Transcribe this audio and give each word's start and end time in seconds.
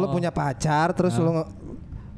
lu 0.00 0.08
punya 0.08 0.30
pacar 0.30 0.90
terus 0.90 1.14
lu 1.14 1.30
nge- 1.30 1.50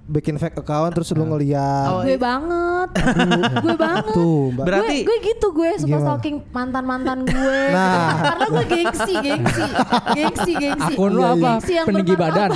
bikin 0.03 0.35
fake 0.35 0.59
account 0.59 0.93
terus 0.93 1.09
lu 1.15 1.25
ngeliat. 1.25 1.89
Oh, 1.89 2.03
gue 2.03 2.15
iya. 2.15 2.21
banget. 2.21 2.89
gue 3.65 3.77
banget. 3.79 4.13
Tuh, 4.13 4.51
Mbak. 4.53 4.65
Berarti- 4.67 4.99
gue, 4.99 5.09
gue 5.09 5.19
gitu 5.25 5.47
gue 5.51 5.71
suka 5.79 5.89
Gimana? 5.89 6.05
stalking 6.05 6.37
mantan-mantan 6.51 7.19
gue. 7.23 7.61
Nah. 7.73 8.11
Karena 8.21 8.45
gue 8.51 8.65
gengsi, 8.67 9.15
gengsi. 9.17 9.63
Gengsi, 10.13 10.53
gengsi. 10.59 10.93
Akun 10.93 11.11
lu 11.11 11.23
Iya, 11.23 11.31
apa? 11.31 11.39
iya. 11.39 11.49
Gengsi 11.55 11.73
yang 11.73 11.87
Peninggi 11.87 12.15
badan. 12.15 12.51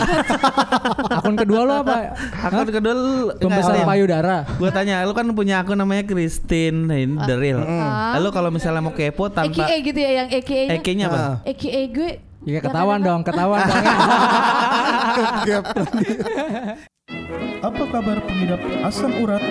Akun 1.16 1.34
kedua 1.34 1.60
lu 1.62 1.72
apa? 1.78 1.96
Akun 2.44 2.68
kedua 2.68 2.92
lu 2.92 3.06
Pembesar 3.38 3.72
nggak, 3.72 3.78
Tin. 3.78 3.88
payudara. 3.88 4.36
Gua 4.52 4.70
tanya, 4.70 4.96
lu 5.06 5.12
kan 5.14 5.24
punya 5.30 5.62
akun 5.62 5.78
namanya 5.78 6.04
Christine 6.04 6.90
ini 6.90 7.14
The 7.16 7.34
Real. 7.38 7.62
Ah. 7.62 8.18
Lu 8.18 8.28
kalau 8.28 8.50
misalnya 8.50 8.82
mau 8.82 8.92
kepo 8.92 9.30
tanpa 9.30 9.64
AKA 9.64 9.76
gitu 9.80 9.98
ya 9.98 10.10
yang 10.18 10.28
AKA-nya. 10.28 10.76
EK-nya 10.76 11.06
apa? 11.08 11.16
Ah. 11.16 11.34
AKA 11.46 11.80
gue. 11.88 12.10
Ya 12.46 12.62
yang 12.62 12.70
ketahuan 12.70 13.02
dong, 13.02 13.26
ketahuan 13.26 13.58
dong. 13.58 13.82
Apa 17.58 17.82
kabar 17.90 18.22
pengidap 18.22 18.62
asam 18.86 19.18
urat, 19.18 19.42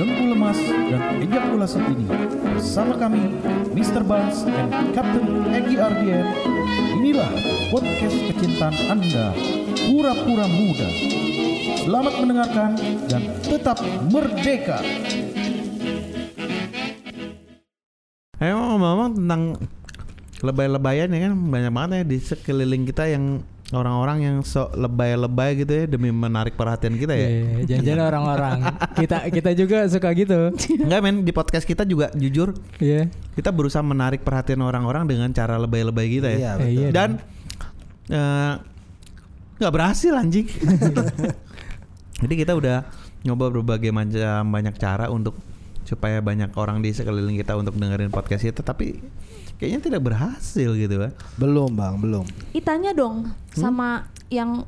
dengkul 0.00 0.32
lemas, 0.32 0.56
dan 0.88 1.20
ejakulasi 1.28 1.76
dini? 1.92 2.08
Bersama 2.56 2.96
kami, 2.96 3.36
Mr. 3.76 4.00
Barnes 4.00 4.48
dan 4.48 4.72
Captain 4.96 5.28
Egi 5.52 5.76
Ardian. 5.76 6.24
Inilah 6.96 7.28
podcast 7.68 8.16
kecintaan 8.32 8.96
Anda, 8.96 9.36
Pura-Pura 9.84 10.48
Muda. 10.48 10.88
Selamat 11.84 12.14
mendengarkan 12.16 12.80
dan 13.12 13.28
tetap 13.44 13.76
merdeka. 14.08 14.80
Emang 18.40 18.80
ngomong 18.80 19.20
tentang 19.20 19.42
lebay-lebayan 20.38 21.10
ya 21.10 21.20
kan 21.26 21.32
banyak 21.34 21.72
banget 21.72 21.90
ya 21.92 22.04
di 22.06 22.18
sekeliling 22.18 22.84
kita 22.84 23.10
yang 23.10 23.42
orang-orang 23.68 24.18
yang 24.24 24.36
sok 24.40 24.72
lebay-lebay 24.72 25.60
gitu 25.60 25.72
ya 25.74 25.84
demi 25.84 26.08
menarik 26.08 26.56
perhatian 26.56 26.96
kita 26.96 27.12
ya. 27.12 27.28
Iya, 27.28 27.44
Jangan-jangan 27.68 28.04
orang-orang. 28.06 28.56
Kita 28.96 29.16
kita 29.28 29.50
juga 29.52 29.78
suka 29.86 30.08
gitu. 30.16 30.38
Enggak 30.88 31.00
men 31.02 31.16
di 31.20 31.32
podcast 31.32 31.68
kita 31.68 31.84
juga 31.84 32.08
jujur 32.14 32.56
Iya. 32.80 33.12
kita 33.36 33.52
berusaha 33.52 33.84
menarik 33.84 34.24
perhatian 34.24 34.64
orang-orang 34.64 35.04
dengan 35.04 35.28
cara 35.30 35.60
lebay-lebay 35.60 36.06
kita 36.08 36.28
ya. 36.32 36.38
Iya, 36.38 36.52
Eh, 36.64 36.70
iya 36.72 36.88
Dan 36.88 37.08
eh, 38.08 38.52
nggak 39.58 39.72
berhasil 39.74 40.16
anjing. 40.16 40.48
Jadi 42.24 42.34
kita 42.34 42.56
udah 42.56 42.86
nyoba 43.26 43.50
berbagai 43.52 43.90
macam 43.90 44.48
banyak 44.48 44.74
cara 44.78 45.10
untuk 45.10 45.34
supaya 45.84 46.20
banyak 46.20 46.52
orang 46.54 46.80
di 46.80 46.88
sekeliling 46.88 47.36
kita 47.36 47.52
untuk 47.52 47.74
dengerin 47.74 48.08
podcast 48.08 48.44
itu 48.44 48.60
tapi 48.60 49.00
kayaknya 49.58 49.80
tidak 49.82 50.02
berhasil 50.06 50.70
gitu 50.78 50.94
kan. 50.96 51.12
Belum, 51.36 51.74
Bang, 51.74 51.98
belum. 51.98 52.24
Itanya 52.54 52.94
dong 52.94 53.28
sama 53.52 54.06
yang 54.30 54.64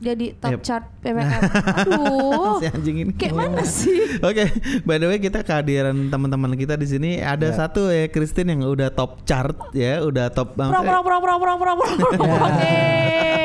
jadi 0.00 0.26
top 0.34 0.50
Yep. 0.50 0.60
chart 0.60 0.84
PPR. 0.98 1.40
Aduh. 1.78 2.56
Si 2.56 2.66
anjing 2.66 2.96
ini. 2.98 3.12
Kayak 3.12 3.34
mana 3.36 3.62
sih? 3.78 4.18
Oke, 4.18 4.48
by 4.82 4.96
the 4.96 5.06
way 5.06 5.16
kita 5.16 5.40
kehadiran 5.40 6.08
teman-teman 6.08 6.52
kita 6.54 6.74
di 6.74 6.84
sini 6.84 7.10
ada 7.18 7.46
Ya. 7.46 7.54
satu 7.54 7.86
ya 7.86 8.08
Christine 8.08 8.50
yang 8.50 8.64
udah 8.66 8.88
top 8.88 9.22
chart 9.22 9.52
ya, 9.70 10.00
udah 10.00 10.28
top 10.28 10.52
Pro 10.52 10.80
pro 10.80 11.00
pro 11.00 11.16
pro 11.18 11.34
pro 11.36 11.52
pro 11.54 11.72
pro. 11.76 11.88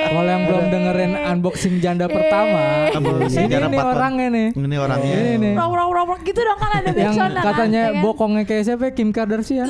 Kalau 0.06 0.22
yang 0.24 0.46
belum 0.46 0.66
dengerin 0.70 1.12
unboxing 1.18 1.76
janda 1.78 2.06
pertama, 2.06 2.88
Unboxing 2.90 3.46
ini 3.46 3.52
janda 3.52 3.68
ton. 3.74 3.90
orangnya 3.92 4.28
nih. 4.30 4.48
Ini 4.54 4.76
orangnya. 4.78 5.12
Ini 5.12 5.32
nih. 5.36 5.54
Pro 5.54 5.66
pro 5.68 5.84
pro 5.86 6.02
pro 6.06 6.16
gitu 6.22 6.40
dong 6.40 6.56
kan 6.56 6.72
ada 6.74 6.88
Yang 6.88 6.96
backsound 6.96 7.34
katanya 7.36 7.52
kan, 7.52 7.68
ya 7.74 7.86
kan? 7.92 8.04
bokongnya 8.06 8.44
kayak 8.46 8.64
siapa? 8.64 8.86
Kim 8.92 9.10
Kardashian. 9.10 9.68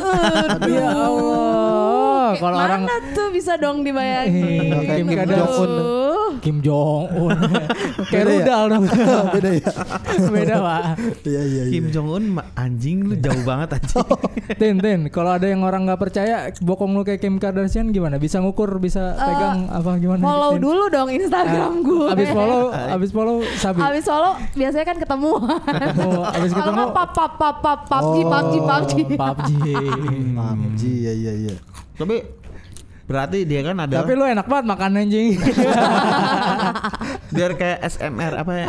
Ya 0.62 0.86
Allah. 0.92 2.36
Kalau 2.36 2.58
orang 2.58 2.84
mana 2.84 2.96
tuh 3.12 3.28
bisa 3.32 3.56
dong 3.56 3.82
dibayangin? 3.82 4.44
Eh, 4.70 4.86
Kim 4.92 5.08
Kim 5.08 5.18
Kardashian. 5.18 5.72
Kim 6.40 6.60
Jong 6.60 7.04
Un. 7.12 7.38
kayak 8.08 8.24
ya? 8.24 8.30
rudal 8.30 8.62
dong. 8.70 8.84
Beda 9.32 9.50
ya. 9.52 9.70
Beda, 10.28 10.56
Pak. 10.60 10.82
Iya, 11.22 11.42
iya, 11.44 11.62
iya. 11.66 11.72
Kim 11.72 11.86
Jong 11.90 12.08
Un 12.10 12.24
anjing 12.54 12.98
lu 13.04 13.16
jauh 13.16 13.44
banget 13.44 13.78
anjing. 13.78 14.08
Tin, 14.56 14.76
Tin, 14.78 15.00
kalau 15.10 15.32
ada 15.34 15.46
yang 15.46 15.62
orang 15.62 15.86
nggak 15.86 16.00
percaya 16.00 16.36
bokong 16.58 16.92
lu 16.92 17.04
kayak 17.04 17.20
Kim 17.20 17.38
Kardashian 17.38 17.90
gimana? 17.90 18.16
Bisa 18.16 18.40
ngukur, 18.40 18.78
bisa 18.78 19.14
pegang 19.16 19.68
apa 19.68 19.90
gimana? 19.98 20.20
Eh, 20.20 20.26
Follow 20.26 20.52
Tin? 20.52 20.62
dulu 20.62 20.84
dong 20.88 21.10
Instagram 21.10 21.72
gue. 21.82 22.08
Abis 22.10 22.30
follow, 22.32 22.64
abis 22.72 23.10
follow 23.12 23.36
Sabi. 23.56 23.80
Abis 23.80 24.04
follow 24.04 24.34
biasanya 24.54 24.86
kan 24.86 24.98
ketemuan. 24.98 25.60
Oh, 26.02 26.24
abis 26.28 26.52
ketemu 26.52 26.76
nggak 26.76 26.94
pap 26.94 27.12
pap 27.12 27.34
pap 27.36 27.58
pap 27.60 27.80
PUBG 27.86 28.18
Oh. 28.26 28.32
PUBG 28.32 28.94
PUBG. 29.06 29.18
PUBG. 29.18 29.52
PUBG, 30.36 30.82
iya, 30.86 31.14
iya, 31.14 31.34
iya. 31.36 31.56
Tapi 31.96 32.45
berarti 33.06 33.46
dia 33.46 33.62
kan 33.62 33.78
ada 33.78 34.02
Tapi 34.02 34.18
lu 34.18 34.26
enak 34.26 34.50
banget 34.50 34.66
makan 34.66 34.98
anjing. 34.98 35.38
biar 37.36 37.52
kayak 37.54 37.80
SMR 37.86 38.34
apa 38.42 38.54
ya. 38.54 38.68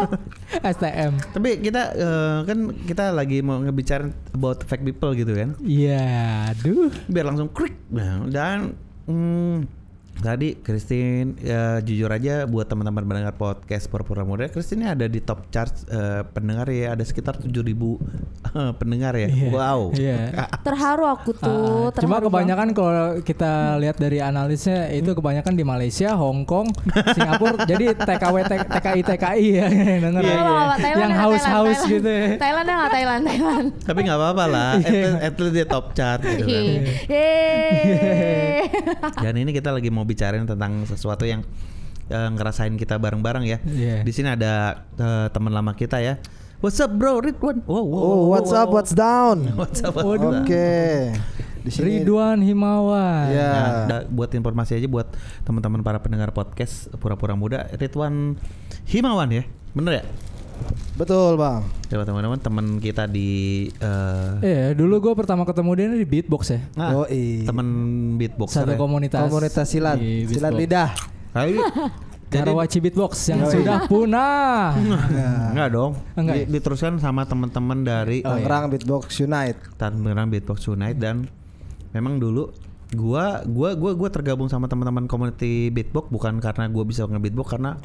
STM. 0.78 1.12
Tapi 1.34 1.50
kita 1.58 1.82
eh, 1.98 2.38
kan 2.46 2.58
kita 2.86 3.04
lagi 3.10 3.42
mau 3.42 3.58
ngebicarain 3.58 4.14
about 4.34 4.62
fake 4.62 4.86
people 4.86 5.10
gitu 5.18 5.34
kan. 5.34 5.58
Iya, 5.58 6.06
aduh. 6.54 6.90
Biar 7.10 7.26
langsung 7.26 7.50
klik. 7.50 7.74
Nah, 7.90 8.30
dan 8.30 8.78
hmm, 9.10 9.83
Tadi 10.14 10.56
Christine 10.56 11.34
ya 11.36 11.78
jujur 11.78 12.08
aja 12.08 12.46
buat 12.46 12.64
teman-teman 12.64 13.04
mendengar 13.04 13.34
podcast 13.34 13.90
Pura-Pura 13.90 14.24
Muda 14.24 14.48
Christine 14.48 14.80
ini 14.80 14.88
ada 14.88 15.06
di 15.06 15.20
top 15.20 15.50
chart 15.50 15.74
eh, 15.86 16.22
pendengar 16.30 16.64
ya 16.66 16.94
ada 16.94 17.04
sekitar 17.04 17.36
7000 17.36 17.50
eh, 17.60 18.72
pendengar 18.78 19.12
ya. 19.14 19.28
Iya, 19.28 19.48
Wow. 19.50 19.80
Iya. 19.92 20.18
Terharu 20.66 21.04
aku 21.04 21.30
tuh. 21.34 21.92
Cuma 22.00 22.18
terharu 22.18 22.32
kebanyakan 22.32 22.68
kalau 22.72 23.06
kita 23.20 23.76
lihat 23.78 23.96
dari 23.96 24.18
analisnya 24.18 24.88
itu 24.90 25.12
kebanyakan 25.12 25.52
di 25.52 25.64
Malaysia, 25.66 26.16
Hong 26.16 26.42
Kong, 26.44 26.72
Singapura. 27.12 27.64
jadi 27.70 27.92
TKW 27.92 28.36
TKI 28.48 29.00
TKI 29.04 29.46
ya 29.60 29.66
denger 30.04 30.22
banget. 30.22 30.24
ya. 30.24 30.34
Nggak 30.34 30.54
apa-apa, 30.54 30.74
Thailand 30.80 31.00
yang 31.00 31.12
ya, 31.12 31.20
haus 31.20 31.42
Thailand, 31.42 31.54
haus 31.54 31.68
Thailand. 31.76 31.92
gitu. 31.92 32.10
ya. 32.10 32.26
Thailand 32.40 32.64
dah 32.64 32.74
nggak 32.74 32.92
Thailand 32.92 33.22
Thailand. 33.28 33.66
Tapi 33.84 33.98
nggak 34.04 34.18
apa-apa 34.18 34.44
lah. 34.46 34.72
At 34.74 34.88
least, 34.88 35.16
at 35.20 35.34
least 35.36 35.54
dia 35.54 35.66
top 35.66 35.86
chart 35.92 36.20
gitu 36.24 36.44
kan. 36.44 36.64
Dan 39.20 39.34
ini 39.36 39.50
kita 39.52 39.70
lagi 39.70 39.88
mau 39.88 40.03
bicarain 40.04 40.44
tentang 40.44 40.84
sesuatu 40.84 41.24
yang 41.24 41.42
eh, 42.06 42.28
ngerasain 42.30 42.76
kita 42.76 42.96
bareng-bareng 42.96 43.44
ya. 43.44 43.58
Iya. 43.64 44.04
Di 44.04 44.12
sini 44.12 44.32
ada 44.32 44.84
eh, 44.94 45.26
teman 45.32 45.50
lama 45.50 45.72
kita 45.72 45.98
ya. 45.98 46.20
What's 46.60 46.80
up 46.80 46.96
bro 46.96 47.20
Ridwan? 47.20 47.60
Wow, 47.68 47.84
wow, 47.84 48.00
Oh, 48.00 48.20
what's 48.32 48.48
wow, 48.48 48.64
up, 48.64 48.68
what's 48.72 48.92
down? 48.96 49.44
What's 49.60 49.84
up? 49.84 50.00
what's 50.00 50.22
Oke. 50.22 50.48
up? 50.48 51.20
Di 51.60 51.68
sini 51.72 52.00
Ridwan 52.00 52.40
Himawan. 52.40 53.28
Ya. 53.32 53.48
Nah, 53.52 53.68
da- 53.84 54.06
buat 54.08 54.32
informasi 54.32 54.76
aja 54.76 54.88
buat 54.88 55.12
teman-teman 55.44 55.80
para 55.80 56.00
pendengar 56.00 56.32
podcast 56.32 56.88
Pura-Pura 56.96 57.36
Muda, 57.36 57.68
Ridwan 57.76 58.36
Himawan 58.88 59.28
ya. 59.28 59.44
Bener 59.76 60.00
ya? 60.00 60.04
Betul, 60.94 61.34
Bang. 61.34 61.66
Coba 61.84 62.02
teman-teman 62.02 62.38
teman 62.38 62.66
kita 62.78 63.04
di 63.04 63.66
eh 63.78 64.30
Iya, 64.40 64.66
dulu 64.72 65.00
gue 65.00 65.12
pertama 65.14 65.42
ketemu 65.42 65.70
dia 65.74 65.86
di 65.90 66.06
beatbox 66.06 66.42
ya. 66.48 66.60
nah, 66.72 66.90
Yoi. 66.96 67.42
teman 67.42 67.66
beatboxer 68.14 68.62
Satu 68.62 68.72
ya. 68.72 68.78
komunitas. 68.78 69.20
Komunitas 69.20 69.66
silat, 69.66 69.98
silat 69.98 70.54
beatbox. 70.54 70.60
lidah. 70.60 70.90
Ayo. 71.34 71.60
Jadi 72.24 72.50
Karawaci 72.50 72.78
Beatbox 72.80 73.12
yang 73.28 73.46
Yoi. 73.46 73.52
sudah 73.52 73.78
punah. 73.86 74.74
enggak 75.54 75.68
dong. 75.70 75.92
Enggak 76.14 76.34
Di- 76.34 76.42
ya? 76.42 76.46
diteruskan 76.52 76.98
sama 76.98 77.22
teman-teman 77.24 77.78
dari 77.80 78.20
Oh, 78.20 78.34
iya. 78.34 78.42
Tangerang 78.42 78.64
Beatbox 78.70 79.06
Unite. 79.20 79.58
Tangerang 79.74 80.26
Beatbox 80.30 80.58
Unite 80.66 80.98
dan 80.98 81.30
memang 81.90 82.18
dulu 82.18 82.50
gua 82.90 83.42
gua 83.44 83.74
gua 83.74 83.94
gua 83.94 84.08
tergabung 84.08 84.46
sama 84.46 84.66
teman-teman 84.66 85.06
community 85.06 85.70
beatbox 85.70 86.06
bukan 86.08 86.38
karena 86.38 86.66
gua 86.66 86.82
bisa 86.82 87.02
nge-beatbox 87.04 87.46
karena 87.48 87.78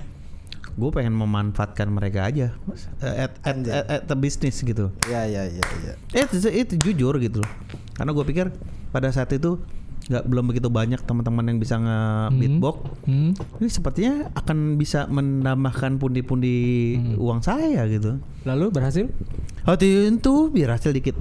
gue 0.79 0.90
pengen 0.95 1.12
memanfaatkan 1.19 1.91
mereka 1.91 2.23
aja. 2.23 2.56
Eh, 3.03 3.28
at, 3.28 3.35
at, 3.44 3.56
at, 3.67 3.85
at 3.91 4.01
the 4.07 4.16
business 4.16 4.63
gitu. 4.63 4.95
Ya, 5.12 5.28
ya, 5.28 5.44
ya, 5.44 5.63
ya. 5.84 5.94
Eh, 6.16 6.23
itu, 6.23 6.47
itu 6.47 6.73
jujur 6.79 7.19
gitu 7.19 7.44
loh. 7.44 7.51
Karena 8.00 8.16
gue 8.16 8.23
pikir 8.23 8.47
pada 8.95 9.12
saat 9.12 9.29
itu 9.35 9.59
nggak 10.09 10.25
belum 10.25 10.46
begitu 10.50 10.68
banyak 10.74 11.06
teman-teman 11.06 11.53
yang 11.53 11.58
bisa 11.62 11.78
nge 11.78 12.00
beatbox 12.34 12.78
Hmm. 13.06 13.31
ini 13.62 13.70
sepertinya 13.70 14.14
akan 14.34 14.75
bisa 14.75 15.06
menambahkan 15.06 16.02
pundi-pundi 16.02 16.97
uang 17.16 17.46
saya 17.46 17.85
gitu 17.85 18.17
Lalu 18.47 18.72
berhasil? 18.72 19.06
Hati 19.67 20.08
itu 20.08 20.34
biar 20.47 20.79
hasil 20.79 20.96
dikit. 20.96 21.20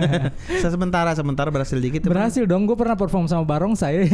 sementara 0.64 1.12
sementara 1.12 1.52
berhasil 1.52 1.76
dikit. 1.76 2.08
Berhasil 2.08 2.48
dong. 2.48 2.64
Gue 2.64 2.80
pernah 2.80 2.96
perform 2.96 3.28
sama 3.28 3.44
Barong 3.44 3.76
saya. 3.76 4.00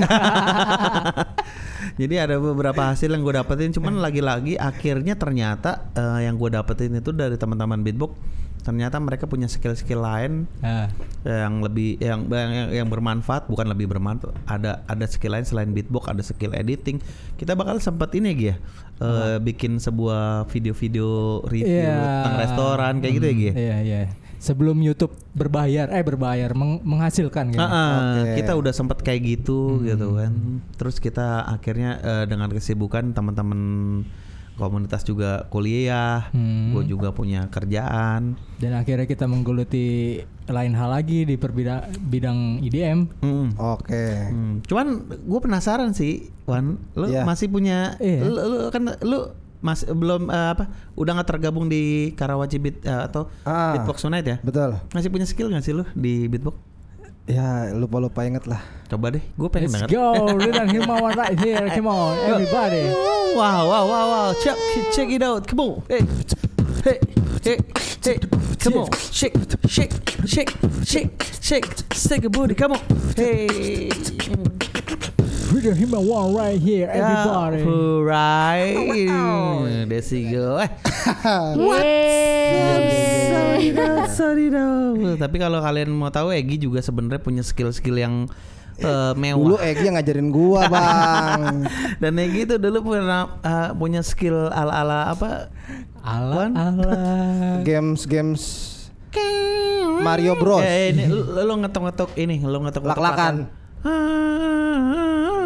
Jadi 2.00 2.14
ada 2.19 2.43
beberapa 2.43 2.91
hasil 2.91 3.14
yang 3.14 3.23
gue 3.23 3.35
dapetin, 3.37 3.70
cuman 3.70 4.03
lagi-lagi 4.03 4.59
akhirnya 4.59 5.14
ternyata 5.14 5.93
eh, 5.94 6.26
yang 6.26 6.35
gue 6.35 6.50
dapetin 6.50 6.99
itu 6.99 7.14
dari 7.14 7.38
teman-teman 7.38 7.79
beatbox, 7.85 8.17
ternyata 8.62 8.97
mereka 8.97 9.26
punya 9.26 9.50
skill-skill 9.50 9.99
lain 9.99 10.47
nah, 10.62 10.87
yang 11.23 11.59
lebih 11.61 11.99
yang 11.99 12.31
yang, 12.31 12.70
yang 12.70 12.88
bermanfaat 12.88 13.50
bukan 13.50 13.67
lebih 13.67 13.91
bermanfaat 13.91 14.35
ada 14.47 14.87
ada 14.87 15.05
skill 15.05 15.35
lain 15.35 15.43
selain 15.43 15.75
beatbox 15.75 16.06
ada 16.06 16.23
skill 16.23 16.55
editing 16.55 17.03
kita 17.35 17.59
bakal 17.59 17.82
sempat 17.82 18.14
ini 18.14 18.31
Gi, 18.32 18.47
ya 18.49 18.56
eh, 19.03 19.37
bikin 19.38 19.76
sebuah 19.76 20.47
video-video 20.47 21.43
review 21.44 21.91
Iya. 21.91 22.23
tentang 22.23 22.37
restoran 22.38 22.93
kayak 22.99 23.14
gitu 23.19 23.26
ya 23.26 23.35
Gi? 23.35 23.50
Iya 23.53 23.76
iya. 23.82 24.00
sebelum 24.38 24.82
YouTube 24.82 25.14
berbayar 25.38 25.87
eh 25.94 26.03
berbayar 26.03 26.50
meng- 26.59 26.82
menghasilkan 26.82 27.55
gitu. 27.55 27.62
Ah, 27.62 27.70
ah, 27.70 27.91
Oke. 28.26 28.43
kita 28.43 28.59
udah 28.59 28.75
sempet 28.75 28.99
kayak 28.99 29.23
gitu 29.38 29.79
gitu 29.87 30.19
kan. 30.19 30.59
Terus 30.75 30.99
kita 30.99 31.47
akhirnya 31.47 32.03
eh, 32.03 32.25
dengan 32.26 32.50
kesibukan 32.50 33.14
teman-teman 33.14 33.61
komunitas 34.54 35.02
juga 35.02 35.49
kuliah, 35.49 36.28
Hmm. 36.31 36.72
gue 36.72 36.84
juga 36.87 37.10
punya 37.10 37.49
kerjaan. 37.49 38.37
Dan 38.56 38.72
akhirnya 38.72 39.04
kita 39.04 39.25
menggeluti 39.25 40.19
lain 40.44 40.72
hal 40.72 40.93
lagi 40.93 41.25
di 41.25 41.34
perbida- 41.34 41.88
bidang 41.99 42.60
IDM. 42.60 43.08
Mm. 43.19 43.49
Oke. 43.56 44.06
Hmm, 44.28 44.54
Cuman 44.62 44.87
gue 45.08 45.40
penasaran 45.40 45.93
sih, 45.93 46.28
Wan, 46.44 46.76
lu 46.93 47.06
Iya. 47.06 47.25
masih 47.25 47.49
punya, 47.49 47.96
Iya. 47.96 48.20
lu, 48.22 48.32
lu 48.37 48.58
kan 48.69 48.82
lu 49.00 49.19
masih 49.60 49.94
belum 49.94 50.26
eh, 50.26 50.50
apa, 50.52 50.66
udah 50.93 51.12
nggak 51.14 51.28
tergabung 51.28 51.66
di 51.66 52.10
Karawaci 52.12 52.58
Beat 52.58 52.82
eh, 52.82 53.02
atau 53.06 53.31
Ah. 53.43 53.72
Beatbox 53.72 54.02
Unite 54.02 54.26
ya? 54.26 54.37
Betul. 54.43 54.75
Masih 54.90 55.08
punya 55.08 55.22
skill 55.22 55.49
nggak 55.49 55.62
sih 55.62 55.70
lu 55.70 55.87
di 55.94 56.26
beatbox? 56.26 56.58
Ya 57.27 57.71
lupa-lupa 57.71 58.27
inget 58.27 58.51
lah. 58.51 58.59
Coba 58.91 59.15
deh, 59.15 59.23
gue 59.39 59.49
pengen 59.49 59.71
Let's 59.71 59.87
denger. 59.87 59.95
go, 59.95 60.37
Lidan 60.37 60.69
Himawan 60.69 61.15
right 61.15 61.39
here, 61.39 61.65
come 61.71 61.87
on, 61.89 62.19
everybody. 62.29 62.91
Wow, 63.33 63.65
wow, 63.65 63.85
wow, 63.89 64.07
wow. 64.11 64.29
Check, 64.43 64.59
check 64.93 65.09
it 65.09 65.23
out. 65.23 65.47
Come 65.47 65.61
on. 65.61 65.75
Hey, 65.89 66.03
hey, 66.85 66.99
hey, 67.41 67.59
hey. 68.05 68.19
Come 68.61 68.85
on. 68.85 68.89
Shake, 68.93 69.33
shake, 69.65 69.95
shake, 70.27 70.51
shake, 70.85 71.13
shake. 71.41 71.67
Shake 71.95 72.23
your 72.27 72.31
booty. 72.35 72.53
Come 72.55 72.73
on. 72.77 72.83
Hey. 73.17 73.89
Lidan 75.52 75.76
Himawan 75.76 76.32
right 76.32 76.56
here, 76.56 76.88
everybody. 76.88 77.60
Right. 78.00 78.72
There 79.93 80.16
you 80.16 80.32
go. 80.32 80.56
Eh, 80.56 80.72
Yeay. 81.60 83.69
sorry 84.16 84.49
dong. 84.49 85.20
Tapi 85.20 85.37
kalau 85.37 85.60
kalian 85.60 85.93
mau 85.93 86.08
tahu 86.08 86.32
Egi 86.32 86.56
juga 86.56 86.81
sebenarnya 86.81 87.20
punya 87.20 87.44
skill-skill 87.44 88.00
yang 88.00 88.32
eh, 88.81 89.12
Dulu 89.12 89.20
mewah. 89.20 89.60
Egi 89.60 89.93
yang 89.93 90.00
ngajarin 90.00 90.32
gua, 90.32 90.72
Bang. 90.72 91.69
Dan 92.00 92.16
Egi 92.16 92.49
itu 92.49 92.56
dulu 92.56 92.96
pernah 92.96 93.37
eh, 93.44 93.76
punya 93.76 94.00
skill 94.00 94.49
ala-ala 94.49 95.12
apa? 95.12 95.52
Ala 96.00 96.49
ala. 96.49 96.96
games 97.60 98.08
games 98.08 98.72
Mario 100.00 100.32
Bros. 100.40 100.64
Eh, 100.64 100.96
ini 100.96 101.12
lu, 101.12 101.28
lu 101.28 101.60
ngetok-ngetok 101.60 102.16
ini, 102.16 102.40
lu 102.40 102.56
ngetok 102.64 102.88
Lak-lakan. 102.88 103.60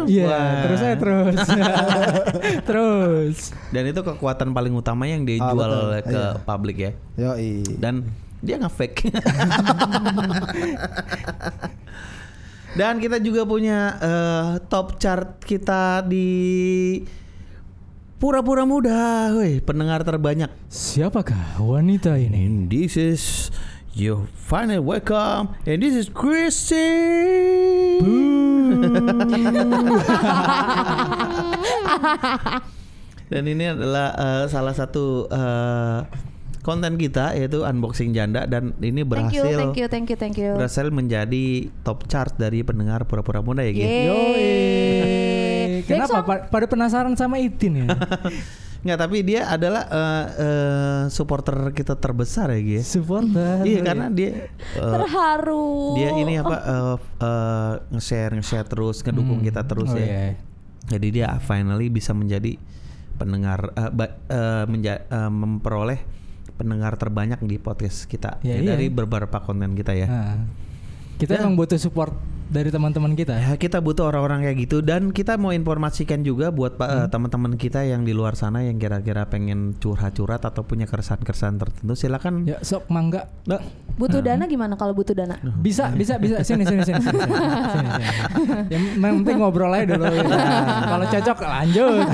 Iya, 0.07 0.23
Wah. 0.23 0.61
terus 0.63 0.79
saya 0.79 0.95
terus. 0.95 1.35
terus. 2.69 3.37
Dan 3.69 3.83
itu 3.85 3.99
kekuatan 3.99 4.51
paling 4.51 4.71
utama 4.71 5.03
yang 5.03 5.21
Ah, 5.21 5.27
dijual 5.27 5.71
betul. 5.99 6.07
ke 6.07 6.15
Iya. 6.15 6.27
publik 6.41 6.77
ya. 6.79 6.91
Yoi. 7.17 7.63
Dan 7.75 8.07
dia 8.39 8.55
nggak 8.55 8.71
fake. 8.71 8.99
Dan 12.77 13.01
kita 13.01 13.17
juga 13.17 13.41
punya 13.43 13.79
eh, 13.97 14.49
top 14.69 14.95
chart 14.95 15.41
kita 15.41 16.05
di 16.05 17.01
pura-pura 18.17 18.63
muda, 18.63 19.33
woi, 19.33 19.57
pendengar 19.59 20.01
terbanyak. 20.03 20.49
Siapakah 20.67 21.57
wanita 21.57 22.15
ini? 22.15 22.45
And 22.45 22.57
this 22.65 22.93
is 22.95 23.49
your 23.97 24.29
final 24.37 24.81
welcome, 24.85 25.57
and 25.65 25.81
this 25.81 25.97
is 25.97 26.05
Chrissy. 26.09 26.77
Dan 33.27 33.43
ini 33.43 33.67
adalah 33.67 34.15
eh, 34.15 34.45
salah 34.47 34.71
satu 34.71 35.27
eh, 35.27 35.99
konten 36.63 36.95
kita 36.95 37.35
yaitu 37.35 37.63
unboxing 37.63 38.15
janda 38.15 38.43
dan 38.47 38.75
ini 38.83 39.03
Thank 39.03 39.35
you, 39.35 39.43
berhasil 39.43 39.55
thank 39.55 39.79
you, 39.79 39.87
thank 39.87 40.07
you, 40.11 40.17
thank 40.19 40.35
you. 40.39 40.51
berhasil 40.55 40.87
menjadi 40.91 41.71
top 41.83 42.07
chart 42.11 42.35
dari 42.39 42.63
pendengar 42.63 43.07
pura-pura 43.07 43.39
muda 43.39 43.63
ya, 43.63 43.71
Gi? 43.71 43.83
Yeay. 43.83 44.03
Yoi. 44.07 45.83
Kenapa? 45.87 46.47
Pada 46.51 46.65
penasaran 46.67 47.15
sama 47.15 47.39
Itin 47.39 47.87
ya? 47.87 47.87
Nggak, 48.87 48.99
tapi 48.99 49.17
dia 49.19 49.41
adalah 49.45 49.83
eh, 49.83 50.25
eh, 50.39 51.01
supporter 51.11 51.75
kita 51.75 51.99
terbesar 51.99 52.55
ya, 52.55 52.59
Gi? 52.61 52.73
ya? 52.73 52.83
Supporter. 52.87 53.55
Iya, 53.61 53.79
karena 53.83 54.07
dia 54.07 54.47
eh, 54.55 54.79
Terharu. 54.79 55.91
dia 55.93 56.15
ini 56.15 56.39
apa 56.39 56.55
eh, 56.57 56.95
eh, 57.19 57.73
nge-share 57.91 58.31
nge-share 58.33 58.63
terus 58.65 59.03
ngedukung 59.03 59.43
Hmm. 59.43 59.45
kita 59.45 59.61
terus 59.61 59.91
Oh, 59.91 59.99
ya. 59.99 60.07
iya. 60.07 60.39
Jadi 60.87 61.07
dia 61.11 61.35
finally 61.37 61.91
bisa 61.91 62.15
menjadi 62.15 62.55
pendengar 63.13 63.75
eh, 63.75 63.91
ba- 63.91 64.15
eh, 64.23 64.63
menja- 64.65 65.03
eh, 65.03 65.27
memperoleh 65.29 65.99
pendengar 66.55 66.95
terbanyak 66.95 67.43
di 67.43 67.59
podcast 67.59 68.07
kita 68.07 68.39
Ya, 68.41 68.55
ya, 68.55 68.63
iya. 68.63 68.67
dari 68.71 68.87
beberapa 68.87 69.37
konten 69.39 69.75
kita 69.75 69.93
ya. 69.93 70.07
Nah, 70.07 70.35
kita 71.17 71.33
Ya. 71.33 71.41
emang 71.41 71.53
butuh 71.55 71.75
support 71.75 72.13
dari 72.47 72.71
teman-teman 72.71 73.11
kita. 73.11 73.35
Ya, 73.35 73.51
kita 73.53 73.77
butuh 73.77 74.07
orang-orang 74.07 74.39
kayak 74.41 74.57
gitu 74.61 74.79
dan 74.79 75.11
kita 75.11 75.35
mau 75.35 75.51
informasikan 75.51 76.23
juga 76.23 76.47
buat 76.47 76.73
pa- 76.73 76.87
Hmm. 76.87 76.99
eh, 77.03 77.07
teman-teman 77.09 77.53
kita 77.53 77.83
yang 77.83 78.01
di 78.01 78.15
luar 78.15 78.33
sana 78.33 78.63
yang 78.63 78.77
kira-kira 78.77 79.27
pengen 79.27 79.75
curhat-curhat 79.75 80.39
atau 80.41 80.63
punya 80.63 80.87
keresahan-keresahan 80.87 81.59
tertentu 81.59 81.93
silakan. 81.93 82.47
Ya 82.47 82.55
sok 82.61 82.87
mangga. 82.87 83.27
Nah, 83.43 83.59
Butuh 83.97 84.21
dana 84.21 84.45
gimana 84.45 84.77
kalau 84.77 84.93
butuh 84.93 85.11
dana? 85.11 85.41
Bisa, 85.57 85.89
bisa, 85.89 86.21
bisa. 86.21 86.37
Sini, 86.39 86.61
sini, 86.63 86.85
sini, 86.85 87.01
sini. 87.01 87.17
sini, 87.17 87.17
sini, 87.17 87.89
sini. 87.89 88.69
Yang 88.69 89.15
penting 89.17 89.37
ngobrol 89.41 89.73
aja 89.73 89.89
dulu. 89.89 90.05
ya. 90.05 90.21
Kalau 90.93 91.05
cocok 91.09 91.37
lanjut. 91.41 92.05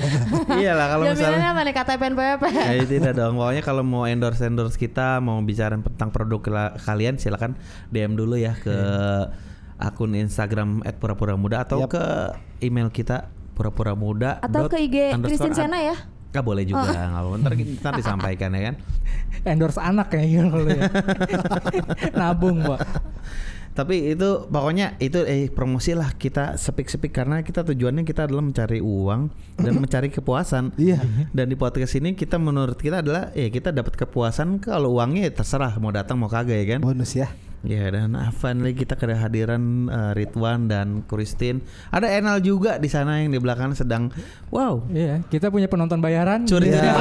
iyalah 0.56 0.86
kalau 0.88 1.04
Jaminannya 1.04 1.20
misalnya 1.28 1.48
apa 1.50 1.60
nih 1.60 1.74
kata 1.74 1.92
PNPP? 1.96 2.42
Ya 2.48 2.84
tidak 2.86 3.12
dong. 3.14 3.34
Pokoknya 3.36 3.62
kalau 3.62 3.82
mau 3.82 4.04
endorse 4.06 4.42
endorse 4.42 4.76
kita, 4.76 5.20
mau 5.20 5.36
bicara 5.40 5.76
tentang 5.76 6.08
produk 6.08 6.40
kalian, 6.78 7.16
silakan 7.16 7.52
DM 7.88 8.14
dulu 8.14 8.34
ya 8.34 8.45
ke 8.54 8.78
akun 9.76 10.16
Instagram 10.16 10.84
@pura-pura-muda 11.00 11.64
atau 11.64 11.84
Yap. 11.84 11.90
ke 11.92 12.04
email 12.64 12.88
kita 12.88 13.28
pura-pura 13.56 13.96
muda 13.96 14.36
Atau 14.44 14.68
ke 14.68 14.76
IG 14.84 15.16
Christine 15.24 15.56
Sena 15.56 15.80
ya? 15.80 15.96
Gak 16.36 16.44
boleh 16.44 16.68
juga, 16.68 16.92
nggak 16.92 17.22
apa 17.24 17.36
ntar, 17.40 17.52
ntar 17.56 17.92
disampaikan 17.96 18.52
ya 18.52 18.60
kan. 18.68 18.74
Endorse 19.56 19.80
anak 19.80 20.12
kayaknya 20.12 20.52
kalau 20.52 20.68
ya. 20.68 20.84
Nabung, 22.20 22.60
Pak. 22.60 22.80
Tapi 23.72 24.12
itu 24.12 24.44
pokoknya 24.48 25.00
itu 25.00 25.24
eh 25.24 25.48
promosi 25.48 25.96
lah 25.96 26.12
kita 26.12 26.60
sepik-sepik 26.60 27.12
karena 27.12 27.40
kita 27.40 27.64
tujuannya 27.64 28.04
kita 28.04 28.28
adalah 28.28 28.44
mencari 28.44 28.84
uang 28.84 29.32
dan 29.60 29.72
mencari 29.80 30.08
kepuasan. 30.12 30.76
Iya. 30.76 31.00
Dan 31.32 31.52
di 31.52 31.56
podcast 31.56 31.96
ini 31.96 32.12
kita 32.12 32.36
menurut 32.36 32.76
kita 32.76 33.00
adalah 33.00 33.32
ya 33.32 33.48
kita 33.48 33.72
dapat 33.72 33.96
kepuasan 33.96 34.60
kalau 34.60 34.96
uangnya 35.00 35.28
ya 35.28 35.32
terserah 35.40 35.72
mau 35.80 35.92
datang 35.92 36.20
mau 36.20 36.28
kagak 36.28 36.56
ya 36.56 36.66
kan. 36.76 36.80
Bonus 36.84 37.16
ya. 37.16 37.32
Ya 37.66 37.90
dan 37.90 38.14
finally 38.30 38.72
kita 38.72 38.94
kehadiran 38.94 39.90
uh, 39.90 40.14
Ridwan 40.14 40.70
dan 40.70 41.02
Christine. 41.02 41.66
Ada 41.90 42.14
Enal 42.14 42.38
juga 42.38 42.78
di 42.78 42.86
sana 42.86 43.18
yang 43.18 43.34
di 43.34 43.42
belakang 43.42 43.74
sedang 43.74 44.06
wow. 44.48 44.86
Iya, 44.86 45.26
kita 45.26 45.50
punya 45.50 45.66
penonton 45.66 45.98
bayaran. 45.98 46.46
Curi 46.46 46.70
mana? 46.70 46.94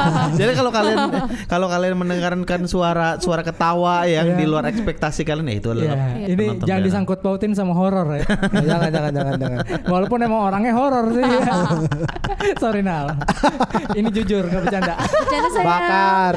Jadi 0.40 0.52
kalau 0.56 0.72
kalian 0.72 0.98
kalau 1.44 1.68
kalian 1.68 2.00
mendengarkan 2.00 2.64
suara 2.64 3.20
suara 3.20 3.44
ketawa 3.44 4.08
yang 4.08 4.32
Iya. 4.32 4.40
di 4.40 4.44
luar 4.48 4.64
ekspektasi 4.66 5.22
kalian 5.22 5.52
ya 5.52 5.56
itu 5.60 5.68
adalah 5.70 6.16
ini 6.16 6.32
penonton 6.32 6.64
jangan 6.64 6.80
bayaran. 6.80 6.86
disangkut 6.88 7.18
pautin 7.20 7.52
sama 7.52 7.76
horor 7.76 8.08
ya. 8.16 8.24
jangan 8.72 8.88
jangan 8.88 9.12
jangan 9.12 9.34
jangan. 9.36 9.58
Walaupun 9.84 10.18
emang 10.24 10.40
orangnya 10.48 10.72
horor 10.72 11.12
sih. 11.12 11.22
Sorry 12.62 12.80
Nal. 12.80 13.12
Ini 13.92 14.08
jujur 14.08 14.48
nggak 14.48 14.62
bercanda. 14.64 14.94
Bercanda 14.96 15.48
saya. 15.52 15.66
Bakar. 15.68 16.36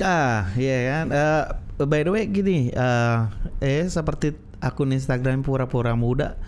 Ah, 0.00 0.48
iya 0.54 0.78
kan. 0.88 1.06
Eh, 1.10 1.44
by 1.76 2.00
the 2.00 2.10
way 2.10 2.24
gini, 2.26 2.70
eh 2.70 3.18
eh 3.58 3.84
seperti 3.86 4.32
akun 4.58 4.90
Instagram 4.90 5.42
pura-pura 5.42 5.92
muda 5.94 6.38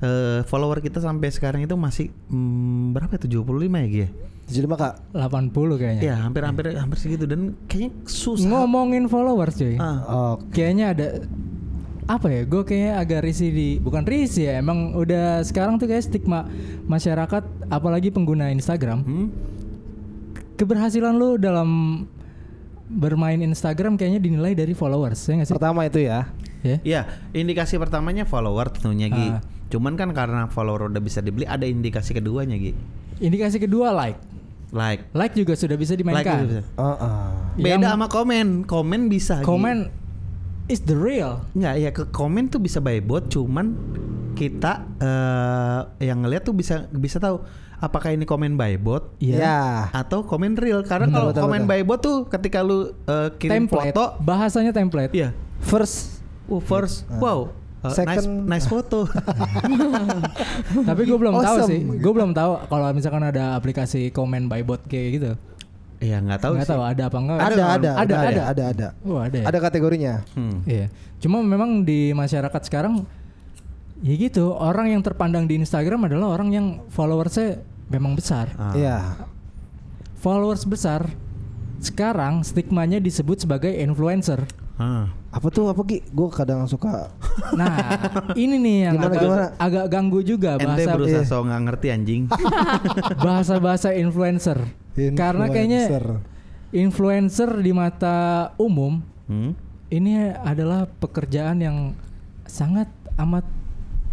eh 0.00 0.42
follower 0.44 0.80
kita 0.80 0.98
sampai 0.98 1.30
sekarang 1.30 1.62
itu 1.62 1.76
masih 1.76 2.10
hmm, 2.26 2.90
berapa 2.90 3.14
ya 3.14 3.20
75 3.22 3.38
ya 3.70 3.86
Gi? 3.86 4.00
ya? 4.02 4.08
75 4.42 4.74
Kak. 4.74 4.94
80 5.14 5.80
kayaknya. 5.80 6.02
Ya, 6.02 6.16
hampir-hampir 6.18 6.74
hampir 6.74 6.98
segitu 6.98 7.24
dan 7.24 7.54
kayaknya 7.70 7.94
susah. 8.04 8.48
Ngomongin 8.50 9.06
followers 9.06 9.54
cuy. 9.54 9.78
Ah, 9.78 10.02
Oh, 10.04 10.34
Kayaknya 10.50 10.86
ada 10.92 11.06
apa 12.10 12.26
ya? 12.28 12.42
Gue 12.42 12.66
kayaknya 12.66 12.98
agak 12.98 13.20
risih 13.22 13.54
di 13.54 13.68
bukan 13.78 14.02
risih 14.02 14.50
ya. 14.50 14.54
Emang 14.58 14.98
udah 14.98 15.46
sekarang 15.46 15.78
tuh 15.78 15.86
kayak 15.86 16.02
stigma 16.02 16.50
masyarakat 16.84 17.46
apalagi 17.70 18.10
pengguna 18.10 18.50
Instagram. 18.50 19.06
hmm? 19.06 19.26
Keberhasilan 20.58 21.14
lu 21.16 21.40
dalam 21.40 22.02
bermain 22.92 23.40
Instagram 23.40 23.96
kayaknya 23.96 24.20
dinilai 24.20 24.52
dari 24.52 24.76
followers, 24.76 25.18
ya 25.24 25.40
nggak 25.40 25.48
sih? 25.48 25.54
pertama 25.56 25.88
itu 25.88 26.04
ya. 26.04 26.28
Ya. 26.62 26.76
Ya, 26.86 27.00
indikasi 27.34 27.74
pertamanya 27.74 28.22
follower 28.22 28.70
tentunya 28.70 29.10
Gi. 29.10 29.28
Ah. 29.34 29.42
Cuman 29.66 29.98
kan 29.98 30.14
karena 30.14 30.46
follower 30.46 30.92
udah 30.92 31.02
bisa 31.02 31.18
dibeli, 31.18 31.42
ada 31.42 31.66
indikasi 31.66 32.14
keduanya 32.14 32.54
Gi. 32.54 32.76
Indikasi 33.18 33.58
kedua 33.58 33.90
like. 33.90 34.20
Like. 34.70 35.10
Like 35.10 35.34
juga 35.34 35.58
sudah 35.58 35.74
bisa 35.74 35.98
Like 35.98 36.06
dimainkan. 36.06 36.38
itu 36.44 36.46
bisa. 36.54 36.62
Oh, 36.78 36.94
oh. 36.94 37.28
Beda 37.58 37.82
Yang- 37.82 37.92
sama 37.92 38.06
komen. 38.06 38.46
Komen 38.64 39.00
bisa. 39.10 39.42
Gi. 39.42 39.46
Komen 39.48 39.90
is 40.70 40.86
the 40.86 40.94
real. 40.94 41.42
Nggak 41.58 41.74
ya 41.82 41.90
ke 41.90 42.04
komen 42.14 42.46
tuh 42.46 42.62
bisa 42.62 42.78
by 42.78 43.02
bot 43.02 43.26
cuman 43.26 43.74
kita 44.32 44.86
eh 44.96 45.80
yang 46.08 46.24
ngeliat 46.24 46.46
tuh 46.46 46.54
bisa 46.56 46.88
bisa 46.88 47.20
tahu 47.20 47.42
apakah 47.82 48.14
ini 48.14 48.22
komen 48.22 48.54
by 48.54 48.78
bot 48.78 49.10
Iya. 49.18 49.36
Ya. 49.36 49.58
atau 49.90 50.22
komen 50.22 50.54
real 50.54 50.80
karena 50.82 51.10
kalau 51.10 51.34
komen 51.34 51.66
by 51.66 51.82
bot 51.82 51.98
tuh 51.98 52.30
ketika 52.30 52.62
lu 52.62 52.94
eh, 53.04 53.34
kirim 53.36 53.66
Template. 53.66 53.90
foto 53.90 54.04
Bahasanya 54.22 54.70
template. 54.70 55.10
iya 55.10 55.34
First 55.58 56.22
oh, 56.46 56.58
first 56.58 57.02
wow 57.12 57.50
eh, 57.82 57.90
nice 57.90 58.22
Second- 58.22 58.46
nice 58.46 58.66
foto 58.66 59.10
Tapi 60.88 61.00
gue 61.02 61.18
belum 61.18 61.34
tahu 61.34 61.56
Awesome. 61.58 61.70
sih. 61.70 61.80
Gue 61.98 62.12
belum 62.12 62.30
tahu 62.32 62.52
kalau 62.66 62.86
misalkan 62.92 63.22
ada 63.22 63.52
aplikasi 63.52 64.10
comment 64.10 64.46
by 64.46 64.62
bot 64.62 64.80
kayak 64.86 65.08
gitu. 65.12 65.30
Iya 65.98 66.18
nggak 66.18 66.40
tahu 66.40 66.52
Nggak 66.54 66.66
sih. 66.66 66.72
tahu 66.74 66.82
ada 66.82 67.02
apa 67.04 67.18
enggak. 67.18 67.38
ada 67.38 67.46
ada 67.46 67.62
ada, 67.62 67.70
ada 67.70 67.90
ada. 67.94 68.14
ada 68.26 68.42
ada 68.42 68.62
ada. 68.68 68.88
Oh, 69.02 69.18
ada. 69.18 69.38
ya? 69.38 69.44
Ada 69.46 69.58
kategorinya. 69.60 70.14
Hmm. 70.34 70.62
Iya. 70.64 70.86
Cuma 71.18 71.38
memang 71.40 71.82
di 71.82 72.10
masyarakat 72.10 72.62
sekarang 72.62 73.06
ya 74.02 74.14
gitu, 74.16 74.50
orang 74.50 74.90
yang 74.90 75.02
terpandang 75.02 75.46
di 75.46 75.54
Instagram 75.54 76.10
adalah 76.10 76.34
orang 76.34 76.50
yang 76.50 76.66
followersnya 76.90 77.62
memang 77.92 78.16
besar. 78.16 78.48
Ah. 78.56 78.72
Iya. 78.72 78.96
Followers 80.16 80.64
besar 80.64 81.12
sekarang 81.78 82.40
stigmanya 82.40 82.96
disebut 82.96 83.38
sebagai 83.38 83.68
influencer. 83.68 84.46
Ah. 84.74 85.10
Apa 85.28 85.48
tuh 85.48 85.66
apa 85.66 85.80
Ki? 85.82 86.00
Gue 86.06 86.28
kadang 86.28 86.64
suka 86.64 87.08
Nah, 87.52 87.76
ini 88.34 88.56
nih 88.56 88.76
yang 88.84 88.96
Gimana, 88.96 89.08
agak, 89.08 89.20
gimana? 89.20 89.46
agak 89.56 89.84
ganggu 89.88 90.20
juga 90.20 90.50
Ente 90.54 90.64
bahasa 90.66 90.90
berusaha 90.92 91.20
iya. 91.20 91.28
so 91.28 91.40
nggak 91.40 91.62
ngerti 91.62 91.86
anjing. 91.88 92.22
bahasa-bahasa 93.26 93.88
influencer. 93.94 94.58
Karena 95.14 95.48
kayaknya 95.48 95.82
Influencer. 95.82 96.06
influencer 96.72 97.50
di 97.58 97.72
mata 97.72 98.16
umum 98.56 99.00
Hmm? 99.22 99.54
ini 99.88 100.18
adalah 100.34 100.84
pekerjaan 100.90 101.56
yang 101.58 101.76
sangat 102.44 102.90
amat 103.16 103.46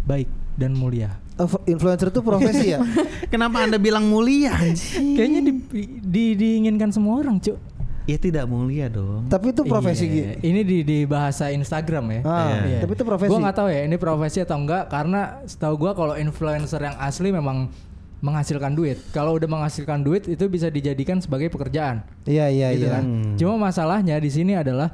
baik 0.02 0.28
dan 0.54 0.72
mulia. 0.72 1.20
Influencer 1.64 2.08
itu 2.08 2.20
profesi 2.20 2.72
ya? 2.72 2.78
Kenapa 3.32 3.62
anda 3.62 3.76
bilang 3.76 4.04
mulia 4.04 4.52
anjing? 4.52 5.14
Kayaknya 5.14 5.40
di, 5.40 5.52
di- 6.00 6.34
diinginkan 6.34 6.90
semua 6.90 7.18
orang, 7.18 7.38
Cuk. 7.38 7.56
Ya 8.04 8.16
tidak 8.16 8.44
mulia 8.44 8.90
dong. 8.90 9.30
Tapi 9.30 9.54
itu 9.54 9.62
profesi 9.62 10.04
Iya. 10.04 10.42
Ini 10.42 10.60
di 10.60 10.78
di 10.82 10.98
bahasa 11.04 11.46
Instagram 11.48 12.04
ya. 12.10 12.20
Ah, 12.24 12.66
Iya. 12.66 12.78
tapi 12.82 12.92
itu 12.92 13.04
profesi. 13.04 13.30
Gua 13.30 13.38
nggak 13.40 13.56
tahu 13.56 13.68
ya 13.70 13.80
ini 13.84 13.96
profesi 13.96 14.38
atau 14.40 14.56
enggak 14.58 14.90
karena 14.90 15.38
setahu 15.44 15.78
gua 15.78 15.92
kalau 15.94 16.14
influencer 16.14 16.80
yang 16.80 16.96
asli 16.98 17.30
memang 17.30 17.70
menghasilkan 18.18 18.74
duit. 18.74 18.98
Kalau 19.10 19.38
udah 19.38 19.46
menghasilkan 19.46 20.02
duit 20.02 20.26
itu 20.26 20.42
bisa 20.44 20.66
dijadikan 20.68 21.22
sebagai 21.22 21.48
pekerjaan. 21.48 22.02
Iya 22.26 22.50
iya 22.50 22.68
gitu 22.74 22.84
iya. 22.84 22.98
kan. 22.98 23.04
Cuma 23.38 23.54
masalahnya 23.62 24.18
di 24.18 24.28
sini 24.28 24.58
adalah 24.58 24.90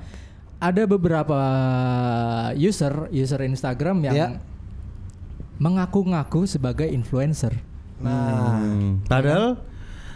ada 0.59 0.83
beberapa 0.85 1.41
user 2.53 3.09
user 3.11 3.41
Instagram 3.41 3.97
yang 4.05 4.15
Ya. 4.15 4.27
Mengaku-ngaku 5.59 6.45
sebagai 6.45 6.87
influencer. 6.87 7.53
Nah, 7.97 8.61
Hmm. 8.61 9.01
Padahal 9.03 9.57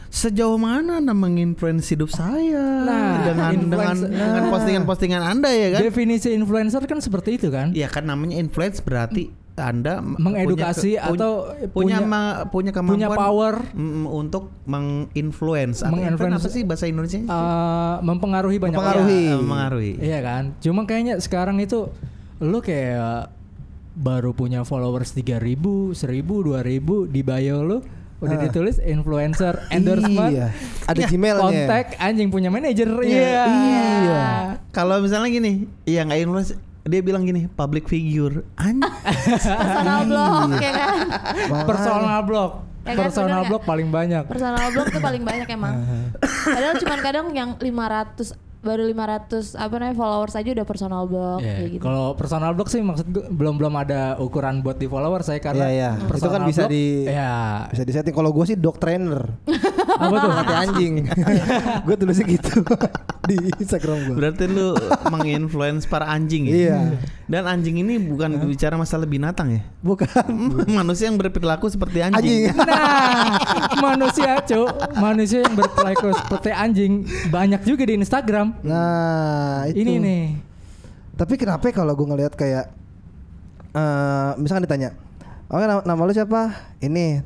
sejauh 0.06 0.56
mana 0.56 0.99
anda 0.99 1.14
menginfluence 1.14 1.87
hidup 1.88 2.11
saya 2.11 2.82
Nah, 2.82 3.25
dengan 3.25 3.52
dengan 3.56 3.94
influencer- 3.94 4.11
dengan 4.11 4.42
postingan-postingan 4.50 5.23
anda 5.23 5.49
ya 5.49 5.68
kan? 5.70 5.80
Definisi 5.82 6.28
influencer 6.30 6.82
kan 6.85 6.99
seperti 6.99 7.38
itu 7.38 7.49
kan? 7.49 7.73
Ya 7.73 7.87
kan 7.87 8.04
namanya 8.04 8.37
influence 8.37 8.78
berarti 8.78 9.30
anda 9.56 10.00
Mengedukasi 10.00 10.97
punya 10.97 11.04
ke- 11.04 11.14
atau 11.14 11.32
punya 11.68 11.68
punya- 11.68 12.00
ma- 12.02 12.38
punya 12.49 12.73
kemampuan 12.73 12.97
punya 12.97 13.09
power. 13.12 13.54
untuk 14.11 14.49
menginfluence. 14.64 15.80
Atau 15.80 15.94
Menginfluence- 15.94 16.16
influence 16.16 16.42
apa 16.42 16.49
sih 16.50 16.62
bahasa 16.64 16.85
Indonesia? 16.87 17.20
Eh, 17.20 17.97
mempengaruhi 18.02 18.56
banyak 18.56 18.73
Mempengaruhi. 18.75 19.20
orang. 19.23 19.37
Ya, 19.37 19.37
mengaruhi. 19.38 19.92
Iya 19.97 20.18
kan? 20.20 20.42
Cuma 20.59 20.80
kayaknya 20.85 21.14
sekarang 21.18 21.61
itu 21.61 21.92
lu 22.38 22.59
kayak 22.59 23.37
baru 23.92 24.30
punya 24.30 24.62
followers 24.62 25.12
3000, 25.12 25.92
1000, 25.92 26.42
2000 26.42 27.06
di 27.06 27.20
bio 27.20 27.59
lu 27.61 27.78
udah 28.18 28.37
Ah. 28.37 28.42
ditulis 28.44 28.76
influencer 28.78 29.64
endorsement. 29.68 30.28
Iya. 30.28 30.49
Ada 30.85 31.00
Gmailnya. 31.06 31.40
Kontak 31.40 31.87
anjing 31.97 32.28
punya 32.28 32.49
manajer. 32.49 32.85
Iya. 33.00 33.16
Iya. 33.16 33.44
Iya. 33.49 34.23
Kalau 34.70 35.00
misalnya 35.00 35.28
gini, 35.28 35.52
ya 35.82 36.04
nggak 36.04 36.20
influence, 36.20 36.52
dia 36.82 37.00
bilang 37.00 37.25
gini, 37.25 37.49
public 37.49 37.87
figure. 37.87 38.44
Anjing. 38.54 38.85
personal 39.56 40.00
blog 40.04 40.49
ya 40.54 40.70
kan 40.70 40.97
Personal 41.64 42.20
blog. 42.23 42.50
Ya 42.80 42.92
kan, 42.92 43.04
Personal 43.04 43.40
bener 43.40 43.49
blog 43.49 43.62
paling 43.62 43.88
banyak. 43.88 44.25
personal 44.25 44.66
blog 44.70 44.87
tuh 44.88 45.00
paling 45.00 45.20
banyak 45.20 45.49
emang 45.49 45.75
padahal 46.56 46.75
cuman 46.76 46.99
kadang 47.00 47.26
yang 47.30 47.50
500 47.54 48.32
baru 48.61 48.85
500 48.85 49.57
apa 49.57 49.75
namanya 49.75 49.97
followers 49.97 50.35
aja 50.35 50.50
udah 50.50 50.64
personal 50.64 51.02
blog 51.05 51.40
Iya, 51.40 51.55
kayak 51.57 51.71
gitu 51.71 51.83
Kalau 51.83 52.07
personal 52.12 52.52
blog 52.52 52.69
sih 52.69 52.79
maksud 52.79 53.07
gue 53.07 53.25
belum 53.26 53.57
belum 53.57 53.73
ada 53.75 54.00
ukuran 54.17 54.61
buat 54.61 54.76
di 54.76 54.85
follower 54.85 55.21
saya 55.21 55.38
karena 55.38 55.64
Iya, 55.67 55.90
iya. 55.97 56.12
Itu 56.12 56.29
kan 56.29 56.45
bisa 56.45 56.62
blog- 56.62 56.71
di- 56.71 57.05
Iya. 57.07 57.33
Bisa 57.69 57.83
disetting 57.83 58.12
kalau 58.12 58.31
gue 58.31 58.45
sih 58.45 58.55
dog 58.55 58.76
trainer. 58.76 59.33
Apa 60.00 60.17
tuh? 60.19 60.31
Hati 60.31 60.55
anjing. 60.59 60.93
gue 61.87 61.95
tulisnya 61.95 62.26
gitu 62.26 62.61
di 63.29 63.37
Instagram 63.57 63.97
gue. 64.02 64.14
Berarti 64.14 64.45
lu 64.45 64.76
menginfluence 65.11 65.85
para 65.85 66.05
anjing 66.07 66.45
ya? 66.45 66.52
Iya. 66.52 66.79
Dan 67.25 67.43
anjing 67.47 67.79
ini 67.79 67.97
bukan 67.99 68.45
bicara 68.45 68.75
masalah 68.75 69.05
binatang 69.05 69.52
ya? 69.52 69.62
Bukan. 69.81 70.09
Manusia 70.67 71.09
yang 71.09 71.17
berperilaku 71.17 71.67
seperti 71.67 72.02
anjing. 72.02 72.50
Anjing. 72.50 72.61
Nah, 72.61 73.38
manusia 73.81 74.37
cuk, 74.43 74.69
manusia 74.97 75.38
yang 75.40 75.55
berperilaku 75.55 76.12
seperti 76.12 76.50
anjing 76.50 76.93
banyak 77.29 77.61
juga 77.62 77.83
di 77.85 77.95
Instagram. 77.97 78.50
Nah, 78.64 79.66
itu. 79.71 79.83
Ini 79.83 79.95
nih. 80.00 80.25
Tapi 81.14 81.35
kenapa 81.37 81.69
ya 81.69 81.75
kalau 81.76 81.92
gue 81.92 82.07
ngelihat 82.09 82.33
kayak 82.35 82.73
eh 83.71 84.30
misalkan 84.40 84.66
ditanya, 84.66 84.97
"Oke, 85.52 85.64
nama, 85.69 85.83
nama 85.85 86.00
lu 86.09 86.12
siapa?" 86.16 86.57
Ini. 86.83 87.23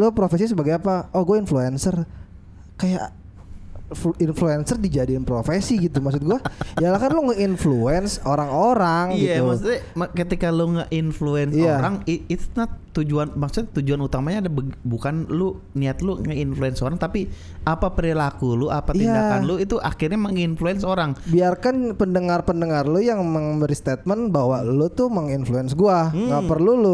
Lu 0.00 0.10
profesi 0.16 0.48
sebagai 0.48 0.76
apa? 0.76 1.12
Oh, 1.12 1.22
gue 1.22 1.36
influencer. 1.38 2.08
Kayak 2.80 3.12
influencer 4.18 4.76
dijadiin 4.76 5.22
profesi 5.22 5.78
gitu 5.78 5.98
maksud 5.98 6.22
gua 6.22 6.40
ya 6.76 6.88
lah 6.88 6.98
kan 6.98 7.10
lu 7.10 7.28
nge-influence 7.28 8.20
orang-orang 8.22 9.12
Iya, 9.12 9.38
gitu 9.38 9.42
maksudnya 9.46 9.78
ma- 9.92 10.10
ketika 10.10 10.48
lu 10.48 10.74
nge-influence 10.74 11.54
Iya. 11.54 11.72
orang, 11.76 11.94
i- 12.04 12.24
it's 12.26 12.48
not 12.52 12.68
tujuan 12.92 13.32
maksudnya 13.32 13.72
tujuan 13.72 14.00
utamanya 14.00 14.42
ada 14.42 14.52
bukan 14.82 15.24
lu 15.26 15.56
niat 15.72 16.00
lu 16.00 16.18
nge-influence 16.18 16.80
orang 16.80 16.96
tapi 16.96 17.28
apa 17.62 17.88
perilaku 17.88 18.52
lu, 18.54 18.68
apa 18.68 18.92
Iya. 18.92 19.00
tindakan 19.02 19.40
lu 19.42 19.56
itu 19.56 19.76
akhirnya 19.78 20.18
menginfluence 20.18 20.82
orang. 20.82 21.16
biarkan 21.24 21.94
pendengar-pendengar 21.94 22.84
lu 22.84 22.98
yang 22.98 23.20
memberi 23.20 23.72
statement 23.72 24.28
bahwa 24.28 24.60
lu 24.62 24.88
tuh 24.88 25.08
menginfluence 25.08 25.72
gua 25.72 26.08
nggak 26.08 26.44
perlu 26.44 26.72
lu 26.74 26.92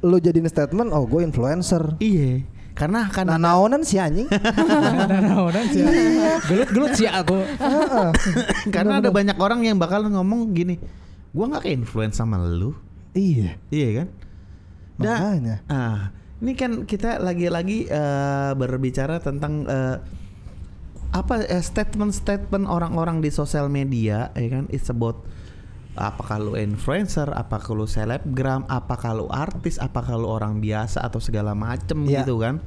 lu 0.00 0.16
jadiin 0.16 0.46
statement 0.46 0.90
oh 0.90 1.04
gue 1.04 1.20
influencer 1.20 1.94
Iya. 1.98 2.40
Karena 2.72 3.10
akan 3.10 3.24
nah 3.26 3.38
naonan 3.38 3.82
si 3.82 4.00
anjing 4.00 4.30
Nah, 4.30 5.04
nah, 5.04 5.20
nah, 5.20 5.64
sih. 5.68 5.82
Gelut-gelut 6.48 6.92
sih 6.96 7.08
aku. 7.10 7.36
karena 8.74 9.02
ada 9.02 9.10
banyak 9.12 9.36
orang 9.36 9.60
yang 9.66 9.76
bakal 9.76 10.06
ngomong 10.06 10.54
gini, 10.54 10.80
gua 11.34 11.50
nggak 11.50 11.66
ke-influence 11.68 12.16
sama 12.16 12.40
lu. 12.40 12.72
iya 13.12 13.58
Iya 13.68 13.88
kan? 14.02 14.08
Da- 15.00 15.18
Makanya. 15.18 15.56
ah, 15.66 16.00
ini 16.40 16.52
kan 16.54 16.84
kita 16.84 17.18
lagi-lagi 17.18 17.88
eh, 17.88 18.52
berbicara 18.54 19.18
tentang 19.18 19.66
eh, 19.66 19.96
apa 21.10 21.42
eh, 21.42 21.58
statement-statement 21.60 22.70
orang-orang 22.70 23.18
di 23.18 23.28
sosial 23.28 23.66
media, 23.66 24.30
ya 24.32 24.48
kan? 24.48 24.64
It's 24.70 24.86
about 24.88 25.20
apakah 25.98 26.38
lu 26.38 26.54
influencer, 26.54 27.26
apakah 27.34 27.74
lu 27.74 27.86
selebgram, 27.86 28.62
apakah 28.70 29.14
lu 29.14 29.26
artis, 29.30 29.76
apakah 29.78 30.14
lu 30.14 30.30
orang 30.30 30.62
biasa 30.62 31.02
atau 31.02 31.18
segala 31.18 31.52
macem 31.56 32.06
Iya. 32.06 32.22
gitu 32.22 32.38
kan? 32.38 32.62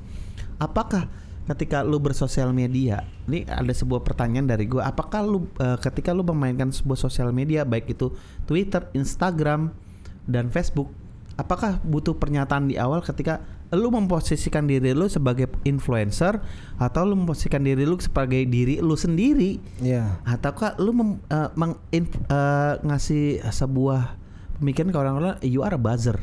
Apakah 0.60 1.08
ketika 1.44 1.84
lu 1.84 2.00
bersosial 2.00 2.56
media, 2.56 3.04
ini 3.28 3.44
ada 3.44 3.72
sebuah 3.72 4.04
pertanyaan 4.04 4.48
dari 4.48 4.64
gua, 4.68 4.88
apakah 4.88 5.24
lu 5.24 5.48
eh, 5.60 5.76
ketika 5.80 6.16
lu 6.16 6.24
memainkan 6.24 6.72
sebuah 6.72 7.00
sosial 7.00 7.36
media 7.36 7.68
baik 7.68 7.92
itu 7.92 8.16
Twitter, 8.48 8.88
Instagram 8.96 9.76
dan 10.24 10.48
Facebook, 10.48 10.88
apakah 11.36 11.84
butuh 11.84 12.16
pernyataan 12.16 12.72
di 12.72 12.80
awal 12.80 13.04
ketika 13.04 13.44
lu 13.74 13.90
memposisikan 13.90 14.66
diri 14.66 14.94
lu 14.94 15.06
sebagai 15.06 15.50
influencer 15.64 16.38
atau 16.78 17.02
lu 17.04 17.18
memposisikan 17.18 17.62
diri 17.62 17.84
lu 17.84 17.98
sebagai 17.98 18.46
diri 18.46 18.78
lu 18.78 18.94
sendiri. 18.94 19.58
Iya. 19.78 20.22
Ataukah 20.24 20.78
lu 20.78 20.94
mem, 20.94 21.10
eh, 21.26 21.50
meng- 21.54 21.82
eh, 21.92 22.74
ngasih 22.80 23.42
sebuah 23.44 24.16
pemikiran 24.58 24.90
ke 24.90 24.98
orang-orang 24.98 25.36
you 25.42 25.62
are 25.62 25.74
a 25.74 25.82
buzzer. 25.82 26.16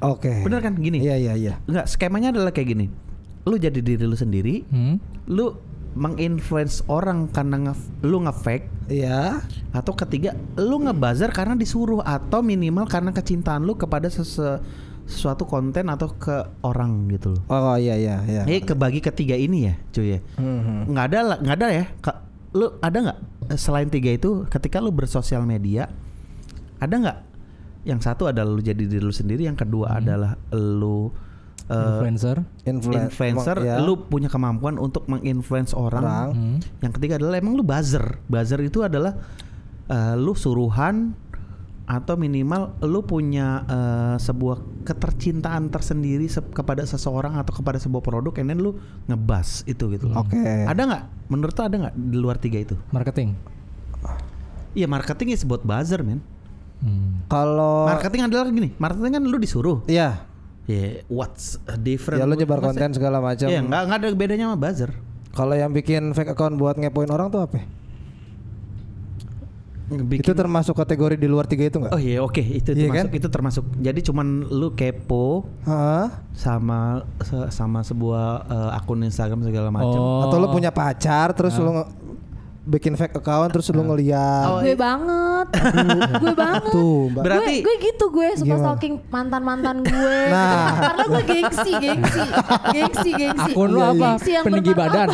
Oke. 0.00 0.42
Bener 0.42 0.58
kan? 0.58 0.74
Gini. 0.74 0.98
Iya 0.98 1.14
iya 1.14 1.34
iya. 1.34 1.54
Enggak, 1.66 1.86
skemanya 1.86 2.30
adalah 2.30 2.50
kayak 2.50 2.68
gini. 2.70 2.86
Lu 3.42 3.54
jadi 3.54 3.78
diri 3.78 4.02
lu 4.02 4.14
sendiri, 4.14 4.62
Hmm? 4.66 4.98
lu 5.26 5.54
menginfluence 5.92 6.82
orang 6.88 7.28
karena 7.28 7.70
nge 7.70 7.74
lu 8.02 8.24
nge-fake. 8.24 8.66
Iya. 8.88 9.44
Atau 9.70 9.92
ketiga 9.92 10.32
lu 10.56 10.82
ngebuzzer 10.82 11.30
karena 11.30 11.54
disuruh 11.54 12.00
atau 12.00 12.40
minimal 12.40 12.88
karena 12.88 13.10
kecintaan 13.10 13.62
lu 13.62 13.74
kepada 13.74 14.08
sese- 14.08 14.58
sesuatu 15.12 15.44
konten 15.44 15.86
atau 15.86 16.08
ke 16.10 16.32
orang 16.60 17.06
gitu 17.06 17.36
loh. 17.36 17.42
oh 17.46 17.76
iya 17.76 17.94
iya 17.94 18.16
iya 18.24 18.42
Eh 18.44 18.58
kebagi 18.58 18.98
ketiga 18.98 19.36
ini 19.36 19.68
ya, 19.68 19.74
cuy 19.90 20.16
ya. 20.16 20.20
Mhm. 20.36 20.88
Nggak 20.88 21.04
ada 21.06 21.18
nggak 21.38 21.56
ada 21.56 21.68
ya. 21.68 21.84
Ka- 22.00 22.20
lu 22.52 22.80
ada 22.80 22.98
nggak 22.98 23.18
eh, 23.48 23.56
selain 23.56 23.86
tiga 23.86 24.10
itu 24.10 24.44
ketika 24.46 24.76
lu 24.76 24.90
bersosial 24.90 25.44
media 25.44 25.88
ada 26.78 26.94
nggak 26.94 27.18
yang 27.82 27.98
satu 27.98 28.26
adalah 28.26 28.48
lu 28.48 28.60
jadi 28.60 28.78
diri 28.78 28.98
lu 28.98 29.10
sendiri, 29.10 29.44
yang 29.44 29.58
kedua 29.58 29.98
adalah 29.98 30.38
lu 30.50 31.10
eh, 31.66 31.74
influencer. 31.74 32.36
Influen- 32.62 33.06
influencer, 33.06 33.56
ya. 33.58 33.78
lu 33.78 33.96
punya 34.02 34.26
kemampuan 34.26 34.76
untuk 34.76 35.06
menginfluence 35.06 35.72
orang. 35.72 36.02
Orang. 36.02 36.28
Hmm. 36.32 36.58
Yang 36.78 36.92
ketiga 36.96 37.18
adalah 37.18 37.36
emang 37.36 37.54
lu 37.54 37.62
buzzer. 37.62 38.22
Buzzer 38.26 38.60
itu 38.60 38.82
adalah 38.82 39.18
eh, 39.88 40.14
lu 40.14 40.30
suruhan 40.32 41.14
atau 41.82 42.14
minimal 42.14 42.78
lu 42.80 43.02
punya 43.02 43.62
eh, 43.64 44.16
sebuah 44.16 44.62
ketercintaan 44.82 45.66
tersendiri 45.68 46.26
se- 46.26 46.42
kepada 46.44 46.82
seseorang 46.82 47.34
atau 47.34 47.52
kepada 47.52 47.76
sebuah 47.76 48.00
produk, 48.00 48.32
and 48.38 48.48
then 48.48 48.58
lu 48.58 48.78
ngebas 49.06 49.66
itu 49.66 49.90
gitu 49.90 50.06
loh. 50.06 50.22
Oke. 50.22 50.38
Ada 50.40 50.78
nggak? 50.78 51.02
Menurut 51.26 51.52
lu 51.52 51.62
ada 51.62 51.76
nggak 51.78 51.94
di 51.94 52.16
luar 52.16 52.36
tiga 52.38 52.58
itu? 52.58 52.74
Marketing. 52.90 53.34
Iya 54.72 54.88
marketing 54.88 55.36
is 55.36 55.44
about 55.44 55.60
buzzer 55.62 56.00
man. 56.00 56.24
Hmm. 56.80 57.22
Kalau 57.28 57.86
Marketing 57.86 58.26
adalah 58.26 58.48
gini, 58.48 58.74
marketing 58.74 59.12
kan 59.12 59.22
lu 59.22 59.38
disuruh. 59.38 59.84
Iya, 59.86 60.26
Ya, 60.62 61.02
what's 61.10 61.58
a 61.66 61.74
different? 61.74 62.22
ya 62.22 62.24
lu 62.24 62.38
nyebar 62.38 62.62
konten 62.62 62.94
segala 62.94 63.18
macam. 63.18 63.50
Iya, 63.50 63.60
nggak 63.60 63.82
nggak 63.82 63.98
ada 63.98 64.06
bedanya 64.14 64.44
sama 64.46 64.56
buzzer. 64.56 64.90
Kalau 65.32 65.54
yang 65.54 65.74
bikin 65.74 66.14
fake 66.14 66.32
account 66.32 66.54
buat 66.54 66.78
ngepoin 66.78 67.10
orang 67.10 67.28
tuh 67.28 67.42
apa? 67.42 67.66
Bikin- 69.94 70.22
Itu 70.22 70.32
termasuk 70.32 70.74
kategori 70.74 71.14
di 71.14 71.26
luar 71.26 71.44
tiga 71.44 71.64
itu 71.64 71.76
nggak? 71.76 71.92
Oh 71.92 71.98
iya 71.98 72.18
oke 72.18 72.38
itu 72.38 72.70
Iya 72.70 72.86
termasuk 72.86 73.06
kan? 73.06 73.18
itu 73.18 73.28
termasuk. 73.28 73.64
Jadi 73.78 74.00
cuman 74.02 74.26
lu 74.44 74.72
kepo 74.72 75.44
Hah? 75.62 76.24
sama 76.32 76.80
se- 77.18 77.50
sama 77.50 77.80
sebuah 77.80 78.26
eh, 78.44 78.70
akun 78.74 79.02
Instagram 79.02 79.42
segala 79.42 79.68
macam. 79.68 79.96
Oh. 79.96 80.24
Atau 80.24 80.36
lu 80.36 80.48
punya 80.48 80.70
pacar 80.70 81.32
terus 81.32 81.54
lu 81.56 81.70
nge- 81.70 81.88
bikin 82.62 82.94
fake 82.94 83.18
account 83.18 83.50
terus 83.50 83.66
lu 83.74 83.82
ngeliat. 83.82 84.46
Oh, 84.46 84.58
gue 84.62 84.78
banget. 84.78 85.46
gue 86.22 86.34
banget. 86.34 86.70
Tuh, 86.70 87.10
Mbak. 87.10 87.22
Berarti- 87.26 87.58
gue, 87.58 87.66
gue 87.66 87.76
gitu 87.90 88.04
gue 88.14 88.28
suka 88.38 88.46
Gimana? 88.46 88.62
stalking 88.62 88.94
mantan-mantan 89.10 89.76
gue. 89.82 90.18
Nah. 90.30 90.70
Karena 90.78 91.04
gue 91.10 91.22
gengsi, 91.26 91.70
gengsi. 91.82 92.22
Gengsi, 92.70 93.10
gengsi. 93.18 93.50
Akun 93.50 93.68
lu 93.74 93.80
apa? 93.82 94.14
Gengsi 94.14 94.30
yang 94.30 94.44
Peninggi 94.46 94.72
badan. 94.72 95.08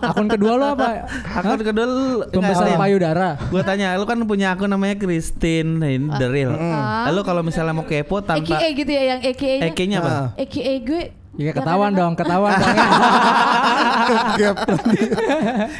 Akun 0.00 0.26
kedua 0.32 0.52
lu 0.56 0.64
apa? 0.64 0.88
Akun 1.36 1.60
kedua 1.60 1.84
lu 1.84 2.04
Pembesar 2.32 2.72
payudara. 2.74 3.28
Gua 3.52 3.62
tanya, 3.62 3.94
lu 4.00 4.08
kan 4.08 4.16
punya 4.24 4.56
akun 4.56 4.72
namanya 4.72 4.96
Christine 4.96 5.76
ini 5.84 6.08
the 6.16 6.26
real. 6.30 6.56
Ah. 6.56 7.12
Lalu 7.12 7.20
kalau 7.26 7.42
misalnya 7.44 7.76
mau 7.76 7.84
kepo 7.84 8.24
tanpa 8.24 8.56
AKA 8.56 8.68
gitu 8.72 8.90
ya 8.90 9.02
yang 9.16 9.20
AKA-nya. 9.20 9.68
EK-nya 9.70 9.96
apa? 10.00 10.10
Ah. 10.10 10.26
AKA 10.40 10.74
gue. 10.88 11.02
Ya 11.40 11.48
yang 11.48 11.56
ketahuan 11.56 11.92
dong, 11.96 12.12
ketahuan 12.20 12.52
dong. 12.52 12.76
Gap. 14.36 14.56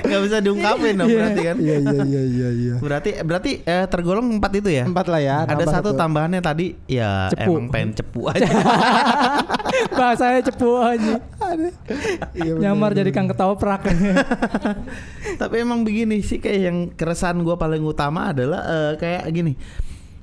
Gak 0.09 0.21
bisa 0.25 0.37
diungkapin 0.40 0.97
dong 0.97 1.12
berarti 1.12 1.40
kan. 1.45 1.57
Iya 1.61 1.76
iya 1.85 2.00
iya 2.00 2.23
iya 2.25 2.49
iya. 2.49 2.75
Berarti 2.81 3.11
berarti 3.21 3.52
eh, 3.69 3.85
tergolong 3.85 4.40
empat 4.40 4.57
itu 4.57 4.73
ya? 4.73 4.88
Empat 4.88 5.12
lah 5.12 5.21
ya. 5.21 5.45
Ada 5.45 5.64
satu 5.69 5.93
tambahannya 5.93 6.40
tadi 6.40 6.81
ya 6.88 7.29
Cepu. 7.29 7.61
emang 7.61 7.69
pengen 7.69 7.90
cepu 7.93 8.21
aja. 8.33 8.49
Bahasanya 10.00 10.40
cepu 10.49 10.81
aja. 10.81 11.14
Iya, 12.33 12.52
Nyamar 12.57 12.97
jadi 12.97 13.12
kang 13.12 13.29
ketoprak. 13.29 13.85
Tapi 15.45 15.55
emang 15.61 15.85
begini 15.85 16.25
sih 16.25 16.40
kayak 16.40 16.61
yang 16.73 16.79
keresahan 16.97 17.37
gua 17.45 17.61
paling 17.61 17.85
utama 17.85 18.33
adalah 18.33 18.64
eh, 18.64 18.93
kayak 18.97 19.29
gini. 19.29 19.52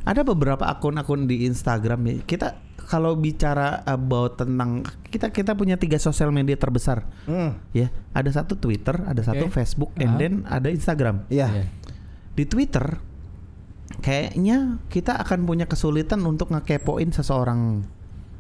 Ada 0.02 0.26
beberapa 0.26 0.66
akun-akun 0.66 1.30
di 1.30 1.46
Instagram 1.46 2.00
ya. 2.10 2.16
Kita 2.26 2.67
kalau 2.88 3.14
bicara 3.14 3.84
about 3.84 4.40
tentang 4.40 4.82
kita 5.06 5.28
kita 5.28 5.52
punya 5.52 5.76
tiga 5.76 5.96
sosial 5.96 6.32
media 6.32 6.56
terbesar 6.56 7.04
Hmm, 7.24 7.60
ya. 7.72 7.92
Ada 8.12 8.42
satu 8.42 8.56
Twitter, 8.56 8.96
ada 8.98 9.20
satu 9.20 9.46
Oke. 9.46 9.54
Facebook, 9.54 9.92
and 9.96 10.16
Ah. 10.16 10.18
then 10.18 10.34
ada 10.44 10.68
Instagram. 10.68 11.28
Iya. 11.28 11.68
Di 12.32 12.44
Twitter 12.44 13.04
kayaknya 14.00 14.80
kita 14.88 15.16
akan 15.18 15.44
punya 15.44 15.66
kesulitan 15.66 16.24
untuk 16.24 16.50
ngekepoin 16.50 17.12
seseorang. 17.12 17.84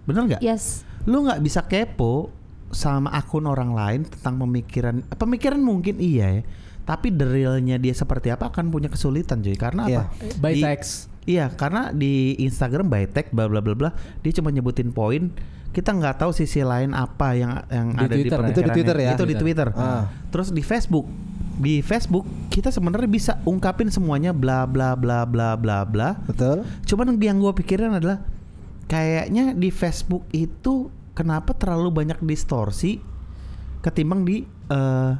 Bener 0.03 0.21
nggak? 0.25 0.41
Yes. 0.41 0.87
lu 1.03 1.23
nggak 1.23 1.39
bisa 1.39 1.63
kepo 1.63 2.35
sama 2.67 3.15
akun 3.15 3.47
orang 3.47 3.71
lain 3.71 4.03
tentang 4.03 4.35
pemikiran 4.37 5.07
pemikiran 5.07 5.55
mungkin 5.55 6.03
iya 6.03 6.27
ya 6.29 6.43
tapi 6.83 7.15
the 7.15 7.23
realnya 7.23 7.79
dia 7.79 7.95
seperti 7.95 8.27
apa 8.27 8.51
akan 8.51 8.67
punya 8.67 8.91
kesulitan 8.91 9.39
cuy 9.39 9.55
karena 9.55 9.87
Iya. 9.87 10.03
apa 10.03 10.35
By 10.35 10.51
Di- 10.51 10.63
text. 10.67 11.07
Iya 11.27 11.51
karena 11.51 11.91
di 11.91 12.33
Instagram 12.39 12.87
by 12.87 13.05
tag 13.07 13.27
bla 13.29 13.45
bla 13.45 13.59
bla 13.59 13.75
bla 13.75 13.89
dia 14.19 14.31
cuma 14.31 14.47
nyebutin 14.47 14.89
poin 14.89 15.29
kita 15.69 15.91
nggak 15.91 16.17
tahu 16.17 16.31
sisi 16.31 16.63
lain 16.63 16.91
apa 16.91 17.35
yang 17.35 17.51
yang 17.69 17.87
Di 17.91 17.99
ada 17.99 18.09
di 18.09 18.23
Twitter 18.23 18.39
pemikirannya 18.39 18.49
Itu 18.49 18.63
di 18.63 18.73
Twitter 18.73 18.97
ya? 18.97 19.09
itu 19.11 19.23
di 19.23 19.35
Twitter. 19.35 19.67
Twitter 19.67 19.67
Ah. 19.77 20.03
terus 20.29 20.49
di 20.49 20.63
Facebook 20.63 21.05
di 21.57 21.81
Facebook 21.81 22.23
kita 22.47 22.69
sebenarnya 22.69 23.05
bisa 23.05 23.33
ungkapin 23.43 23.89
semuanya 23.89 24.29
bla 24.31 24.63
bla 24.63 24.93
bla 24.93 25.25
bla 25.25 25.53
bla 25.53 25.83
bla 25.83 26.17
Betul. 26.23 26.65
Cuman 26.85 27.17
yang 27.17 27.37
gue 27.37 27.53
pikirin 27.55 27.91
adalah 27.91 28.21
kayaknya 28.85 29.51
di 29.51 29.67
Facebook 29.67 30.23
itu 30.31 30.87
kenapa 31.11 31.51
terlalu 31.51 31.89
banyak 31.91 32.21
distorsi 32.21 33.01
ketimbang 33.79 34.21
di 34.21 34.41
eh 34.67 35.13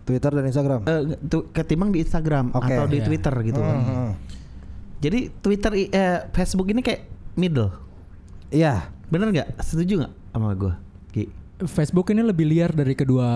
Twitter 0.00 0.30
dan 0.32 0.44
Instagram. 0.44 0.80
tu- 1.24 1.46
ketimbang 1.50 1.90
di 1.90 2.02
Instagram 2.02 2.50
Oke, 2.50 2.66
atau 2.66 2.84
di 2.86 2.98
iya. 2.98 3.06
Twitter 3.06 3.34
gitu 3.44 3.60
kan. 3.60 3.76
Hmm, 3.76 3.86
hmm. 3.86 4.10
Jadi 5.00 5.32
Twitter 5.40 5.72
eh, 5.88 6.28
Facebook 6.30 6.68
ini 6.68 6.80
kayak 6.80 7.08
middle. 7.34 7.72
Iya. 8.48 8.92
Bener 9.08 9.32
nggak? 9.32 9.58
Setuju 9.58 10.04
nggak 10.04 10.12
sama 10.30 10.52
gue? 10.54 10.72
Ki? 11.10 11.24
Facebook 11.64 12.08
ini 12.08 12.22
lebih 12.22 12.46
liar 12.46 12.70
dari 12.70 12.92
kedua 12.92 13.28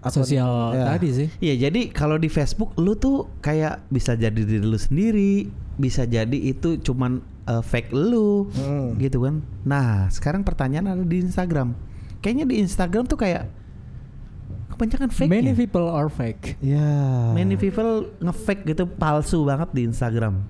Akun- 0.00 0.22
sosial 0.22 0.72
ya. 0.72 0.84
tadi 0.90 1.08
sih. 1.10 1.28
Iya, 1.38 1.68
jadi 1.68 1.88
kalau 1.88 2.16
di 2.16 2.26
Facebook 2.26 2.74
lu 2.76 2.94
tuh 2.94 3.28
kayak 3.40 3.86
bisa 3.88 4.12
jadi 4.12 4.34
diri 4.36 4.60
lu 4.60 4.76
sendiri, 4.76 5.46
bisa 5.76 6.04
jadi 6.04 6.36
itu 6.36 6.76
cuman 6.78 7.20
eh, 7.44 7.62
fake 7.62 7.90
lu, 7.90 8.50
Hmm. 8.50 8.98
gitu 8.98 9.22
kan. 9.22 9.38
Nah, 9.62 10.10
sekarang 10.10 10.42
pertanyaan 10.42 10.90
ada 10.90 11.04
di 11.04 11.22
Instagram. 11.22 11.78
Kayaknya 12.18 12.44
di 12.44 12.56
Instagram 12.58 13.06
tuh 13.06 13.14
kayak 13.16 13.46
kebanyakan 14.72 15.08
fake 15.08 15.30
Many 15.30 15.52
people 15.54 15.86
are 15.86 16.10
fake. 16.10 16.58
Iya. 16.58 16.90
Many 17.32 17.54
people 17.54 18.10
nge-fake 18.18 18.66
gitu 18.66 18.84
palsu 18.84 19.46
banget 19.46 19.70
di 19.72 19.86
Instagram. 19.86 20.42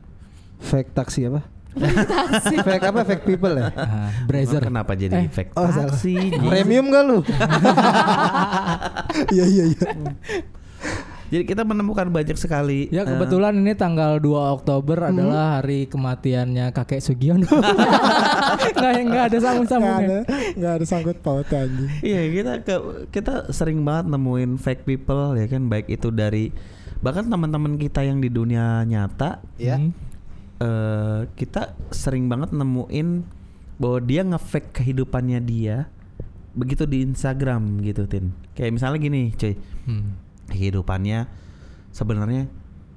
Fake 0.58 0.90
taksi 0.92 1.28
apa? 1.28 1.40
fake 2.66 2.86
apa? 2.86 3.00
Fake 3.04 3.24
people 3.26 3.52
ya? 3.52 3.68
Ah, 3.70 4.08
Brazer. 4.24 4.60
Kenapa 4.60 4.96
jadi 4.96 5.12
Eh, 5.14 5.28
fake 5.28 5.52
oh, 5.52 5.68
taksi? 5.68 6.32
Premium 6.50 6.88
gak 6.88 7.04
lu? 7.04 7.18
Iya 9.28 9.44
iya 9.44 9.64
iya. 9.66 9.88
jadi 11.26 11.42
kita 11.42 11.64
menemukan 11.64 12.06
banyak 12.06 12.36
sekali 12.36 12.86
Ya 12.88 13.02
eh, 13.02 13.06
kebetulan 13.06 13.56
ini 13.56 13.72
tanggal 13.72 14.20
2 14.20 14.28
Oktober 14.54 15.08
adalah 15.10 15.58
hari 15.58 15.84
kematian 15.84 16.52
kakek 16.70 17.00
Sugiono. 17.00 17.48
Nggak, 17.48 17.60
nggak 18.76 18.92
ada 18.92 19.02
Gak 19.06 19.24
ada, 19.26 19.38
sambung-sambungnya. 19.40 20.20
gak 20.54 20.72
ada 20.76 20.84
sangkut 20.86 21.18
paut 21.20 21.48
anjing. 21.48 21.90
Iya 22.00 22.20
kita 22.30 22.52
ke, 22.62 22.74
kita 23.10 23.34
sering 23.50 23.82
banget 23.82 24.06
nemuin 24.08 24.56
fake 24.56 24.84
people 24.84 25.34
ya 25.34 25.46
kan 25.46 25.66
baik 25.66 25.88
itu 25.88 26.08
dari 26.10 26.52
bahkan 26.96 27.26
teman-teman 27.26 27.76
kita 27.76 28.00
yang 28.00 28.20
di 28.20 28.28
dunia 28.28 28.84
nyata 28.84 29.40
Iya. 29.56 29.76
Hmm. 29.76 29.92
Eh 30.56 31.20
kita 31.32 31.62
sering 31.90 32.26
banget 32.26 32.50
nemuin 32.50 33.08
bahwa 33.76 33.98
dia 34.00 34.24
nge-fake 34.24 34.72
kehidupannya 34.72 35.40
dia 35.40 35.92
begitu 36.52 36.88
di 36.88 37.04
Instagram 37.04 37.84
gitu 37.84 38.08
tin 38.08 38.32
kayak 38.52 38.72
misalnya 38.72 38.96
gini 38.96 39.22
cuy 39.32 39.52
Hmm. 39.84 40.16
kehidupannya 40.48 41.28
sebenarnya 41.90 42.48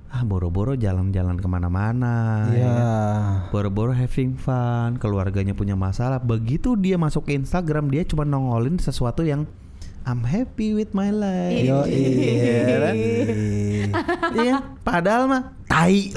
ah 0.09 0.23
boro-boro 0.23 0.73
jalan-jalan 0.73 1.37
ke 1.37 1.45
mana-mana 1.45 2.47
ya 2.49 2.55
Iya. 2.55 2.71
kan? 2.71 3.51
boro-boro 3.51 3.91
having 3.91 4.33
fun 4.33 4.97
keluarganya 4.97 5.53
punya 5.53 5.75
masalah 5.75 6.17
begitu 6.17 6.73
dia 6.73 6.95
masuk 6.95 7.27
ke 7.27 7.35
Instagram 7.35 7.91
dia 7.91 8.01
cuma 8.01 8.23
nongolin 8.23 8.79
sesuatu 8.79 9.21
yang 9.21 9.45
I'm 10.03 10.23
happy 10.23 10.73
with 10.73 10.91
my 10.91 11.09
life 11.09 11.59
Yo 11.59 11.83
Iya 11.85 12.75
kan? 12.81 12.95
Iya, 14.31 14.55
padahal 14.81 15.23
mah 15.25 15.43
tai. 15.65 16.09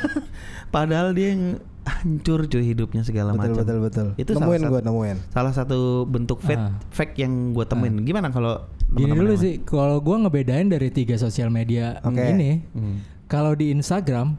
padahal 0.74 1.12
dia 1.12 1.32
yang 1.32 1.44
hancur 1.86 2.44
cuy 2.44 2.66
hidupnya 2.66 3.00
segala 3.00 3.32
Betul 3.32 3.38
macam. 3.38 3.56
betul 3.62 3.78
betul. 3.80 4.06
Itu 4.16 4.30
nemuin 4.34 4.42
salah 4.58 4.68
gue 4.68 4.80
satu, 4.80 4.88
nemuin. 4.88 5.16
salah 5.30 5.52
satu 5.54 5.78
bentuk 6.04 6.38
fake 6.40 6.58
Ah. 6.60 6.72
fake 6.90 7.14
yang 7.16 7.52
gue 7.52 7.64
temuin. 7.64 8.02
Gimana 8.02 8.28
kalau 8.28 8.66
Gini 8.86 9.10
dulu 9.10 9.34
sih, 9.34 9.58
kalau 9.60 9.98
gua 9.98 10.14
ngebedain 10.16 10.70
dari 10.70 10.88
tiga 10.88 11.18
sosial 11.18 11.50
media 11.50 11.98
Oke. 12.00 12.22
ini, 12.22 12.62
Hmm. 12.70 13.02
kalau 13.26 13.50
di 13.52 13.68
Instagram, 13.68 14.38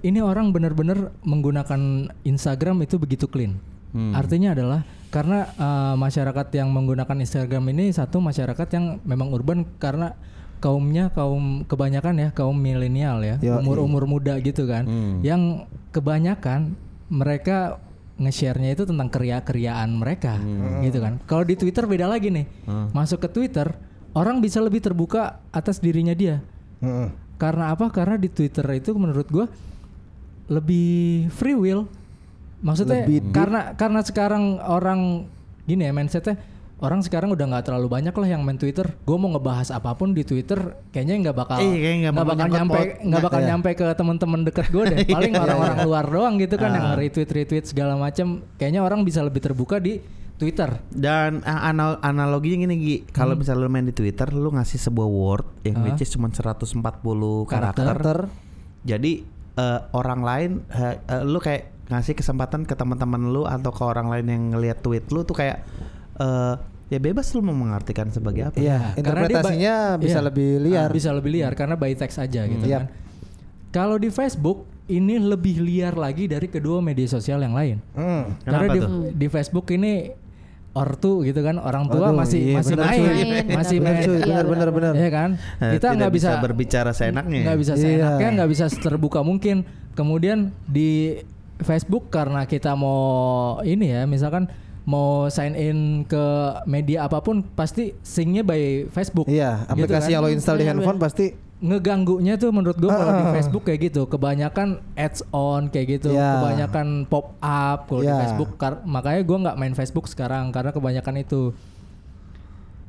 ini 0.00 0.22
orang 0.22 0.54
benar-benar 0.54 1.10
menggunakan 1.20 1.80
Instagram 2.22 2.78
itu 2.80 2.94
begitu 2.96 3.26
clean. 3.26 3.58
Hmm. 3.90 4.14
Artinya 4.14 4.54
adalah 4.54 4.86
karena 5.10 5.50
uh, 5.58 5.94
masyarakat 5.98 6.46
yang 6.54 6.70
menggunakan 6.70 7.18
Instagram 7.18 7.66
ini 7.74 7.90
satu 7.90 8.22
masyarakat 8.22 8.68
yang 8.72 9.02
memang 9.02 9.34
urban 9.34 9.66
karena 9.76 10.14
kaumnya 10.62 11.10
kaum 11.10 11.66
kebanyakan 11.66 12.14
ya 12.16 12.28
kaum 12.30 12.54
milenial 12.54 13.18
ya 13.20 13.36
umur-umur 13.58 14.06
muda 14.06 14.38
gitu 14.38 14.70
kan 14.70 14.86
Hmm. 14.86 15.18
yang 15.20 15.66
kebanyakan 15.90 16.78
mereka 17.10 17.80
nge-share-nya 18.20 18.76
itu 18.76 18.84
tentang 18.84 19.08
keria-keriaan 19.08 19.88
mereka 19.90 20.36
gitu 20.84 21.00
kan 21.00 21.18
kalau 21.24 21.42
di 21.42 21.56
Twitter 21.56 21.88
beda 21.88 22.06
lagi 22.06 22.28
nih 22.30 22.46
Hmm. 22.68 22.92
masuk 22.92 23.24
ke 23.24 23.28
Twitter 23.32 23.72
orang 24.12 24.38
bisa 24.38 24.60
lebih 24.60 24.78
terbuka 24.78 25.40
atas 25.50 25.80
dirinya 25.80 26.12
dia 26.12 26.38
Heeh. 26.78 27.08
karena 27.40 27.72
apa 27.72 27.88
karena 27.88 28.14
di 28.14 28.28
Twitter 28.28 28.62
itu 28.76 28.92
menurut 28.94 29.26
gua 29.26 29.48
lebih 30.50 31.30
free 31.30 31.54
will. 31.54 31.86
Maksudnya 32.60 33.04
Lebih 33.04 33.18
deep. 33.22 33.32
karena 33.32 33.60
karena 33.72 34.00
sekarang 34.00 34.42
orang 34.58 35.24
gini 35.64 35.82
ya 35.82 35.92
mindsetnya 35.92 36.36
orang 36.78 37.00
sekarang 37.00 37.28
udah 37.28 37.44
nggak 37.46 37.64
terlalu 37.66 37.88
banyak 37.90 38.12
lah 38.12 38.28
yang 38.30 38.40
main 38.40 38.56
Twitter. 38.56 38.88
Gue 39.00 39.16
mau 39.16 39.28
ngebahas 39.28 39.68
apa 39.68 39.92
pun 39.92 40.10
di 40.10 40.24
Twitter, 40.24 40.56
kayaknya 40.88 41.28
nggak 41.28 41.36
bakal 41.36 41.56
Iya, 41.56 42.08
nggak 42.08 42.12
nggak 42.12 42.26
bakal 42.26 42.46
nyampe 42.48 42.80
nggak 43.00 43.20
bakal 43.22 43.40
Iya. 43.40 43.48
nyampe 43.48 43.68
ke 43.74 43.86
teman-teman 43.92 44.40
deket 44.42 44.66
gue 44.68 44.84
deh. 44.86 44.98
Paling 45.16 45.32
orang-orang 45.34 45.78
luar 45.82 46.04
doang 46.06 46.34
gitu 46.36 46.56
kan 46.56 46.70
yang 46.70 46.86
Ah. 46.86 46.96
retweet 46.96 47.28
retweet 47.28 47.64
segala 47.64 47.96
macam. 47.96 48.40
Kayaknya 48.56 48.80
orang 48.80 49.04
bisa 49.04 49.20
lebih 49.20 49.40
terbuka 49.40 49.76
di 49.76 50.00
Twitter. 50.36 50.72
Dan 50.88 51.44
uh, 51.44 51.60
anal- 51.62 52.00
analoginya 52.00 52.64
gini 52.64 52.76
Gi, 52.78 52.96
kalau 53.10 53.36
misalnya 53.36 53.60
lu 53.60 53.68
main 53.68 53.84
di 53.84 53.92
Twitter 53.92 54.28
lu 54.30 54.48
ngasih 54.50 54.80
sebuah 54.80 55.04
word 55.04 55.44
yang 55.62 55.76
Hmm. 55.76 55.84
Ah. 55.84 55.88
which 55.92 56.00
is 56.00 56.08
cuma 56.08 56.28
140 56.28 56.80
karakter. 57.44 57.84
Karakter. 57.86 58.18
Jadi 58.80 59.12
eh, 59.52 59.80
orang 59.92 60.20
lain 60.20 60.50
eh, 60.66 60.96
eh, 60.98 61.22
lu 61.22 61.36
kayak 61.36 61.69
ngasih 61.90 62.14
kesempatan 62.14 62.62
ke 62.62 62.72
teman-teman 62.72 63.20
lu 63.28 63.42
atau 63.44 63.68
ke 63.68 63.82
orang 63.82 64.06
lain 64.08 64.26
yang 64.26 64.42
ngelihat 64.54 64.78
tweet 64.78 65.10
lu 65.10 65.22
tuh 65.22 65.34
kayak 65.34 65.66
eh, 66.16 66.54
ya 66.86 66.98
bebas 66.98 67.34
lu 67.34 67.42
mau 67.42 67.52
mengartikan 67.52 68.08
sebagai 68.08 68.50
apa. 68.50 68.56
Iya, 68.56 68.94
Karena 68.96 69.26
dia 69.26 69.38
interpretasinya 69.38 69.74
ba- 69.94 69.98
bisa 69.98 70.16
iya. 70.16 70.26
lebih 70.26 70.48
liar. 70.58 70.86
Ah, 70.86 70.94
bisa 70.94 71.10
lebih 71.10 71.30
liar 71.32 71.52
karena 71.54 71.74
by 71.74 71.92
text 71.94 72.18
aja 72.18 72.46
gitu 72.46 72.64
Yap. 72.64 72.70
kan. 72.70 72.84
Kalau 73.70 73.96
di 73.96 74.10
Facebook 74.10 74.66
ini 74.86 75.18
lebih 75.18 75.62
liar 75.62 75.94
lagi 75.94 76.26
dari 76.26 76.50
kedua 76.50 76.82
media 76.82 77.06
sosial 77.06 77.38
yang 77.38 77.54
lain. 77.54 77.78
Hmm. 77.94 78.34
Karena 78.42 78.66
di, 78.68 78.78
tuh? 78.82 78.90
di 79.14 79.26
Facebook 79.26 79.66
ini 79.70 80.10
ortu 80.70 81.26
gitu 81.26 81.42
kan 81.42 81.58
orang 81.58 81.90
tua 81.90 82.14
Waduh, 82.14 82.22
masih 82.22 82.38
iya, 82.42 82.56
masih 82.58 82.74
bener, 82.78 82.86
main, 82.86 82.98
cuy. 82.98 83.10
Main, 83.10 83.46
masih 83.58 83.76
bener, 83.82 83.90
main. 83.90 84.06
cuy, 84.06 84.14
Iya, 84.14 84.22
bener 84.22 84.46
bener 84.46 84.68
bener. 84.70 84.92
Iya 84.94 85.10
kan? 85.10 85.30
Eh, 85.58 85.70
Kita 85.78 85.86
nggak 85.94 86.12
bisa, 86.14 86.30
berbicara 86.38 86.90
seenaknya. 86.90 87.38
ya? 87.38 87.44
nggak 87.46 87.58
bisa 87.58 87.72
Iya. 87.74 87.82
seenaknya, 87.82 88.28
nggak 88.38 88.50
bisa 88.50 88.64
terbuka 88.70 89.20
mungkin. 89.22 89.56
Kemudian 89.94 90.38
di 90.66 91.18
Facebook 91.60 92.08
karena 92.08 92.44
kita 92.44 92.72
mau 92.72 93.00
ini 93.60 93.90
ya, 93.90 94.02
misalkan 94.04 94.48
mau 94.82 95.28
sign 95.28 95.54
in 95.54 95.78
ke 96.02 96.24
media 96.64 97.04
apa 97.04 97.20
pun 97.20 97.44
pasti 97.44 97.94
syncnya 98.00 98.40
by 98.40 98.88
Facebook. 98.88 99.24
Iya, 99.24 99.62
Gitu 99.62 99.72
aplikasi 99.76 100.06
kan? 100.06 100.12
yang 100.12 100.22
lo 100.22 100.28
install 100.28 100.56
di 100.56 100.62
Bener, 100.62 100.72
handphone 100.74 100.98
pasti 100.98 101.26
ngeganggunya 101.60 102.34
tuh 102.34 102.48
menurut 102.50 102.72
gue 102.74 102.88
kalau 102.88 103.12
di 103.12 103.20
Ah, 103.20 103.28
ah. 103.28 103.34
Facebook 103.36 103.62
kayak 103.62 103.80
gitu 103.86 104.08
kebanyakan 104.08 104.68
ads 104.94 105.20
on 105.28 105.68
kayak 105.68 106.00
gitu 106.00 106.08
Ya. 106.10 106.40
kebanyakan 106.40 107.04
pop 107.04 107.36
up 107.36 107.84
kalau 107.84 108.00
di 108.00 108.08
Ya. 108.08 108.16
Facebook 108.18 108.56
Kar- 108.56 108.80
makanya 108.82 109.20
gue 109.20 109.38
nggak 109.38 109.56
main 109.56 109.74
Facebook 109.74 110.08
sekarang 110.08 110.48
karena 110.48 110.72
kebanyakan 110.72 111.20
itu 111.20 111.52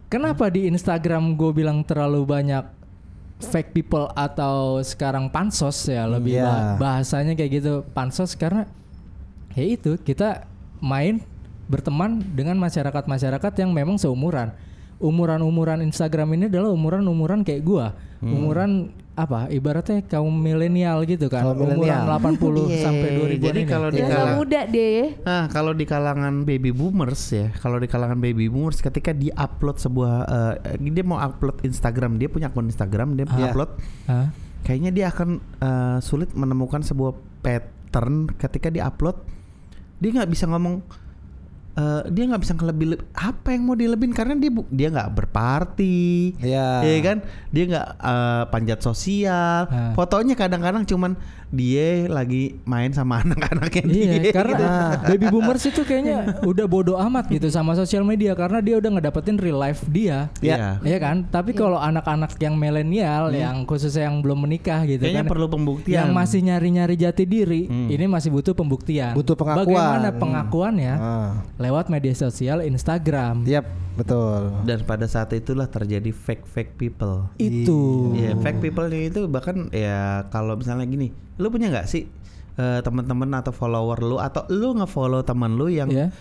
kenapa 0.07 0.47
di 0.47 0.67
Instagram 0.67 1.36
gue 1.36 1.51
bilang 1.53 1.84
terlalu 1.84 2.23
banyak 2.23 2.63
fake 3.41 3.73
people 3.75 4.08
atau 4.13 4.80
sekarang 4.80 5.27
pansos 5.27 5.89
ya 5.89 6.08
lebih 6.08 6.39
bah- 6.45 6.77
bahasanya 6.77 7.34
kayak 7.36 7.51
gitu. 7.62 7.73
Pansos 7.91 8.38
karena 8.38 8.69
ya 9.51 9.65
itu 9.65 9.99
kita 9.99 10.47
main 10.80 11.19
berteman 11.67 12.23
dengan 12.34 12.56
masyarakat-masyarakat 12.62 13.54
yang 13.60 13.71
memang 13.75 13.99
seumuran. 13.99 14.54
Umuran-umuran 15.01 15.82
Instagram 15.82 16.38
ini 16.38 16.45
adalah 16.45 16.69
umuran-umuran 16.69 17.41
kayak 17.41 17.63
gua. 17.65 17.97
Umuran 18.21 18.71
apa 19.21 19.45
ibaratnya 19.47 20.01
kaum 20.01 20.34
milenial 20.34 21.03
gitu 21.03 21.25
kan 21.25 21.43
Kaum 21.43 21.55
umuran 21.55 21.77
milenial. 21.77 22.10
80 22.10 22.41
Iya, 22.67 22.81
sampai 22.81 23.10
2000 23.38 23.38
jadi 23.43 23.62
kalau 23.63 23.88
di 23.88 23.97
Biasa 23.97 24.13
kalang- 24.15 24.36
muda 24.36 24.62
deh. 24.65 25.03
Nah, 25.21 25.43
kalau 25.47 25.71
di 25.71 25.86
kalangan 25.86 26.34
baby 26.41 26.71
boomers 26.71 27.23
ya, 27.29 27.47
kalau 27.55 27.77
di 27.77 27.86
kalangan 27.86 28.17
baby 28.17 28.45
boomers 28.45 28.79
ketika 28.79 29.12
dia 29.12 29.31
upload 29.36 29.77
sebuah 29.77 30.13
eh, 30.67 30.81
dia 30.81 31.03
mau 31.03 31.17
upload 31.17 31.62
Instagram, 31.62 32.17
dia 32.17 32.27
punya 32.27 32.47
akun 32.47 32.65
Instagram, 32.65 33.13
dia 33.13 33.25
Iya. 33.27 33.49
upload 33.49 33.69
Hah? 34.05 34.27
kayaknya 34.62 34.91
dia 34.91 35.05
akan 35.07 35.29
eh, 35.38 35.97
sulit 35.99 36.34
menemukan 36.34 36.81
sebuah 36.81 37.13
pattern 37.41 38.25
ketika 38.31 38.67
dia 38.67 38.86
upload 38.86 39.17
dia 39.97 40.10
nggak 40.12 40.29
bisa 40.29 40.45
ngomong 40.45 40.81
eh, 41.73 42.01
dia 42.07 42.23
nggak 42.25 42.41
bisa 42.41 42.53
ngelebih 42.53 42.88
apa 43.12 43.47
yang 43.49 43.63
mau 43.63 43.73
dilebin 43.73 44.12
karena 44.12 44.36
dia 44.36 44.49
bu- 44.49 44.67
dia 44.67 44.88
nggak 44.89 45.12
berparti 45.13 46.36
Iya. 46.38 46.81
ya 46.81 46.99
kan 47.01 47.17
dia 47.49 47.63
nggak 47.65 47.88
eh, 47.97 48.43
panjat 48.47 48.79
sosial 48.79 49.60
Nah. 49.63 49.93
fotonya 49.93 50.34
kadang-kadang 50.34 50.84
cuman 50.84 51.13
dia 51.49 52.07
lagi 52.07 52.55
main 52.63 52.89
sama 52.89 53.19
anak-anaknya 53.23 53.84
Iya, 53.84 54.13
dia 54.17 54.31
karena 54.31 54.55
gitu. 54.55 54.67
baby 55.05 55.25
boomers 55.27 55.63
itu 55.65 55.81
kayaknya 55.81 56.17
udah 56.49 56.65
bodoh 56.65 56.95
amat 57.01 57.27
gitu 57.27 57.47
sama 57.47 57.71
sosial 57.73 58.03
media 58.03 58.31
karena 58.34 58.60
dia 58.60 58.75
udah 58.77 58.88
ngedapetin 58.89 59.36
real 59.36 59.60
life 59.60 59.84
dia. 59.86 60.31
Iya. 60.39 60.79
Iya 60.79 60.97
kan? 60.97 61.27
Tapi 61.27 61.51
kalau 61.51 61.75
anak-anak 61.75 62.36
yang 62.38 62.55
milenial 62.55 63.31
yang 63.31 63.63
khususnya 63.63 64.07
yang 64.07 64.19
belum 64.19 64.39
menikah 64.41 64.84
gitu 64.86 65.03
Kayaknya 65.03 65.23
kan. 65.23 65.29
perlu 65.29 65.47
pembuktian. 65.49 65.97
Yang 65.97 66.10
masih 66.13 66.39
nyari-nyari 66.41 66.95
jati 66.95 67.23
diri, 67.25 67.62
Hmm. 67.63 67.89
ini 67.89 68.05
masih 68.05 68.31
butuh 68.31 68.53
pembuktian. 68.53 69.12
Butuh 69.12 69.36
pengakuan. 69.36 69.67
Bagaimana 69.67 70.10
pengakuannya? 70.13 70.93
Ah. 70.95 71.31
Lewat 71.62 71.88
media 71.88 72.12
sosial 72.12 72.65
Instagram. 72.65 73.45
Yap, 73.45 73.69
betul. 73.93 74.50
dan 74.65 74.82
pada 74.84 75.06
saat 75.06 75.30
itulah 75.32 75.69
terjadi 75.69 76.10
fake 76.10 76.50
fake 76.50 76.74
people 76.76 77.30
Itu. 77.38 78.12
Iya, 78.17 78.34
fake 78.41 78.60
people 78.60 78.89
itu 78.89 79.30
bahkan 79.30 79.69
ya 79.69 80.26
kalau 80.34 80.58
misalnya 80.58 80.84
gini, 80.84 81.13
lu 81.38 81.47
punya 81.47 81.69
nggak 81.69 81.88
sih 81.88 82.10
eh, 82.58 82.80
teman-teman 82.84 83.32
atau 83.39 83.56
follower 83.56 84.04
lu 84.04 84.17
atau 84.19 84.43
lu 84.52 84.76
nge-follow 84.76 85.24
teman 85.24 85.56
lu 85.56 85.71
yang 85.71 85.88
Ya. 85.88 86.12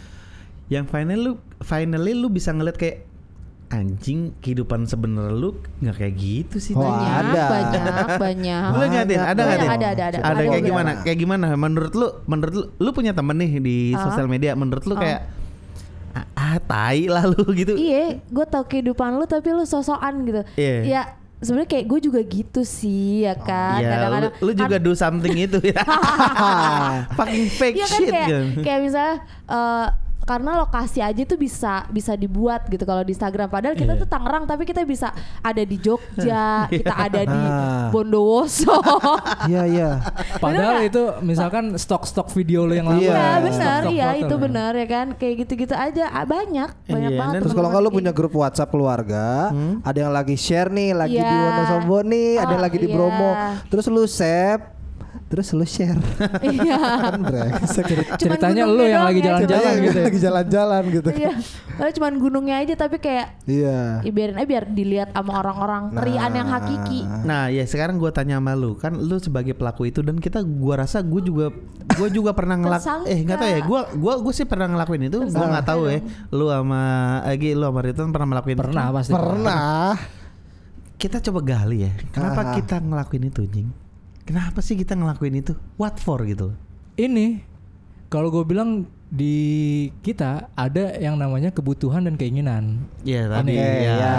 yang 0.71 0.87
finally 0.87 1.19
lu 1.19 1.33
finally 1.61 2.15
lu 2.15 2.31
bisa 2.31 2.55
ngeliat 2.55 2.79
kayak 2.79 3.10
anjing 3.71 4.35
kehidupan 4.39 4.83
sebenarnya 4.85 5.31
lu 5.33 5.51
nggak 5.79 5.95
kayak 5.97 6.15
gitu 6.17 6.57
sih. 6.59 6.75
Oh, 6.75 6.83
Tanya. 6.83 6.91
Banyak, 6.91 7.15
ada. 7.15 7.43
banyak, 7.47 7.85
banyak. 8.19 8.63
Lu 8.67 8.77
ngeliatin, 8.83 8.99
ada 9.17 9.31
nggak 9.31 9.47
Banyak, 9.47 9.61
Tin? 9.61 9.71
ada, 9.71 9.87
ada, 9.87 10.03
ada. 10.05 10.19
Ada 10.19 10.27
Ada 10.29 10.43
kayak 10.45 10.65
gimana? 10.65 10.91
Kayak 11.01 11.19
gimana? 11.19 11.47
Menurut 11.55 11.93
lu, 11.95 12.07
menurut 12.27 12.53
lu, 12.53 12.65
lu 12.77 12.91
punya 12.91 13.13
temen 13.13 13.37
nih 13.37 13.53
di 13.59 13.77
Ah. 13.93 14.03
sosial 14.03 14.27
media. 14.27 14.53
Menurut 14.53 14.83
lu 14.85 14.93
Ah. 14.93 15.01
kayak 15.01 15.21
ah, 16.11 16.27
ah 16.35 16.57
tai 16.61 17.07
lah 17.07 17.25
lu 17.25 17.39
gitu. 17.57 17.73
Iya, 17.73 18.19
gue 18.21 18.45
tau 18.45 18.65
kehidupan 18.65 19.15
lu 19.15 19.25
tapi 19.25 19.49
lu 19.49 19.63
sosokan 19.63 20.15
gitu. 20.25 20.43
Iya. 20.57 20.77
Ya 20.85 21.03
sebenarnya 21.39 21.71
kayak 21.71 21.87
gue 21.87 22.01
juga 22.03 22.21
gitu 22.21 22.61
sih 22.61 23.23
ya 23.23 23.33
kan. 23.33 23.79
Ya, 23.79 23.87
Kadang-kadang 23.89 24.35
lu, 24.37 24.45
lu 24.45 24.53
juga 24.53 24.77
kan- 24.77 24.83
do 24.83 24.93
something 24.93 25.37
itu 25.39 25.59
ya. 25.63 25.79
Fucking 27.17 27.47
fake 27.49 27.77
Iya 27.77 27.87
kan 27.87 27.97
shit 27.97 28.11
kayak 28.11 28.27
kan. 28.27 28.45
kayak 28.61 28.81
misalnya 28.83 29.15
eh, 29.47 29.87
karena 30.31 30.55
lokasi 30.57 31.03
aja 31.03 31.19
tuh 31.21 31.35
bisa 31.35 31.83
bisa 31.91 32.15
dibuat 32.15 32.63
gitu 32.67 32.85
kalau 32.85 33.03
di 33.03 33.11
Instagram 33.11 33.51
padahal 33.51 33.75
kita 33.75 33.93
Iya. 33.93 34.01
tuh 34.01 34.09
Tangerang 34.09 34.47
tapi 34.47 34.63
kita 34.63 34.87
bisa 34.87 35.11
ada 35.43 35.59
di 35.61 35.75
Jogja, 35.77 36.47
kita 36.71 36.95
ada 36.95 37.23
di 37.25 37.41
Ah. 37.43 37.91
Bondowoso. 37.91 38.79
Iya, 39.51 39.63
iya. 39.67 39.91
Padahal 40.39 40.85
itu 40.85 41.01
misalkan 41.21 41.75
stok-stok 41.75 42.31
video 42.31 42.63
lo 42.63 42.73
yang 42.73 42.87
lama. 42.87 43.01
Iya, 43.01 43.11
Iya 43.11 43.19
stok-stok 43.19 43.51
benar, 43.51 43.81
iya 43.91 44.09
itu 44.17 44.31
lo. 44.31 44.39
benar 44.39 44.73
ya 44.73 44.87
kan 44.87 45.07
kayak 45.13 45.35
gitu-gitu 45.43 45.75
aja 45.75 46.05
Ah, 46.07 46.23
banyak 46.23 46.71
banyak 46.87 47.11
Iya, 47.11 47.19
banget. 47.19 47.41
Terus 47.43 47.53
kalau 47.53 47.69
nggak 47.69 47.81
lu 47.81 47.89
teman-teman 47.89 47.99
punya 47.99 48.13
grup 48.15 48.33
WhatsApp 48.33 48.71
keluarga, 48.71 49.51
ada 49.83 49.99
yang 49.99 50.13
lagi 50.13 50.37
share 50.37 50.71
nih, 50.71 50.95
lagi 50.95 51.17
di 51.17 51.25
Iya. 51.25 51.43
Wonosobo 51.43 51.99
nih, 52.05 52.31
ada 52.37 52.51
yang 52.51 52.63
Oh, 52.63 52.67
lagi 52.69 52.79
di 52.79 52.87
iya. 52.87 52.95
Bromo. 52.95 53.31
Terus 53.67 53.85
lu 53.89 54.05
save, 54.07 54.63
terus 55.31 55.55
lu 55.55 55.63
share. 55.63 55.95
Iya. 56.43 56.79
kan 57.07 57.23
brengsek. 57.23 57.87
Ceritanya 58.19 58.67
lu 58.67 58.83
yang 58.83 59.07
lagi 59.07 59.21
ya, 59.21 59.39
jalan-jalan 59.39 59.73
gitu. 59.79 59.95
ya. 59.95 60.05
lagi 60.05 60.19
jalan-jalan 60.19 60.83
gitu. 60.91 61.09
Iya. 61.13 61.33
Padahal 61.71 61.93
cuman 61.95 62.13
gunungnya 62.19 62.57
aja 62.59 62.75
tapi 62.75 62.99
kayak 62.99 63.39
Iya. 63.47 64.03
ya 64.03 64.11
biarin 64.11 64.35
aja 64.35 64.45
biar 64.45 64.65
dilihat 64.69 65.09
sama 65.11 65.33
orang-orang 65.39 65.83
rian 65.97 66.33
yang 66.33 66.49
hakiki. 66.49 67.01
Nah 67.23 67.47
ya 67.47 67.63
sekarang 67.63 67.97
gue 67.97 68.11
tanya 68.11 68.37
sama 68.37 68.53
lu 68.53 68.75
kan 68.75 68.93
lu 68.93 69.17
sebagai 69.17 69.55
pelaku 69.55 69.87
itu 69.87 70.03
dan 70.03 70.19
kita 70.19 70.43
gua 70.43 70.83
rasa 70.83 70.99
gue 71.01 71.23
juga 71.23 71.55
gue 71.91 72.09
juga 72.11 72.35
pernah 72.35 72.59
ngelak 72.61 72.83
Tersangka. 72.83 73.07
eh 73.07 73.19
nggak 73.21 73.39
tahu 73.39 73.49
ya 73.49 73.61
gue 73.61 73.81
gua 73.97 74.15
gue 74.19 74.33
sih 74.33 74.45
pernah 74.45 74.67
ngelakuin 74.69 75.03
itu 75.07 75.19
gue 75.23 75.47
nggak 75.47 75.65
tahu 75.65 75.83
ya 75.87 75.99
lu 76.29 76.47
sama 76.49 76.83
Egi 77.25 77.55
lu 77.55 77.65
sama 77.65 77.81
Riton 77.81 78.11
pernah 78.11 78.29
melakuin 78.29 78.57
itu? 78.57 78.63
Pernah 78.67 78.85
pasti. 78.91 79.13
Pernah. 79.13 79.95
kita 80.97 81.17
coba 81.23 81.41
gali 81.41 81.79
ya 81.81 81.93
kenapa 82.11 82.41
Ah. 82.43 82.53
kita 82.53 82.77
ngelakuin 82.77 83.25
itu 83.27 83.43
Jing 83.47 83.71
kenapa 84.25 84.61
sih 84.61 84.77
kita 84.77 84.97
ngelakuin 84.97 85.41
itu 85.41 85.53
what 85.77 85.97
for 86.01 86.21
gitu 86.25 86.53
Ini 86.97 87.41
kalau 88.11 88.29
gue 88.29 88.43
bilang 88.45 88.85
di 89.11 89.35
kita 90.07 90.47
ada 90.55 90.95
yang 91.03 91.19
namanya 91.19 91.51
kebutuhan 91.51 92.07
dan 92.07 92.15
keinginan. 92.15 92.87
ya 93.03 93.27
tadi 93.27 93.59
Oke, 93.59 93.67
ya, 93.83 93.95
ya. 93.99 94.15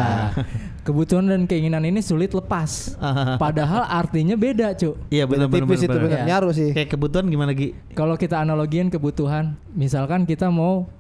Kebutuhan 0.84 1.32
dan 1.32 1.48
keinginan 1.48 1.88
ini 1.88 2.04
sulit 2.04 2.36
lepas. 2.36 3.00
Padahal 3.44 3.88
artinya 3.88 4.36
beda, 4.36 4.76
Cuk. 4.76 5.00
Iya 5.08 5.24
benar 5.24 5.48
benar 5.48 5.64
Tipis 5.72 5.88
itu 5.88 5.96
benar. 5.96 6.12
Iya. 6.12 6.24
nyaru 6.28 6.50
sih. 6.52 6.70
Kayak 6.76 6.90
kebutuhan 6.92 7.26
gimana 7.32 7.56
Gi? 7.56 7.72
Kalau 7.96 8.20
kita 8.20 8.44
analogiin 8.44 8.92
kebutuhan, 8.92 9.56
misalkan 9.72 10.28
kita 10.28 10.52
mau 10.52 10.92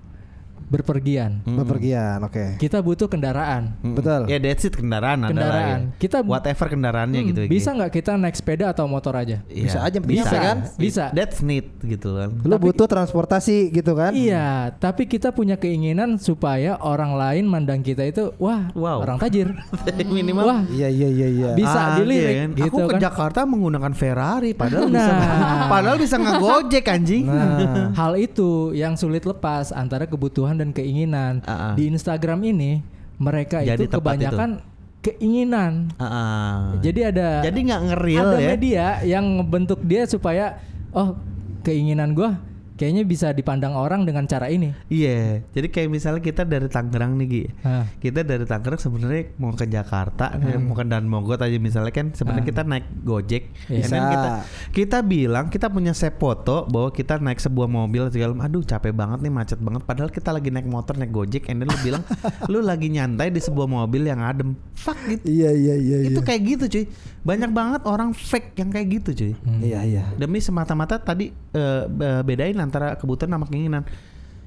berpergian. 0.71 1.43
Bepergian, 1.43 2.23
oke. 2.23 2.55
Kita 2.55 2.79
butuh 2.79 3.05
kendaraan. 3.05 3.75
Betul. 3.83 4.23
Ya 4.25 4.39
that's 4.39 4.63
it 4.63 4.71
kendaraan, 4.71 5.19
adalah 5.19 5.29
Kendaraan. 5.29 5.79
ya. 5.91 5.99
Kita- 5.99 6.23
whatever 6.23 6.65
kendaraannya 6.65 7.19
Hmm, 7.19 7.29
gitu. 7.29 7.41
bisa 7.45 7.69
nggak 7.71 7.91
kita 7.91 8.15
naik 8.15 8.33
sepeda 8.33 8.71
atau 8.71 8.87
motor 8.87 9.11
aja? 9.13 9.43
Iya. 9.45 9.65
Bisa 9.67 9.79
aja, 9.83 9.99
bisa 9.99 10.31
kan? 10.31 10.57
Bisa. 10.79 11.03
That's 11.11 11.43
need 11.43 11.67
gitu 11.81 12.15
kan. 12.15 12.39
Lu 12.39 12.55
butuh 12.55 12.87
transportasi 12.87 13.67
gitu 13.69 13.91
kan? 13.93 14.15
Iya, 14.15 14.71
tapi 14.73 15.03
kita 15.05 15.29
punya 15.29 15.55
keinginan 15.55 16.15
supaya 16.15 16.79
orang 16.79 17.13
lain 17.13 17.43
mandang 17.45 17.83
kita 17.83 18.07
itu 18.07 18.31
wah 18.37 18.71
Wow. 18.71 19.03
orang 19.03 19.19
tajir. 19.19 19.51
Minimal 20.07 20.45
wah, 20.45 20.61
Iya 20.65 20.87
iya 20.87 21.09
iya 21.09 21.27
iya. 21.27 21.49
bisa 21.53 21.79
Aja 21.89 21.99
dilirik 21.99 22.35
kan. 22.37 22.49
gitu 22.55 22.67
Aku 22.71 22.77
ke 22.85 22.93
kan. 22.95 23.01
Jakarta 23.01 23.39
menggunakan 23.43 23.91
Ferrari 23.91 24.51
padahal 24.53 24.87
bisa 24.87 25.11
Nah. 25.11 25.67
padahal 25.67 25.97
bisa 25.97 26.15
ngegojek 26.15 26.85
anjing. 26.87 27.25
Nah, 27.27 27.91
Hal 27.91 28.15
itu 28.15 28.71
yang 28.71 28.95
sulit 28.95 29.25
lepas 29.25 29.71
antara 29.71 30.05
kebutuhan 30.05 30.60
dan 30.61 30.69
keinginan. 30.69 31.41
Ah, 31.49 31.73
ah. 31.73 31.73
Di 31.73 31.89
Instagram 31.89 32.45
ini 32.45 32.85
mereka 33.17 33.65
Jadi 33.65 33.89
itu 33.89 33.97
kebanyakan 33.97 34.61
keinginan. 35.01 35.89
Ah, 35.97 36.05
ah. 36.05 36.57
Jadi 36.85 37.01
ada 37.01 37.41
Jadi 37.41 37.59
nggak 37.65 37.81
ngeril 37.89 38.21
ada 38.21 38.37
ya. 38.37 38.47
media 38.53 38.85
yang 39.01 39.25
ngebentuk 39.41 39.81
dia 39.81 40.05
supaya 40.05 40.61
oh 40.93 41.17
keinginan 41.65 42.13
gua 42.13 42.37
kayaknya 42.81 43.05
bisa 43.05 43.29
dipandang 43.29 43.77
orang 43.77 44.01
dengan 44.01 44.25
cara 44.25 44.49
ini. 44.49 44.73
Iya, 44.89 45.45
jadi 45.53 45.69
kayak 45.69 45.89
misalnya 45.91 46.17
kita 46.19 46.41
dari 46.41 46.65
Tangerang 46.65 47.13
nih 47.13 47.27
Gi. 47.29 47.43
Nah, 47.61 47.85
Kita 47.93 48.25
dari 48.25 48.41
Tangerang 48.41 48.81
sebenarnya 48.81 49.37
mau 49.37 49.53
ke 49.53 49.69
Jakarta, 49.69 50.33
eh, 50.33 50.57
mau 50.57 50.73
ke 50.73 50.81
Dan 50.81 51.05
Mogot 51.05 51.37
aja 51.37 51.53
misalnya 51.55 51.93
kan 51.93 52.09
sebenarnya 52.09 52.41
Hmm. 52.41 52.49
kita 52.49 52.61
naik 52.65 52.85
Gojek. 53.05 53.43
Iya. 53.69 53.77
And 53.77 53.85
then 53.85 54.01
Bisa. 54.01 54.09
kita 54.09 54.29
kita 54.71 54.97
bilang 55.03 55.45
kita 55.47 55.69
punya 55.69 55.93
save 55.93 56.17
foto 56.17 56.65
bahwa 56.65 56.89
kita 56.89 57.21
naik 57.21 57.37
sebuah 57.37 57.69
mobil 57.69 58.09
segala 58.09 58.33
macam. 58.33 58.49
Aduh, 58.49 58.63
capek 58.63 58.89
banget 58.91 59.19
nih, 59.21 59.29
macet 59.29 59.59
banget 59.59 59.85
padahal 59.85 60.09
kita 60.09 60.31
lagi 60.31 60.49
naik 60.49 60.65
motor, 60.65 60.97
naik 60.97 61.11
Gojek 61.11 61.45
and 61.47 61.61
then 61.61 61.69
lu 61.69 61.77
bilang 61.85 62.01
lu 62.51 62.59
lagi 62.59 62.89
nyantai 62.89 63.29
di 63.29 63.37
sebuah 63.37 63.67
mobil 63.67 64.01
yang 64.03 64.17
adem. 64.17 64.57
Fuck 64.73 64.97
gitu. 65.05 65.21
iya 65.27 65.53
iya 65.53 65.75
iya. 65.77 65.97
Itu 66.09 66.17
iya. 66.17 66.25
kayak 66.25 66.41
gitu, 66.47 66.63
cuy. 66.67 66.85
Banyak 67.21 67.51
banget 67.53 67.81
orang 67.85 68.17
fake 68.17 68.57
yang 68.57 68.73
kayak 68.73 68.87
gitu, 68.91 69.09
cuy. 69.13 69.33
Iya 69.61 69.79
iya. 69.83 70.03
Demi 70.15 70.41
semata-mata 70.41 70.97
tadi 70.97 71.29
eh, 71.29 71.83
be- 71.85 72.23
bedain 72.23 72.57
antara 72.71 72.95
kebutuhan 72.95 73.27
sama 73.29 73.45
keinginan. 73.45 73.83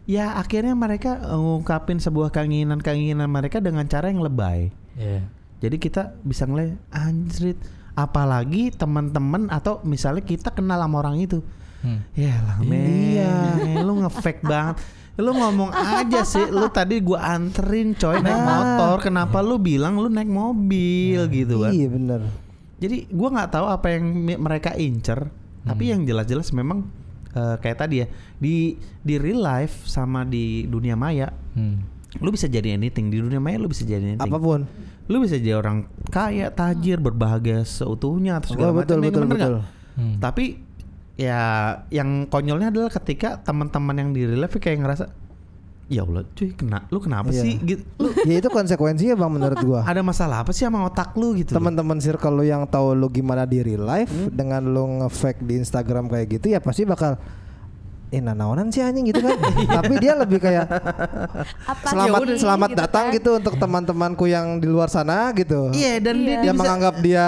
Ya 0.04 0.32
akhirnya 0.34 0.72
mereka 0.72 1.20
eh, 1.20 1.36
ngungkapin 1.36 2.00
sebuah 2.00 2.28
keinginan-keinginan 2.30 3.28
mereka 3.28 3.60
dengan 3.60 3.84
cara 3.84 4.08
yang 4.08 4.20
lebay. 4.20 4.72
iya. 4.96 5.28
Jadi 5.60 5.76
kita 5.76 6.12
bisa 6.20 6.44
ngeliat 6.44 6.76
anjrit 6.90 7.56
apalagi 7.94 8.68
teman-teman 8.68 9.48
atau 9.48 9.80
misalnya 9.80 10.20
kita 10.20 10.50
kenal 10.50 10.76
sama 10.76 11.00
orang 11.00 11.20
itu. 11.20 11.40
Hmm. 11.80 12.04
Ya 12.12 12.36
lah 12.40 12.60
men, 12.60 12.84
Iya. 13.16 13.80
lu 13.80 14.00
ngefake 14.00 14.44
banget. 14.50 14.76
Lu 15.14 15.30
ngomong 15.30 15.70
aja 15.70 16.26
sih, 16.26 16.50
lu 16.50 16.66
tadi 16.68 16.98
gua 16.98 17.22
anterin 17.32 17.94
coy 17.94 18.18
naik 18.18 18.34
Nah. 18.34 18.44
motor, 18.44 18.96
kenapa 19.00 19.38
lu 19.40 19.56
bilang 19.56 19.94
lu 19.96 20.10
naik 20.10 20.26
mobil 20.26 21.22
gitu 21.30 21.62
kan? 21.62 21.70
Iya 21.70 21.86
bener. 21.88 22.20
Jadi 22.76 23.08
gua 23.08 23.28
nggak 23.30 23.50
tahu 23.52 23.66
apa 23.70 23.86
yang 23.88 24.04
mereka 24.36 24.74
incer, 24.74 25.30
tapi 25.62 25.94
yang 25.94 26.02
jelas-jelas 26.02 26.50
memang 26.50 26.90
eh, 27.34 27.56
kayak 27.58 27.76
tadi 27.76 27.94
ya 28.00 28.06
di 28.36 28.74
di 28.98 29.14
real 29.16 29.38
life 29.38 29.84
sama 29.84 30.22
di 30.22 30.64
dunia 30.64 30.94
maya, 30.94 31.28
Hmm. 31.52 31.82
lu 32.18 32.30
bisa 32.30 32.46
jadi 32.46 32.72
anything 32.72 33.10
di 33.10 33.18
dunia 33.18 33.38
maya 33.38 33.58
lu 33.58 33.66
bisa 33.66 33.82
jadi 33.82 34.14
anything. 34.14 34.22
Apa 34.24 34.38
pun. 34.38 34.64
Lu 35.04 35.18
bisa 35.18 35.36
jadi 35.36 35.58
orang 35.58 35.84
kaya, 36.08 36.48
tajir, 36.48 36.96
berbahagia 36.96 37.60
seutuhnya 37.62 38.38
atau 38.38 38.54
segala 38.54 38.70
Oh, 38.70 38.76
betul 38.76 38.98
macam, 38.98 39.04
betul 39.04 39.22
nggak? 39.24 39.36
betul. 39.36 39.54
Hmm. 39.94 40.16
Tapi 40.18 40.44
ya 41.14 41.40
yang 41.90 42.26
konyolnya 42.26 42.70
adalah 42.70 42.90
ketika 42.90 43.38
teman-teman 43.38 43.94
yang 43.94 44.10
di 44.10 44.26
real 44.26 44.40
life 44.40 44.56
kayak 44.56 44.82
ngerasa 44.82 45.04
ya 45.86 46.00
Allah 46.00 46.24
cuy 46.28 46.50
kena 46.50 46.86
lu 46.86 46.96
kenapa 46.96 47.28
Iya. 47.28 47.42
sih 47.42 47.54
gitu 47.58 47.84
lu 47.98 48.08
ya 48.26 48.36
itu 48.36 48.48
konsekuensinya 48.48 49.14
bang 49.14 49.30
menurut 49.30 49.58
gua. 49.60 49.80
ada 49.82 50.00
masalah 50.00 50.40
apa 50.40 50.50
sih 50.50 50.62
sama 50.62 50.80
otak 50.82 51.12
lu 51.12 51.34
gitu. 51.34 51.52
Teman-teman 51.52 51.98
circle 51.98 52.32
lu 52.32 52.42
yang 52.42 52.64
tahu 52.64 52.92
lu 52.92 53.06
gimana 53.06 53.44
di 53.44 53.60
real 53.60 53.82
life 53.82 54.08
dengan 54.30 54.64
lu 54.64 54.80
nge-fake 54.98 55.40
di 55.40 55.54
Instagram 55.56 56.06
kayak 56.06 56.26
gitu 56.32 56.46
ya 56.48 56.58
pasti 56.58 56.82
bakal 56.82 57.20
eh 58.08 58.18
nanaonan 58.18 58.68
sih 58.68 58.78
anjing 58.78 59.04
gitu 59.06 59.20
kan. 59.20 59.36
Tapi 59.76 59.92
dia 59.98 60.14
lebih 60.14 60.38
kayak 60.38 60.66
Apa 61.64 61.84
selamat 61.84 62.18
sih? 62.28 62.40
selamat 62.40 62.68
Gitu 62.70 62.80
datang 62.80 63.04
kan. 63.04 63.14
gitu 63.14 63.30
untuk 63.34 63.54
teman-temanku 63.54 64.24
yang 64.24 64.56
di 64.56 64.66
luar 64.66 64.86
sana 64.86 65.32
gitu. 65.32 65.68
iya 65.70 65.98
dan 65.98 66.16
dia, 66.16 66.24
Iya. 66.24 66.36
dia 66.38 66.40
Dia 66.40 66.48
bisa 66.48 66.60
menganggap 66.60 66.94
dia 66.98 67.26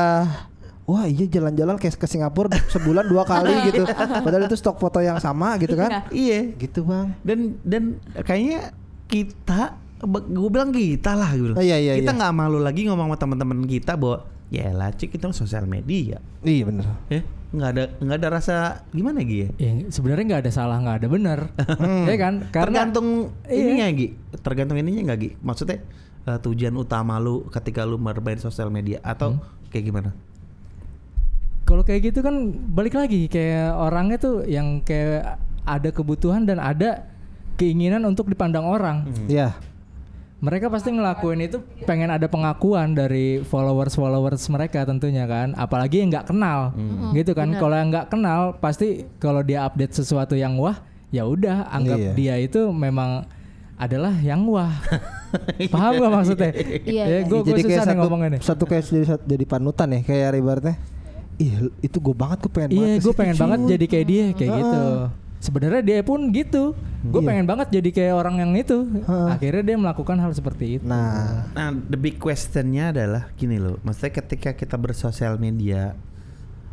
Wah 0.87 1.05
iya 1.05 1.27
jalan-jalan 1.27 1.77
kayak 1.77 1.95
ke 1.95 2.07
Singapura 2.07 2.47
sebulan 2.65 3.05
dua 3.05 3.23
kali 3.23 3.51
gitu. 3.69 3.83
Padahal 3.87 4.47
itu 4.47 4.55
stok 4.55 4.79
foto 4.79 4.99
yang 4.99 5.19
sama 5.19 5.59
gitu 5.59 5.75
kan. 5.75 6.07
iya 6.09 6.47
Gitu 6.53 6.83
bang. 6.83 7.11
dan 7.21 7.39
dan 7.61 7.83
kayaknya 8.17 8.71
kita 9.07 9.75
gue 10.07 10.49
bilang 10.49 10.71
kita 10.71 11.13
lah 11.13 11.33
gitu 11.33 11.53
Oh, 11.53 11.61
iya, 11.61 11.77
iya, 11.77 11.97
kita 11.97 12.13
iya. 12.13 12.19
nggak 12.21 12.33
malu 12.33 12.59
lagi 12.59 12.85
ngomong 12.85 13.09
sama 13.09 13.17
teman-teman 13.17 13.65
kita 13.65 13.95
bahwa 13.95 14.23
ya 14.47 14.71
lah 14.71 14.91
cik 14.91 15.15
itu 15.15 15.27
sosial 15.33 15.65
media 15.65 16.23
Iya 16.41 16.63
bener. 16.65 16.85
ya 17.09 17.23
nggak 17.47 17.71
ada 17.73 17.85
nggak 17.97 18.17
ada 18.17 18.29
rasa 18.29 18.57
gimana 18.91 19.23
Gi 19.23 19.39
ya 19.39 19.49
Ya, 19.57 19.71
sebenarnya 19.89 20.25
nggak 20.29 20.43
ada 20.45 20.53
salah 20.53 20.77
nggak 20.77 20.97
ada 20.99 21.09
benar, 21.09 21.41
ya 22.05 22.17
kan? 22.17 22.35
Karena 22.47 22.85
tergantung 22.85 23.09
Iya. 23.45 23.57
ininya 23.57 23.87
Gi 23.91 24.09
tergantung 24.37 24.77
ininya 24.77 25.03
nggak 25.05 25.19
Gi 25.19 25.31
maksudnya 25.41 25.79
eh, 26.25 26.39
tujuan 26.39 26.75
utama 26.75 27.17
lu 27.17 27.47
ketika 27.49 27.83
lu 27.83 27.97
bermain 27.97 28.37
sosial 28.37 28.69
media 28.69 29.01
atau 29.01 29.35
Hmm. 29.35 29.43
kayak 29.69 29.85
gimana 29.85 30.11
kalau 31.67 31.83
kayak 31.83 32.09
gitu 32.09 32.23
kan 32.23 32.35
balik 32.71 32.95
lagi 32.95 33.27
kayak 33.27 33.75
orangnya 33.75 34.17
tuh 34.17 34.47
yang 34.47 34.79
kayak 34.81 35.37
ada 35.67 35.91
kebutuhan 35.91 36.47
dan 36.47 36.63
ada 36.63 37.11
keinginan 37.59 38.07
untuk 38.07 38.31
dipandang 38.31 38.63
orang. 38.63 39.03
Iya. 39.27 39.51
Mereka 40.37 40.69
pasti 40.69 40.93
ngelakuin 40.93 41.41
itu 41.43 41.59
pengen 41.89 42.13
ada 42.13 42.29
pengakuan 42.29 42.93
dari 42.93 43.41
followers-followers 43.41 44.45
mereka 44.47 44.85
tentunya 44.85 45.25
kan, 45.25 45.57
apalagi 45.57 46.05
yang 46.05 46.13
nggak 46.13 46.29
kenal, 46.29 46.77
gitu 47.17 47.33
kan. 47.33 47.57
Kalau 47.57 47.73
yang 47.73 47.89
nggak 47.89 48.13
kenal 48.13 48.53
pasti 48.55 49.09
kalau 49.17 49.41
dia 49.41 49.65
update 49.65 49.97
sesuatu 49.97 50.37
yang 50.37 50.61
wah, 50.61 50.77
ya 51.09 51.25
udah 51.25 51.73
anggap 51.73 51.99
Iya. 51.99 52.13
dia 52.13 52.35
itu 52.37 52.69
memang 52.69 53.25
adalah 53.81 54.13
yang 54.21 54.45
wah. 54.45 54.77
Paham 55.73 56.05
gak 56.05 56.13
maksudnya? 56.13 56.53
Iya, 56.85 56.85
Ya, 56.85 57.05
iya. 57.09 57.19
gue 57.25 57.39
jadi 57.43 57.61
kayak 57.61 57.73
susah 57.73 57.83
nih 57.83 57.97
satu, 57.97 58.01
ngomongnya 58.05 58.29
nih. 58.37 58.41
satu 58.45 58.65
kayak 58.69 58.85
jadi, 58.87 59.05
jadi 59.25 59.45
panutan 59.49 59.89
ya 59.89 60.01
kayak 60.05 60.37
ibaratnya 60.37 60.77
ih 61.37 61.69
itu 61.85 61.99
gue 62.01 62.15
banget 62.17 62.39
gue 62.41 62.53
pengen 62.53 62.71
Iya, 62.73 62.93
gue 62.99 63.15
pengen 63.15 63.37
banget 63.37 63.59
cuy." 63.61 63.71
jadi 63.77 63.87
kayak 63.87 64.07
dia 64.09 64.25
kayak 64.33 64.51
Heeh. 64.51 64.61
gitu. 64.65 64.81
Sebenarnya 65.37 65.83
dia 65.85 66.01
pun 66.01 66.21
gitu. 66.33 66.73
Gue 67.07 67.21
Iya. 67.23 67.29
pengen 67.29 67.47
banget 67.47 67.69
jadi 67.71 67.89
kayak 67.93 68.15
orang 68.17 68.37
yang 68.41 68.53
itu. 68.57 68.79
Heeh. 68.83 69.27
Akhirnya 69.31 69.63
dia 69.63 69.77
melakukan 69.77 70.17
hal 70.17 70.33
seperti 70.33 70.81
itu. 70.81 70.85
nah 70.89 71.47
Nah, 71.53 71.71
the 71.77 72.01
big 72.01 72.17
questionnya 72.17 72.91
adalah 72.91 73.29
gini 73.37 73.61
loh. 73.61 73.77
Maksudnya 73.85 74.17
ketika 74.17 74.57
kita 74.57 74.81
bersosial 74.81 75.37
media, 75.37 75.93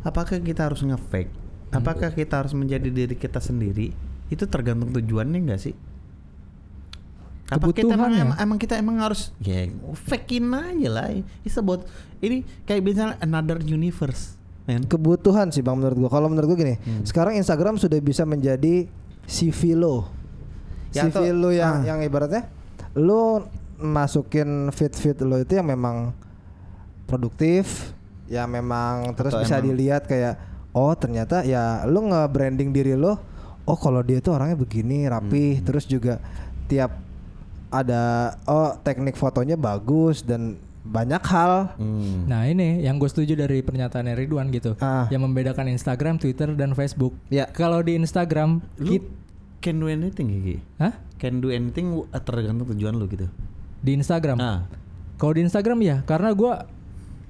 apakah 0.00 0.40
kita 0.40 0.66
harus 0.66 0.80
nge-fake? 0.80 1.30
Hmm. 1.30 1.78
Apakah 1.84 2.10
kita 2.10 2.40
harus 2.40 2.56
menjadi 2.56 2.88
diri 2.88 3.14
kita 3.14 3.38
sendiri? 3.38 3.92
Itu 4.32 4.48
tergantung 4.48 4.90
tujuannya 4.90 5.38
enggak 5.44 5.60
sih? 5.60 5.76
Apa 7.44 7.68
kita 7.70 7.92
emang, 7.92 8.10
ya? 8.16 8.24
emang, 8.24 8.36
emang 8.40 8.58
kita 8.58 8.74
emang 8.80 8.96
harus 9.04 9.28
ya 9.36 9.68
fakein 10.08 10.48
aja 10.48 10.88
lah. 10.88 11.12
It's 11.44 11.60
about 11.60 11.84
ini 12.24 12.40
kayak 12.64 12.80
misalnya 12.80 13.16
another 13.20 13.60
universe. 13.60 14.33
Men. 14.64 14.80
kebutuhan 14.82 15.48
sih 15.48 15.60
bang 15.60 15.74
menurut 15.74 15.96
gue 15.98 16.08
kalau 16.08 16.26
menurut 16.26 16.48
gue 16.48 16.58
gini 16.58 16.74
Hmm. 16.76 17.04
sekarang 17.04 17.34
Instagram 17.34 17.76
sudah 17.76 17.96
bisa 17.98 18.24
menjadi 18.24 18.88
CV 19.22 19.74
lo 19.74 20.08
Ya, 20.90 21.04
CV 21.04 21.20
atau- 21.20 21.36
lo 21.36 21.50
yang 21.50 21.74
ah. 21.74 21.86
yang 21.86 22.00
ibaratnya 22.00 22.48
lo 22.94 23.44
masukin 23.76 24.70
feed 24.70 24.94
lo 25.20 25.36
itu 25.36 25.54
yang 25.54 25.66
memang 25.66 26.14
produktif 27.04 27.92
ya 28.24 28.44
memang 28.44 29.12
terus 29.12 29.30
Atau 29.30 29.44
bisa 29.44 29.56
emang- 29.56 29.66
dilihat 29.66 30.02
kayak 30.04 30.34
oh 30.72 30.94
ternyata 30.94 31.44
ya 31.44 31.84
lo 31.84 32.00
nge-branding 32.02 32.70
diri 32.70 32.94
lo 32.94 33.20
oh 33.62 33.76
kalau 33.76 34.00
dia 34.00 34.18
tuh 34.18 34.32
orangnya 34.32 34.56
begini 34.56 35.04
rapi 35.04 35.56
Hmm. 35.56 35.62
terus 35.62 35.84
juga 35.84 36.20
tiap 36.64 36.96
ada 37.68 38.02
oh 38.44 38.72
teknik 38.78 39.14
fotonya 39.14 39.54
bagus 39.54 40.22
dan 40.22 40.56
banyak 40.84 41.24
hal 41.24 41.72
Hmm. 41.74 42.28
Nah 42.28 42.44
ini 42.44 42.80
yang 42.80 42.96
gue 42.96 43.08
setuju 43.08 43.34
dari 43.34 43.60
pernyataan 43.60 44.04
Ridwan 44.12 44.48
gitu, 44.48 44.76
Ah. 44.78 45.08
yang 45.08 45.24
membedakan 45.24 45.66
Instagram, 45.66 46.16
Twitter, 46.16 46.52
dan 46.52 46.72
Facebook. 46.72 47.16
Ya. 47.26 47.48
Kalau 47.48 47.80
di 47.80 47.96
Instagram, 47.96 48.60
Lu 48.76 48.84
kit- 48.86 49.08
can 49.58 49.76
do 49.76 49.88
anything 49.88 50.28
Gigi. 50.28 50.60
Hah? 50.76 50.92
Can 51.16 51.40
do 51.40 51.48
anything 51.48 52.04
uh, 52.04 52.20
tergantung 52.20 52.68
tujuan 52.68 52.92
lu 52.92 53.06
gitu. 53.06 53.24
di 53.80 53.92
Instagram. 53.92 54.36
Ah. 54.38 54.68
Kalau 55.14 55.32
di 55.32 55.40
Instagram 55.40 55.80
ya, 55.80 55.96
karena 56.02 56.30
gue 56.30 56.52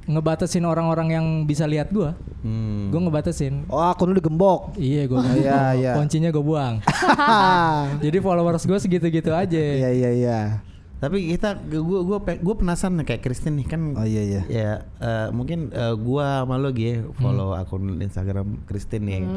ngebatasin 0.04 0.62
orang-orang 0.62 1.08
yang 1.10 1.26
bisa 1.42 1.64
lihat 1.64 1.88
gue, 1.88 2.10
Hmm. 2.40 2.90
gue 2.90 3.00
ngebatasin. 3.00 3.64
oh 3.66 3.80
akun 3.80 4.10
lu 4.10 4.14
digembok 4.14 4.76
Iya 4.76 5.06
gue 5.06 5.16
iya, 5.40 5.72
iya. 5.72 5.92
kuncinya 5.94 6.28
gue 6.28 6.42
buang. 6.42 6.82
Jadi 8.04 8.18
followers 8.18 8.62
gue 8.62 8.76
segitu-gitu 8.76 9.30
aja. 9.30 9.56
Iya 9.56 9.90
iya 9.90 10.10
iya. 10.12 10.40
Tapi 11.04 11.28
kita 11.28 11.60
gue 11.60 11.80
gue 12.00 12.18
gue 12.40 12.54
penasaran 12.56 12.96
kayak 12.98 13.20
Kristin 13.20 13.60
nih 13.60 13.68
kan 13.68 13.92
Oh 13.92 14.02
iya 14.02 14.24
iya. 14.24 14.42
ya 14.48 14.70
eh, 14.98 15.28
mungkin 15.28 15.68
eh, 15.68 15.92
gua 15.94 16.40
sama 16.40 16.56
lo 16.56 16.72
gitu 16.72 16.88
ya 16.88 16.98
follow 17.14 17.52
akun 17.52 18.00
Instagram 18.00 18.64
Kristin 18.64 19.04
nih. 19.04 19.28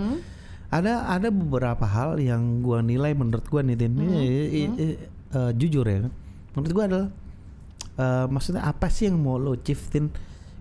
Ada 0.67 1.12
ada 1.12 1.27
beberapa 1.27 1.84
hal 1.84 2.15
yang 2.17 2.60
gua 2.60 2.80
nilai 2.80 3.12
menurut 3.12 3.43
gua 3.45 3.60
nih. 3.62 3.75
Ini, 3.75 4.06
i- 4.47 4.71
i- 4.71 4.99
eh, 5.30 5.51
jujur 5.53 5.84
ya 5.84 6.08
menurut 6.56 6.71
gue 6.71 6.84
adalah 6.86 7.08
eh, 7.95 8.25
maksudnya 8.25 8.63
apa 8.63 8.88
sih 8.88 9.06
yang 9.06 9.19
mau 9.19 9.36
lo 9.36 9.53
shiftin 9.56 10.08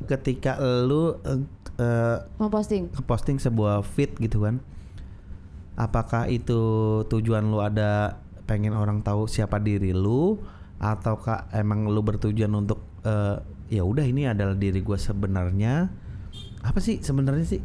ketika 0.05 0.59
lo 0.83 1.23
eh, 1.23 1.41
eh, 1.77 2.19
Mau 2.37 2.51
posting. 2.51 2.91
ngeposting 2.91 3.39
sebuah 3.39 3.81
feed 3.83 4.19
gitu 4.19 4.43
kan 4.43 4.59
apakah 5.75 6.27
itu 6.27 6.61
tujuan 7.07 7.45
lu 7.45 7.61
ada 7.61 8.17
pengen 8.45 8.73
orang 8.73 9.01
tahu 9.01 9.27
siapa 9.27 9.59
diri 9.59 9.93
lu 9.93 10.41
ataukah 10.79 11.49
emang 11.51 11.87
lu 11.87 12.01
bertujuan 12.01 12.53
untuk 12.53 12.85
eh, 13.03 13.37
ya 13.69 13.83
udah 13.83 14.03
ini 14.03 14.27
adalah 14.27 14.55
diri 14.55 14.79
gue 14.79 14.95
sebenarnya 14.95 15.89
apa 16.61 16.79
sih 16.79 16.99
sebenarnya 16.99 17.47
sih 17.47 17.63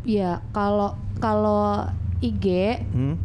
Iya, 0.00 0.40
kalau 0.50 0.96
kalau 1.20 1.84
IG 2.18 2.46
Hmm? 2.88 3.20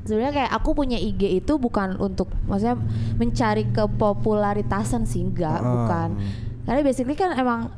sebenarnya 0.00 0.32
kayak 0.32 0.52
aku 0.54 0.72
punya 0.72 0.94
IG 0.94 1.42
itu 1.42 1.58
bukan 1.58 1.98
untuk 1.98 2.30
maksudnya 2.46 2.78
mencari 3.16 3.66
kepopularitasan 3.68 5.04
sih 5.04 5.26
enggak, 5.26 5.58
Ah. 5.58 5.66
bukan. 5.66 6.08
Karena 6.64 6.80
basically 6.80 7.14
kan 7.14 7.34
emang 7.34 7.74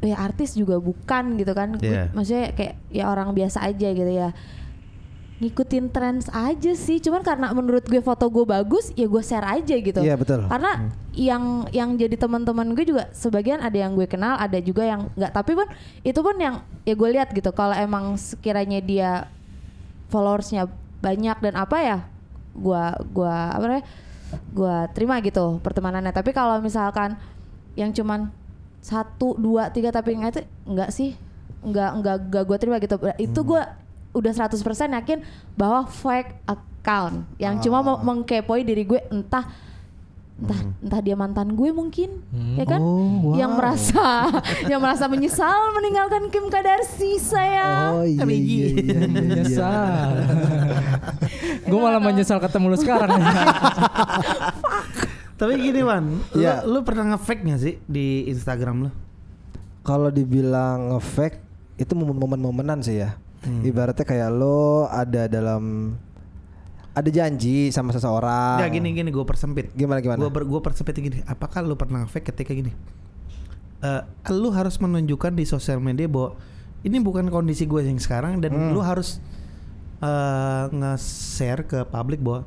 ya 0.00 0.18
artis 0.18 0.56
juga 0.56 0.80
bukan 0.80 1.36
gitu 1.36 1.52
kan. 1.52 1.76
Iya. 1.78 2.08
Maksudnya 2.10 2.56
kayak 2.56 2.74
ya 2.88 3.06
orang 3.06 3.36
biasa 3.36 3.60
aja 3.62 3.88
gitu 3.88 4.08
ya. 4.08 4.32
Ngikutin 5.40 5.88
trends 5.90 6.26
aja 6.30 6.72
sih, 6.76 7.00
cuman 7.00 7.24
karena 7.24 7.50
menurut 7.56 7.82
gue 7.86 8.02
foto 8.04 8.28
gue 8.28 8.44
bagus, 8.46 8.92
ya 8.92 9.08
gue 9.08 9.22
share 9.24 9.46
aja 9.46 9.74
gitu. 9.74 10.00
Iya 10.02 10.14
betul. 10.18 10.46
Karena 10.46 10.92
yang 11.16 11.66
yang 11.72 11.96
jadi 11.96 12.14
teman-teman 12.14 12.76
gue 12.76 12.84
juga 12.86 13.08
sebagian 13.16 13.58
ada 13.58 13.74
yang 13.74 13.96
gue 13.96 14.06
kenal, 14.06 14.38
ada 14.38 14.60
juga 14.62 14.86
yang 14.86 15.10
nggak. 15.16 15.32
Tapi 15.32 15.52
pun 15.56 15.66
itu 16.06 16.20
pun 16.22 16.36
yang 16.38 16.62
ya 16.86 16.94
gue 16.94 17.08
lihat 17.10 17.32
gitu. 17.32 17.50
Kalau 17.56 17.74
emang 17.74 18.14
sekiranya 18.20 18.78
dia 18.78 19.10
followersnya 20.12 20.68
banyak 21.02 21.36
dan 21.42 21.54
apa 21.58 21.76
ya, 21.82 21.98
gua 22.54 22.94
gua 23.10 23.50
apa 23.56 23.64
namanya, 23.64 23.86
gua 24.54 24.86
terima 24.92 25.18
gitu 25.24 25.58
pertemanannya. 25.58 26.12
Tapi 26.14 26.30
kalau 26.30 26.60
misalkan 26.62 27.16
yang 27.74 27.90
cuman 27.90 28.30
satu 28.84 29.34
dua 29.40 29.72
tiga 29.72 29.88
tapi 29.88 30.14
nggak 30.14 30.30
itu 30.36 30.42
nggak 30.68 30.90
sih, 30.92 31.16
nggak 31.64 31.90
nggak 31.98 32.16
nggak 32.28 32.44
gue 32.44 32.56
terima 32.60 32.76
gitu. 32.78 33.00
Itu 33.18 33.40
gue 33.42 33.62
udah 34.12 34.30
100% 34.30 34.60
yakin 34.92 35.18
bahwa 35.52 35.84
fake 35.84 36.36
account 36.44 37.24
yang 37.36 37.56
cuma 37.58 37.80
mau 37.80 37.96
mengkepoi 37.98 38.60
diri 38.60 38.82
gue 38.82 39.00
entah 39.08 39.48
entah 40.32 40.58
entah 40.82 41.00
dia 41.00 41.14
mantan 41.14 41.54
gue 41.54 41.70
mungkin 41.70 42.18
ya 42.56 42.66
kan 42.66 42.80
Oh, 42.82 43.30
wow. 43.30 43.38
yang 43.38 43.54
merasa 43.54 44.26
yang 44.70 44.82
merasa 44.82 45.06
menyesal 45.06 45.70
meninggalkan 45.72 46.26
Kim 46.28 46.48
Kardashian 46.48 47.16
saya 47.16 47.94
Oh 47.94 48.02
iya 48.02 48.20
iya 48.20 48.34
iya. 48.34 48.66
iya, 48.66 48.66
iya. 48.74 49.06
Menyesal. 49.06 50.08
gue 51.70 51.78
malah 51.78 52.02
menyesal 52.02 52.36
ketemu 52.36 52.66
lu 52.68 52.76
sekarang. 52.76 53.16
tapi 55.38 55.52
gini 55.58 55.80
Wan 55.82 56.04
lu, 56.32 56.38
Iya. 56.38 56.62
lu 56.62 56.82
pernah 56.82 57.14
nge-fake 57.14 57.42
gak 57.44 57.60
sih 57.60 57.74
di 57.84 58.26
Instagram 58.26 58.88
lu 58.88 58.90
Kalau 59.82 60.10
dibilang 60.10 60.94
nge-fake 60.94 61.38
itu 61.74 61.92
momen-momenan 61.94 62.78
sih 62.78 62.98
ya. 62.98 63.14
Hmm. 63.42 63.62
Ibaratnya 63.66 64.06
kayak 64.06 64.30
lo 64.30 64.86
ada 64.86 65.26
dalam 65.26 65.94
ada 66.92 67.08
janji 67.10 67.74
sama 67.74 67.90
seseorang. 67.90 68.62
Nggak 68.62 68.70
gini 68.70 68.88
gini 68.92 69.08
gue 69.10 69.24
persempit 69.24 69.72
Gimana 69.74 69.98
gimana? 69.98 70.20
Gue 70.22 70.30
gue 70.46 70.60
persempit 70.62 70.94
gini. 70.94 71.18
Apakah 71.26 71.64
lu 71.66 71.74
pernah 71.74 72.06
fake 72.06 72.30
ketika 72.30 72.54
gini? 72.54 72.70
Eh, 73.82 74.02
lu 74.30 74.54
harus 74.54 74.78
menunjukkan 74.78 75.34
di 75.34 75.42
sosial 75.42 75.82
media 75.82 76.06
bahwa 76.06 76.38
ini 76.86 77.02
bukan 77.02 77.26
kondisi 77.34 77.66
gue 77.66 77.82
yang 77.82 77.98
sekarang 77.98 78.38
dan 78.38 78.54
Hmm. 78.54 78.70
lu 78.70 78.80
harus 78.82 79.18
eh, 79.98 80.64
nge-share 80.70 81.66
ke 81.66 81.78
publik 81.86 82.22
bahwa 82.22 82.46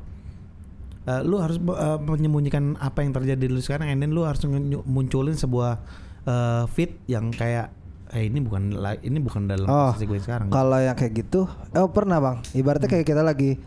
eh, 1.04 1.20
lu 1.28 1.36
harus 1.36 1.60
eh, 1.60 1.98
menyembunyikan 2.00 2.80
apa 2.80 3.04
yang 3.04 3.12
terjadi 3.12 3.36
di 3.36 3.52
lu 3.52 3.60
sekarang, 3.60 3.92
and 3.92 4.00
then 4.00 4.16
lu 4.16 4.24
harus 4.24 4.40
munculin 4.88 5.36
sebuah 5.36 5.76
eh, 6.24 6.64
feed 6.72 6.96
yang 7.04 7.28
kayak 7.32 7.75
eh 8.14 8.30
ini 8.30 8.38
bukan 8.38 8.74
ini 9.02 9.18
bukan 9.18 9.50
dalam 9.50 9.66
Oh, 9.66 9.90
posisi 9.90 10.06
gue 10.06 10.20
sekarang. 10.22 10.46
Kalau 10.52 10.78
yang 10.78 10.94
kayak 10.94 11.12
gitu, 11.26 11.50
oh 11.50 11.88
pernah 11.90 12.22
bang. 12.22 12.36
Ibaratnya 12.54 12.86
kayak 12.86 13.06
kita 13.06 13.22
lagi 13.26 13.58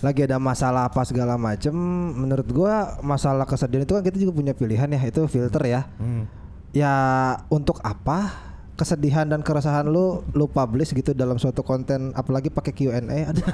lagi 0.00 0.20
ada 0.24 0.38
masalah 0.40 0.88
apa 0.88 1.02
segala 1.04 1.34
macem. 1.36 1.74
Menurut 2.16 2.48
gua 2.48 2.96
masalah 3.04 3.44
kesedihan 3.44 3.84
itu 3.84 3.92
kan 3.92 4.02
kita 4.06 4.16
juga 4.16 4.32
punya 4.32 4.52
pilihan 4.56 4.88
ya. 4.88 5.00
Itu 5.04 5.26
filter 5.26 5.62
ya. 5.66 5.90
Hmm. 5.98 6.24
Ya 6.70 6.94
untuk 7.50 7.82
apa 7.82 8.30
kesedihan 8.80 9.28
dan 9.28 9.44
keresahan 9.44 9.84
lu 9.84 10.24
lu 10.32 10.48
publish 10.48 10.96
gitu 10.96 11.12
dalam 11.12 11.36
suatu 11.36 11.60
konten 11.60 12.16
apalagi 12.16 12.48
pakai 12.48 12.72
Q&A 12.72 13.28
aduh. 13.28 13.44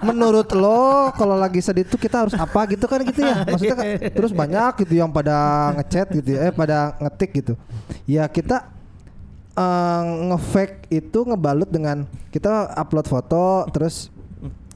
Menurut 0.00 0.48
lo 0.56 1.12
kalau 1.12 1.36
lagi 1.36 1.60
sedih 1.60 1.84
tuh 1.84 2.00
kita 2.00 2.24
harus 2.26 2.34
apa 2.34 2.60
gitu 2.72 2.84
kan 2.88 3.00
gitu 3.04 3.20
ya 3.20 3.42
maksudnya 3.48 3.76
kan, 3.76 3.86
terus 4.12 4.32
banyak 4.32 4.72
gitu 4.86 4.94
yang 5.00 5.10
pada 5.12 5.70
ngechat 5.80 6.06
gitu 6.12 6.28
ya 6.36 6.48
eh 6.48 6.52
pada 6.52 6.96
ngetik 7.00 7.30
gitu 7.44 7.54
ya 8.08 8.24
kita 8.28 8.68
eh, 9.56 10.02
nge-fake 10.32 10.88
itu 10.88 11.18
ngebalut 11.28 11.68
dengan 11.68 12.08
kita 12.32 12.72
upload 12.74 13.06
foto 13.06 13.68
terus 13.70 14.14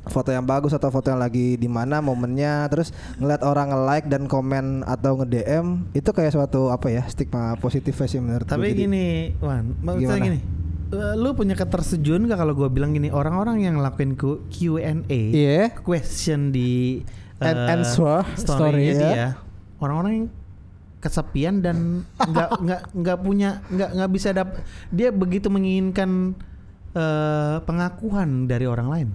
foto 0.09 0.33
yang 0.33 0.43
bagus 0.43 0.73
atau 0.73 0.89
foto 0.89 1.13
yang 1.13 1.21
lagi 1.21 1.55
di 1.61 1.69
mana 1.69 2.01
momennya 2.01 2.67
terus 2.73 2.91
ngeliat 3.21 3.45
orang 3.45 3.71
nge-like 3.71 4.07
dan 4.09 4.25
komen 4.25 4.83
atau 4.89 5.21
nge-DM 5.21 5.93
itu 5.93 6.11
kayak 6.11 6.33
suatu 6.35 6.73
apa 6.73 6.89
ya 6.89 7.05
stigma 7.07 7.55
positif 7.61 7.95
sih 8.09 8.19
menurut 8.19 8.49
gue. 8.49 8.57
Tapi 8.57 8.73
Jadi, 8.73 8.83
gini, 8.89 9.07
Wan, 9.39 9.77
maksudnya 9.85 10.17
Gimana? 10.17 10.27
gini. 10.27 10.41
Eh, 10.91 11.15
lu 11.15 11.33
punya 11.33 11.55
ketersetujuan 11.55 12.25
gak 12.25 12.39
kalau 12.39 12.55
gue 12.55 12.69
bilang 12.69 12.91
gini 12.91 13.09
orang-orang 13.09 13.61
yang 13.61 13.77
ngelakuin 13.77 14.15
Q- 14.15 14.43
Q&A 14.49 15.21
Iya. 15.31 15.73
question 15.79 16.49
di 16.49 17.03
And 17.39 17.55
eh, 17.57 17.73
answer 17.73 18.27
story 18.35 18.37
story, 18.37 18.85
dia 18.93 19.11
ya. 19.11 19.29
orang-orang 19.79 20.13
yang 20.15 20.27
kesepian 20.99 21.55
dan 21.61 22.03
nggak 22.31 22.49
nggak 22.59 22.81
nggak 22.93 23.19
punya 23.19 23.63
nggak 23.69 23.91
nggak 23.95 24.11
bisa 24.11 24.29
dap 24.33 24.59
dia 24.89 25.09
begitu 25.09 25.47
menginginkan 25.47 26.35
eh, 26.93 27.57
pengakuan 27.63 28.45
dari 28.45 28.67
orang 28.67 28.89
lain 28.89 29.09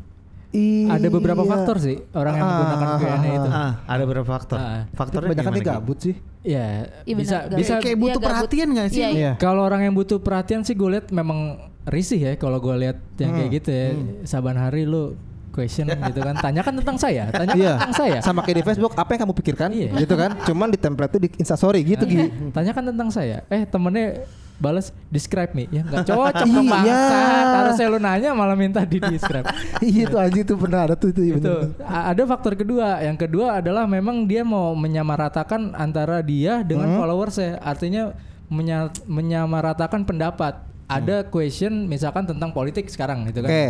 Ada 0.85 1.07
beberapa 1.09 1.41
Iya. 1.41 1.49
faktor 1.49 1.75
sih 1.77 1.97
orang 2.11 2.33
yang 2.35 2.45
menggunakan 2.45 2.85
Ah, 2.85 2.97
Q&A 2.97 3.17
itu. 3.27 3.49
ah 3.49 3.71
ada 3.83 4.01
beberapa 4.03 4.27
faktor 4.27 4.57
Ah. 4.57 4.81
faktornya 4.91 5.33
gimana, 5.33 5.57
Ki? 5.57 5.65
gabut 5.65 5.97
sih. 5.99 6.15
Ya, 6.41 6.93
Iya 7.01 7.15
bisa 7.15 7.35
bisa 7.49 7.73
gabut. 7.73 7.83
kayak 7.83 7.97
butuh 7.97 8.13
Iya, 8.15 8.27
perhatian 8.27 8.67
nggak 8.69 8.87
sih 8.87 8.99
Iya, 8.99 9.09
iya. 9.09 9.17
Iya. 9.17 9.31
Kalau 9.35 9.61
orang 9.61 9.81
yang 9.81 9.93
butuh 9.93 10.17
perhatian 10.17 10.61
sih 10.61 10.71
gue 10.71 10.89
lihat 10.91 11.09
memang 11.09 11.57
risih 11.83 12.17
ya 12.17 12.33
kalau 12.35 12.57
gue 12.57 12.75
lihat 12.77 12.97
yang 13.17 13.33
kayak 13.33 13.49
gitu 13.55 13.69
ya. 13.69 13.87
Saban 14.23 14.55
hari 14.55 14.83
lu 14.83 15.17
question 15.49 15.85
gitu 15.85 16.19
kan. 16.19 16.33
Tanyakan 16.35 16.73
tentang 16.75 16.97
saya, 16.97 17.29
tanyakan 17.29 17.57
Iya. 17.57 17.73
tentang 17.75 17.93
saya. 17.95 18.17
Sama 18.19 18.41
kayak 18.41 18.57
di 18.57 18.65
Facebook, 18.65 18.93
apa 18.93 19.09
yang 19.09 19.21
kamu 19.23 19.33
pikirkan? 19.35 19.69
Iya. 19.69 19.89
Gitu 19.95 20.13
kan? 20.13 20.31
Cuman 20.43 20.67
di 20.67 20.77
template 20.77 21.11
itu 21.11 21.19
di 21.19 21.29
Instastory 21.35 21.81
gitu 21.81 22.03
Gi. 22.03 22.29
Tanyakan 22.49 22.89
tentang 22.89 23.09
saya. 23.09 23.41
Eh 23.47 23.63
temennya 23.63 24.25
balas 24.63 24.95
describe 25.07 25.51
me 25.51 25.67
ya 25.67 25.83
nggak 25.83 26.07
cocok 26.07 26.31
Iya. 26.47 26.55
dong 26.55 26.67
bangsat. 26.67 27.45
Harusnya 27.53 27.85
lu 27.85 27.99
nanya 27.99 28.29
malah 28.31 28.55
minta 28.55 28.79
di 28.81 28.97
describe. 28.97 29.43
Iya 29.83 30.03
tuh 30.07 30.17
anjing 30.17 30.45
tuh 30.45 30.55
pernah 30.55 30.79
ada 30.81 30.95
tuh 30.95 31.11
itu. 31.11 31.21
iya 31.21 31.35
itu 31.35 31.51
ada 31.83 32.23
faktor 32.23 32.55
kedua 32.55 32.97
yang 32.99 33.13
kedua 33.13 33.59
adalah 33.59 33.83
memang 33.83 34.23
dia 34.23 34.41
mau 34.41 34.71
menyamaratakan 34.73 35.75
antara 35.75 36.23
dia 36.23 36.63
dengan 36.63 36.87
Hmm. 36.87 36.97
followers 36.97 37.35
ya 37.35 37.59
artinya 37.59 38.15
menya- 38.47 38.93
menyamaratakan 39.05 40.03
pendapat 40.03 40.55
ada 40.85 41.25
question 41.25 41.85
misalkan 41.85 42.23
tentang 42.23 42.51
politik 42.51 42.85
sekarang 42.87 43.25
gitu 43.25 43.41
kan 43.41 43.49
Oke. 43.49 43.67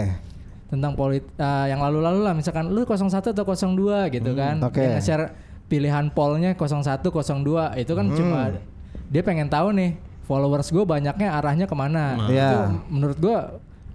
tentang 0.67 0.91
polit 0.93 1.23
uh, 1.35 1.65
yang 1.65 1.79
lalu-lalu 1.79 2.19
lah 2.21 2.33
misalkan 2.33 2.67
lu 2.67 2.83
01 2.83 3.07
atau 3.07 3.45
02 3.45 4.11
gitu 4.11 4.31
kan 4.33 4.57
oke. 4.59 4.75
Dia 4.75 4.97
nge-share 4.97 5.25
pilihan 5.65 6.09
pollnya 6.09 6.53
01 6.53 6.99
02 6.99 7.09
itu 7.77 7.91
kan 7.91 8.05
cuma 8.11 8.39
dia 9.07 9.21
pengen 9.21 9.47
tahu 9.47 9.71
nih 9.71 9.93
followers 10.23 10.67
gue 10.67 10.81
banyaknya 10.81 11.29
arahnya 11.31 11.65
ke 11.65 11.73
mana 11.73 12.15
Nah. 12.15 12.25
itu 12.25 12.33
Iya. 12.33 12.51
menurut 12.87 13.17
gue 13.17 13.37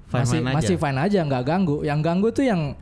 masih 0.09 0.41
aja. 0.41 0.55
masih 0.55 0.77
fine 0.77 0.99
aja 0.99 1.19
nggak 1.21 1.43
ganggu 1.43 1.77
yang 1.83 2.01
ganggu 2.01 2.29
tuh 2.29 2.43
yang 2.43 2.73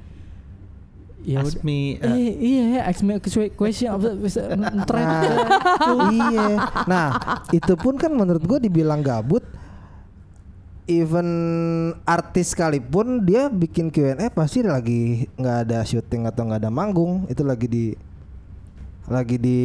ya 1.23 1.43
Ask 1.43 1.59
udah- 1.59 1.65
me, 1.65 1.99
uh, 1.99 2.07
Eh, 2.09 2.33
iya, 2.39 2.87
ask 2.87 3.03
me 3.03 3.15
a 3.15 3.21
question 3.51 3.91
bisa 4.17 4.47
thread. 4.87 5.07
Nah, 5.83 6.07
iya. 6.09 6.47
Nah, 6.87 7.07
itu 7.51 7.75
pun 7.75 7.95
kan 7.95 8.11
menurut 8.11 8.39
gue 8.41 8.59
dibilang 8.63 9.03
gabut. 9.03 9.43
Even 10.87 11.27
artis 12.07 12.55
sekalipun 12.55 13.27
dia 13.27 13.51
bikin 13.51 13.91
Q&A 13.91 14.31
pasti 14.31 14.63
lagi 14.63 15.27
nggak 15.35 15.59
ada 15.67 15.83
syuting 15.83 16.31
atau 16.31 16.47
nggak 16.47 16.63
ada 16.63 16.71
manggung, 16.71 17.27
itu 17.27 17.43
lagi 17.43 17.67
di 17.67 17.85
lagi 19.07 19.37
di 19.37 19.61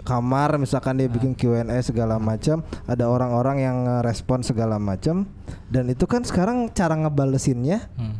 kamar 0.00 0.54
misalkan 0.54 0.94
dia 0.94 1.06
bikin 1.06 1.32
Q&A 1.32 1.66
segala 1.80 2.16
macam, 2.16 2.62
ada 2.84 3.04
orang-orang 3.04 3.56
yang 3.60 3.76
respon 4.00 4.40
segala 4.40 4.78
macam 4.78 5.26
dan 5.66 5.86
itu 5.86 6.04
kan 6.04 6.22
sekarang 6.22 6.70
cara 6.70 6.94
ngebalesinnya 6.94 7.90
Hmm. 7.94 8.14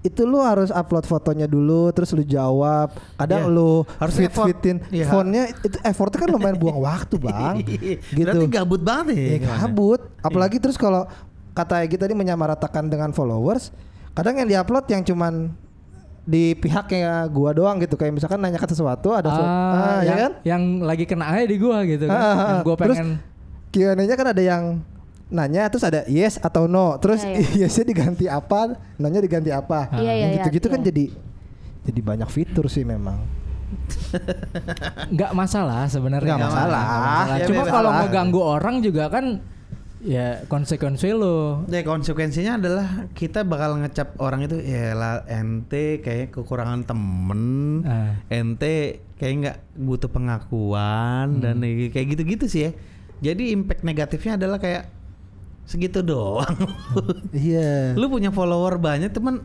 itu 0.00 0.20
lu 0.22 0.36
harus 0.36 0.68
upload 0.68 1.02
fotonya 1.02 1.46
dulu 1.46 1.88
terus 1.90 2.10
lu 2.10 2.20
jawab 2.20 2.92
kadang 3.14 3.48
Iya. 3.48 3.54
lu 3.54 3.70
Harus 3.96 4.14
fit 4.14 4.28
fitin 4.28 4.76
Iya. 4.90 5.08
fontnya 5.08 5.42
itu 5.54 5.78
effortnya 5.80 6.18
kan 6.20 6.28
lumayan 6.28 6.58
buang 6.58 6.76
waktu 6.76 7.16
bang 7.16 7.54
gitu 8.18 8.28
Berarti 8.28 8.46
gabut 8.50 8.82
banget 8.82 9.14
ya. 9.14 9.24
ya 9.24 9.36
gimana? 9.40 9.58
kabut 9.60 10.00
apalagi 10.20 10.58
terus 10.58 10.74
kalau 10.74 11.08
kata 11.50 11.80
Egi 11.80 11.96
tadi 11.96 12.12
menyamaratakan 12.12 12.84
dengan 12.84 13.10
followers 13.10 13.72
kadang 14.12 14.36
yang 14.36 14.48
diupload 14.50 14.84
yang 14.86 15.00
cuman 15.00 15.54
di 16.24 16.56
pihaknya 16.56 17.28
gua 17.28 17.52
doang 17.52 17.76
gitu 17.84 18.00
kayak 18.00 18.16
misalkan 18.16 18.40
nanyakan 18.40 18.68
sesuatu 18.72 19.12
ada 19.12 19.28
sesuatu 19.28 19.52
ah, 19.52 20.00
ya 20.00 20.08
yang, 20.08 20.18
kan 20.18 20.32
yang 20.40 20.62
lagi 20.80 21.04
kena 21.04 21.24
aja 21.28 21.44
di 21.44 21.56
gua 21.60 21.84
gitu 21.84 22.08
kan. 22.08 22.16
Ah, 22.16 22.24
ah, 22.24 22.32
ah. 22.32 22.48
yang 22.48 22.58
gua 22.64 22.76
Terus 22.80 22.96
pengen 22.96 23.10
Q&A-nya 23.74 24.14
kan 24.16 24.28
ada 24.32 24.42
yang 24.42 24.64
nanya 25.28 25.66
terus 25.66 25.84
ada 25.84 26.06
yes 26.06 26.38
atau 26.38 26.70
no 26.70 26.94
terus 27.00 27.26
Iya, 27.26 27.66
yesnya 27.68 27.84
diganti 27.84 28.24
apa 28.30 28.78
nanya 29.00 29.18
diganti 29.18 29.50
apa 29.50 29.90
Iya, 29.98 30.00
iya, 30.00 30.12
Yang 30.14 30.30
iya, 30.30 30.36
gitu-gitu 30.40 30.66
kan 30.70 30.80
iya. 30.80 30.86
jadi 30.92 31.04
jadi 31.84 32.00
banyak 32.00 32.28
fitur 32.32 32.70
sih 32.72 32.86
memang 32.86 33.44
nggak 35.10 35.32
masalah 35.34 35.86
sebenarnya. 35.90 36.36
Nggak 36.36 36.46
masalah. 36.46 36.84
Ya, 37.36 37.46
Cuma 37.48 37.62
kalau 37.66 37.90
lah. 37.90 37.98
ngeganggu 38.06 38.40
orang 38.40 38.76
juga 38.80 39.10
kan 39.10 39.42
ya 40.04 40.44
konsekuensi 40.44 41.10
lo. 41.10 41.64
Ya 41.66 41.80
konsekuensinya 41.80 42.60
adalah 42.60 42.86
kita 43.16 43.42
bakal 43.42 43.80
ngecap 43.80 44.20
orang 44.20 44.44
itu 44.44 44.60
ya 44.60 44.92
lah 44.92 45.24
ente 45.24 45.98
kayak 45.98 46.30
kekurangan 46.30 46.84
temen, 46.84 47.42
Ah. 47.82 48.20
ente 48.28 49.00
kayak 49.16 49.34
nggak 49.40 49.58
butuh 49.74 50.06
pengakuan 50.06 51.40
dan 51.40 51.58
kayak 51.64 52.06
gitu-gitu 52.12 52.44
sih 52.46 52.68
ya. 52.68 52.70
Jadi 53.24 53.50
impact 53.50 53.82
negatifnya 53.82 54.36
adalah 54.36 54.60
kayak 54.60 54.92
segitu 55.64 56.04
doang. 56.04 56.52
iya 57.32 57.90
lu 58.00 58.06
punya 58.06 58.28
follower 58.28 58.76
banyak 58.76 59.08
teman 59.08 59.40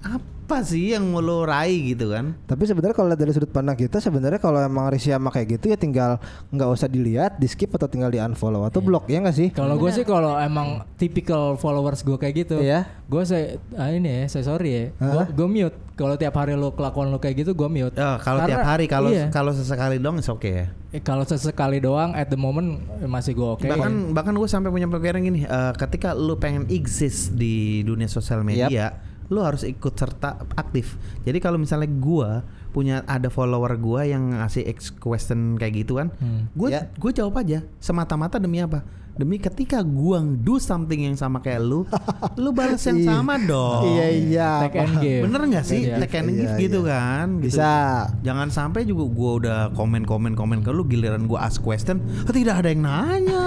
apa 0.00 0.22
sih 0.64 0.94
yang 0.94 1.04
mau 1.10 1.24
lo 1.24 1.42
raih 1.48 1.96
gitu 1.96 2.12
kan? 2.12 2.36
Tapi 2.44 2.62
sebenarnya 2.68 2.96
kalau 2.96 3.10
dari 3.16 3.32
sudut 3.32 3.50
pandang 3.50 3.74
kita 3.74 3.98
sebenarnya 3.98 4.38
kalau 4.38 4.60
emang 4.60 4.92
Risya 4.92 5.16
sama 5.16 5.32
kayak 5.32 5.58
gitu 5.58 5.72
ya 5.72 5.76
tinggal 5.80 6.22
nggak 6.52 6.68
usah 6.68 6.88
dilihat, 6.88 7.40
di 7.40 7.48
skip 7.48 7.72
atau 7.74 7.88
tinggal 7.88 8.12
di 8.12 8.20
unfollow 8.20 8.68
atau 8.68 8.84
blok 8.84 9.08
ya 9.08 9.24
nggak 9.24 9.36
sih? 9.36 9.48
Kalau 9.50 9.74
gue 9.80 9.90
sih 9.90 10.04
kalau 10.04 10.36
emang 10.38 10.84
typical 11.00 11.56
followers 11.56 12.04
gue 12.04 12.16
kayak 12.20 12.34
gitu, 12.46 12.56
Iya. 12.60 12.86
gue 13.08 13.22
saya 13.24 13.56
ah 13.74 13.90
ini 13.90 14.24
ya, 14.24 14.24
saya 14.30 14.44
sorry 14.48 14.70
ya, 14.70 14.84
gue 14.96 15.24
gue 15.32 15.48
mute. 15.48 15.76
Kalau 15.94 16.18
tiap 16.18 16.34
hari 16.34 16.58
lo 16.58 16.74
kelakuan 16.74 17.14
lo 17.14 17.22
kayak 17.22 17.46
gitu, 17.46 17.54
gue 17.54 17.68
mute. 17.70 17.94
Oh, 17.94 18.16
kalau 18.18 18.42
tiap 18.50 18.66
hari 18.66 18.90
kalau 18.90 19.14
iya. 19.14 19.30
kalau 19.30 19.54
sesekali 19.54 20.02
dong 20.02 20.18
is 20.18 20.26
oke 20.26 20.46
ya. 20.46 20.66
Eh, 20.90 20.98
kalau 20.98 21.22
sesekali 21.22 21.78
doang, 21.78 22.14
at 22.18 22.30
the 22.30 22.38
moment 22.38 22.82
eh, 22.98 23.06
masih 23.06 23.34
gue 23.34 23.46
oke. 23.46 23.66
Bahkan 23.66 24.10
bahkan 24.10 24.34
gue 24.34 24.48
sampai 24.50 24.74
punya 24.74 24.90
pikiran 24.90 25.22
gini, 25.22 25.46
eh, 25.46 25.72
ketika 25.78 26.14
lu 26.14 26.34
pengen 26.34 26.66
exist 26.66 27.34
di 27.38 27.86
dunia 27.86 28.10
sosial 28.10 28.42
media, 28.42 28.94
lu 29.28 29.40
harus 29.40 29.62
ikut 29.62 29.92
serta 29.92 30.44
aktif. 30.54 30.96
Jadi 31.22 31.38
kalau 31.38 31.56
misalnya 31.56 31.88
gua 31.88 32.44
punya 32.70 33.06
ada 33.06 33.30
follower 33.30 33.78
gua 33.78 34.02
yang 34.02 34.34
ngasih 34.34 34.66
X 34.68 34.90
question 34.90 35.54
kayak 35.54 35.86
gitu 35.86 35.96
kan, 35.96 36.10
gue 36.52 36.68
Ya. 36.68 36.90
gue 36.90 37.10
jawab 37.10 37.38
aja 37.38 37.62
semata-mata 37.78 38.36
demi 38.36 38.58
apa? 38.58 38.82
Demi 39.14 39.38
ketika 39.38 39.78
gua 39.78 40.18
do 40.20 40.58
something 40.58 41.06
yang 41.06 41.14
sama 41.14 41.38
kayak 41.38 41.62
lu, 41.62 41.86
lu 42.36 42.50
balas 42.50 42.82
yang 42.82 42.98
Iya. 42.98 43.08
sama 43.14 43.38
dong. 43.38 43.82
Iya 43.88 44.06
iya. 44.10 44.50
Take 44.62 44.78
and 44.80 44.94
give. 44.98 45.22
Bener 45.22 45.40
nggak 45.46 45.64
sih? 45.64 45.80
Iya. 45.84 45.96
Take 45.98 46.16
and 46.16 46.26
Iya, 46.26 46.34
give 46.36 46.54
gitu 46.60 46.80
iya. 46.80 46.90
kan? 46.90 47.26
Gitu. 47.38 47.54
Bisa. 47.54 47.70
Jangan 48.20 48.48
sampai 48.48 48.80
juga 48.82 49.04
gua 49.06 49.30
udah 49.38 49.58
komen-komen-komen 49.70 50.60
ke 50.60 50.70
lu 50.70 50.82
giliran 50.84 51.24
gua 51.24 51.46
ask 51.46 51.58
question, 51.58 52.02
"Ah, 52.20 52.32
tidak 52.32 52.58
ada 52.58 52.68
yang 52.68 52.82
nanya. 52.82 53.42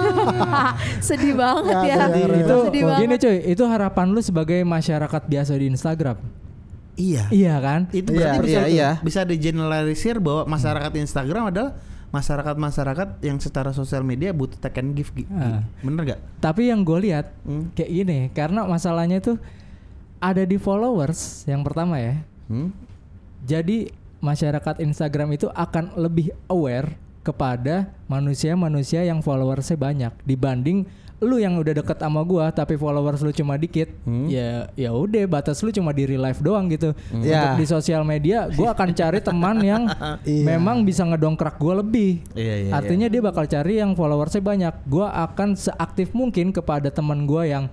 Sedih 1.04 1.32
banget 1.32 1.74
Ya, 1.84 1.84
ya. 1.86 2.04
bener. 2.08 2.30
itu 2.38 2.56
Sedih 2.64 2.82
gini 2.90 3.04
banget. 3.06 3.20
cuy, 3.20 3.36
itu 3.46 3.62
harapan 3.62 4.06
lu 4.08 4.20
sebagai 4.20 4.60
masyarakat 4.62 5.22
biasa 5.22 5.52
di 5.52 5.68
Instagram. 5.68 6.16
iya. 6.96 7.28
Iya 7.28 7.54
kan? 7.58 7.80
Itu 7.90 8.10
Iya, 8.10 8.34
berarti 8.34 8.42
bisa 8.42 8.60
iya, 8.60 8.66
iya. 8.66 8.90
bisa 8.98 9.20
digeneralisir 9.22 10.18
bahwa 10.18 10.48
masyarakat 10.48 10.90
Instagram 10.98 11.44
adalah 11.46 11.76
masyarakat-masyarakat 12.08 13.20
yang 13.20 13.36
secara 13.36 13.70
sosial 13.70 14.00
media 14.00 14.32
butuh 14.32 14.56
take 14.56 14.80
and 14.80 14.92
give. 14.92 15.12
Gi- 15.12 15.28
Ah. 15.28 15.64
Bener 15.80 16.16
gak? 16.16 16.20
Tapi 16.38 16.68
yang 16.68 16.80
gue 16.82 16.98
lihat 17.04 17.32
Hmm. 17.42 17.68
kayak 17.72 17.90
gini, 17.90 18.18
karena 18.32 18.64
masalahnya 18.64 19.20
tuh 19.20 19.36
ada 20.18 20.42
di 20.42 20.56
followers 20.56 21.44
yang 21.44 21.60
pertama 21.60 22.00
ya. 22.00 22.18
Hmm? 22.48 22.72
Jadi 23.44 23.92
masyarakat 24.18 24.82
Instagram 24.82 25.30
itu 25.32 25.46
akan 25.48 25.94
lebih 25.94 26.34
aware 26.48 26.98
kepada 27.22 27.92
manusia-manusia 28.08 29.04
yang 29.04 29.20
followersnya 29.20 29.76
banyak 29.76 30.12
dibanding 30.24 30.88
lu 31.18 31.34
yang 31.36 31.58
udah 31.58 31.82
deket 31.82 31.98
sama 31.98 32.22
gua 32.22 32.46
tapi 32.48 32.78
followers 32.78 33.18
lu 33.20 33.34
cuma 33.34 33.58
dikit 33.58 33.90
Hmm. 34.06 34.30
ya 34.30 34.70
ya 34.78 34.94
udah 34.94 35.26
batas 35.26 35.58
lu 35.60 35.70
cuma 35.70 35.90
di 35.90 36.06
real 36.06 36.22
life 36.22 36.38
doang 36.38 36.70
gitu. 36.70 36.94
Ya. 37.18 37.52
untuk 37.52 37.58
di 37.58 37.66
sosial 37.66 38.06
media 38.06 38.46
gua 38.48 38.70
akan 38.70 38.94
cari 38.94 39.18
teman 39.18 39.58
yang 39.58 39.82
Iya. 40.22 40.46
memang 40.46 40.86
bisa 40.86 41.02
ngedongkrak 41.02 41.58
gua 41.58 41.82
lebih. 41.82 42.22
Iya, 42.32 42.54
iya, 42.66 42.70
artinya 42.70 43.10
dia 43.10 43.18
bakal 43.18 43.44
cari 43.44 43.82
yang 43.82 43.98
followersnya 43.98 44.38
banyak. 44.38 44.74
Gua 44.86 45.10
akan 45.26 45.58
seaktif 45.58 46.14
mungkin 46.14 46.54
kepada 46.54 46.86
teman 46.88 47.26
gua 47.26 47.42
yang 47.42 47.64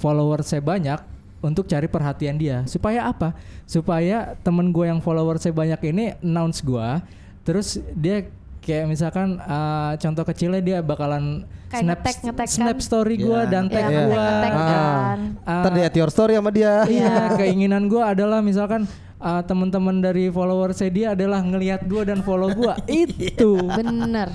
followersnya 0.00 0.64
banyak 0.64 1.00
untuk 1.38 1.68
cari 1.68 1.86
perhatian 1.86 2.34
dia. 2.34 2.64
Supaya 2.64 3.06
apa? 3.06 3.36
Supaya 3.62 4.34
temen 4.40 4.72
gue 4.72 4.88
yang 4.88 4.98
followersnya 4.98 5.52
banyak 5.52 5.80
ini 5.92 6.04
announce 6.18 6.64
gua 6.64 7.04
terus 7.44 7.80
dia 7.96 8.28
kayak 8.68 8.84
misalkan 8.84 9.40
uh, 9.40 9.96
contoh 9.96 10.20
kecilnya 10.22 10.60
dia 10.60 10.78
bakalan 10.78 11.48
Kayak 11.68 11.80
snap 11.82 11.98
nge-tag- 11.98 12.22
nge-tag 12.22 12.48
snap 12.50 12.76
kan? 12.76 12.84
story 12.84 13.14
gua 13.18 13.40
Ya. 13.42 13.50
dan 13.50 13.64
tag 13.66 13.84
Iya. 13.86 14.00
gua 14.02 14.20
nge-tag 14.20 14.52
kan. 14.52 15.18
Ah, 15.42 15.56
Ntar 15.58 15.72
di 15.72 15.80
at 15.82 15.94
your 15.94 16.10
story 16.10 16.32
sama 16.34 16.50
dia. 16.50 16.74
Iya, 16.84 17.14
keinginan 17.34 17.88
gua 17.88 18.12
adalah 18.12 18.40
misalkan 18.40 18.84
uh, 19.18 19.40
teman-teman 19.42 19.98
dari 19.98 20.28
followersnya 20.28 20.88
dia 20.88 21.06
adalah 21.12 21.40
ngelihat 21.40 21.84
gua 21.84 22.04
dan 22.04 22.20
follow 22.20 22.52
gua 22.52 22.76
itu 22.88 23.56
Bener. 23.58 24.28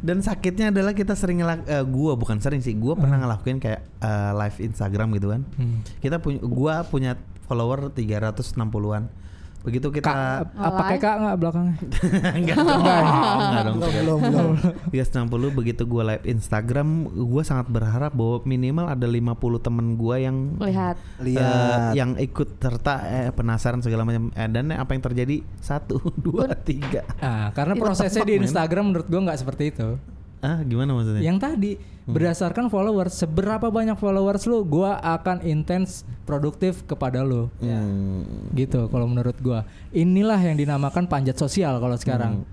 Dan 0.00 0.20
sakitnya 0.20 0.68
adalah 0.68 0.92
kita 0.92 1.12
sering 1.12 1.40
ngelak 1.40 1.64
eh, 1.64 1.80
gua 1.82 2.12
bukan 2.12 2.36
sering 2.36 2.60
sih, 2.60 2.72
gua 2.72 2.92
pernah 2.92 3.16
ngelakuin 3.18 3.56
kayak 3.56 3.80
eh, 3.98 4.32
live 4.34 4.58
Instagram 4.62 5.12
gitu 5.12 5.28
kan. 5.30 5.40
Hmm. 5.54 5.80
Kita 5.98 6.16
punya 6.18 6.40
gua 6.42 6.74
punya 6.82 7.16
follower 7.44 7.88
360-an. 7.90 9.23
Begitu 9.64 9.88
kita 9.88 10.12
Kak, 10.12 10.60
apa 10.60 10.76
pakai 10.76 10.98
kak 11.00 11.14
nggak 11.24 11.36
belakangnya? 11.40 11.76
enggak 12.36 12.56
dong, 12.60 12.80
enggak 12.84 13.64
dong. 13.64 13.76
Belum, 13.80 14.18
belum, 14.20 14.52
belum. 14.52 14.52
360 14.92 15.58
begitu 15.58 15.82
gua 15.88 16.02
live 16.12 16.24
Instagram, 16.28 17.08
gua 17.08 17.42
sangat 17.42 17.72
berharap 17.72 18.12
bahwa 18.12 18.44
minimal 18.44 18.92
ada 18.92 19.08
50 19.08 19.64
temen 19.64 19.86
gua 19.96 20.20
yang 20.20 20.60
Lihat. 20.60 20.96
Lihat. 21.24 21.40
eh, 21.40 21.96
yang 21.96 22.12
ikut 22.20 22.60
serta 22.60 22.94
eh, 23.08 23.30
penasaran 23.32 23.80
segala 23.80 24.04
macam 24.04 24.28
eh, 24.36 24.48
dan 24.52 24.68
apa 24.76 24.92
yang 24.92 25.00
terjadi 25.00 25.40
satu 25.56 25.96
dua 26.28 26.52
tiga 26.52 27.00
Nah, 27.24 27.48
karena 27.56 27.72
prosesnya 27.80 28.20
di? 28.20 28.36
Instagram 28.36 28.92
menurut 28.92 29.08
gua 29.08 29.32
nggak 29.32 29.40
seperti 29.40 29.72
itu. 29.72 29.96
Ah 30.44 30.60
gimana 30.60 30.92
maksudnya 30.92 31.24
Yang 31.24 31.38
tadi 31.40 31.72
berdasarkan 32.04 32.68
followers, 32.68 33.16
seberapa 33.16 33.72
banyak 33.72 33.96
followers 33.96 34.44
lu, 34.44 34.60
gua 34.60 35.00
akan 35.00 35.40
intens 35.40 36.04
produktif 36.28 36.84
kepada 36.84 37.24
lu. 37.24 37.48
Hmm. 37.64 38.52
Gitu 38.52 38.92
kalau 38.92 39.08
menurut 39.08 39.40
gua. 39.40 39.64
Inilah 39.96 40.36
yang 40.36 40.60
dinamakan 40.60 41.08
panjat 41.08 41.40
sosial 41.40 41.80
kalau 41.80 41.96
sekarang. 41.96 42.44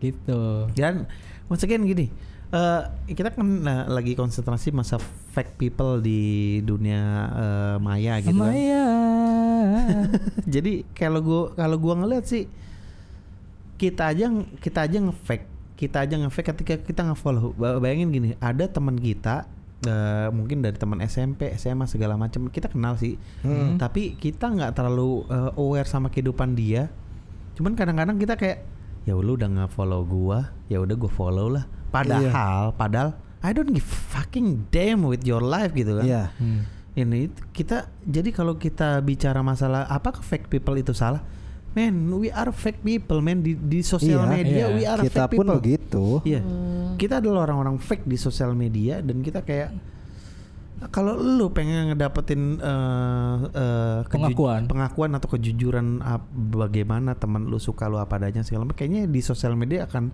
Gitu. 0.00 0.64
dan 0.72 1.04
maksudnya 1.44 1.76
gini 1.76 2.08
eh, 2.56 2.82
kita 3.12 3.36
kan 3.36 3.44
nah, 3.44 3.84
lagi 3.84 4.16
konsentrasi 4.16 4.72
masa 4.72 4.96
fake 5.36 5.60
people 5.60 6.00
di 6.00 6.58
dunia 6.64 7.02
eh, 7.36 7.76
maya 7.76 8.16
gitu 8.24 8.32
kan. 8.32 8.48
Maya. 8.48 8.86
jadi 10.56 10.88
kalau 10.96 11.20
gua 11.20 11.42
kalau 11.52 11.76
gua 11.76 11.94
ngeliat 12.00 12.24
sih 12.24 12.48
kita 13.76 14.12
aja 14.12 14.32
kita 14.60 14.88
aja 14.88 14.98
ngefake 15.04 15.49
kita 15.80 16.04
aja 16.04 16.20
ngefake 16.20 16.52
ketika 16.52 16.76
kita 16.84 17.00
ngefollow. 17.08 17.56
Ba- 17.56 17.80
bayangin 17.80 18.12
gini 18.12 18.28
ada 18.36 18.68
teman 18.68 19.00
kita 19.00 19.48
eh, 19.88 20.28
mungkin 20.28 20.60
dari 20.60 20.76
teman 20.76 21.00
SMP 21.00 21.56
SMA 21.56 21.88
segala 21.88 22.20
macam 22.20 22.52
kita 22.52 22.68
kenal 22.68 23.00
sih. 23.00 23.16
Hmm. 23.40 23.80
tapi 23.80 24.12
kita 24.20 24.52
nggak 24.52 24.76
terlalu 24.76 25.24
eh, 25.32 25.56
aware 25.56 25.88
sama 25.88 26.12
kehidupan 26.12 26.52
dia. 26.52 26.92
Cuman 27.56 27.72
kadang-kadang 27.72 28.20
kita 28.20 28.36
kayak 28.36 28.60
ya 29.08 29.16
lu 29.16 29.40
udah 29.40 29.48
nge-follow 29.48 30.04
gua 30.04 30.52
ya 30.68 30.84
udah 30.84 30.92
gua 31.00 31.08
follow 31.08 31.48
lah. 31.48 31.64
Padahal 31.88 32.76
padahal 32.76 33.16
I 33.40 33.56
don't 33.56 33.72
give 33.72 33.88
fucking 33.88 34.68
damn 34.68 35.08
with 35.08 35.24
your 35.24 35.40
life 35.40 35.72
gitu 35.72 35.96
kan. 35.96 36.04
Iya. 36.04 36.24
Hmm. 36.36 36.68
ini 36.98 37.32
kita 37.56 37.88
jadi 38.04 38.28
kalau 38.34 38.60
kita 38.60 39.00
bicara 39.00 39.40
masalah 39.40 39.88
apakah 39.88 40.20
fake 40.20 40.52
people 40.52 40.76
itu 40.76 40.92
salah 40.92 41.24
man 41.72 41.94
we 42.12 42.28
are 42.28 42.50
fake 42.50 42.80
people 42.80 43.18
man 43.18 43.40
di 43.40 43.54
di 43.54 43.80
sosial 43.80 44.22
Iya, 44.22 44.30
media 44.32 44.64
iya. 44.64 44.66
we 44.70 44.82
are 44.84 45.00
Kita 45.00 45.24
fake 45.24 45.36
pun 45.36 45.46
people 45.46 45.56
begitu. 45.56 46.04
iya 46.24 46.40
kita 46.94 47.18
adalah 47.18 47.44
orang-orang 47.44 47.78
fake 47.78 48.04
di 48.04 48.16
sosial 48.16 48.52
media 48.52 48.98
dan 48.98 49.20
kita 49.20 49.40
kayak 49.40 49.70
kalau 50.88 51.12
lu 51.14 51.48
pengen 51.50 51.90
ngedapetin 51.90 52.56
eh, 52.56 53.36
eh, 53.52 53.98
keju- 54.02 54.32
Pengakuan. 54.32 54.64
pengakuan 54.64 55.10
atau 55.12 55.28
kejujuran 55.30 56.00
ap- 56.00 56.24
bagaimana 56.32 57.12
teman 57.14 57.44
lu 57.44 57.56
suka 57.56 57.84
lu 57.84 57.96
apa 57.96 58.16
adanya 58.16 58.40
segala 58.40 58.64
macam 58.64 58.78
kayaknya 58.78 59.04
di 59.04 59.20
sosial 59.20 59.52
media 59.54 59.84
akan 59.84 60.08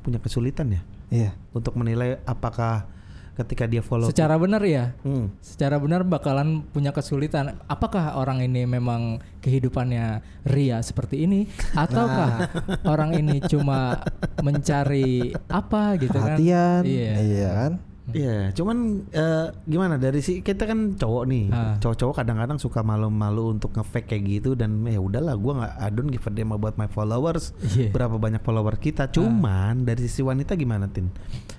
punya 0.00 0.18
kesulitan 0.18 0.68
ya 0.70 0.82
Iya. 1.08 1.30
untuk 1.50 1.74
menilai 1.74 2.20
apakah 2.22 2.84
ketika 3.32 3.64
dia 3.64 3.80
follow 3.80 4.12
Secara 4.12 4.36
benar 4.36 4.60
ya. 4.64 4.92
Hmm. 5.00 5.32
Secara 5.40 5.80
benar 5.80 6.04
bakalan 6.04 6.64
punya 6.68 6.92
kesulitan. 6.92 7.56
Apakah 7.64 8.20
orang 8.20 8.44
ini 8.44 8.68
memang 8.68 9.24
kehidupannya 9.40 10.20
ria 10.48 10.78
seperti 10.84 11.24
ini 11.24 11.48
ataukah 11.84 12.52
orang 12.84 13.16
ini 13.16 13.40
cuma 13.48 14.04
mencari 14.44 15.32
apa 15.48 15.96
gitu 15.96 16.16
kan? 16.16 16.36
Perhatian. 16.36 16.82
Iya. 16.84 17.12
Iya 17.20 17.48
kan? 17.56 17.72
Iya, 18.12 18.52
cuman 18.52 18.76
eh, 19.08 19.46
gimana 19.64 19.96
dari 19.96 20.20
si 20.20 20.40
kita 20.40 20.64
kan 20.64 20.94
cowok 20.94 21.24
nih, 21.24 21.44
Ah. 21.48 21.74
cowok-cowok 21.76 22.14
kadang-kadang 22.14 22.56
suka 22.56 22.80
malu-malu 22.80 23.52
untuk 23.52 23.72
nge-fake 23.72 24.08
kayak 24.08 24.22
gitu 24.28 24.50
dan 24.52 24.84
ya 24.84 24.96
udahlah, 24.96 25.34
gua 25.34 25.52
nggak 25.58 25.72
don't 25.90 26.08
give 26.08 26.24
a 26.24 26.30
damn 26.30 26.50
about 26.50 26.76
my 26.76 26.86
followers, 26.86 27.50
Iya. 27.64 27.90
berapa 27.90 28.16
banyak 28.16 28.40
follower 28.40 28.76
kita. 28.76 29.08
Cuman 29.08 29.82
dari 29.82 30.04
sisi 30.04 30.20
wanita 30.20 30.52
gimana 30.54 30.86
tin? 30.86 31.08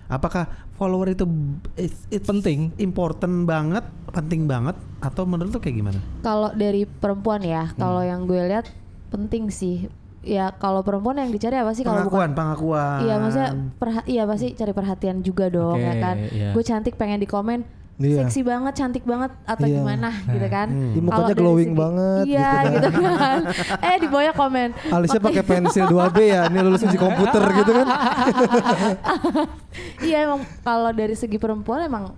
Apakah 0.08 0.46
follower 0.74 1.10
itu 1.10 1.26
it's, 1.74 2.06
it's 2.08 2.26
Penting. 2.26 2.74
important 2.78 3.44
banget, 3.44 3.82
penting 4.10 4.46
banget, 4.46 4.74
atau 5.00 5.26
menurut 5.26 5.50
lu 5.50 5.60
kayak 5.60 5.78
gimana? 5.78 6.00
Kalau 6.22 6.54
dari 6.54 6.86
perempuan 6.86 7.42
ya, 7.42 7.74
kalau 7.74 8.02
yang 8.02 8.24
gue 8.24 8.38
lihat 8.40 8.70
penting 9.10 9.50
sih. 9.50 9.90
Ya 10.24 10.50
kalau 10.54 10.80
perempuan 10.82 11.16
yang 11.16 11.28
dicari 11.30 11.54
apa 11.54 11.72
sih 11.72 11.84
kalau 11.84 12.00
bukan 12.02 12.32
pengakuan, 12.32 12.32
pengakuan. 12.34 13.00
Iya 13.02 13.16
maksudnya 13.18 13.50
perha- 13.76 14.08
iya 14.08 14.24
pasti 14.24 14.48
cari 14.54 14.72
perhatian 14.72 15.20
juga 15.20 15.46
dong 15.48 15.76
Oke, 15.76 15.84
ya 15.84 15.94
kan. 15.98 16.16
iya. 16.26 16.50
Gue 16.50 16.64
cantik 16.64 16.96
pengen 16.96 17.20
di 17.20 17.26
komen 17.26 17.62
Iya. 17.94 18.26
seksi 18.26 18.42
banget, 18.42 18.74
cantik 18.74 19.04
banget 19.04 19.30
atau 19.44 19.64
Iya. 19.64 19.78
gimana 19.78 20.10
gitu 20.26 20.48
kan. 20.50 20.68
Ih, 20.72 20.98
mukanya 20.98 21.14
Kalau 21.14 21.28
dari 21.30 21.38
glowing 21.38 21.70
segi- 21.70 21.78
banget 21.78 22.24
Iya 22.26 22.50
gitu 22.50 22.72
gitu 22.74 22.90
kan. 23.06 23.38
eh 23.86 23.96
di 23.96 24.08
bawahnya 24.08 24.34
komen. 24.34 24.70
Alisnya 24.90 25.22
pakai 25.22 25.44
pensil 25.44 25.86
2B 25.86 26.18
ya, 26.26 26.42
ini 26.48 26.58
lulus 26.62 26.82
uji 26.82 26.98
komputer 26.98 27.44
gitu 27.54 27.72
kan. 27.72 27.88
Iya 30.02 30.18
emang 30.24 30.42
kalau 30.62 30.90
dari 30.92 31.14
segi 31.14 31.38
perempuan 31.38 31.84
emang 31.84 32.14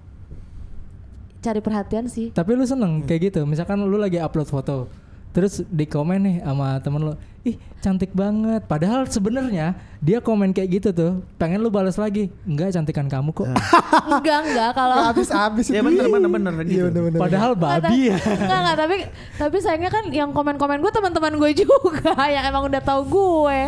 cari 1.40 1.60
perhatian 1.60 2.06
sih. 2.06 2.30
Tapi 2.30 2.52
lu 2.52 2.66
seneng 2.66 3.02
kayak 3.02 3.32
gitu. 3.32 3.42
Misalkan 3.44 3.78
lu 3.80 3.96
lagi 3.96 4.18
upload 4.18 4.46
foto, 4.46 4.88
terus 5.36 5.60
di 5.68 5.84
komen 5.84 6.20
nih 6.24 6.36
sama 6.40 6.80
temen 6.80 7.04
lu, 7.04 7.14
ih 7.44 7.60
cantik 7.84 8.16
banget. 8.16 8.64
Padahal 8.64 9.04
sebenarnya 9.04 9.76
dia 10.00 10.24
komen 10.24 10.56
kayak 10.56 10.80
gitu 10.80 10.90
tuh, 10.96 11.12
pengen 11.36 11.60
lu 11.60 11.68
balas 11.68 12.00
lagi, 12.00 12.32
enggak 12.48 12.72
cantikan 12.72 13.12
kamu 13.12 13.36
kok. 13.36 13.52
enggak 14.16 14.40
enggak 14.48 14.72
kalau 14.72 15.12
Habis-habis. 15.12 15.68
Ya 15.68 15.84
bener 15.84 16.08
bener 16.08 16.32
bener 16.32 16.52
Iya 16.64 16.64
gitu. 16.64 16.84
bener-bener. 16.88 17.20
Padahal 17.20 17.52
babi 17.52 18.16
ya. 18.16 18.18
Enggak 18.18 18.60
enggak 18.64 18.78
tapi 18.80 18.96
tapi 19.36 19.58
sayangnya 19.60 19.92
kan 19.92 20.08
yang 20.08 20.32
komen-komen 20.32 20.80
gue 20.80 20.92
teman-teman 20.96 21.36
gue 21.36 21.52
juga 21.68 22.16
yang 22.34 22.48
emang 22.48 22.72
udah 22.72 22.80
tahu 22.80 23.02
gue. 23.04 23.60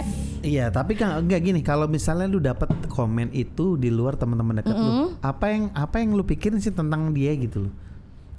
Iya, 0.48 0.72
tapi 0.72 0.96
kan 0.96 1.20
enggak 1.20 1.44
gini. 1.44 1.60
Kalau 1.60 1.92
misalnya 1.92 2.32
lu 2.32 2.40
dapat 2.40 2.72
komen 2.88 3.36
itu 3.36 3.76
di 3.76 3.92
luar 3.92 4.16
teman-teman 4.16 4.64
dekat 4.64 4.72
lu, 4.72 5.20
apa 5.20 5.52
yang 5.52 5.68
apa 5.76 6.00
yang 6.00 6.16
lu 6.16 6.24
pikirin 6.24 6.64
sih 6.64 6.72
tentang 6.72 7.12
dia 7.12 7.36
gitu 7.36 7.68
loh? 7.68 7.74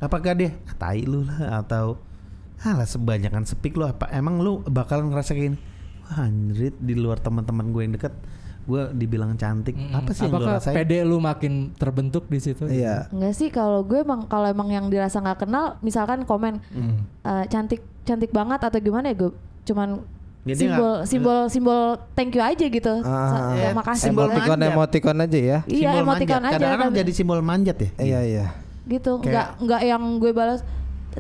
Apakah 0.00 0.32
dia 0.32 0.56
"Ah, 0.64 0.74
tai 0.78 1.04
lu 1.04 1.26
lah 1.26 1.60
atau 1.60 1.98
alah 2.60 2.84
sebanyakan 2.84 3.44
sepik 3.44 3.74
lu 3.74 3.84
apa? 3.84 4.08
Emang 4.08 4.38
lu 4.38 4.60
bakalan 4.62 5.08
ngerasa 5.08 5.30
kayak 5.30 5.46
gini? 5.46 5.58
Wah, 6.04 6.24
anjrit 6.24 6.74
di 6.74 6.92
luar 6.92 7.16
teman-teman 7.16 7.68
gue 7.68 7.80
yang 7.80 7.94
dekat, 7.94 8.14
gue 8.64 8.82
dibilang 8.92 9.34
cantik. 9.34 9.76
Apa 9.88 10.10
sih 10.10 10.24
yang 10.24 10.32
lu 10.32 10.42
Apakah 10.42 10.58
rasain? 10.58 10.74
PD 10.74 10.92
lu 11.02 11.18
makin 11.18 11.52
terbentuk 11.72 12.26
di 12.26 12.38
situ? 12.38 12.64
Iya. 12.64 13.06
Enggak 13.08 13.32
sih 13.32 13.48
kalau 13.48 13.82
gue 13.82 14.00
emang 14.00 14.24
kalau 14.24 14.46
emang 14.46 14.68
yang 14.68 14.86
dirasa 14.86 15.18
nggak 15.18 15.44
kenal 15.44 15.76
misalkan 15.78 16.22
komen 16.22 16.58
eh, 17.22 17.44
cantik 17.46 17.78
cantik 18.02 18.30
banget 18.30 18.58
atau 18.58 18.78
gimana 18.78 19.08
ya 19.08 19.16
gue 19.18 19.30
cuman 19.64 20.00
dia 20.40 20.56
simbol 20.56 20.80
nggak- 20.96 21.04
simbol 21.04 21.38
simbol 21.46 21.80
thank 22.14 22.32
you 22.32 22.40
aja 22.40 22.64
gitu. 22.64 22.94
Ah, 23.00 23.28
Sa- 23.28 23.52
ya, 23.54 23.68
makasih 23.70 24.02
simbol. 24.08 24.26
Emoticon 24.26 24.58
emoticon 24.58 25.16
aja 25.20 25.38
ya. 25.38 25.58
Iya 25.62 25.92
Simbol 25.92 26.00
emoticon 26.02 26.16
manjat. 26.34 26.40
aja 26.42 26.54
Kadang-kadang 26.56 26.90
jadi 26.96 27.12
simbol 27.12 27.40
manjat 27.40 27.76
ya. 27.78 27.90
Iya 27.98 28.20
iya. 28.24 28.46
gitu 28.86 29.20
Kayak- 29.20 29.28
nggak 29.28 29.48
nggak 29.60 29.80
yang 29.86 30.02
gue 30.16 30.32
balas 30.32 30.60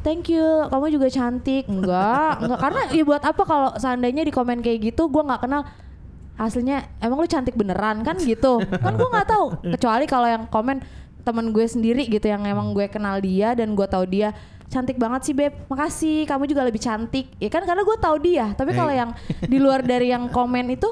thank 0.00 0.28
you. 0.28 0.44
Kamu 0.68 0.86
juga 0.88 1.08
cantik. 1.08 1.64
Enggak. 1.66 2.32
Enggak. 2.44 2.58
Karena 2.58 2.82
ya 2.92 3.02
buat 3.04 3.22
apa 3.22 3.42
kalau 3.42 3.70
seandainya 3.76 4.22
di 4.22 4.30
komen 4.30 4.60
kayak 4.60 4.92
gitu 4.92 5.08
gue 5.08 5.22
nggak 5.22 5.42
kenal. 5.42 5.62
Aslinya 6.38 6.86
emang 6.98 7.18
lu 7.18 7.26
cantik 7.26 7.58
beneran? 7.58 8.06
Kan 8.06 8.16
gitu. 8.22 8.62
Kan 8.84 8.94
gue 8.94 9.08
nggak 9.08 9.28
tahu. 9.28 9.46
Kecuali 9.74 10.04
kalau 10.04 10.28
yang 10.28 10.44
komen 10.46 10.78
temen 11.26 11.52
gue 11.52 11.66
sendiri 11.66 12.08
gitu 12.08 12.24
yang 12.24 12.46
emang 12.46 12.72
gue 12.72 12.88
kenal 12.88 13.18
dia 13.18 13.52
dan 13.52 13.74
gue 13.74 13.86
tahu 13.86 14.06
dia. 14.06 14.30
Cantik 14.68 15.00
banget 15.00 15.24
sih 15.24 15.34
beb. 15.34 15.52
Makasih. 15.66 16.24
Kamu 16.24 16.44
juga 16.44 16.62
lebih 16.62 16.78
cantik. 16.78 17.32
Ya 17.36 17.48
kan? 17.48 17.64
Karena 17.64 17.82
gue 17.82 17.96
tahu 17.98 18.16
dia. 18.20 18.52
Tapi 18.52 18.70
kalau 18.72 18.92
Eh. 18.92 19.00
yang 19.00 19.10
di 19.42 19.58
luar 19.58 19.82
dari 19.90 20.12
yang 20.12 20.28
komen 20.28 20.70
itu 20.70 20.88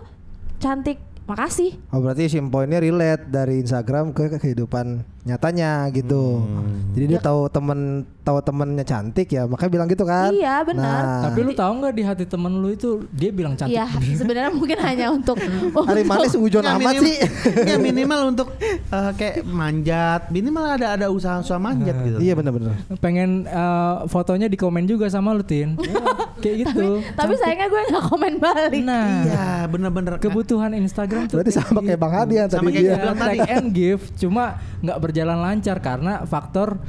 cantik. 0.59 0.99
Makasih. 1.27 1.75
Oh 1.91 1.99
berarti 1.99 2.31
sim 2.31 2.47
poinnya 2.47 2.79
relate 2.79 3.27
dari 3.27 3.59
Instagram 3.59 4.15
ke 4.15 4.39
kehidupan 4.39 5.03
nyatanya 5.27 5.91
gitu. 5.91 6.47
Jadi 6.95 7.05
dia 7.09 7.21
tahu 7.21 7.47
temen 7.47 7.79
tahu 8.23 8.39
temennya 8.41 8.83
cantik 8.83 9.29
ya, 9.29 9.45
makanya 9.45 9.71
bilang 9.71 9.87
gitu 9.87 10.03
kan. 10.03 10.31
Iya, 10.31 10.63
benar. 10.63 10.83
Nah, 10.99 11.23
Tapi 11.25 11.39
lu 11.41 11.53
tahu 11.53 11.73
nggak 11.77 11.93
di 11.93 12.03
hati 12.03 12.25
temen 12.25 12.53
lu 12.57 12.71
itu 12.71 12.89
dia 13.11 13.31
bilang 13.31 13.55
cantik. 13.55 13.75
Iya 13.75 13.87
sebenarnya 14.19 14.51
mungkin 14.51 14.79
hanya 14.79 15.07
untuk 15.11 15.39
hari 15.87 16.03
untuk- 16.03 16.07
manis 16.09 16.35
ujon 16.35 16.63
Ya, 16.63 16.75
amat 16.75 16.93
minim- 16.93 17.05
sih. 17.05 17.17
ya 17.63 17.77
minimal 17.87 18.21
untuk 18.29 18.49
eh, 18.63 19.11
kayak 19.13 19.37
manjat, 19.45 20.21
minimal 20.29 20.65
ada 20.69 20.95
ada 20.95 21.07
usaha-usaha 21.09 21.59
manjat 21.59 21.95
gitu. 22.01 22.19
iya 22.19 22.33
benar-benar. 22.33 22.75
Pengen 22.97 23.45
eh, 23.45 23.97
fotonya 24.07 24.47
di 24.47 24.57
komen 24.57 24.85
juga 24.85 25.07
sama 25.07 25.31
lu 25.31 25.43
Tin. 25.43 25.75
kayak 26.37 26.57
gitu. 26.65 27.03
Tapi 27.15 27.33
sayangnya 27.37 27.67
gue 27.67 27.83
nggak 27.89 28.05
komen 28.07 28.33
balik. 28.39 28.81
Nah, 28.81 29.07
Iya, 29.23 29.47
bener-bener. 29.67 30.19
kebutuhan 30.19 30.71
Instagram 30.73 31.27
tuh 31.27 31.41
Berarti 31.41 31.53
sama 31.53 31.79
kayak 31.79 31.89
gitu. 31.89 31.99
Bang 31.99 32.13
Hadi 32.13 32.35
yang 32.37 32.49
Sama 32.49 32.63
tadi 32.65 32.75
kayak 32.77 32.87
dia. 32.87 33.15
tadi. 33.17 33.39
And 33.49 33.67
give 33.71 34.03
cuma 34.17 34.45
nggak 34.77 34.99
berjalan 34.99 35.15
lancar 35.25 35.81
karena 35.81 36.27
faktor 36.29 36.83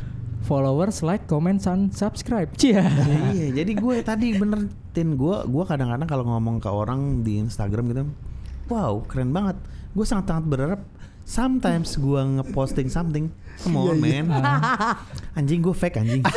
followers, 0.43 1.03
like, 1.03 1.28
comment, 1.28 1.59
dan 1.59 1.91
subscribe. 1.91 2.47
Cia. 2.55 2.88
iya, 3.36 3.51
jadi 3.51 3.71
gue 3.75 3.95
tadi 3.99 4.32
bener 4.36 4.71
tin 4.95 5.19
gue 5.19 5.43
gue 5.43 5.63
kadang-kadang 5.67 6.07
kalau 6.07 6.23
ngomong 6.23 6.63
ke 6.63 6.71
orang 6.71 7.21
di 7.21 7.43
Instagram 7.43 7.91
gitu, 7.91 8.03
wow 8.71 9.03
keren 9.05 9.36
banget. 9.36 9.59
Gue 9.91 10.07
sangat-sangat 10.07 10.45
berharap 10.47 10.82
sometimes 11.28 11.99
gue 11.99 12.21
ngeposting 12.39 12.88
something, 12.88 13.28
come 13.60 13.76
on 13.76 13.97
man, 13.97 14.26
anjing 15.34 15.60
gue 15.60 15.72
fake 15.72 15.97
anjing, 15.97 16.22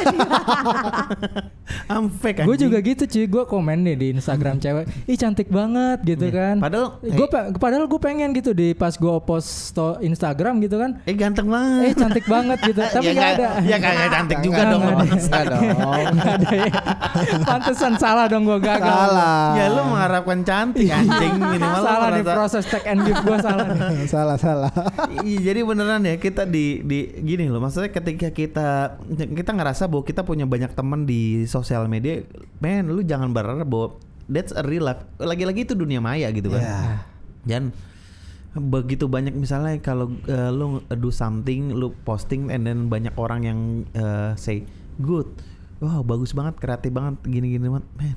I'm 1.89 2.11
fake 2.11 2.41
anjing. 2.41 2.47
Gue 2.47 2.57
juga 2.59 2.79
gitu 2.81 3.03
cuy, 3.05 3.27
gue 3.27 3.43
komen 3.45 3.79
nih 3.81 3.95
di 3.95 4.07
Instagram 4.13 4.59
cewek, 4.59 4.85
ih 5.05 5.15
cantik 5.15 5.49
banget 5.49 6.03
gitu 6.05 6.25
Iya. 6.25 6.35
kan. 6.35 6.55
Padahal, 6.59 6.87
gue 7.01 7.27
eh- 7.29 7.53
padahal 7.55 7.85
gue 7.87 8.01
pengen 8.01 8.31
gitu 8.33 8.51
di 8.51 8.73
pas 8.73 8.93
gue 8.93 9.15
post 9.21 9.73
Instagram 10.01 10.59
gitu 10.61 10.77
kan, 10.77 10.99
eh 11.03 11.13
ganteng 11.13 11.47
banget. 11.47 11.83
eh 11.83 11.95
cantik 11.95 12.27
banget 12.27 12.59
gitu, 12.63 12.81
tapi 12.95 13.07
ya, 13.07 13.13
nggak 13.13 13.31
nggak- 13.33 13.53
ada. 13.55 13.63
Ya 13.63 13.77
kagak 13.79 14.09
cantik 14.11 14.39
juga 14.41 14.61
Nggak, 14.61 14.71
dong. 14.71 14.83
Enggak 15.21 15.45
dong. 15.47 15.63
Ada 16.21 16.49
ya. 16.51 16.73
Pantesan 17.43 17.93
salah 17.97 18.27
dong 18.27 18.45
gue 18.45 18.59
gagal. 18.59 18.87
Salah. 18.87 19.45
Ya 19.55 19.65
lu 19.69 19.83
mengharapkan 19.85 20.39
cantik 20.41 20.89
anjing 20.89 21.33
minimal 21.37 21.81
salah 21.81 22.09
nih 22.11 22.23
merasa- 22.23 22.37
proses 22.37 22.65
tag 22.67 22.85
and 22.85 23.01
give 23.03 23.21
gue 23.21 23.37
salah 23.39 23.67
nih. 23.67 23.81
salah 24.07 24.37
salah. 24.37 24.73
Iya, 25.21 25.39
jadi 25.47 25.61
beneran 25.63 26.03
ya 26.03 26.17
kita 26.17 26.45
di 26.45 26.81
di 26.81 27.01
gini 27.19 27.51
loh. 27.51 27.59
Maksudnya 27.59 27.91
ketika 27.91 28.29
kita 28.31 28.69
kita 29.11 29.51
ngerasa 29.51 29.91
bahwa 29.91 30.05
kita 30.07 30.23
punya 30.23 30.47
banyak 30.47 30.73
teman 30.73 31.05
di 31.05 31.45
sosial 31.51 31.91
media, 31.91 32.23
men, 32.63 32.91
lu 32.91 33.03
jangan 33.03 33.35
berharap 33.35 33.67
bahwa 33.67 33.99
that's 34.31 34.55
a 34.55 34.63
real 34.63 34.87
life. 34.87 35.03
Lagi-lagi 35.19 35.67
itu 35.67 35.75
dunia 35.75 35.99
maya 35.99 36.31
gitu 36.31 36.49
kan. 36.49 36.63
Iya. 36.63 36.81
Dan 37.43 37.63
begitu 38.51 39.07
banyak 39.07 39.35
misalnya 39.39 39.79
kalau 39.79 40.11
uh, 40.27 40.51
lu 40.51 40.83
do 40.99 41.11
something, 41.15 41.75
lu 41.75 41.95
posting 42.03 42.51
and 42.51 42.67
then 42.67 42.91
banyak 42.91 43.15
orang 43.15 43.41
yang 43.47 43.61
uh, 43.95 44.35
say 44.35 44.67
good. 45.03 45.27
Wow, 45.81 46.05
bagus 46.05 46.37
banget, 46.37 46.61
kreatif 46.61 46.93
banget, 46.93 47.17
gini-gini 47.25 47.67
banget. 47.71 47.87
Men, 47.97 48.15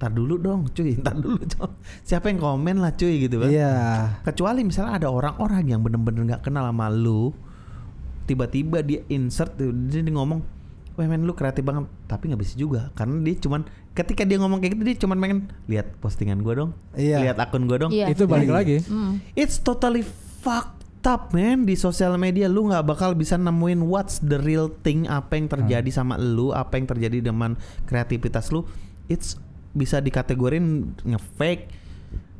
ntar 0.00 0.16
dulu 0.16 0.40
dong, 0.40 0.70
cuy. 0.72 0.96
Ntar 1.02 1.16
dulu, 1.18 1.42
coy. 1.44 1.72
Siapa 2.06 2.32
yang 2.32 2.40
komen 2.40 2.80
lah, 2.80 2.96
cuy 2.96 3.20
gitu 3.20 3.42
kan. 3.44 3.50
Iya. 3.52 3.74
Kecuali 4.24 4.64
misalnya 4.64 4.96
ada 4.96 5.08
orang-orang 5.12 5.68
yang 5.68 5.84
bener-bener 5.84 6.24
nggak 6.24 6.42
kenal 6.48 6.64
sama 6.70 6.88
lu, 6.88 7.34
tiba-tiba 8.30 8.86
dia 8.86 9.02
insert, 9.10 9.58
tuh, 9.58 9.74
dia 9.74 10.06
ngomong, 10.06 10.46
wah 10.94 11.06
men 11.10 11.26
lu 11.26 11.34
kreatif 11.34 11.66
banget, 11.66 11.90
tapi 12.06 12.30
nggak 12.30 12.40
bisa 12.46 12.54
juga, 12.54 12.94
karena 12.94 13.18
dia 13.26 13.34
cuman 13.42 13.66
ketika 13.90 14.22
dia 14.22 14.38
ngomong 14.38 14.62
kayak 14.62 14.78
gitu 14.78 14.82
dia 14.86 14.96
cuman 15.02 15.18
pengen 15.18 15.38
lihat 15.66 15.98
postingan 15.98 16.46
gua 16.46 16.54
dong, 16.62 16.70
Iya. 16.94 17.26
lihat 17.26 17.42
akun 17.42 17.66
gua 17.66 17.82
dong. 17.82 17.90
Iya. 17.90 18.14
Itu 18.14 18.30
balik 18.30 18.54
lagi. 18.54 18.86
Hmm. 18.86 19.18
It's 19.34 19.58
totally 19.58 20.06
fucked 20.40 20.80
up 21.08 21.32
man 21.32 21.64
di 21.64 21.74
sosial 21.80 22.20
media 22.20 22.44
lu 22.46 22.68
nggak 22.68 22.84
bakal 22.84 23.16
bisa 23.16 23.40
nemuin 23.40 23.88
what's 23.88 24.20
the 24.20 24.36
real 24.44 24.68
thing 24.84 25.08
apa 25.08 25.32
yang 25.32 25.48
terjadi 25.48 25.88
sama 25.88 26.20
lu 26.20 26.52
apa 26.52 26.76
yang 26.76 26.84
terjadi 26.84 27.32
dengan 27.32 27.56
kreativitas 27.88 28.52
lu 28.52 28.68
it's 29.08 29.40
bisa 29.72 30.02
dikategorin 30.04 30.92
nge-fake 31.06 31.72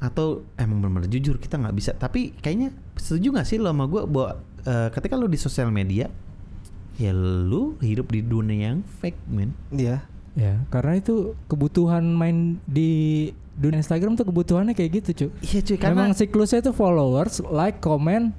atau 0.00 0.48
emang 0.56 0.80
benar-benar 0.80 1.12
jujur 1.12 1.36
kita 1.36 1.60
nggak 1.60 1.76
bisa 1.76 1.92
tapi 1.92 2.32
kayaknya 2.40 2.72
setuju 2.96 3.36
nggak 3.36 3.46
sih 3.46 3.60
lo 3.60 3.68
sama 3.68 3.84
gue 3.84 4.02
bahwa 4.08 4.40
eh, 4.64 4.88
ketika 4.96 5.14
lu 5.20 5.28
di 5.28 5.36
sosial 5.36 5.68
media 5.68 6.08
ya 6.96 7.12
lu 7.12 7.76
hidup 7.84 8.08
di 8.08 8.24
dunia 8.24 8.72
yang 8.72 8.80
fake 9.00 9.20
man 9.28 9.52
Iya. 9.72 10.04
Ya, 10.38 10.62
karena 10.70 11.02
itu 11.02 11.34
kebutuhan 11.50 12.06
main 12.14 12.62
di 12.62 13.28
dunia 13.58 13.82
Instagram 13.82 14.14
tuh 14.14 14.30
kebutuhannya 14.30 14.78
kayak 14.78 15.02
gitu, 15.02 15.26
cuy. 15.26 15.30
iya 15.42 15.60
cuy 15.60 15.74
karena 15.76 16.06
Memang 16.06 16.14
siklusnya 16.14 16.62
itu 16.62 16.70
followers, 16.70 17.42
like, 17.50 17.82
comment, 17.82 18.30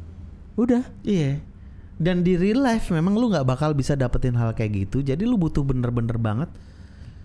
udah. 0.56 0.88
Iya. 1.04 1.44
Dan 2.00 2.24
di 2.24 2.40
real 2.40 2.64
life 2.64 2.90
memang 2.96 3.20
lu 3.20 3.28
nggak 3.30 3.44
bakal 3.44 3.76
bisa 3.76 4.00
dapetin 4.00 4.40
hal 4.40 4.56
kayak 4.56 4.88
gitu. 4.88 5.04
Jadi 5.04 5.28
lu 5.28 5.36
butuh 5.36 5.62
bener-bener 5.68 6.16
banget 6.16 6.48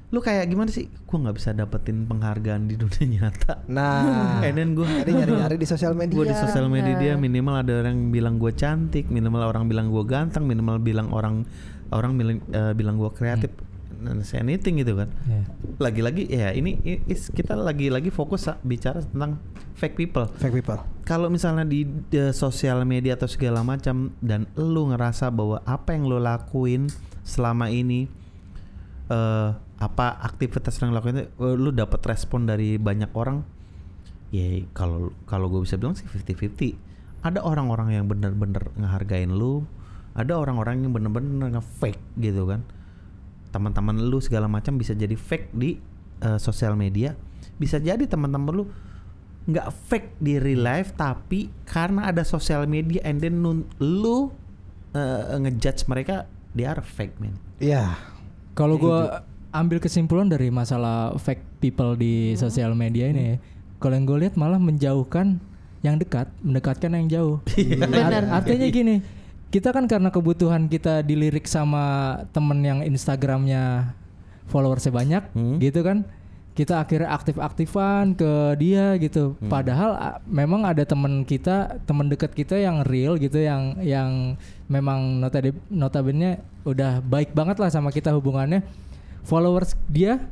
lu 0.06 0.18
kayak 0.18 0.46
gimana 0.46 0.68
sih? 0.68 0.86
Gua 1.02 1.18
nggak 1.20 1.36
bisa 1.36 1.50
dapetin 1.50 2.04
penghargaan 2.04 2.66
di 2.66 2.74
dunia 2.74 3.04
nyata. 3.18 3.66
Nah, 3.66 4.38
And 4.38 4.54
then 4.54 4.72
gue 4.72 4.86
Jadi 4.86 5.10
nyari-nyari 5.12 5.56
di 5.56 5.64
sosial 5.64 5.92
media. 5.92 6.14
Gue 6.14 6.26
di 6.26 6.36
sosial 6.36 6.66
media 6.66 6.94
dia 6.94 7.14
minimal 7.14 7.58
ada 7.58 7.72
orang 7.76 7.94
yang 7.96 8.10
bilang 8.10 8.34
gue 8.36 8.50
cantik, 8.50 9.06
minimal 9.06 9.42
orang 9.44 9.66
bilang 9.66 9.88
gue 9.88 10.02
ganteng, 10.02 10.44
minimal 10.44 10.78
bilang 10.78 11.10
orang 11.10 11.42
orang 11.88 12.14
bilang 12.14 12.38
eh, 12.48 12.72
bilang 12.72 12.96
gue 12.96 13.10
kreatif, 13.10 13.50
Hmm. 13.96 14.12
dan 14.12 14.20
say 14.22 14.38
anything 14.38 14.76
gitu 14.76 14.94
kan. 14.94 15.08
Ya. 15.24 15.42
Lagi-lagi 15.80 16.28
ya 16.28 16.52
ini 16.52 16.76
i- 16.82 17.02
is- 17.06 17.28
kita 17.28 17.54
lagi-lagi 17.54 18.08
fokus 18.08 18.44
sa- 18.44 18.60
bicara 18.60 19.00
tentang 19.00 19.40
fake 19.74 19.96
people. 19.96 20.28
fake 20.34 20.52
people. 20.54 20.78
Kalau 21.02 21.26
misalnya 21.26 21.64
di, 21.64 21.82
di 21.82 22.30
sosial 22.30 22.84
media 22.84 23.14
atau 23.14 23.24
segala 23.24 23.60
macam 23.60 24.12
dan 24.20 24.46
lu 24.54 24.86
ngerasa 24.86 25.28
bahwa 25.28 25.62
apa 25.62 25.92
yang 25.92 26.04
lu 26.04 26.18
lakuin 26.18 26.86
selama 27.22 27.66
ini 27.68 28.06
eh 29.06 29.50
apa 29.76 30.16
aktivitas 30.24 30.80
yang 30.80 30.90
lu 30.90 30.96
lakuin 30.96 31.20
itu, 31.20 31.28
eh, 31.36 31.56
lu 31.56 31.68
dapat 31.70 32.00
respon 32.08 32.48
dari 32.48 32.80
banyak 32.80 33.12
orang? 33.12 33.44
Ya 34.32 34.64
kalau 34.72 35.12
kalau 35.28 35.46
gue 35.46 35.62
bisa 35.62 35.76
bilang 35.76 35.94
sih 35.94 36.08
50-50 36.08 36.74
ada 37.22 37.42
orang-orang 37.42 37.94
yang 37.94 38.04
bener-bener 38.06 38.70
ngehargain 38.74 39.30
lu 39.30 39.66
ada 40.16 40.34
orang-orang 40.38 40.82
yang 40.82 40.92
bener-bener 40.96 41.52
nge-fake 41.60 42.00
gitu 42.18 42.48
kan. 42.48 42.64
Teman-teman 43.52 44.00
lu 44.00 44.18
segala 44.18 44.48
macam 44.48 44.80
bisa 44.80 44.96
jadi 44.96 45.14
fake 45.14 45.52
di 45.52 45.76
eh, 46.24 46.38
sosial 46.40 46.74
media. 46.74 47.12
Bisa 47.60 47.76
jadi 47.76 48.02
teman-teman 48.08 48.52
lu 48.52 48.64
nggak 49.46 49.68
fake 49.86 50.10
di 50.18 50.42
real 50.42 50.66
life 50.66 50.90
tapi 50.98 51.54
karena 51.62 52.10
ada 52.10 52.26
sosial 52.26 52.66
media 52.66 52.98
and 53.06 53.22
then 53.22 53.38
nun- 53.38 53.70
lu 53.78 54.34
eh, 54.90 55.38
ngejudge 55.38 55.86
mereka 55.86 56.26
they 56.58 56.66
are 56.66 56.82
fake 56.82 57.14
man 57.22 57.38
Iya. 57.62 57.94
Kalau 58.58 58.74
gua 58.74 59.22
ambil 59.56 59.78
kesimpulan 59.78 60.26
dari 60.26 60.48
masalah 60.48 61.16
fake 61.16 61.42
people 61.58 61.94
di 61.94 62.32
sosial 62.34 62.72
media 62.72 63.08
ini, 63.08 63.22
ya, 63.24 63.36
kalau 63.76 63.94
yang 63.94 64.04
gue 64.04 64.18
lihat 64.26 64.34
malah 64.34 64.56
menjauhkan 64.56 65.40
yang 65.80 65.96
dekat, 65.96 66.26
mendekatkan 66.40 66.90
yang 66.92 67.06
jauh. 67.06 67.36
Benar. 67.82 68.24
Art- 68.26 68.32
artinya 68.42 68.66
gini, 68.66 68.96
kita 69.48 69.70
kan 69.70 69.86
karena 69.86 70.08
kebutuhan 70.08 70.66
kita 70.66 71.00
dilirik 71.00 71.44
sama 71.44 71.84
temen 72.30 72.58
yang 72.60 72.80
Instagramnya 72.82 73.94
followersnya 74.46 74.90
banyak, 74.90 75.22
Hmm. 75.32 75.56
gitu 75.58 75.80
kan. 75.80 76.06
Kita 76.56 76.80
akhirnya 76.80 77.12
aktif-aktifan 77.12 78.16
ke 78.16 78.32
dia 78.56 78.96
gitu. 78.96 79.36
Padahal 79.44 79.90
a- 79.92 80.16
memang 80.24 80.64
ada 80.64 80.88
temen 80.88 81.20
kita, 81.20 81.76
temen 81.84 82.08
dekat 82.08 82.32
kita 82.32 82.56
yang 82.56 82.80
real 82.80 83.20
gitu, 83.20 83.36
yang 83.36 83.76
yang 83.84 84.40
memang 84.64 85.20
notabene 85.20 85.60
notabene 85.68 86.30
udah 86.64 87.04
baik 87.04 87.36
banget 87.36 87.60
lah 87.60 87.68
sama 87.68 87.92
kita 87.92 88.08
hubungannya. 88.10 88.64
Followers 89.26 89.74
dia 89.90 90.22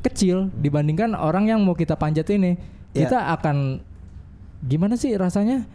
kecil 0.00 0.48
dibandingkan 0.56 1.12
orang 1.12 1.52
yang 1.52 1.60
mau 1.60 1.76
kita 1.76 1.96
panjat 2.00 2.28
ini. 2.32 2.56
Ya. 2.96 3.04
Kita 3.04 3.18
akan 3.36 3.84
gimana 4.64 4.96
sih 4.96 5.12
rasanya? 5.14 5.68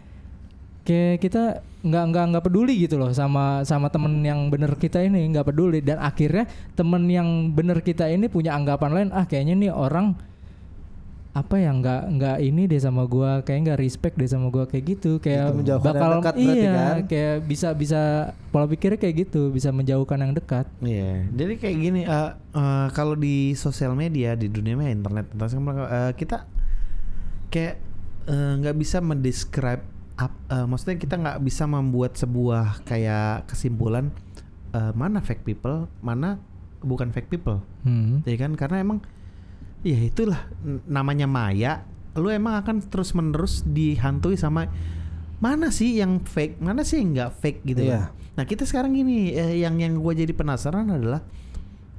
Kayak 0.82 1.22
kita 1.22 1.42
nggak 1.80 2.04
nggak 2.12 2.24
nggak 2.34 2.44
peduli 2.44 2.74
gitu 2.84 3.00
loh 3.00 3.08
sama 3.16 3.64
sama 3.64 3.88
temen 3.88 4.20
yang 4.20 4.52
bener 4.52 4.76
kita 4.76 5.00
ini 5.00 5.32
nggak 5.32 5.48
peduli 5.48 5.80
dan 5.80 5.96
akhirnya 5.96 6.44
temen 6.76 7.08
yang 7.08 7.56
bener 7.56 7.80
kita 7.80 8.04
ini 8.04 8.28
punya 8.28 8.52
anggapan 8.52 8.90
lain 8.92 9.08
ah 9.16 9.24
kayaknya 9.24 9.56
nih 9.56 9.72
orang 9.72 10.12
apa 11.30 11.56
ya 11.56 11.70
nggak 11.70 12.02
nggak 12.10 12.36
ini 12.40 12.66
deh 12.66 12.76
sama 12.76 13.06
gua 13.06 13.38
kayak 13.40 13.60
nggak 13.64 13.78
respect 13.78 14.18
deh 14.18 14.26
sama 14.26 14.50
gua 14.50 14.66
kayak 14.66 14.84
gitu 14.88 15.16
kayak 15.16 15.54
Gitu, 15.54 15.78
bakal 15.78 16.18
dekat 16.18 16.34
berarti 16.34 16.58
iya 16.58 16.72
kan? 16.74 16.96
kayak 17.06 17.36
bisa 17.44 17.68
bisa 17.70 18.00
pola 18.50 18.66
pikirnya 18.66 18.98
kayak 18.98 19.14
gitu 19.24 19.48
bisa 19.48 19.70
menjauhkan 19.70 20.18
yang 20.18 20.34
dekat 20.34 20.66
Iya, 20.80 21.30
jadi 21.30 21.52
kayak 21.54 21.76
gini. 21.78 22.00
eh, 22.02 22.30
eh, 22.34 22.86
kalau 22.90 23.14
di 23.14 23.54
sosial 23.54 23.94
media 23.94 24.34
di 24.34 24.50
dunia 24.50 24.74
maya 24.74 24.90
internet, 24.90 25.30
eh, 25.30 26.12
kita 26.14 26.50
kayak 27.48 27.78
nggak 28.30 28.76
bisa 28.76 28.98
mendescribe, 28.98 29.82
ap- 30.16 30.42
eh, 30.48 30.62
maksudnya 30.64 30.96
kita 30.96 31.14
nggak 31.14 31.38
bisa 31.40 31.64
membuat 31.64 32.14
sebuah 32.14 32.82
kayak 32.84 33.46
kesimpulan 33.46 34.10
eh, 34.70 34.92
mana 34.94 35.18
fake 35.18 35.42
people, 35.42 35.86
mana 35.98 36.38
bukan 36.80 37.10
fake 37.10 37.26
people, 37.28 37.58
Hmm. 37.82 38.22
ya 38.22 38.34
kan? 38.34 38.54
Karena 38.54 38.78
emang, 38.78 39.02
ya 39.80 39.98
itulah 40.00 40.48
namanya 40.86 41.24
maya. 41.24 41.84
Lu 42.18 42.26
emang 42.28 42.58
akan 42.58 42.82
terus 42.90 43.14
menerus 43.14 43.62
dihantui 43.62 44.34
sama 44.34 44.66
mana 45.40 45.72
sih 45.72 45.96
yang 45.96 46.20
fake, 46.20 46.60
mana 46.60 46.84
sih 46.84 47.00
yang 47.00 47.16
nggak 47.16 47.32
fake 47.40 47.60
gitu 47.64 47.86
Iya. 47.86 48.12
kan. 48.12 48.36
Nah 48.36 48.44
kita 48.44 48.68
sekarang 48.68 48.92
gini, 48.92 49.32
eh, 49.32 49.64
yang 49.64 49.80
yang 49.80 49.96
gue 49.96 50.12
jadi 50.12 50.32
penasaran 50.36 50.90
adalah 50.90 51.24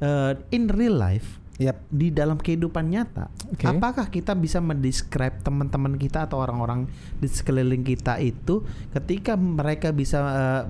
eh, 0.02 0.34
in 0.54 0.66
real 0.70 0.98
life 0.98 1.38
Yap. 1.62 1.78
di 1.94 2.10
dalam 2.10 2.42
kehidupan 2.42 2.90
nyata, 2.90 3.30
Oke. 3.54 3.70
apakah 3.70 4.10
kita 4.10 4.34
bisa 4.34 4.58
mendescribe 4.58 5.46
teman-teman 5.46 5.94
kita 5.94 6.26
atau 6.26 6.42
orang-orang 6.42 6.90
di 7.22 7.30
sekeliling 7.30 7.86
kita 7.86 8.18
itu 8.18 8.66
ketika 8.90 9.38
mereka 9.38 9.94
bisa, 9.94 10.18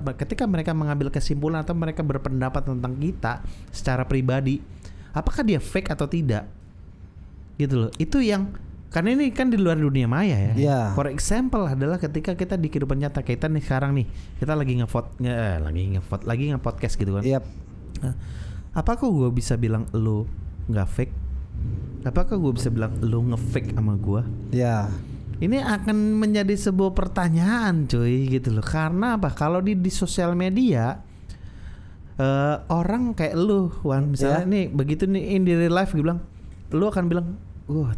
eh, 0.04 0.12
ketika 0.20 0.44
mereka 0.44 0.76
mengambil 0.76 1.08
kesimpulan 1.08 1.64
atau 1.64 1.72
mereka 1.72 2.04
berpendapat 2.04 2.68
tentang 2.68 2.92
kita 3.00 3.40
secara 3.72 4.04
pribadi, 4.04 4.60
apakah 5.16 5.40
dia 5.40 5.60
fake 5.60 5.92
atau 5.92 6.04
tidak? 6.04 6.44
Gitu 7.56 7.74
loh. 7.76 7.90
Itu 7.96 8.18
yang 8.18 8.54
karena 8.92 9.16
ini 9.16 9.32
kan 9.32 9.48
di 9.48 9.56
luar 9.56 9.80
dunia 9.80 10.04
maya 10.04 10.36
ya. 10.36 10.52
Iya. 10.52 10.78
For 10.92 11.08
example 11.08 11.64
adalah 11.64 11.96
ketika 11.96 12.36
kita 12.36 12.60
di 12.60 12.68
kehidupan 12.68 13.00
nyata 13.00 13.24
kita 13.24 13.48
nih 13.48 13.64
sekarang 13.64 13.96
nih 13.96 14.06
kita 14.36 14.52
lagi 14.52 14.72
ngevote 14.76 15.08
nge, 15.16 15.32
eh, 15.32 15.56
lagi 15.64 15.82
ngevote 15.96 16.24
lagi 16.28 16.44
nge-podcast 16.52 16.94
gitu 17.00 17.10
kan. 17.16 17.24
Yap. 17.24 17.44
Nah, 18.04 18.14
apakah 18.76 19.08
gue 19.08 19.30
bisa 19.32 19.56
bilang 19.56 19.88
lu 19.96 20.28
nggak 20.68 20.88
fake? 20.88 21.14
Apakah 22.04 22.36
gue 22.36 22.52
bisa 22.52 22.68
bilang 22.68 22.92
lu 23.00 23.32
nge-fake 23.32 23.72
sama 23.72 23.96
gue? 23.96 24.22
Ya. 24.52 24.92
Ini 25.42 25.58
akan 25.58 26.20
menjadi 26.20 26.54
sebuah 26.54 26.92
pertanyaan 26.92 27.88
cuy 27.88 28.28
gitu 28.28 28.52
loh. 28.52 28.62
Karena 28.62 29.16
apa? 29.16 29.32
Kalau 29.32 29.64
di 29.64 29.72
di 29.72 29.88
sosial 29.88 30.36
media 30.36 31.00
eh 32.12 32.56
orang 32.68 33.16
kayak 33.16 33.34
lu 33.40 33.72
Wan 33.88 34.12
misalnya 34.12 34.44
Ya. 34.44 34.52
nih 34.52 34.64
begitu 34.68 35.08
nih 35.08 35.32
in 35.32 35.48
the 35.48 35.56
real 35.56 35.72
life 35.72 35.96
gue 35.96 36.04
bilang 36.04 36.20
lu 36.72 36.88
akan 36.88 37.04
bilang 37.06 37.26
wah 37.68 37.92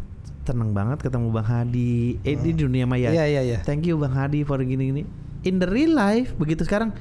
tenang 0.45 0.71
banget 0.71 1.01
ketemu 1.01 1.33
Bang 1.33 1.47
Hadi 1.47 2.21
eh 2.21 2.37
di 2.37 2.53
dunia 2.53 2.85
maya 2.85 3.09
Iya, 3.09 3.25
iya, 3.25 3.41
iya. 3.41 3.57
thank 3.65 3.83
you 3.83 3.97
Bang 3.97 4.13
Hadi 4.13 4.45
for 4.45 4.61
gini-gini 4.61 5.07
in 5.41 5.57
the 5.57 5.65
real 5.65 5.95
life 5.95 6.37
begitu 6.37 6.61
sekarang 6.61 6.93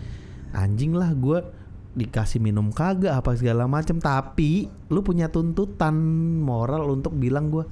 anjing 0.51 0.97
lah 0.97 1.12
gue 1.12 1.45
dikasih 1.95 2.41
minum 2.41 2.72
kagak 2.72 3.14
apa 3.14 3.37
segala 3.37 3.68
macam 3.68 4.01
tapi 4.01 4.66
lu 4.89 5.05
punya 5.05 5.29
tuntutan 5.29 5.95
moral 6.41 6.91
untuk 6.91 7.14
bilang 7.14 7.53
gue 7.53 7.62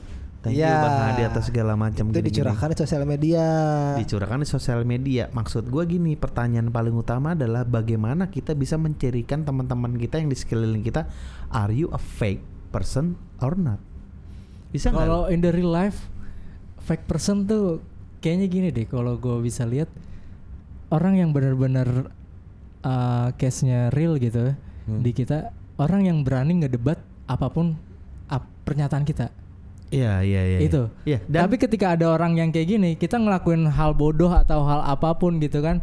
thank 0.42 0.58
you 0.58 0.66
Ya. 0.66 0.82
Bang 0.82 0.98
Hadi 1.14 1.22
atas 1.22 1.48
segala 1.48 1.78
macam 1.78 2.10
Itu 2.10 2.18
gini-gini." 2.18 2.28
dicurahkan 2.34 2.68
di 2.74 2.76
sosial 2.76 3.02
media. 3.06 3.46
dicurahkan 3.96 4.38
di 4.42 4.48
sosial 4.50 4.80
media. 4.82 5.30
Maksud 5.30 5.70
gua 5.70 5.86
gini, 5.86 6.18
pertanyaan 6.18 6.66
paling 6.68 6.90
utama 6.92 7.38
adalah 7.38 7.62
bagaimana 7.62 8.26
kita 8.26 8.58
bisa 8.58 8.74
mencirikan 8.74 9.46
teman-teman 9.46 9.94
kita 9.94 10.18
yang 10.18 10.26
di 10.26 10.34
sekeliling 10.34 10.82
kita, 10.82 11.06
are 11.54 11.70
you 11.70 11.86
a 11.94 12.00
fake 12.02 12.42
person 12.74 13.14
or 13.38 13.54
not? 13.54 13.78
Bisa 14.72 14.88
nggak? 14.88 14.98
Kalau 14.98 15.22
in 15.28 15.38
the 15.38 15.52
real 15.52 15.68
life 15.68 16.08
fake 16.80 17.06
person 17.06 17.44
tuh 17.44 17.78
kayaknya 18.18 18.46
gini 18.48 18.68
deh 18.68 18.84
kalau 18.84 19.14
gue 19.14 19.38
bisa 19.40 19.62
lihat 19.62 19.86
orang 20.88 21.14
yang 21.16 21.30
benar-benar 21.30 22.10
uh, 22.82 23.28
case-nya 23.36 23.88
real 23.90 24.16
gitu 24.16 24.54
Hmm. 24.82 24.98
di 24.98 25.14
kita 25.14 25.54
orang 25.78 26.02
yang 26.02 26.18
berani 26.20 26.58
ngedebat 26.58 26.98
apa 27.24 27.46
pun 27.46 27.78
ap- 28.26 28.50
pernyataan 28.66 29.06
kita. 29.06 29.30
Iya, 29.88 30.18
iya, 30.20 30.42
iya. 30.42 30.58
itu. 30.58 30.90
Iya, 31.04 31.22
dan 31.28 31.46
Tapi 31.46 31.54
ketika 31.54 31.94
ada 31.94 32.10
orang 32.10 32.34
yang 32.34 32.50
kayak 32.50 32.66
gini, 32.66 32.90
kita 32.92 33.14
ngelakuin 33.14 33.70
hal 33.70 33.92
bodoh 33.92 34.32
atau 34.32 34.64
hal 34.64 34.82
apa 34.82 35.14
pun 35.14 35.38
gitu 35.38 35.62
kan, 35.62 35.78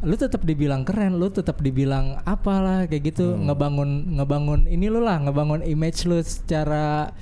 lu 0.00 0.14
tetap 0.14 0.48
dibilang 0.48 0.80
keren, 0.80 1.20
lu 1.20 1.28
tetap 1.28 1.60
dibilang 1.60 2.24
apalah 2.24 2.88
kayak 2.88 3.12
gitu, 3.12 3.36
Hmm. 3.36 3.52
ngebangun 3.52 3.90
ngebangun 4.16 4.60
ini 4.64 4.88
lu 4.88 5.04
lah, 5.04 5.20
ngebangun 5.20 5.60
image 5.60 6.08
lu 6.08 6.16
secara 6.22 7.12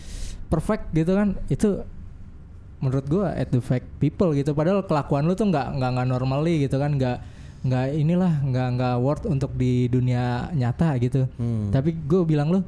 perfect 0.47 0.90
gitu 0.94 1.12
kan, 1.12 1.38
itu 1.51 1.82
menurut 2.76 3.07
gua 3.09 3.32
at 3.32 3.49
the 3.51 3.61
fake 3.62 3.86
people 3.99 4.30
gitu. 4.36 4.53
Padahal 4.53 4.84
kelakuan 4.84 5.24
lu 5.24 5.32
tuh 5.34 5.49
nggak 5.49 5.80
nggak 5.80 5.90
nggak 5.97 6.07
normally 6.09 6.66
gitu 6.66 6.76
kan, 6.76 6.94
nggak 6.94 7.18
nggak 7.66 7.86
inilah 7.99 8.32
nggak 8.47 8.68
nggak 8.78 8.97
worth 9.03 9.24
untuk 9.26 9.51
di 9.59 9.90
dunia 9.90 10.53
nyata 10.55 10.94
gitu. 11.03 11.26
Hmm. 11.40 11.74
Tapi 11.74 11.97
gue 11.97 12.22
bilang 12.22 12.53
lu 12.53 12.61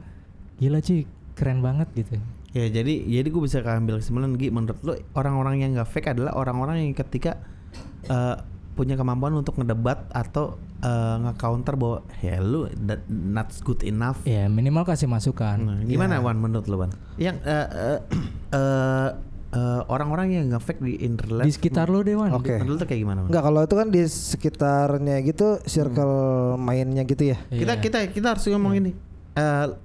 gila 0.58 0.82
sih 0.82 1.06
keren 1.38 1.62
banget 1.62 1.86
gitu. 1.94 2.18
ya 2.50 2.66
jadi 2.66 3.04
jadi 3.04 3.28
gue 3.28 3.42
bisa 3.44 3.60
ambil 3.62 4.00
kesimpulan 4.02 4.34
Gi, 4.34 4.48
menurut 4.50 4.80
lu 4.82 4.96
orang-orang 5.14 5.62
yang 5.62 5.70
nggak 5.76 5.86
fake 5.86 6.10
adalah 6.16 6.34
orang-orang 6.34 6.82
yang 6.82 6.96
ketika 6.96 7.38
eh, 8.08 8.36
punya 8.78 8.94
kemampuan 8.94 9.34
untuk 9.34 9.58
ngedebat 9.58 10.06
atau 10.14 10.54
eh, 10.78 11.16
nge-counter 11.18 11.74
bahwa 11.74 11.98
ya 12.22 12.38
lu 12.38 12.70
that 12.78 13.02
not 13.10 13.50
good 13.66 13.82
enough 13.82 14.22
Ya 14.22 14.46
minimal 14.46 14.86
kasih 14.86 15.10
masukan. 15.10 15.58
Nah, 15.58 15.82
gimana 15.82 16.22
Wan 16.22 16.38
menurut 16.38 16.70
lu 16.70 16.78
Wan? 16.78 16.94
Yang 17.18 17.42
eh, 17.42 17.66
eh, 17.74 17.98
eh, 18.54 19.08
eh, 19.50 19.80
orang-orang 19.90 20.30
yang 20.30 20.44
nge-fake 20.54 20.78
di 20.78 20.94
internet 21.02 21.42
Di 21.42 21.50
sekitar 21.50 21.90
lu 21.90 22.06
deh 22.06 22.14
Wan. 22.14 22.30
Oke. 22.30 22.54
Menurut 22.54 22.70
lu 22.70 22.74
tuh 22.78 22.86
kayak 22.86 23.00
gimana? 23.02 23.18
Wan? 23.26 23.28
Enggak 23.34 23.42
kalau 23.42 23.60
itu 23.66 23.74
kan 23.74 23.88
di 23.90 24.02
sekitarnya 24.06 25.16
gitu 25.26 25.48
circle 25.66 26.14
mainnya 26.56 27.02
gitu 27.02 27.34
ya. 27.34 27.38
Kita 27.50 27.74
Iya. 27.74 27.82
kita 27.82 27.98
kita 28.14 28.26
harus 28.38 28.46
ngomong 28.46 28.78
ini. 28.78 28.92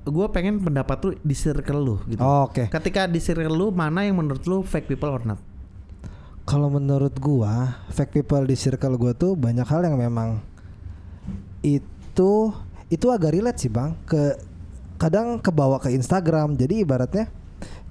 gue 0.01 0.27
pengen 0.33 0.57
pendapat 0.57 0.97
lu 1.05 1.09
di 1.21 1.35
circle 1.37 1.77
lu 1.77 1.95
gitu. 2.09 2.17
Oh, 2.21 2.49
Oke. 2.49 2.73
Ketika 2.73 3.05
di 3.05 3.21
circle 3.21 3.53
lu 3.53 3.69
mana 3.69 4.01
yang 4.01 4.17
menurut 4.17 4.41
lu 4.49 4.65
fake 4.65 4.89
people 4.89 5.13
or 5.13 5.21
not? 5.21 5.37
Kalau 6.43 6.67
menurut 6.67 7.15
gua, 7.17 7.79
fake 7.87 8.19
people 8.19 8.43
di 8.43 8.59
circle 8.59 8.99
gua 8.99 9.15
tuh 9.15 9.31
banyak 9.33 9.63
hal 9.63 9.79
yang 9.87 9.95
memang 9.95 10.43
itu 11.63 12.51
itu 12.91 13.05
agak 13.07 13.31
relate 13.31 13.59
sih 13.63 13.71
bang. 13.71 13.95
Ke 14.03 14.35
kadang 14.99 15.39
kebawa 15.39 15.79
ke 15.79 15.89
Instagram. 15.91 16.59
Jadi 16.59 16.83
ibaratnya 16.83 17.31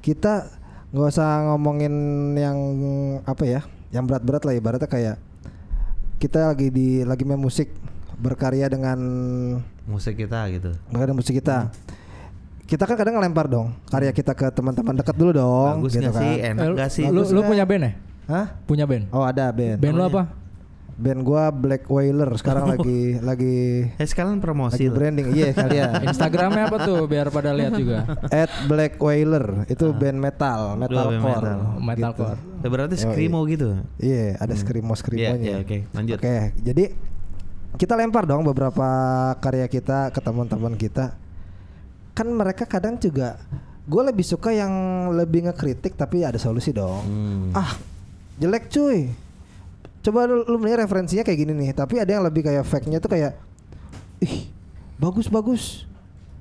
kita 0.05 0.53
nggak 0.93 1.09
usah 1.09 1.49
ngomongin 1.49 1.93
yang 2.37 2.59
apa 3.25 3.45
ya, 3.49 3.61
yang 3.89 4.05
berat-berat 4.05 4.45
lah 4.45 4.53
ibaratnya 4.53 4.89
kayak 4.89 5.17
kita 6.21 6.53
lagi 6.53 6.69
di 6.69 7.03
lagi 7.03 7.25
main 7.25 7.41
musik 7.41 7.73
berkarya 8.21 8.69
dengan 8.69 8.99
Musik 9.83 10.15
kita 10.15 10.47
gitu. 10.53 10.71
dengan 10.93 11.17
musik 11.19 11.35
kita. 11.35 11.73
Kita 12.69 12.87
kan 12.87 12.95
kadang 12.95 13.19
ngelempar 13.19 13.51
dong 13.51 13.75
karya 13.91 14.15
kita 14.15 14.33
ke 14.33 14.47
teman-teman 14.55 14.95
dekat 14.95 15.17
dulu 15.19 15.33
dong. 15.35 15.83
Bagus 15.83 15.93
gitu 15.97 16.05
nggak 16.07 16.15
sih? 16.21 16.35
kan. 16.39 16.51
Enak 16.55 16.63
Eh, 16.63 16.71
nggak 16.77 16.91
sih? 16.93 17.05
Lu, 17.11 17.25
lu 17.27 17.41
punya 17.43 17.65
band 17.67 17.83
ya? 17.89 17.93
Hah? 18.27 18.47
Punya 18.65 18.87
band? 18.87 19.11
Oh 19.11 19.23
ada 19.23 19.51
band. 19.51 19.79
Band 19.79 19.97
lu 19.97 20.05
apa? 20.05 20.23
Band 20.93 21.25
gua 21.25 21.49
Black 21.51 21.89
Whaler 21.89 22.31
sekarang 22.37 22.69
lagi 22.69 23.17
lagi 23.19 23.57
Eh 23.97 24.07
sekalian 24.07 24.39
promosi 24.39 24.77
lagi 24.77 24.93
branding. 24.93 25.27
Iya 25.35 25.49
kalian. 25.51 25.91
Instagramnya 26.13 26.69
apa 26.69 26.77
tuh 26.85 27.09
biar 27.09 27.33
pada 27.33 27.51
lihat 27.51 27.75
juga. 27.75 28.07
At 28.29 28.53
Black 28.69 29.01
Whaler 29.01 29.67
itu 29.67 29.91
band 29.91 30.19
metal, 30.21 30.77
metalcore. 30.77 31.19
band 31.19 31.23
metal. 31.25 31.59
Metalcore. 31.81 32.39
Eh, 32.63 32.69
Berarti 32.71 32.95
Yoi. 32.95 33.03
screamo 33.03 33.41
gitu. 33.49 33.69
Iya, 33.99 34.39
ada 34.39 34.55
skrimo 34.55 34.93
Iya, 34.93 35.01
skrimonya. 35.01 35.43
iya, 35.43 35.57
oke, 35.65 35.79
lanjut. 35.91 36.17
Oke, 36.23 36.37
jadi 36.61 36.85
kita 37.75 37.97
lempar 37.97 38.29
dong 38.29 38.45
beberapa 38.45 38.87
karya 39.41 39.67
kita 39.67 40.13
ke 40.13 40.21
teman-teman 40.21 40.77
kita. 40.77 41.17
Kan 42.13 42.29
mereka 42.31 42.69
kadang 42.69 43.01
juga 43.01 43.41
gue 43.83 44.03
lebih 44.05 44.23
suka 44.23 44.55
yang 44.55 44.71
lebih 45.11 45.49
ngekritik 45.51 45.97
tapi 45.97 46.23
ada 46.23 46.39
solusi 46.39 46.71
dong. 46.71 47.03
Hmm. 47.03 47.51
Ah, 47.57 47.73
jelek 48.41 48.69
cuy. 48.73 49.11
Coba 50.03 50.27
lu, 50.27 50.43
lu 50.47 50.59
melihat 50.59 50.83
referensinya 50.83 51.23
kayak 51.23 51.39
gini 51.47 51.53
nih, 51.55 51.71
tapi 51.77 52.03
ada 52.03 52.11
yang 52.11 52.27
lebih 52.27 52.43
kayak 52.43 52.67
fake-nya 52.67 52.99
tuh 52.99 53.13
kayak 53.13 53.39
ih, 54.19 54.51
bagus 54.99 55.31
bagus. 55.31 55.87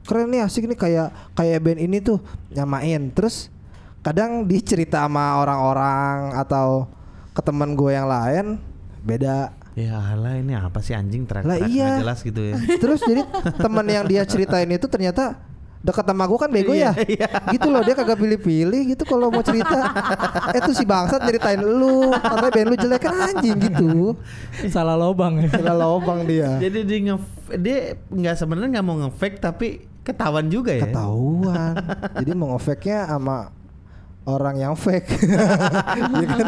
Keren 0.01 0.33
nih 0.33 0.41
asik 0.41 0.65
nih 0.65 0.79
kayak 0.79 1.13
kayak 1.37 1.61
band 1.61 1.79
ini 1.81 2.01
tuh 2.01 2.17
nyamain. 2.49 3.13
Terus 3.13 3.53
kadang 4.01 4.49
dicerita 4.49 5.05
sama 5.05 5.37
orang-orang 5.37 6.33
atau 6.41 6.89
ke 7.37 7.41
teman 7.45 7.77
gue 7.77 7.91
yang 7.93 8.09
lain 8.09 8.57
beda. 9.05 9.53
Ya 9.77 9.95
alah 10.01 10.35
ini 10.35 10.51
apa 10.51 10.83
sih 10.83 10.91
anjing 10.91 11.23
Lah 11.23 11.45
teriak-teriak 11.47 11.71
iya. 11.71 12.01
jelas 12.01 12.19
gitu 12.25 12.41
ya. 12.43 12.57
Terus 12.81 12.99
jadi 13.05 13.23
teman 13.55 13.85
yang 13.87 14.03
dia 14.09 14.25
ceritain 14.27 14.67
itu 14.67 14.89
ternyata 14.89 15.39
dekat 15.81 16.05
sama 16.05 16.29
gue 16.29 16.39
kan 16.39 16.49
bego 16.49 16.73
ya. 16.77 16.93
Gitu 17.49 17.67
loh 17.67 17.81
dia 17.81 17.97
kagak 17.97 18.17
pilih-pilih 18.21 18.81
gitu 18.93 19.03
kalau 19.05 19.33
mau 19.33 19.41
cerita. 19.41 19.89
eh 20.55 20.61
tuh 20.61 20.73
si 20.77 20.85
bangsat 20.85 21.25
ceritain 21.25 21.61
lu, 21.61 22.13
katanya 22.13 22.51
band 22.53 22.67
lu 22.69 22.75
jelek 22.77 23.01
kan 23.01 23.13
anjing 23.33 23.57
gitu. 23.57 24.15
Salah 24.69 24.95
lobang 24.95 25.41
ya. 25.41 25.49
Kira 25.49 25.73
lobang 25.73 26.25
dia. 26.29 26.61
Jadi 26.61 26.79
dia 26.85 26.97
nge 27.11 27.15
dia 27.59 27.77
nggak 28.07 28.35
sebenarnya 28.37 28.69
nggak 28.79 28.85
mau 28.85 28.95
nge-fake 29.05 29.37
tapi 29.41 29.67
ketahuan 30.05 30.47
juga 30.47 30.71
ya. 30.77 30.85
Ketahuan. 30.85 31.73
Jadi 32.17 32.31
mau 32.37 32.55
nge-fake-nya 32.55 33.09
sama 33.09 33.60
orang 34.23 34.55
yang 34.55 34.73
fake. 34.75 35.07
Iya 35.17 35.37
kan? 36.29 36.45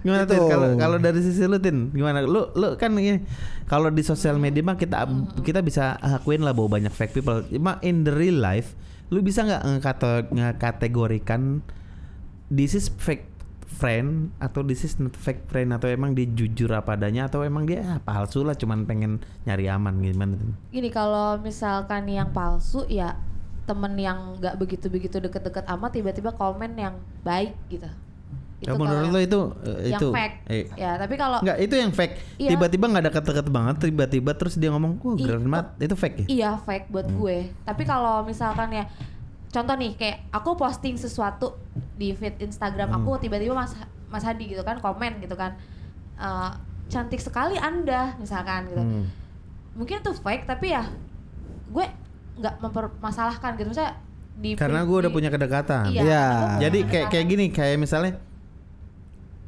Gimana 0.00 0.24
Gitu. 0.24 0.32
tuh 0.32 0.42
kalau 0.48 0.68
kalau 0.76 0.96
dari 0.96 1.20
sisi 1.20 1.44
lu 1.44 1.60
Tin 1.60 1.92
gimana 1.92 2.24
lu 2.24 2.48
lu 2.52 2.74
kan 2.74 2.92
ini 2.94 3.20
kalau 3.66 3.88
di 3.88 4.00
sosial 4.00 4.36
media 4.36 4.60
mah 4.60 4.74
kita 4.74 5.04
kita 5.40 5.60
bisa 5.60 5.96
akuin 5.98 6.40
lah 6.40 6.50
bahwa 6.50 6.80
banyak 6.80 6.90
fake 6.90 7.12
people 7.14 7.44
cuma 7.44 7.76
in 7.80 8.02
the 8.02 8.10
real 8.10 8.34
life 8.34 8.72
lu 9.08 9.20
bisa 9.20 9.44
nggak 9.44 9.62
ngekate- 9.62 10.28
ngekategorikan 10.32 11.60
this 12.48 12.72
is 12.72 12.88
fake 12.88 13.28
friend 13.70 14.32
atau 14.38 14.60
this 14.60 14.82
is 14.82 14.96
not 14.96 15.12
fake 15.12 15.44
friend 15.46 15.70
atau 15.70 15.86
emang 15.86 16.12
dia 16.12 16.26
jujur 16.26 16.68
apa 16.70 16.94
adanya 16.94 17.26
atau 17.26 17.40
emang 17.40 17.64
dia 17.64 17.80
ah, 17.86 17.98
palsu 17.98 18.40
lah 18.40 18.52
cuman 18.52 18.84
pengen 18.84 19.20
nyari 19.44 19.68
aman 19.68 20.00
gimana? 20.00 20.36
Gini 20.68 20.88
kalau 20.88 21.36
misalkan 21.38 22.04
yang 22.06 22.28
palsu 22.30 22.84
ya 22.86 23.20
temen 23.70 23.94
yang 23.94 24.18
nggak 24.36 24.54
begitu-begitu 24.56 25.16
deket-deket 25.20 25.62
amat 25.68 25.90
tiba-tiba 25.92 26.30
komen 26.32 26.74
yang 26.74 26.94
baik 27.20 27.54
gitu. 27.68 27.86
Kalau 28.60 28.76
kalau 28.76 28.82
menurut 28.82 29.00
yang- 29.00 29.14
lu 29.14 29.20
itu 29.22 29.40
eh, 29.64 29.78
yang 29.88 29.96
itu 29.96 30.06
fake. 30.10 30.36
eh, 30.44 30.64
Ya, 30.76 30.92
tapi 30.94 31.14
kalau 31.14 31.38
Enggak, 31.40 31.58
itu 31.60 31.74
yang 31.74 31.92
fake. 31.94 32.14
Iya. 32.36 32.48
Tiba-tiba 32.50 32.84
nggak 32.84 33.00
ada 33.00 33.08
deket-deket 33.08 33.46
banget, 33.48 33.74
tiba-tiba 33.80 34.30
terus 34.34 34.54
dia 34.54 34.68
ngomong, 34.68 34.92
"Wah, 34.98 35.14
I- 35.14 35.24
keren 35.24 35.46
banget." 35.46 35.66
Itu 35.80 35.94
fake 35.94 36.16
ya? 36.18 36.26
iya 36.28 36.50
fake 36.58 36.86
buat 36.88 37.06
Hmm. 37.06 37.16
gue. 37.16 37.38
Tapi 37.62 37.82
kalau 37.84 38.20
misalkan 38.22 38.68
ya 38.70 38.84
contoh 39.48 39.74
nih 39.74 39.96
kayak 39.96 40.28
aku 40.30 40.54
posting 40.54 40.94
sesuatu 40.94 41.56
di 41.96 42.12
feed 42.12 42.36
Instagram 42.38 42.90
Hmm. 42.90 42.98
aku 43.00 43.16
tiba-tiba 43.18 43.50
Mas 43.52 43.72
Mas 44.06 44.22
Hadi 44.22 44.44
gitu 44.48 44.60
kan 44.60 44.76
komen 44.76 45.18
gitu 45.18 45.34
kan. 45.34 45.54
eh, 46.14 46.50
cantik 46.86 47.16
sekali 47.16 47.56
Anda 47.56 48.12
misalkan 48.16 48.68
gitu. 48.68 48.76
Hmm. 48.78 49.08
Mungkin 49.72 50.04
itu 50.04 50.12
fake 50.12 50.44
tapi 50.44 50.68
ya 50.68 50.84
gue 51.66 51.86
nggak 52.40 52.54
mempermasalahkan 52.58 53.54
gitu 53.54 53.68
misalnya 53.70 53.94
di 54.40 54.56
Karena 54.56 54.80
gue 54.82 54.96
udah 55.04 55.12
punya 55.12 55.28
kedekatan. 55.28 55.92
Iya. 55.92 56.00
Iya. 56.02 56.24
Jadi 56.64 56.78
kayak 56.88 57.06
kayak 57.12 57.26
gini, 57.28 57.44
kayak 57.52 57.76
misalnya 57.76 58.16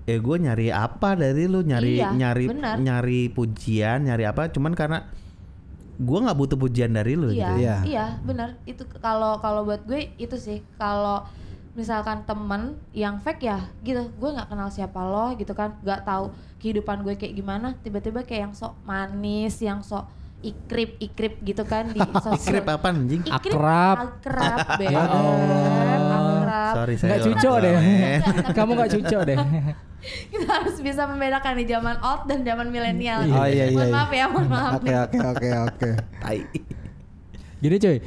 eh 0.03 0.19
gue 0.19 0.37
nyari 0.37 0.69
apa 0.69 1.15
dari 1.15 1.47
lu 1.47 1.63
nyari 1.63 2.03
Iya, 2.03 2.11
nyari 2.13 2.45
benar. 2.51 2.77
nyari 2.77 3.31
pujian 3.31 4.03
nyari 4.03 4.27
apa 4.27 4.51
cuman 4.51 4.75
karena 4.75 5.07
gue 5.95 6.19
nggak 6.19 6.35
butuh 6.35 6.59
pujian 6.59 6.91
dari 6.91 7.15
lu 7.15 7.31
Iya, 7.31 7.39
gitu 7.39 7.53
Iya. 7.63 7.77
iya, 7.87 8.07
benar. 8.21 8.59
Itu 8.67 8.83
kalau 8.99 9.39
kalau 9.39 9.63
buat 9.63 9.87
gue 9.87 10.11
itu 10.19 10.35
sih 10.35 10.59
kalau 10.75 11.23
misalkan 11.73 12.27
temen 12.29 12.77
yang 12.93 13.17
fake 13.23 13.47
ya 13.47 13.63
gitu, 13.81 14.05
gue 14.11 14.29
nggak 14.29 14.51
kenal 14.51 14.69
siapa 14.69 15.01
lo 15.01 15.33
gitu 15.39 15.55
kan, 15.57 15.73
nggak 15.81 16.05
tahu 16.05 16.29
kehidupan 16.61 17.01
gue 17.01 17.15
kayak 17.17 17.33
gimana, 17.33 17.73
tiba-tiba 17.81 18.27
kayak 18.27 18.51
yang 18.51 18.55
sok 18.55 18.77
manis, 18.85 19.57
yang 19.57 19.81
sok 19.81 20.05
ikrip 20.43 20.99
ikrip 20.99 21.35
gitu 21.47 21.63
kan 21.63 21.89
di 21.95 22.01
sosial. 22.03 22.39
Ikrip 22.43 22.67
apa 22.67 22.89
anjing? 22.91 23.23
Ikrip, 23.23 23.55
Akrab. 23.55 23.97
akrab, 24.19 24.59
Beb. 24.81 24.91
Ya 24.91 25.03
Allah. 25.07 26.03
akrab. 26.11 26.75
Sorry 26.77 26.95
saya. 26.99 27.19
Cucok 27.23 27.55
tua, 27.57 27.65
deh. 27.65 27.75
Kamu 28.51 28.71
nggak 28.75 28.91
cucok 28.99 29.23
deh. 29.23 29.39
Kita 30.35 30.51
harus 30.51 30.77
bisa 30.83 31.07
membedakan 31.07 31.53
nih 31.55 31.67
zaman 31.79 31.97
old 32.03 32.23
dan 32.27 32.43
zaman 32.43 32.67
milenial. 32.75 33.23
Oh 33.23 33.47
iya 33.47 33.71
iya. 33.71 33.79
Mohon 33.79 33.87
iya. 33.87 33.95
maaf 33.95 34.11
ya, 34.11 34.25
mohon 34.27 34.49
maaf. 34.51 34.73
Oke 34.83 34.93
oke 34.99 35.19
oke 35.23 35.49
oke. 35.71 35.91
Tai. 36.19 36.41
Gini 37.63 37.77
cuy, 37.79 37.99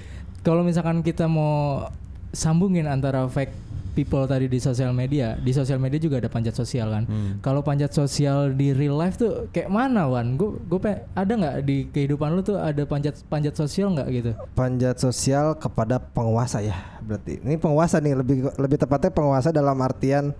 kalau 0.43 0.61
misalkan 0.67 0.99
kita 0.99 1.31
mau 1.31 1.87
sambungin 2.35 2.91
antara 2.91 3.23
fake 3.31 3.64
people 3.95 4.27
tadi 4.27 4.51
di 4.51 4.59
sosial 4.59 4.91
media, 4.91 5.39
di 5.39 5.55
sosial 5.55 5.79
media 5.79 5.95
juga 5.95 6.19
ada 6.19 6.27
panjat 6.27 6.51
sosial 6.51 6.91
kan. 6.91 7.03
Hmm. 7.07 7.39
Kalau 7.39 7.63
panjat 7.63 7.95
sosial 7.95 8.51
di 8.51 8.75
real 8.75 8.99
life 8.99 9.15
tuh 9.15 9.47
kayak 9.55 9.71
mana 9.71 10.11
Wan? 10.11 10.35
Gue 10.35 10.59
gue 10.67 10.79
ada 11.15 11.31
nggak 11.31 11.55
di 11.63 11.87
kehidupan 11.89 12.35
lu 12.35 12.43
tuh 12.43 12.59
ada 12.59 12.83
panjat 12.83 13.15
panjat 13.31 13.55
sosial 13.55 13.95
nggak 13.95 14.07
gitu? 14.11 14.31
Panjat 14.51 14.99
sosial 14.99 15.55
kepada 15.55 15.97
penguasa 15.97 16.59
ya 16.59 16.75
berarti. 16.99 17.39
Ini 17.39 17.55
penguasa 17.55 18.03
nih 18.03 18.13
lebih 18.19 18.37
lebih 18.59 18.77
tepatnya 18.77 19.15
penguasa 19.15 19.55
dalam 19.55 19.79
artian 19.79 20.35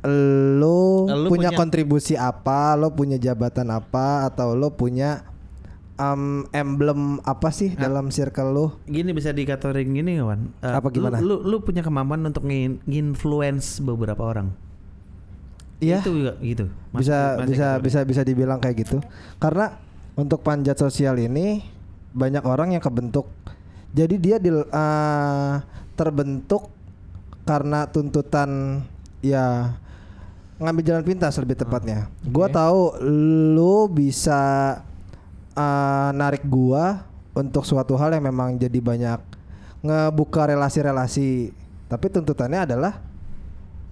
lo 0.00 1.04
Lu 1.04 1.28
punya, 1.28 1.52
punya- 1.52 1.58
kontribusi 1.58 2.16
apa, 2.16 2.72
lo 2.76 2.92
punya 2.92 3.20
jabatan 3.20 3.68
apa 3.68 4.28
atau 4.32 4.56
lo 4.56 4.72
punya 4.72 5.24
um, 6.00 6.48
emblem 6.50 7.20
apa 7.22 7.52
sih 7.52 7.76
dalam 7.76 8.08
circle 8.08 8.50
lo? 8.50 8.66
Gini 8.88 9.12
bisa 9.12 9.30
dikatakan 9.30 9.84
gini 9.84 10.16
nggak, 10.16 10.26
Wan? 10.26 10.40
Eh, 10.64 10.72
Apa 10.72 10.88
gimana? 10.88 11.20
Lu, 11.20 11.44
lu, 11.44 11.44
lu 11.44 11.56
punya 11.60 11.84
kemampuan 11.84 12.24
untuk 12.24 12.48
nge-influence 12.48 13.84
beberapa 13.84 14.24
orang. 14.24 14.48
Iya. 15.80 16.04
Itu 16.04 16.12
juga 16.12 16.32
gitu. 16.40 16.68
Mas- 16.92 17.04
bisa 17.04 17.16
mas- 17.40 17.48
bisa 17.48 17.68
bisa 17.80 17.98
bisa 18.04 18.20
dibilang 18.20 18.60
kayak 18.60 18.84
gitu 18.84 18.98
karena 19.40 19.80
untuk 20.12 20.44
panjat 20.44 20.76
sosial 20.76 21.16
ini 21.16 21.64
banyak 22.12 22.44
orang 22.44 22.74
yang 22.76 22.82
kebentuk 22.82 23.30
jadi 23.94 24.14
dia 24.20 24.36
di, 24.36 24.50
eh, 24.52 25.54
terbentuk 25.96 26.68
karena 27.46 27.88
tuntutan 27.88 28.82
ya 29.24 29.72
ngambil 30.60 30.84
jalan 30.84 31.04
pintas 31.06 31.40
lebih 31.40 31.56
tepatnya 31.56 32.12
gua 32.28 32.50
Oke. 32.50 32.54
tahu 32.60 32.80
lu 33.56 33.88
bisa 33.88 34.42
eh, 35.54 36.10
narik 36.14 36.44
gua 36.46 37.06
untuk 37.34 37.62
suatu 37.62 37.94
hal 37.96 38.14
yang 38.14 38.26
memang 38.26 38.58
jadi 38.58 38.78
banyak 38.78 39.20
ngebuka 39.80 40.50
relasi-relasi. 40.50 41.54
Tapi 41.90 42.06
tuntutannya 42.12 42.66
adalah 42.68 43.02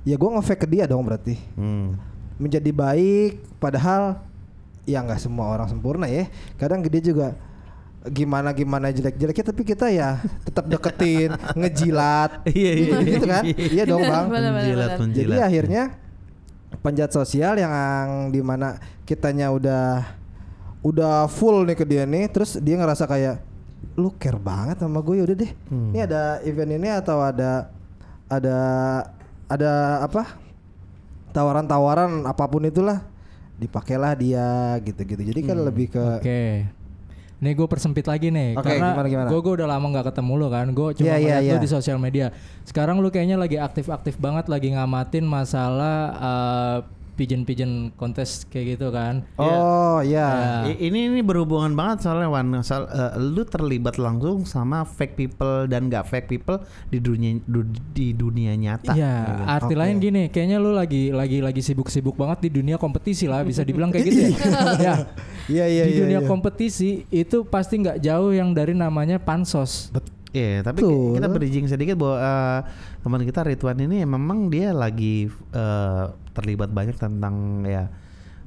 ya 0.06 0.14
gua 0.14 0.38
nge-fake 0.38 0.62
ke 0.64 0.68
dia 0.68 0.84
dong 0.86 1.04
berarti. 1.06 1.36
Hmm. 1.59 1.98
menjadi 2.38 2.70
baik 2.70 3.59
padahal 3.59 4.22
ya 4.86 5.02
nggak 5.02 5.18
semua 5.18 5.50
orang 5.50 5.66
sempurna 5.66 6.06
ya. 6.06 6.30
Kadang 6.54 6.86
dia 6.86 7.02
juga 7.02 7.34
gimana 8.06 8.54
gimana 8.54 8.94
jelek-jeleknya 8.94 9.44
tapi 9.50 9.62
kita 9.66 9.90
ya 9.90 10.22
tetap 10.46 10.70
deketin 10.70 11.34
ngejilat. 11.59 12.46
Iya, 12.46 12.54
iya, 12.54 12.72
gitu, 12.78 12.94
gitu 13.11 13.26
kan? 13.26 13.42
iya 13.74 13.82
dong 13.84 14.02
bang. 14.06 14.26
Menjilat, 14.30 14.90
menjilat. 15.02 15.34
jadi 15.34 15.34
akhirnya 15.42 15.82
panjat 16.78 17.11
sosial 17.11 17.59
yang 17.59 18.30
di 18.30 18.40
mana 18.40 18.78
kitanya 19.02 19.50
udah 19.50 20.17
udah 20.89 21.28
full 21.28 21.68
nih 21.68 21.76
ke 21.76 21.84
dia 21.84 22.09
nih 22.09 22.24
terus 22.32 22.57
dia 22.57 22.80
ngerasa 22.80 23.05
kayak 23.05 23.45
lu 23.99 24.14
care 24.16 24.39
banget 24.39 24.80
sama 24.80 25.03
gue 25.03 25.22
udah 25.22 25.36
deh. 25.36 25.53
Hmm. 25.70 25.91
Ini 25.93 26.07
ada 26.07 26.22
event 26.47 26.72
ini 26.74 26.89
atau 26.89 27.18
ada 27.20 27.70
ada 28.30 28.59
ada 29.51 29.72
apa? 30.07 30.39
Tawaran-tawaran 31.34 32.24
apa 32.24 32.45
pun 32.49 32.64
itulah 32.64 33.05
dipakailah 33.59 34.12
dia 34.16 34.47
gitu-gitu. 34.82 35.22
Jadi 35.22 35.41
kan 35.45 35.59
lebih 35.59 35.93
ke 35.93 36.05
Oke. 36.22 36.43
Nih 37.39 37.55
gue 37.55 37.70
persempit 37.70 38.03
lagi 38.03 38.34
nih 38.34 38.59
Oke, 38.59 38.66
karena 38.66 38.99
gimana, 38.99 39.07
gimana? 39.07 39.28
gue 39.30 39.53
udah 39.62 39.68
lama 39.70 39.86
nggak 39.95 40.07
ketemu 40.11 40.32
lo 40.34 40.47
kan. 40.51 40.66
Gue 40.74 40.89
cuma 40.99 41.14
ngeliat 41.14 41.43
lo 41.43 41.55
iya. 41.59 41.62
di 41.62 41.70
sosial 41.70 41.99
media. 42.03 42.34
Sekarang 42.66 42.99
lu 42.99 43.11
kayaknya 43.14 43.39
lagi 43.39 43.59
aktif-aktif 43.59 44.18
banget 44.18 44.51
lagi 44.51 44.74
ngamatin 44.74 45.22
masalah 45.22 45.99
uh, 46.18 46.78
pigeon-pigeon 47.18 47.90
kontes 47.98 48.46
kayak 48.46 48.78
gitu 48.78 48.94
kan. 48.94 49.26
Oh 49.34 49.98
Ya. 49.98 50.62
ya. 50.62 50.70
I- 50.70 50.86
ini 50.86 51.10
ini 51.10 51.20
berhubungan 51.20 51.74
banget 51.74 52.06
soalnya 52.06 52.30
Wan 52.30 52.54
soal 52.62 52.86
eh, 52.86 53.18
lu 53.18 53.42
terlibat 53.42 53.98
langsung 53.98 54.46
sama 54.46 54.86
fake 54.86 55.18
people 55.18 55.66
dan 55.66 55.90
gak 55.90 56.06
fake 56.06 56.30
people 56.30 56.62
di 56.86 57.02
dunia 57.02 57.42
du- 57.42 57.66
di 57.90 58.14
dunia 58.14 58.54
nyata. 58.54 58.94
Iya, 58.94 59.42
arti 59.50 59.74
Oke. 59.74 59.80
lain 59.82 59.98
gini, 59.98 60.22
kayaknya 60.30 60.62
lu 60.62 60.70
lagi 60.70 61.10
lagi 61.10 61.42
lagi 61.42 61.58
sibuk-sibuk 61.58 62.14
banget 62.14 62.46
di 62.46 62.62
dunia 62.62 62.78
kompetisi 62.78 63.26
lah, 63.26 63.42
bisa 63.42 63.66
dibilang 63.66 63.90
kayak 63.90 64.06
gitu 64.06 64.20
ya. 64.22 64.38
ya. 64.86 64.94
Iya 65.48 65.64
iya 65.66 65.82
di 65.84 65.92
iya. 65.96 66.00
dunia 66.06 66.20
iya. 66.22 66.28
kompetisi 66.28 67.02
itu 67.10 67.42
pasti 67.42 67.82
nggak 67.82 67.98
jauh 67.98 68.30
yang 68.30 68.54
dari 68.54 68.72
namanya 68.72 69.18
pansos. 69.18 69.90
Iya, 70.28 70.60
tapi 70.60 70.84
Betul. 70.84 71.16
kita 71.16 71.26
bridging 71.26 71.66
sedikit 71.66 71.96
bahwa 71.96 72.16
eh, 72.20 72.60
teman 73.00 73.24
kita 73.24 73.40
Ridwan 73.42 73.80
ini 73.80 74.04
memang 74.04 74.52
dia 74.52 74.76
lagi 74.76 75.24
eh, 75.50 76.04
terlibat 76.39 76.70
banyak 76.70 76.95
tentang 76.95 77.34
ya 77.62 77.91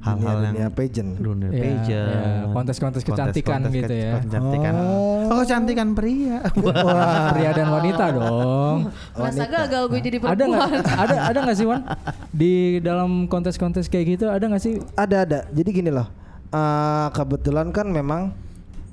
hal-hal 0.02 0.34
yang 0.42 0.54
dunia 0.58 0.68
pageant. 0.68 1.10
dunia 1.14 1.46
Ya, 1.46 1.62
pageant, 1.62 2.10
ya, 2.10 2.50
kontes-kontes 2.50 3.00
kecantikan 3.00 3.62
kontes-kontes 3.62 3.70
gitu 3.72 3.86
ke- 3.86 4.02
ya. 4.02 4.12
Kecantikan. 4.18 4.72
Oh. 4.74 5.30
Oh, 5.30 5.36
kecantikan 5.38 5.88
pria. 5.92 6.38
Pria 7.32 7.50
dan 7.52 7.68
wanita 7.70 8.04
dong. 8.10 8.90
Masa 9.14 9.46
gagal 9.46 9.82
gue 9.86 10.00
jadi 10.02 10.18
ada 10.18 10.42
nggak? 10.42 10.66
perempuan. 10.66 10.98
Ada 10.98 11.16
ada 11.22 11.38
nggak 11.40 11.56
sih 11.56 11.66
Wan? 11.66 11.82
Di 12.28 12.52
dalam 12.80 13.10
kontes-kontes 13.26 13.86
kayak 13.86 14.06
gitu 14.10 14.26
ada 14.26 14.42
nggak 14.42 14.58
sih? 14.58 14.82
Ada 14.92 15.16
ada. 15.22 15.38
Jadi 15.48 15.70
gini 15.70 15.90
loh. 15.90 16.10
eh, 16.50 17.08
kebetulan 17.12 17.70
kan 17.70 17.86
memang 17.86 18.34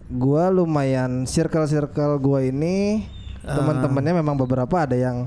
gua 0.08 0.48
lumayan 0.48 1.26
circle-circle 1.26 2.16
gua 2.18 2.40
ini 2.40 3.04
teman-temannya 3.42 4.14
memang 4.16 4.38
beberapa 4.38 4.86
ada 4.86 4.94
yang 4.94 5.26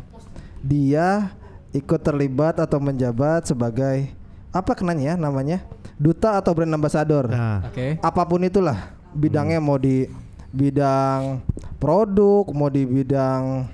dia 0.61 1.35
ikut 1.73 2.01
terlibat 2.05 2.61
atau 2.61 2.79
menjabat 2.79 3.49
sebagai 3.49 4.13
apa 4.53 4.77
kenanya 4.77 5.13
ya 5.13 5.15
namanya 5.17 5.65
duta 5.97 6.37
atau 6.37 6.53
brand 6.53 6.77
ambassador. 6.77 7.29
Nah, 7.33 7.65
Oke. 7.69 7.97
Apa 8.05 8.23
pun 8.29 8.45
itulah 8.45 8.93
bidangnya 9.17 9.59
mau 9.61 9.81
di 9.81 10.05
bidang 10.53 11.41
produk, 11.81 12.45
mau 12.53 12.69
di 12.69 12.85
bidang 12.85 13.65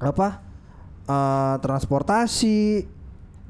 apa? 0.00 0.50
eh, 1.10 1.54
transportasi, 1.58 2.86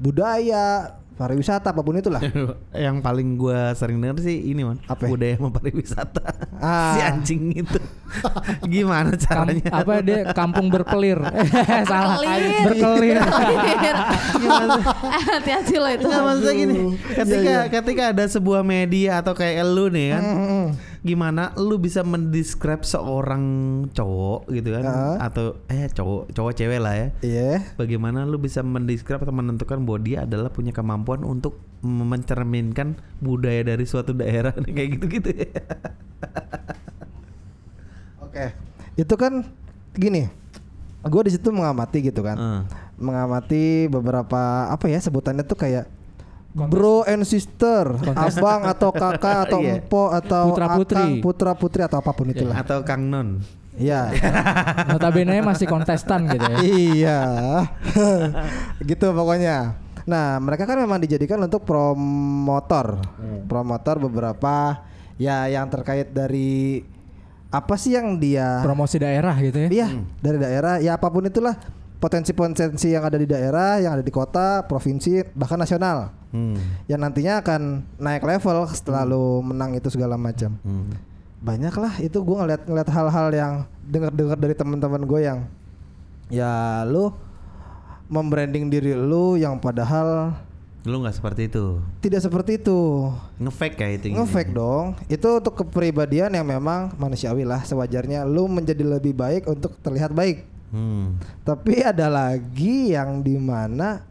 budaya, 0.01 0.97
pariwisata 1.13 1.69
apa 1.69 1.79
pun 1.79 1.93
itulah. 1.93 2.21
yang 2.73 2.99
paling 2.99 3.35
gua 3.35 3.71
sering 3.71 3.97
denger 3.97 4.21
sih 4.21 4.47
ini 4.47 4.61
man 4.61 4.81
Apa? 4.83 5.05
budaya 5.05 5.35
sama 5.35 5.49
pariwisata 5.49 6.23
Ah. 6.57 6.91
si 6.95 6.99
anjing 6.99 7.43
itu 7.57 7.79
gimana 8.73 9.13
Kam- 9.13 9.21
caranya 9.47 9.69
apa 9.71 9.93
dia 9.99 10.19
kampung 10.31 10.67
berkelir. 10.67 11.21
Salah. 11.83 12.17
Berkelir. 12.65 13.17
Berkelir. 13.17 13.95
Hati-hati 15.31 15.75
loh 15.75 15.91
itu. 15.91 16.05
Nggak 16.05 16.23
maksudnya 16.23 16.53
gini 16.55 16.75
ketika 17.07 17.53
ketika 17.71 18.03
ada 18.11 18.25
sebuah 18.25 18.61
media 18.61 19.21
atau 19.21 19.33
kayak 19.33 19.63
lu 19.63 19.87
nih 19.87 20.07
kan 20.11 20.23
Mm-mm. 20.23 20.65
Gimana 21.01 21.49
lu 21.57 21.81
bisa 21.81 22.05
mendescribe 22.05 22.85
seorang 22.85 23.41
cowok 23.89 24.53
gitu 24.53 24.69
kan 24.69 24.83
Ah. 24.85 25.17
atau 25.17 25.57
eh 25.65 25.89
cowok 25.89 26.29
cowok 26.29 26.53
cewek 26.53 26.77
lah 26.77 26.93
ya 26.93 27.07
Iya. 27.25 27.73
bagaimana 27.73 28.21
lu 28.21 28.37
bisa 28.37 28.61
mendescribe 28.61 29.17
atau 29.17 29.33
menentukan 29.33 29.81
bahwa 29.81 29.97
dia 29.97 30.29
adalah 30.29 30.53
punya 30.53 30.69
kemampuan 30.69 31.25
untuk 31.25 31.57
mencerminkan 31.81 33.01
budaya 33.17 33.65
dari 33.65 33.81
suatu 33.83 34.13
daerah 34.13 34.53
kayak 34.77 35.01
gitu-gitu 35.01 35.29
ya. 35.33 35.49
Oke. 38.21 38.45
Itu 38.93 39.15
kan 39.17 39.41
gini. 39.91 40.29
Gue 41.01 41.21
di 41.25 41.33
situ 41.33 41.49
mengamati 41.49 42.05
gitu 42.05 42.21
kan. 42.21 42.37
Eh. 42.37 42.61
Mengamati 43.01 43.89
beberapa 43.89 44.69
apa 44.69 44.85
ya 44.85 45.01
sebutannya 45.01 45.41
tuh 45.41 45.57
kayak 45.57 45.89
Bro 46.51 47.07
and 47.07 47.23
sister, 47.23 47.95
abang 48.11 48.67
atau 48.67 48.91
kakak 48.91 49.37
atau 49.47 49.59
Iya. 49.63 49.79
empo 49.79 50.11
atau 50.11 50.51
Putra 50.51 50.67
putri. 50.75 50.99
akang, 50.99 51.11
putra 51.23 51.51
putri 51.55 51.81
atau 51.81 51.97
apa 51.97 52.11
pun 52.11 52.27
itulah. 52.27 52.55
atau 52.59 52.83
Kang 52.83 53.07
Non 53.07 53.39
Iya. 53.71 54.11
Notabene 54.91 55.39
masih 55.39 55.63
kontestan 55.65 56.27
gitu 56.27 56.43
ya. 56.43 56.57
iya. 56.59 57.19
gitu 58.83 59.15
pokoknya. 59.15 59.79
Nah, 60.03 60.43
mereka 60.43 60.67
kan 60.67 60.75
memang 60.75 60.99
dijadikan 60.99 61.39
untuk 61.39 61.63
promotor. 61.63 62.99
Promotor 63.47 63.95
beberapa 64.01 64.83
ya 65.15 65.47
yang 65.47 65.71
terkait 65.71 66.11
dari 66.11 66.83
apa 67.47 67.75
sih 67.75 67.95
yang 67.95 68.15
dia 68.15 68.59
Promosi 68.59 68.99
daerah 68.99 69.35
gitu 69.39 69.55
ya. 69.55 69.67
Iya, 69.71 69.87
dari 70.19 70.37
daerah 70.39 70.73
ya 70.79 70.99
apa 70.99 71.07
pun 71.07 71.23
itulah 71.23 71.55
potensi-potensi 71.95 72.91
yang 72.91 73.07
ada 73.07 73.15
di 73.15 73.27
daerah, 73.29 73.79
yang 73.79 73.95
ada 73.95 74.03
di 74.03 74.11
kota, 74.11 74.67
provinsi, 74.67 75.31
bahkan 75.31 75.55
nasional. 75.55 76.11
Hmm. 76.31 76.87
Yang 76.87 76.99
nantinya 76.99 77.33
akan 77.39 77.61
naik 77.99 78.23
level 78.23 78.57
setelah 78.71 79.07
lu 79.07 79.39
menang 79.45 79.75
itu 79.75 79.87
segala 79.91 80.15
macam. 80.19 80.55
Hmm. 80.63 80.91
Banyak 81.41 81.75
lah 81.77 81.93
itu 81.99 82.17
gue 82.17 82.37
ngeliat 82.37 82.61
ngeliat 82.65 82.89
hal-hal 82.89 83.27
yang 83.33 83.53
dengar-dengar 83.85 84.37
dari 84.37 84.55
teman-teman 84.55 85.03
gue 85.03 85.19
yang 85.21 85.39
ya 86.31 86.81
lu 86.87 87.11
membranding 88.07 88.71
diri 88.71 88.95
lu 88.95 89.35
yang 89.35 89.59
padahal 89.59 90.35
lu 90.81 90.97
nggak 90.97 91.13
seperti 91.13 91.45
itu 91.45 91.77
tidak 92.01 92.25
seperti 92.25 92.57
itu. 92.57 93.05
ngefake 93.37 93.77
kayak 93.77 93.93
itu 94.01 94.17
Ngefake 94.17 94.49
dong. 94.49 94.97
Itu 95.05 95.37
untuk 95.37 95.61
kepribadian 95.61 96.33
yang 96.33 96.47
memang 96.47 96.97
manusiawi 96.97 97.45
lah 97.45 97.61
sewajarnya 97.61 98.25
lu 98.25 98.49
menjadi 98.49 98.81
lebih 98.81 99.13
baik 99.13 99.45
untuk 99.45 99.77
terlihat 99.85 100.09
baik. 100.09 100.41
hmm. 100.73 101.21
Tapi 101.45 101.85
ada 101.85 102.09
lagi 102.09 102.97
yang 102.97 103.21
di 103.21 103.37
mana 103.37 104.01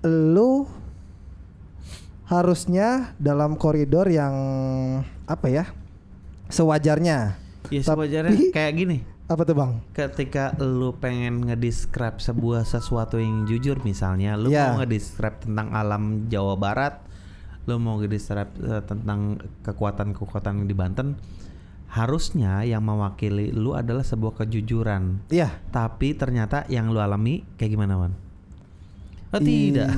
lu 0.00 0.64
harusnya 2.28 3.16
dalam 3.16 3.56
koridor 3.56 4.06
yang 4.06 4.34
apa 5.24 5.46
ya 5.48 5.64
sewajarnya. 6.46 7.40
ya 7.68 7.80
Tapi- 7.80 7.84
sewajarnya 7.84 8.32
kayak 8.56 8.72
gini 8.74 8.98
Apa 9.24 9.44
tuh 9.44 9.52
bang? 9.52 9.72
ketika 9.92 10.56
lu 10.56 10.92
pengen 10.94 11.44
ngedescribe 11.44 12.16
sebuah 12.16 12.64
sesuatu 12.64 13.16
yang 13.16 13.44
jujur 13.44 13.76
misalnya 13.82 14.36
lu 14.36 14.48
Ya. 14.48 14.72
mau 14.72 14.80
ngedescribe 14.80 15.36
tentang 15.42 15.68
alam 15.70 16.28
Jawa 16.28 16.56
Barat 16.56 17.04
lu 17.64 17.76
mau 17.76 17.96
ngedescribe 17.96 18.48
eh, 18.58 18.80
tentang 18.84 19.36
kekuatan-kekuatan 19.60 20.64
di 20.64 20.72
Banten 20.72 21.20
harusnya 21.88 22.64
yang 22.64 22.80
mewakili 22.80 23.48
lu 23.50 23.72
adalah 23.72 24.00
sebuah 24.00 24.36
kejujuran 24.38 25.28
Iya. 25.28 25.52
tapi 25.68 26.12
ternyata 26.12 26.64
yang 26.68 26.88
lu 26.88 26.96
alami 26.96 27.44
kayak 27.56 27.72
gimana 27.72 27.96
Wan? 27.96 28.12
Oh 29.28 29.36
tidak 29.38 29.92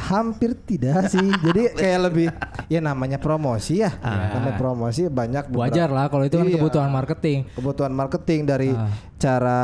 hampir 0.00 0.56
tidak 0.58 1.08
sih. 1.08 1.20
Jadi 1.46 1.68
kayak 1.70 2.00
lebih 2.02 2.26
ya 2.66 2.80
namanya 2.80 3.16
promosi 3.16 3.80
ya. 3.80 3.92
Ah. 3.98 4.32
Namanya 4.34 4.56
promosi 4.56 5.04
banyak 5.04 5.44
beberapa- 5.46 5.68
Wajar 5.68 5.88
lah 5.88 6.08
kalau 6.08 6.24
itu 6.24 6.34
kan 6.34 6.46
Iya. 6.46 6.56
kebutuhan 6.56 6.88
marketing. 6.88 7.38
kebutuhan 7.52 7.92
marketing 7.92 8.40
dari 8.44 8.70
Ah. 8.70 8.88
cara 9.14 9.60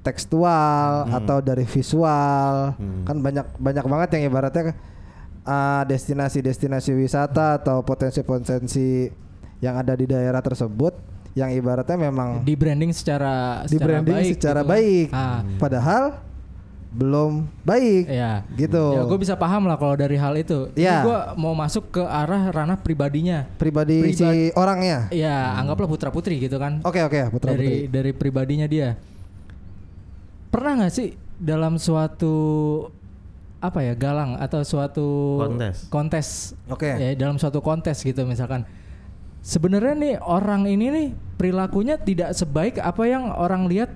tekstual 0.00 1.06
atau 1.08 1.38
dari 1.38 1.62
visual 1.64 2.74
Hmm. 2.74 3.02
kan 3.04 3.16
banyak 3.18 3.46
banyak 3.56 3.84
banget 3.84 4.08
yang 4.12 4.22
ibaratnya 4.28 4.74
uh, 5.42 5.82
destinasi-destinasi 5.84 6.90
wisata 6.92 7.58
atau 7.58 7.82
potensi-potensi 7.82 9.06
yang 9.58 9.74
ada 9.76 9.94
di 9.94 10.02
daerah 10.04 10.38
tersebut 10.38 10.90
yang 11.32 11.48
ibaratnya 11.48 11.96
memang 12.02 12.42
Di 12.42 12.52
branding 12.52 12.90
secara 12.90 13.62
di 13.62 13.72
secara 13.72 13.86
branding 14.02 14.14
baik 14.16 14.32
secara 14.36 14.60
gitu 14.60 14.66
kan. 14.66 14.74
baik 14.74 15.08
Ah, 15.08 15.40
padahal 15.56 16.02
belum 16.92 17.48
baik 17.64 18.04
ya. 18.04 18.44
gitu 18.52 18.84
Ya 18.92 19.02
gue 19.02 19.18
bisa 19.18 19.32
paham 19.32 19.64
lah 19.64 19.74
kalau 19.74 19.96
dari 19.96 20.14
hal 20.14 20.36
itu. 20.36 20.68
Iya. 20.72 21.00
Gue 21.00 21.18
mau 21.36 21.52
masuk 21.52 21.88
ke 21.90 22.02
arah 22.02 22.48
ranah 22.48 22.76
pribadinya. 22.76 23.48
pribadi 23.56 24.12
si 24.12 24.20
Pribadi- 24.20 24.52
orangnya 24.52 25.08
Ya 25.08 25.56
anggaplah 25.56 25.88
putra 25.88 26.08
putri 26.08 26.36
gitu 26.38 26.56
kan. 26.56 26.80
oke 26.80 27.00
oke 27.00 27.32
putra 27.32 27.52
dari 27.52 27.64
putri 27.64 27.76
dari 27.88 28.10
pribadinya 28.12 28.68
dia. 28.68 29.00
Pernah 30.48 30.84
nggak 30.84 30.92
sih 30.92 31.16
dalam 31.36 31.80
suatu 31.80 32.34
apa 33.56 33.78
ya 33.80 33.94
galang 33.94 34.36
atau 34.36 34.60
suatu 34.60 35.06
Kontes. 35.38 35.86
kontes 35.86 36.26
oke 36.66 36.82
ya 36.82 37.14
dalam 37.14 37.38
suatu 37.38 37.62
kontes 37.62 38.02
gitu 38.02 38.26
misalkan 38.26 38.66
sebenarnya 39.38 39.94
nih 39.94 40.14
orang 40.18 40.66
ini 40.66 40.86
nih 40.90 41.08
perilakunya 41.38 41.94
tidak 41.94 42.34
sebaik 42.34 42.76
apa 42.76 43.06
yang 43.06 43.30
orang 43.30 43.70
lihat 43.70 43.94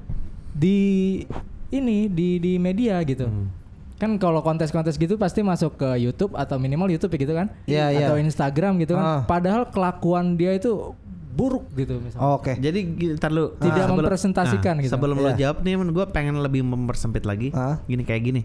di 0.54 1.26
ini 1.68 2.06
di 2.06 2.36
di 2.36 2.56
media 2.56 3.02
gitu 3.02 3.26
Hmm. 3.26 3.48
kan 3.96 4.16
kalau 4.16 4.40
kontes-kontes 4.40 4.94
gitu 4.94 5.16
pasti 5.16 5.40
masuk 5.40 5.76
ke 5.76 5.96
YouTube 5.98 6.36
atau 6.36 6.56
minimal 6.56 6.88
YouTube 6.88 7.16
gitu 7.16 7.32
kan 7.32 7.48
Iya, 7.64 7.88
iya. 7.90 8.06
atau 8.06 8.16
Instagram 8.16 8.76
gitu 8.78 8.92
kan 8.92 9.04
Ah. 9.04 9.22
padahal 9.24 9.68
kelakuan 9.68 10.36
dia 10.36 10.52
itu 10.52 10.92
buruk 11.32 11.68
gitu 11.72 12.00
misalnya. 12.00 12.24
Oh, 12.24 12.40
Oke. 12.40 12.56
Jadi 12.56 12.80
gini, 12.96 13.12
ntar 13.12 13.28
lu 13.28 13.52
Tidak 13.56 13.68
sebelum- 13.84 14.00
mempresentasikan 14.00 14.80
gitu. 14.80 14.88
Sebelum 14.88 15.16
lo 15.16 15.28
Iya. 15.30 15.36
jawab 15.36 15.60
nih, 15.60 15.76
gue 15.76 16.06
pengen 16.08 16.40
lebih 16.40 16.64
mempersempit 16.64 17.28
lagi. 17.28 17.52
Ah. 17.52 17.76
Gini 17.84 18.08
kayak 18.08 18.22
gini. 18.24 18.42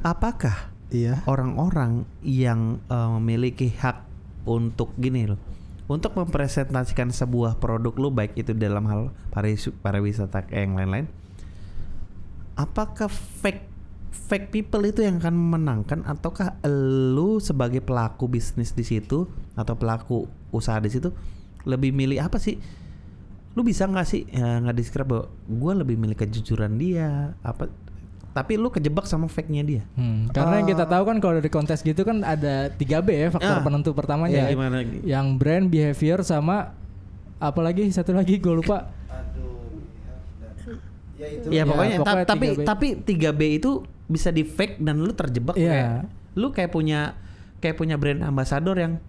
Apakah 0.00 0.72
Iya. 0.88 1.20
orang-orang 1.26 2.08
yang 2.24 2.80
eh, 2.86 3.08
memiliki 3.20 3.68
hak 3.70 4.00
untuk 4.48 4.96
gini 4.96 5.28
loh, 5.28 5.36
untuk 5.88 6.14
mempresentasikan 6.14 7.10
sebuah 7.10 7.58
produk 7.58 7.92
lu 7.92 8.08
baik 8.08 8.32
itu 8.32 8.54
dalam 8.54 8.86
hal 8.86 9.12
pariwisata 9.76 10.46
kayak 10.46 10.62
yang 10.62 10.74
lain-lain, 10.74 11.06
apakah 12.56 13.06
fake 13.06 13.62
fake 14.26 14.48
people 14.50 14.82
itu 14.82 15.04
yang 15.04 15.20
akan 15.20 15.36
memenangkan 15.36 16.02
ataukah 16.02 16.58
lu 17.12 17.38
sebagai 17.38 17.78
pelaku 17.78 18.26
bisnis 18.26 18.72
di 18.72 18.82
situ 18.82 19.28
atau 19.54 19.78
pelaku 19.78 20.24
usaha 20.50 20.80
di 20.80 20.90
situ 20.90 21.12
lebih 21.62 21.94
milih 21.94 22.18
apa 22.18 22.40
sih? 22.40 22.58
Lu 23.54 23.62
bisa 23.62 23.86
nggak 23.86 24.06
sih 24.06 24.26
ya, 24.28 24.60
nggak 24.60 24.76
describe 24.76 25.08
bahwa 25.08 25.24
gue 25.30 25.72
lebih 25.84 25.96
milih 25.96 26.16
kejujuran 26.16 26.74
dia 26.74 27.32
apa? 27.40 27.70
Tapi 28.32 28.60
lu 28.60 28.68
kejebak 28.68 29.08
sama 29.08 29.32
fake-nya 29.32 29.62
dia. 29.64 29.82
Hmm, 29.96 30.28
karena 30.28 30.60
yang 30.60 30.68
kita 30.68 30.84
tahu 30.84 31.08
kan 31.08 31.16
kalau 31.24 31.40
dari 31.40 31.48
kontes 31.48 31.80
gitu 31.80 32.04
kan 32.04 32.20
ada 32.20 32.68
3B 32.68 33.08
ya 33.16 33.28
faktor 33.32 33.60
Ah. 33.60 33.64
penentu 33.64 33.96
pertamanya. 33.96 34.44
Iya, 34.44 34.44
ya. 34.44 34.52
gimana? 34.52 34.76
Yang 35.06 35.26
brand 35.40 35.66
behavior 35.72 36.20
sama 36.20 36.76
apalagi 37.36 37.88
satu 37.88 38.12
lagi 38.12 38.36
gue 38.36 38.52
lupa. 38.52 38.92
Ya 41.16 41.26
itu. 41.26 41.46
Ya, 41.48 41.56
Ya, 41.56 41.62
pokoknya, 41.64 41.96
ta- 41.96 42.04
pokoknya 42.04 42.26
tapi 42.26 42.46
3B. 42.50 42.60
tapi 42.62 42.86
3B 43.00 43.40
itu 43.54 43.70
bisa 44.06 44.28
di 44.28 44.42
fake 44.42 44.78
dan 44.78 44.96
lu 44.96 45.10
terjebak 45.10 45.54
Iya. 45.54 45.66
kayak 45.66 45.90
lu 46.34 46.46
kayak 46.50 46.70
punya 46.70 47.00
kayak 47.58 47.74
punya 47.74 47.96
brand 47.96 48.20
ambassador 48.22 48.76
yang 48.76 49.00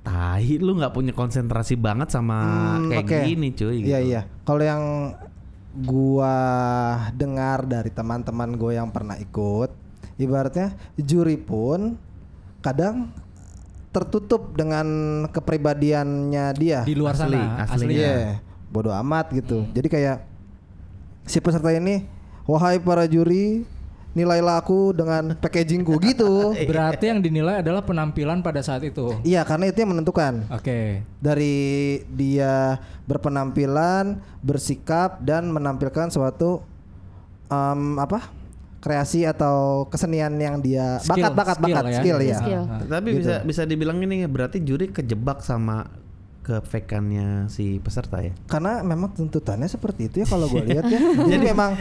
tahi 0.00 0.56
lu 0.56 0.74
nggak 0.74 0.90
punya 0.90 1.12
konsentrasi 1.12 1.74
banget 1.74 2.08
sama 2.08 2.38
Hmm, 2.76 2.88
kayak 2.88 3.04
oke. 3.04 3.18
gini 3.22 3.48
cuy 3.52 3.76
gitu. 3.80 3.88
Iya 3.88 3.98
iya. 4.00 4.20
Kalau 4.42 4.62
yang 4.62 4.82
gua 5.76 6.36
dengar 7.12 7.62
dari 7.62 7.90
teman-teman 7.90 8.54
gue 8.54 8.72
yang 8.72 8.88
pernah 8.88 9.14
ikut, 9.14 9.70
ibaratnya 10.16 10.72
juri 10.96 11.36
pun 11.36 12.00
kadang 12.58 13.12
tertutup 13.90 14.52
dengan 14.52 14.86
kepribadiannya 15.28 16.46
dia. 16.54 16.80
Di 16.82 16.94
luar 16.94 17.12
Asli, 17.12 17.36
sana 17.36 17.60
asli. 17.62 17.84
aslinya. 17.84 18.00
Iya, 18.00 18.34
bodoh 18.66 18.94
amat 18.96 19.32
gitu. 19.32 19.68
Jadi 19.70 19.88
kayak 19.88 20.16
si 21.26 21.42
peserta 21.42 21.68
ini, 21.70 22.06
wahai 22.46 22.78
para 22.78 23.04
juri, 23.04 23.66
nilailah 24.16 24.56
aku 24.56 24.96
dengan 24.96 25.36
packagingku 25.36 26.00
gitu. 26.00 26.54
Berarti 26.70 27.12
yang 27.12 27.20
dinilai 27.20 27.60
adalah 27.60 27.84
penampilan 27.84 28.40
pada 28.40 28.64
saat 28.64 28.80
itu. 28.80 29.12
Iya, 29.20 29.44
karena 29.44 29.68
itu 29.68 29.76
yang 29.84 29.92
menentukan. 29.92 30.48
Oke. 30.48 31.04
Dari 31.20 31.58
dia 32.08 32.80
berpenampilan, 33.04 34.16
bersikap 34.40 35.20
dan 35.20 35.52
menampilkan 35.52 36.08
suatu 36.08 36.64
em, 37.46 38.00
apa? 38.00 38.32
kreasi 38.76 39.26
atau 39.26 39.82
kesenian 39.90 40.30
yang 40.38 40.62
dia 40.62 41.02
Skill, 41.02 41.26
bakat 41.26 41.34
bakat 41.34 41.56
skill 41.58 41.66
bakat 41.74 41.84
ya. 41.90 41.98
skill 41.98 42.18
ya. 42.22 42.38
Skill. 42.38 42.62
Tapi 42.86 43.08
Gitu. 43.10 43.18
bisa 43.18 43.34
bisa 43.42 43.62
dibilang 43.66 43.98
ini 43.98 44.22
berarti 44.30 44.62
juri 44.62 44.94
kejebak 44.94 45.42
sama 45.42 45.90
kefakannya 46.46 47.50
si 47.50 47.82
peserta 47.82 48.22
ya. 48.22 48.30
Karena 48.46 48.86
memang 48.86 49.10
tuntutannya 49.10 49.66
seperti 49.66 50.06
itu 50.06 50.16
ya 50.22 50.26
kalau 50.30 50.46
gue 50.46 50.62
lihat 50.70 50.86
ya. 50.86 51.02
Jadi 51.02 51.42
memang 51.42 51.74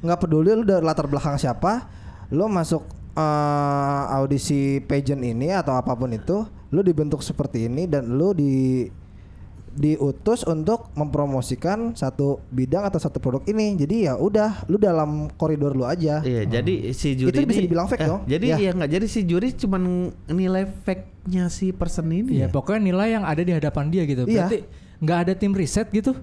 nggak 0.00 0.18
peduli 0.24 0.56
lu 0.56 0.64
dari 0.64 0.80
latar 0.80 1.04
belakang 1.04 1.36
siapa, 1.36 1.84
lu 2.32 2.48
masuk 2.48 2.88
eh, 3.12 4.02
audisi 4.16 4.80
pageant 4.80 5.20
ini 5.20 5.52
atau 5.52 5.76
apa 5.76 5.92
pun 5.92 6.08
itu, 6.16 6.48
lu 6.72 6.80
dibentuk 6.80 7.20
seperti 7.20 7.68
ini 7.68 7.84
dan 7.84 8.08
lu 8.08 8.32
di 8.32 8.88
diutus 9.74 10.46
untuk 10.46 10.94
mempromosikan 10.94 11.92
satu 11.92 12.38
bidang 12.48 12.86
atau 12.86 13.02
satu 13.02 13.18
produk 13.18 13.42
ini. 13.44 13.74
Jadi 13.74 14.06
ya 14.06 14.14
udah, 14.14 14.64
lu 14.70 14.78
dalam 14.78 15.28
koridor 15.34 15.74
lu 15.74 15.82
aja. 15.82 16.22
Iya, 16.22 16.46
jadi 16.46 16.94
si 16.94 17.18
juri 17.18 17.34
Itu 17.34 17.42
bisa 17.44 17.62
dibilang 17.62 17.90
fake 17.90 18.02
eh, 18.02 18.08
dong? 18.08 18.22
Jadi 18.24 18.46
Iya. 18.54 18.56
ya 18.58 18.70
nggak 18.72 18.90
jadi 18.94 19.06
si 19.10 19.20
juri 19.26 19.48
cuman 19.52 19.82
nilai 20.30 20.64
fake-nya 20.86 21.50
si 21.50 21.74
person 21.74 22.06
ini 22.08 22.38
Iya, 22.38 22.46
ya. 22.46 22.54
pokoknya 22.54 22.80
nilai 22.94 23.08
yang 23.18 23.24
ada 23.26 23.42
di 23.42 23.52
hadapan 23.52 23.84
dia 23.90 24.02
gitu. 24.06 24.22
Iya. 24.24 24.46
Berarti 24.46 24.58
nggak 25.02 25.18
ada 25.26 25.32
tim 25.34 25.52
riset 25.52 25.90
gitu. 25.90 26.14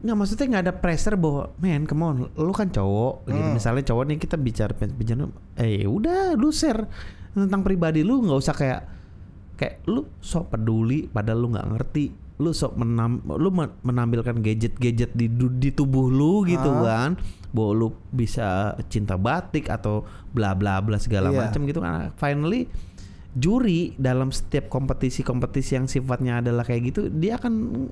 Nggak 0.00 0.16
maksudnya 0.16 0.46
nggak 0.50 0.64
ada 0.66 0.74
pressure 0.74 1.16
bahwa 1.20 1.42
man 1.60 1.84
come 1.84 2.02
on 2.02 2.16
lu 2.32 2.52
kan 2.56 2.72
cowok 2.72 3.28
gitu 3.28 3.36
Hmm. 3.36 3.52
misalnya 3.52 3.84
cowok 3.84 4.04
nih 4.08 4.16
kita 4.16 4.36
bicara 4.40 4.72
bicara 4.88 5.28
eh 5.60 5.84
udah 5.84 6.32
lu 6.40 6.48
share 6.48 6.88
tentang 7.36 7.60
pribadi 7.60 8.00
lu 8.00 8.24
nggak 8.24 8.38
usah 8.40 8.56
kayak 8.56 8.80
kayak 9.60 9.84
lu 9.84 10.08
sok 10.24 10.56
peduli 10.56 11.04
padahal 11.04 11.44
lu 11.44 11.48
nggak 11.52 11.68
ngerti 11.76 12.06
lu 12.40 12.50
sok 12.50 12.72
menam 12.74 13.20
lu 13.28 13.52
men- 13.52 13.76
menampilkan 13.80 14.40
gadget-gadget 14.40 15.12
di 15.12 15.28
di 15.30 15.70
tubuh 15.70 16.08
lu 16.08 16.42
gitu 16.42 16.72
Ah. 16.72 16.80
kan 17.04 17.10
bahwa 17.52 17.72
lu 17.76 17.88
bisa 18.08 18.48
cinta 18.86 19.14
batik 19.14 19.68
atau 19.68 20.02
bla 20.30 20.50
bla 20.52 20.80
bla 20.80 20.96
segala 20.96 21.28
Iya. 21.28 21.38
macam 21.44 21.60
gitu 21.62 21.78
kan 21.78 22.16
finally 22.16 22.64
juri 23.30 23.94
dalam 23.94 24.30
setiap 24.30 24.66
kompetisi-kompetisi 24.66 25.70
yang 25.74 25.86
sifatnya 25.86 26.40
adalah 26.40 26.64
kayak 26.64 26.82
gitu 26.88 27.00
dia 27.08 27.36
akan 27.36 27.86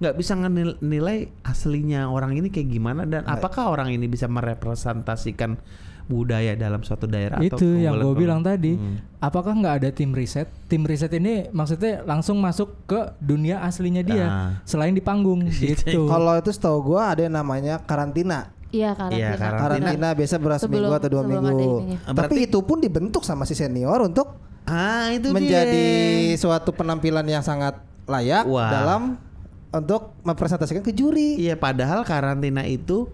nggak 0.00 0.14
bisa 0.16 0.32
nilai 0.80 1.28
aslinya 1.42 2.08
orang 2.08 2.32
ini 2.34 2.48
kayak 2.48 2.68
gimana 2.68 3.04
dan 3.04 3.22
apakah 3.26 3.68
orang 3.68 3.92
ini 3.92 4.04
bisa 4.04 4.24
merepresentasikan 4.26 5.60
budaya 6.06 6.58
dalam 6.58 6.82
suatu 6.82 7.06
daerah 7.06 7.38
atau 7.38 7.54
itu 7.54 7.66
yang 7.78 7.94
gue 7.94 8.14
bilang 8.16 8.42
tadi. 8.42 8.74
Hmm. 8.74 8.98
Apakah 9.20 9.54
nggak 9.54 9.74
ada 9.78 9.88
tim 9.90 10.10
riset? 10.10 10.50
Tim 10.66 10.82
riset 10.82 11.12
ini 11.12 11.46
maksudnya 11.48 12.02
langsung 12.02 12.34
masuk 12.36 12.82
ke 12.84 12.98
dunia 13.20 13.62
aslinya 13.62 14.02
dia 14.02 14.26
Nah. 14.26 14.50
selain 14.64 14.90
di 14.90 14.98
panggung 14.98 15.46
gitu. 15.52 16.08
Kalau 16.08 16.34
itu 16.34 16.50
setahu 16.50 16.82
gua 16.84 17.14
ada 17.14 17.22
yang 17.22 17.36
namanya 17.36 17.78
karantina. 17.80 18.50
Iya 18.70 18.90
karantina. 18.92 19.18
Iya, 19.20 19.30
karantina. 19.36 19.60
Karantina 19.60 20.08
biasa 20.16 20.34
beras 20.36 20.60
Sebelum- 20.60 20.82
minggu 20.82 20.94
atau 20.96 21.08
dua 21.08 21.22
minggu. 21.22 21.46
ininya. 21.52 21.98
Tapi 22.02 22.16
Berarti- 22.16 22.42
itu 22.42 22.58
pun 22.58 22.78
dibentuk 22.80 23.22
sama 23.22 23.44
si 23.44 23.54
senior 23.54 24.00
untuk 24.00 24.34
ah 24.66 25.10
itu 25.10 25.30
menjadi 25.30 25.86
dia. 26.26 26.34
suatu 26.34 26.70
penampilan 26.70 27.22
yang 27.24 27.42
sangat 27.42 27.78
layak 28.06 28.50
Wah. 28.50 28.66
dalam 28.66 29.02
untuk 29.70 30.18
mempresentasikan 30.22 30.82
ke 30.82 30.90
juri. 30.90 31.38
Iya, 31.38 31.54
padahal 31.54 32.02
karantina 32.02 32.62
itu 32.62 33.06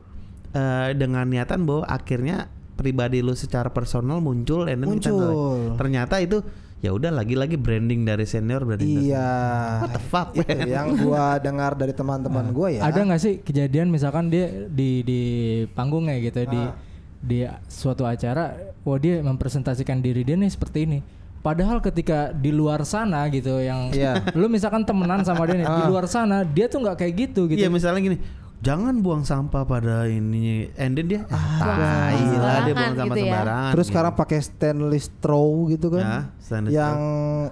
eh, 0.51 0.93
dengan 0.93 1.25
niatan 1.25 1.63
bahwa 1.63 1.85
akhirnya 1.85 2.49
pribadi 2.73 3.21
lu 3.21 3.33
secara 3.33 3.69
personal 3.69 4.21
muncul, 4.21 4.65
and 4.65 4.81
then 4.81 4.97
kita 4.97 5.09
Muncul. 5.09 5.21
nilai. 5.21 5.77
Ternyata 5.77 6.17
itu 6.19 6.39
ya 6.77 6.93
udah 6.93 7.09
lagi-lagi 7.09 7.57
branding 7.57 8.05
dari 8.05 8.25
senior 8.25 8.61
branding 8.63 8.89
dari 8.91 9.09
Iya. 9.09 9.29
What 9.81 9.91
the 9.93 10.03
fuck, 10.03 10.29
Itu 10.33 10.45
man? 10.47 10.69
yang 10.69 10.89
gua 10.95 11.25
dengar 11.39 11.73
dari 11.73 11.93
teman-teman 11.93 12.53
gua 12.53 12.69
ya. 12.69 12.85
Ada 12.85 13.01
nggak 13.01 13.21
sih 13.21 13.35
kejadian 13.41 13.89
misalkan 13.89 14.29
dia 14.29 14.49
di 14.69 15.01
di 15.01 15.21
panggungnya 15.73 16.21
gitu 16.21 16.45
di 16.45 16.61
Ah. 16.63 16.73
di 17.17 17.39
suatu 17.67 18.05
acara, 18.05 18.55
wah 18.81 18.97
dia 18.97 19.19
mempresentasikan 19.19 19.99
diri 19.99 20.21
dia 20.21 20.37
nih 20.37 20.49
seperti 20.49 20.85
ini. 20.85 20.99
Padahal 21.47 21.78
ketika 21.78 22.34
di 22.34 22.51
luar 22.51 22.82
sana 22.82 23.22
gitu 23.30 23.62
yang 23.62 23.94
Iya. 23.94 24.18
lu 24.34 24.51
misalkan 24.51 24.82
temenan 24.82 25.22
sama 25.22 25.47
dia 25.47 25.62
nih 25.62 25.68
di 25.70 25.82
Ah. 25.82 25.86
luar 25.86 26.11
sana 26.11 26.42
dia 26.42 26.66
tuh 26.66 26.82
nggak 26.82 26.99
kayak 26.99 27.14
gitu 27.14 27.47
gitu. 27.47 27.62
Iya 27.62 27.70
misalnya 27.70 28.03
gini, 28.03 28.18
jangan 28.59 28.99
buang 28.99 29.22
sampah 29.22 29.62
pada 29.62 30.11
ini, 30.11 30.66
and 30.74 30.99
then 30.99 31.07
dia, 31.07 31.22
ah, 31.30 31.38
tai 31.62 32.18
lah 32.34 32.59
dia 32.66 32.74
buang 32.74 32.97
sampah 32.99 33.14
gitu 33.14 33.20
ya. 33.22 33.30
sembarangan. 33.30 33.70
Terus 33.78 33.86
gitu. 33.86 33.90
sekarang 33.94 34.12
pakai 34.18 34.38
stainless 34.42 35.07
straw 35.07 35.49
gitu 35.70 35.86
kan. 35.94 36.03
Ya, 36.03 36.18
stainless 36.42 36.72
yang 36.74 36.99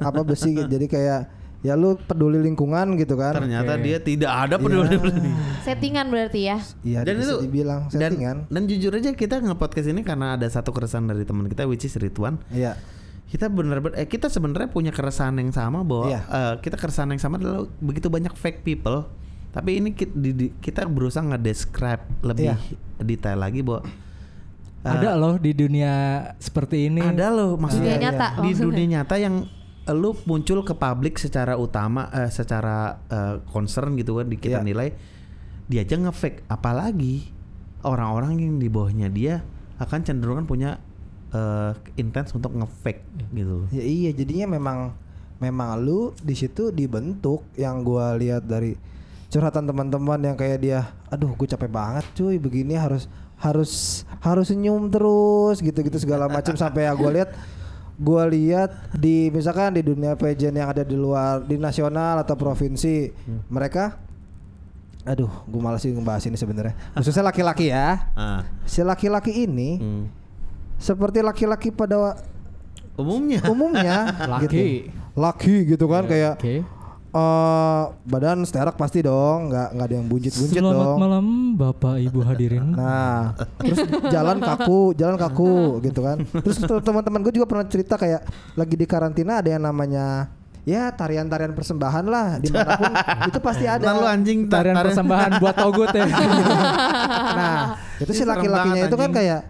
apa 0.03 0.21
besi 0.27 0.51
gitu. 0.51 0.67
Jadi 0.67 0.87
kayak 0.91 1.21
ya 1.63 1.79
lu 1.79 1.95
peduli 1.97 2.43
lingkungan 2.43 2.99
gitu 2.99 3.15
kan. 3.15 3.39
ternyata 3.39 3.79
Oke. 3.79 3.85
dia 3.87 3.97
tidak 4.03 4.33
ada 4.35 4.57
peduli 4.59 5.01
Settingan 5.65 6.11
berarti 6.11 6.41
ya. 6.45 6.59
Iya, 6.83 7.07
dan 7.07 7.15
itu 7.23 7.37
dibilang 7.41 7.81
dan, 7.89 8.11
settingan. 8.11 8.37
dan 8.51 8.63
jujur 8.67 8.93
aja 8.93 9.15
kita 9.15 9.41
nge-podcast 9.41 9.89
ini 9.89 10.03
karena 10.03 10.35
ada 10.37 10.45
satu 10.45 10.75
keresahan 10.75 11.07
dari 11.07 11.23
teman 11.25 11.47
kita 11.47 11.65
which 11.65 11.87
is 11.87 11.95
Ridwan. 11.95 12.37
Iya. 12.51 12.75
Kita 13.35 13.51
benar-benar 13.51 13.99
eh 13.99 14.07
kita 14.07 14.31
sebenarnya 14.31 14.71
punya 14.71 14.95
keresahan 14.95 15.35
yang 15.35 15.51
sama 15.51 15.83
bahwa 15.83 16.07
Iya. 16.07 16.21
eh, 16.23 16.55
kita 16.63 16.79
keresahan 16.79 17.11
yang 17.11 17.19
sama 17.19 17.35
adalah 17.37 17.67
begitu 17.83 18.07
banyak 18.07 18.31
fake 18.33 18.63
people. 18.63 19.11
Tapi 19.51 19.79
ini 19.79 19.91
kita, 19.91 20.15
kita 20.61 20.87
berusaha 20.87 21.23
nge-describe 21.25 22.03
lebih 22.23 22.55
Iya. 22.55 22.57
detail 23.01 23.39
lagi 23.41 23.59
bahwa 23.61 23.83
eh, 23.83 24.91
Ada 24.93 25.11
loh 25.15 25.35
di 25.37 25.51
dunia 25.51 25.93
seperti 26.39 26.87
ini. 26.87 27.03
ada 27.03 27.27
loh 27.29 27.57
maksudnya 27.57 27.97
Dunia 27.97 28.03
nyata 28.07 28.27
di 28.37 28.55
maksudnya. 28.55 28.67
dunia 28.69 28.87
nyata 28.95 29.15
yang 29.17 29.35
lu 29.91 30.15
muncul 30.25 30.63
ke 30.63 30.73
publik 30.73 31.19
secara 31.19 31.59
utama 31.59 32.07
eh, 32.11 32.31
secara 32.31 33.03
eh, 33.05 33.35
concern 33.47 33.97
gitu 33.97 34.17
kan 34.17 34.27
di 34.27 34.37
kita 34.37 34.61
Iya. 34.61 34.65
nilai 34.65 34.89
dia 35.65 35.83
aja 35.83 35.97
nge-fake 35.99 36.47
apalagi 36.47 37.35
orang-orang 37.83 38.39
yang 38.39 38.55
di 38.57 38.69
bawahnya 38.69 39.09
dia 39.09 39.43
akan 39.77 40.01
cenderung 40.03 40.37
kan 40.37 40.47
punya 40.47 40.71
eh, 41.35 41.71
intens 41.97 42.31
untuk 42.31 42.55
nge-fake 42.55 43.03
gitu 43.31 43.53
loh. 43.61 43.67
Ya 43.69 43.83
iya, 43.83 44.11
jadinya 44.11 44.55
memang 44.55 44.95
memang 45.37 45.77
lu 45.77 46.15
di 46.19 46.33
situ 46.33 46.71
dibentuk 46.71 47.43
yang 47.55 47.83
gua 47.83 48.15
lihat 48.15 48.47
dari 48.47 48.79
curhatan 49.27 49.67
teman-teman 49.67 50.23
yang 50.23 50.37
kayak 50.39 50.59
dia, 50.59 50.81
aduh 51.07 51.35
gue 51.35 51.45
capek 51.45 51.67
banget 51.67 52.07
cuy, 52.15 52.39
begini 52.39 52.79
harus 52.79 53.11
harus 53.35 53.73
harus 54.23 54.47
senyum 54.47 54.87
terus 54.87 55.59
gitu-gitu 55.59 55.99
segala 55.99 56.31
macam 56.31 56.55
sampai 56.55 56.87
ya 56.87 56.95
gua 56.95 57.11
lihat 57.13 57.31
gua 57.95 58.23
lihat 58.25 58.71
di 58.95 59.29
misalkan 59.29 59.75
di 59.75 59.83
dunia 59.83 60.15
pageant 60.15 60.55
yang 60.55 60.71
ada 60.71 60.83
di 60.83 60.95
luar 60.95 61.43
di 61.43 61.59
nasional 61.59 62.23
atau 62.23 62.35
provinsi 62.35 63.11
mereka 63.49 63.99
aduh 65.05 65.29
gue 65.45 65.61
malas 65.61 65.85
sih 65.85 65.93
ngebahas 65.93 66.25
ini 66.25 66.39
sebenarnya 66.39 66.73
khususnya 66.97 67.27
laki-laki 67.27 67.69
ya 67.69 68.09
Ah. 68.17 68.41
si 68.65 68.81
laki-laki 68.81 69.45
ini 69.45 69.77
Hmm. 69.77 70.05
Seperti 70.85 71.19
laki-laki 71.21 71.73
pada 71.73 72.13
Umumnya. 72.95 73.41
umumnya 73.51 73.97
Laki. 74.29 74.45
gitu. 74.45 74.61
laki 75.15 75.55
gitu 75.67 75.87
kan 75.87 76.05
kayak 76.05 76.37
Oke. 76.37 76.61
eh 77.11 77.83
badan 78.05 78.43
sterak 78.43 78.75
pasti 78.75 78.99
dong 79.01 79.47
nggak 79.47 79.69
nggak 79.73 79.87
ada 79.87 79.95
yang 79.95 80.07
buncit-buncit 80.07 80.55
Selamat 80.55 80.75
dong 80.77 80.99
malam 80.99 81.27
Bapak 81.55 81.97
Ibu 82.01 82.21
hadirin. 82.21 82.71
Nah, 82.71 83.31
terus 83.57 83.79
jalan 84.11 84.39
kaku, 84.39 84.91
jalan 84.93 85.15
kaku 85.15 85.55
gitu 85.81 86.03
kan. 86.03 86.19
Terus 86.27 86.59
teman-teman 86.61 87.23
gue 87.23 87.33
juga 87.33 87.47
pernah 87.47 87.65
cerita 87.65 87.95
kayak 87.95 88.27
lagi 88.53 88.75
di 88.75 88.85
karantina 88.85 89.39
ada 89.39 89.49
yang 89.49 89.63
namanya 89.63 90.35
ya 90.65 90.91
tarian-tarian 90.91 91.53
persembahan 91.53 92.05
lah 92.05 92.29
di 92.37 92.51
mana 92.51 92.75
pun 92.75 92.91
itu 93.31 93.39
pasti 93.39 93.65
ada. 93.65 93.85
Nah, 93.85 93.95
lu 93.95 94.05
anjing 94.05 94.39
ta- 94.45 94.59
Tarian 94.61 94.75
tarian- 94.75 94.87
persembahan 94.91 95.31
buat 95.39 95.55
Togut 95.55 95.91
ya. 95.91 96.05
Nah, 97.35 97.59
itu 97.97 98.11
si 98.13 98.23
laki-lakinya 98.23 98.83
itu 98.85 98.97
kan 98.97 99.11
kayak 99.11 99.41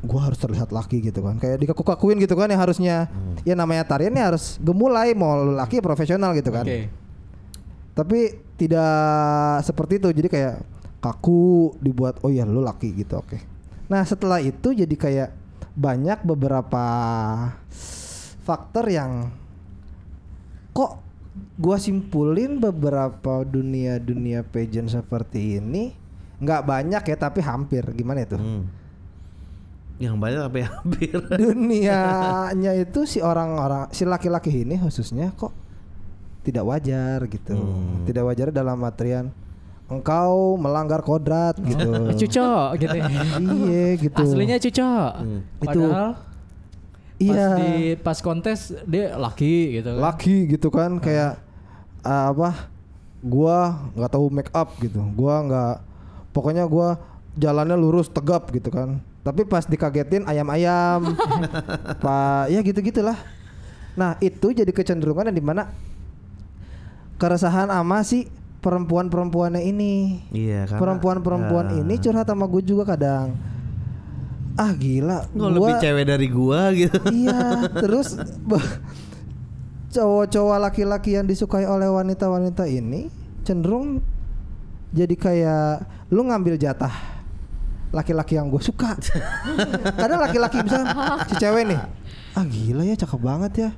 gua 0.00 0.32
harus 0.32 0.40
terlihat 0.40 0.72
laki 0.72 1.04
gitu 1.04 1.20
kan. 1.20 1.36
Kayak 1.36 1.60
dikaku-kakuin 1.64 2.16
gitu 2.20 2.32
kan 2.36 2.48
yang 2.48 2.60
harusnya 2.60 3.08
ya 3.44 3.54
namanya 3.54 3.84
tarian 3.84 4.12
ya 4.16 4.32
harus 4.32 4.56
gemulai 4.60 5.12
mau 5.12 5.44
laki 5.44 5.84
profesional 5.84 6.32
gitu 6.32 6.48
kan. 6.48 6.64
Oke. 6.64 6.88
Tapi 7.92 8.18
tidak 8.56 8.94
seperti 9.64 10.00
itu. 10.00 10.08
Jadi 10.12 10.28
kayak 10.32 10.54
kaku 11.00 11.74
dibuat 11.80 12.20
oh 12.24 12.32
ya 12.32 12.48
lu 12.48 12.64
laki 12.64 12.92
gitu. 12.96 13.20
Oke. 13.20 13.40
Nah, 13.90 14.06
setelah 14.06 14.38
itu 14.38 14.72
jadi 14.72 14.94
kayak 14.94 15.30
banyak 15.74 16.22
beberapa 16.24 16.84
faktor 18.40 18.88
yang 18.90 19.30
kok 20.72 20.98
gua 21.60 21.76
simpulin 21.76 22.58
beberapa 22.58 23.44
dunia-dunia 23.46 24.42
pageant 24.42 24.90
seperti 24.90 25.60
ini 25.60 25.94
nggak 26.40 26.62
banyak 26.64 27.02
ya 27.04 27.16
tapi 27.20 27.44
hampir 27.44 27.84
gimana 27.92 28.24
itu 28.24 28.40
Hmm. 28.40 28.64
Yang 30.00 30.16
banyak 30.16 30.40
tapi 30.42 30.60
hampir. 30.72 31.12
dunianya 31.30 32.72
itu 32.74 33.04
si 33.04 33.20
orang-orang 33.20 33.88
si 33.90 34.02
laki-laki 34.02 34.64
ini 34.64 34.76
khususnya 34.76 35.30
kok 35.32 35.52
tidak 36.40 36.64
wajar 36.64 37.20
gitu 37.26 37.52
Hmm. 37.52 38.04
tidak 38.04 38.24
wajar 38.24 38.48
dalam 38.48 38.76
materian 38.76 39.28
engkau 39.86 40.56
melanggar 40.56 41.02
kodrat 41.02 41.58
gitu 41.60 41.90
Cuco 42.20 42.50
gitu. 42.76 42.96
ya. 42.96 43.04
iya 43.36 43.84
gitu 43.94 44.22
Aslinya 44.24 44.56
Cuco. 44.56 44.88
Hmm. 44.88 45.40
Itu. 45.60 45.80
Padahal 45.84 46.08
iya 47.20 47.36
pas 47.36 47.58
di 47.58 47.70
pas 48.00 48.18
kontes 48.18 48.60
dia 48.86 49.12
laki 49.14 49.54
gitu. 49.76 49.90
kan. 49.90 50.00
laki 50.00 50.36
gitu 50.48 50.68
kan 50.70 50.90
kayak 50.96 51.36
uh, 52.00 52.32
apa 52.32 52.72
gua 53.20 53.58
nggak 53.92 54.10
tahu 54.10 54.26
make 54.32 54.48
up 54.50 54.72
gitu 54.80 54.96
gua 55.12 55.44
nggak 55.44 55.74
pokoknya 56.32 56.64
gua 56.64 56.96
jalannya 57.36 57.76
lurus 57.76 58.08
tegap 58.08 58.48
gitu 58.48 58.72
kan 58.72 59.04
tapi 59.20 59.44
pas 59.44 59.62
dikagetin 59.62 60.24
ayam-ayam. 60.24 61.12
Pak 62.04 62.48
ya 62.48 62.60
gitu 62.60 62.80
gitulah 62.80 63.16
nah 63.90 64.14
itu 64.18 64.54
jadi 64.54 64.70
kecenderungan 64.70 65.28
yang 65.28 65.36
di 65.36 65.42
mana 65.42 65.66
keresahan 67.18 67.68
ama 67.68 68.00
si 68.00 68.30
perempuan-perempuannya 68.60 69.60
ini. 69.62 70.24
Iya 70.30 70.68
perempuan-perempuan 70.70 71.76
ini 71.76 71.96
curhat 71.96 72.24
sama 72.24 72.44
gue 72.46 72.62
juga 72.62 72.84
kadang. 72.86 73.34
Ah 74.54 74.72
gila 74.72 75.24
Nggak 75.32 75.50
lebih 75.50 75.72
gua- 75.72 75.80
cewek 75.80 76.04
dari 76.04 76.28
gua 76.28 76.60
gitu. 76.72 76.98
Iya, 77.08 77.40
terus 77.82 78.12
cowok-cowok 79.90 80.58
laki-laki 80.60 81.18
yang 81.18 81.26
disukai 81.26 81.66
oleh 81.66 81.90
wanita-wanita 81.90 82.70
ini 82.70 83.10
cenderung 83.42 83.98
jadi 84.90 85.14
kayak 85.14 85.70
lu 86.10 86.22
ngambil 86.22 86.54
jatah 86.54 86.92
laki-laki 87.90 88.38
yang 88.38 88.46
gue 88.48 88.62
suka. 88.62 88.94
Kadang 89.98 90.22
laki-laki 90.22 90.62
bisa 90.62 90.78
si 91.26 91.34
cewek 91.36 91.64
nih, 91.66 91.80
ah 92.34 92.44
gila 92.46 92.82
ya 92.86 92.94
cakep 92.94 93.20
banget 93.20 93.52
ya. 93.58 93.70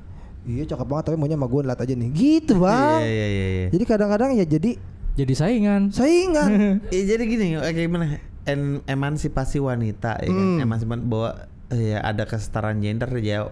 Iya 0.43 0.63
cakep 0.75 0.87
banget 0.87 1.03
tapi 1.07 1.15
maunya 1.15 1.39
sama 1.39 1.47
gue 1.47 1.61
lihat 1.63 1.79
aja 1.79 1.93
nih. 1.95 2.09
Gitu 2.11 2.53
bang. 2.59 2.99
Iya 2.99 3.07
iya 3.07 3.27
iya. 3.27 3.47
iya. 3.47 3.67
Jadi 3.71 3.83
kadang-kadang 3.87 4.29
ya 4.35 4.45
jadi 4.45 4.71
Jadi 5.13 5.33
saingan. 5.37 5.93
saingan. 5.93 6.81
Eh, 6.89 7.05
jadi 7.09 7.21
gini, 7.21 7.53
kayak 7.55 7.85
gimana? 7.85 8.17
En- 8.43 8.81
emansipasi 8.89 9.61
wanita 9.61 10.17
ya 10.19 10.29
kan? 10.33 10.47
Hmm. 10.57 10.63
Emansipasi 10.65 11.01
bahwa 11.05 11.29
eh, 11.69 11.93
ya 11.93 11.99
ada 12.01 12.25
kesetaraan 12.25 12.81
gender 12.81 13.07
ya 13.21 13.49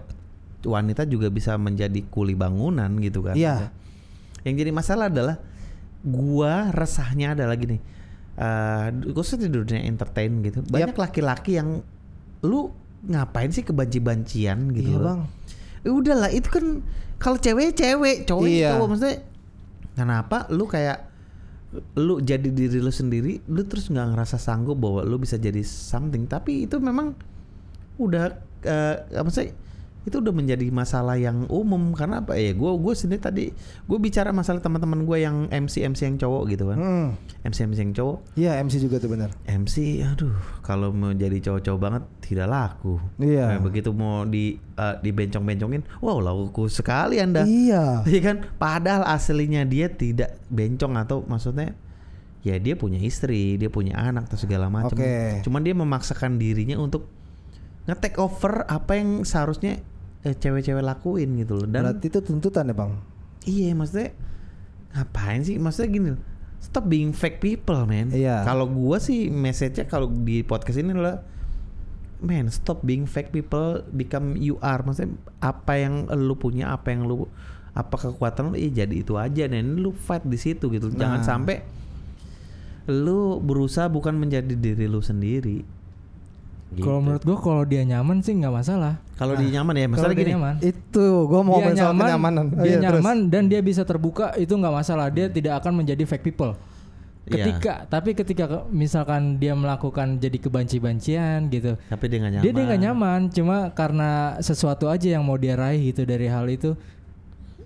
wanita 0.62 1.06
juga 1.06 1.30
bisa 1.30 1.54
menjadi 1.58 2.02
kuli 2.10 2.34
bangunan 2.34 2.90
gitu 2.98 3.22
kan. 3.22 3.38
Iya. 3.38 3.70
Yang 4.42 4.54
jadi 4.58 4.70
masalah 4.74 5.06
adalah 5.06 5.38
gua 6.02 6.68
resahnya 6.74 7.38
adalah 7.38 7.54
gini. 7.54 7.78
Eh 8.32 8.86
khususnya 9.12 9.46
di 9.46 9.52
dunia 9.52 9.84
entertain 9.84 10.40
gitu. 10.40 10.64
Banyak 10.64 10.96
laki-laki 10.96 11.60
yang 11.60 11.84
lu 12.42 12.72
ngapain 13.02 13.50
sih 13.50 13.62
kebanci-bancian 13.62 14.72
gitu 14.72 14.94
Iya 14.94 14.98
loh. 14.98 15.04
bang. 15.04 15.20
Ya 15.82 15.90
udahlah 15.90 16.30
itu 16.30 16.48
kan 16.48 16.66
kalau 17.18 17.38
cewek 17.38 17.74
cewek, 17.74 18.16
cowok 18.24 18.46
Iya. 18.46 18.70
cowok 18.74 18.86
maksudnya 18.88 19.16
kenapa 19.92 20.46
lu 20.48 20.64
kayak 20.66 21.10
lu 21.96 22.20
jadi 22.20 22.48
diri 22.52 22.78
lu 22.78 22.92
sendiri, 22.92 23.40
lu 23.48 23.64
terus 23.64 23.88
nggak 23.88 24.12
ngerasa 24.12 24.36
sanggup 24.36 24.76
bahwa 24.76 25.02
lu 25.02 25.16
bisa 25.16 25.40
jadi 25.40 25.64
something, 25.64 26.28
tapi 26.28 26.68
itu 26.68 26.76
memang 26.76 27.16
udah 27.96 28.32
eh, 28.62 28.96
apa 29.12 29.30
sih? 29.32 29.50
Itu 30.02 30.18
udah 30.18 30.34
menjadi 30.34 30.66
masalah 30.68 31.14
yang 31.14 31.46
umum 31.46 31.94
karena 31.94 32.18
apa 32.26 32.34
ya? 32.34 32.50
Gue 32.52 32.74
gue 32.74 32.94
sendiri 32.94 33.22
tadi 33.22 33.44
gue 33.86 33.98
bicara 34.02 34.34
masalah 34.34 34.58
teman-teman 34.58 35.06
gue 35.06 35.18
yang 35.22 35.46
MC 35.46 35.86
MC 35.86 36.10
yang 36.10 36.18
cowok 36.18 36.42
gitu 36.50 36.64
kan, 36.66 36.78
Hmm. 36.78 37.08
MC 37.46 37.70
MC 37.70 37.78
yang 37.86 37.94
cowok, 37.94 38.18
Iya 38.34 38.58
MC 38.62 38.82
juga 38.82 38.98
tuh 38.98 39.10
benar. 39.14 39.30
MC, 39.46 40.02
aduh, 40.02 40.34
kalau 40.66 40.90
mau 40.90 41.14
jadi 41.14 41.38
cowok-cowok 41.38 41.80
banget 41.80 42.02
tidak 42.22 42.46
laku. 42.50 42.98
Iya. 43.22 43.54
Nah, 43.54 43.60
begitu 43.62 43.94
mau 43.94 44.26
di 44.26 44.58
eh, 44.58 44.96
dibencong-bencongin, 44.98 45.86
wow 46.02 46.18
laku 46.18 46.66
sekali 46.66 47.22
anda. 47.22 47.46
Iya. 47.46 48.02
Iya 48.12 48.20
kan? 48.20 48.36
Padahal 48.58 49.06
aslinya 49.06 49.62
dia 49.62 49.86
tidak 49.88 50.36
bencong 50.50 50.98
atau 50.98 51.22
maksudnya 51.24 51.72
ya 52.42 52.58
dia 52.58 52.74
punya 52.74 52.98
istri, 52.98 53.54
dia 53.54 53.70
punya 53.70 53.94
anak 53.94 54.26
atau 54.26 54.38
segala 54.38 54.66
macam. 54.66 54.98
Oke. 54.98 55.40
Cuman 55.46 55.62
dia 55.62 55.78
memaksakan 55.78 56.42
dirinya 56.42 56.74
untuk 56.74 57.06
nge-take 57.86 58.18
over 58.18 58.66
apa 58.66 58.98
yang 58.98 59.22
seharusnya 59.22 59.82
eh, 60.22 60.34
cewek-cewek 60.34 60.82
lakuin 60.82 61.34
gitu 61.38 61.62
loh. 61.62 61.66
Dan 61.66 61.86
Berarti 61.86 62.06
itu 62.08 62.20
tuntutan 62.22 62.70
ya 62.70 62.74
bang. 62.74 62.92
Iya 63.42 63.70
maksudnya 63.74 64.10
ngapain 64.94 65.40
sih? 65.42 65.56
Maksudnya 65.58 65.88
gini 65.90 66.08
loh. 66.14 66.22
Stop 66.62 66.86
being 66.86 67.10
fake 67.10 67.42
people, 67.42 67.82
man. 67.84 68.14
Iya. 68.14 68.46
Kalau 68.46 68.70
gua 68.70 69.02
sih 69.02 69.26
message-nya 69.28 69.90
kalau 69.90 70.06
di 70.06 70.46
podcast 70.46 70.78
ini 70.78 70.94
adalah 70.94 71.26
man, 72.22 72.46
stop 72.54 72.86
being 72.86 73.02
fake 73.02 73.34
people, 73.34 73.82
become 73.90 74.38
you 74.38 74.54
are. 74.62 74.78
Maksudnya 74.78 75.18
apa 75.42 75.74
yang 75.74 76.06
lu 76.14 76.38
punya, 76.38 76.70
apa 76.70 76.94
yang 76.94 77.02
lu 77.02 77.26
apa 77.74 77.98
kekuatan 77.98 78.52
lu, 78.52 78.54
ya 78.54 78.86
jadi 78.86 78.94
itu 78.94 79.18
aja 79.18 79.50
dan 79.50 79.74
lu 79.74 79.90
fight 79.90 80.22
di 80.22 80.38
situ 80.38 80.70
gitu. 80.70 80.94
Jangan 80.94 81.18
Nah. 81.18 81.26
sampai 81.26 81.56
lu 82.90 83.38
berusaha 83.38 83.86
bukan 83.86 84.14
menjadi 84.18 84.54
diri 84.54 84.86
lu 84.86 85.02
sendiri. 85.02 85.62
Gitu. 86.72 86.88
Kalau 86.88 87.04
menurut 87.04 87.20
gua 87.20 87.36
kalau 87.36 87.62
dia 87.62 87.84
nyaman 87.84 88.24
sih 88.24 88.32
nggak 88.32 88.54
masalah. 88.54 88.96
kalau 89.12 89.36
dia 89.36 89.60
nyaman 89.60 89.74
ya, 89.76 89.86
masalah 89.86 90.14
gini. 90.16 90.32
nyaman. 90.34 90.54
Itu 90.58 91.06
gue 91.30 91.42
mau 91.44 91.60
dia 91.60 91.84
nyaman, 91.84 92.06
kenyamanan. 92.10 92.44
Oh, 92.50 92.64
dia 92.64 92.66
iya, 92.66 92.78
terus. 92.80 92.98
nyaman 92.98 93.16
dan 93.28 93.42
dia 93.46 93.60
bisa 93.60 93.82
terbuka 93.84 94.34
itu 94.34 94.50
nggak 94.50 94.74
masalah. 94.74 95.06
Dia 95.12 95.28
tidak 95.28 95.62
akan 95.62 95.78
menjadi 95.78 96.02
fake 96.02 96.24
people. 96.26 96.56
Iya. 97.22 97.46
Ketika 97.46 97.74
tapi 97.86 98.18
ketika 98.18 98.44
ke- 98.50 98.66
misalkan 98.74 99.38
dia 99.38 99.54
melakukan 99.54 100.18
jadi 100.18 100.42
kebanci-bancian 100.42 101.46
gitu, 101.48 101.78
Tapi 101.86 102.04
dia 102.10 102.18
nggak 102.18 102.32
nyaman. 102.34 102.42
dia 102.42 102.50
dia 102.50 102.64
nggak 102.66 102.82
nyaman. 102.82 103.20
Cuma 103.30 103.56
karena 103.70 104.10
sesuatu 104.42 104.90
aja 104.90 105.06
yang 105.06 105.22
mau 105.22 105.38
dia 105.38 105.54
raih 105.54 105.94
gitu 105.94 106.02
dari 106.02 106.26
hal 106.26 106.50
itu, 106.50 106.74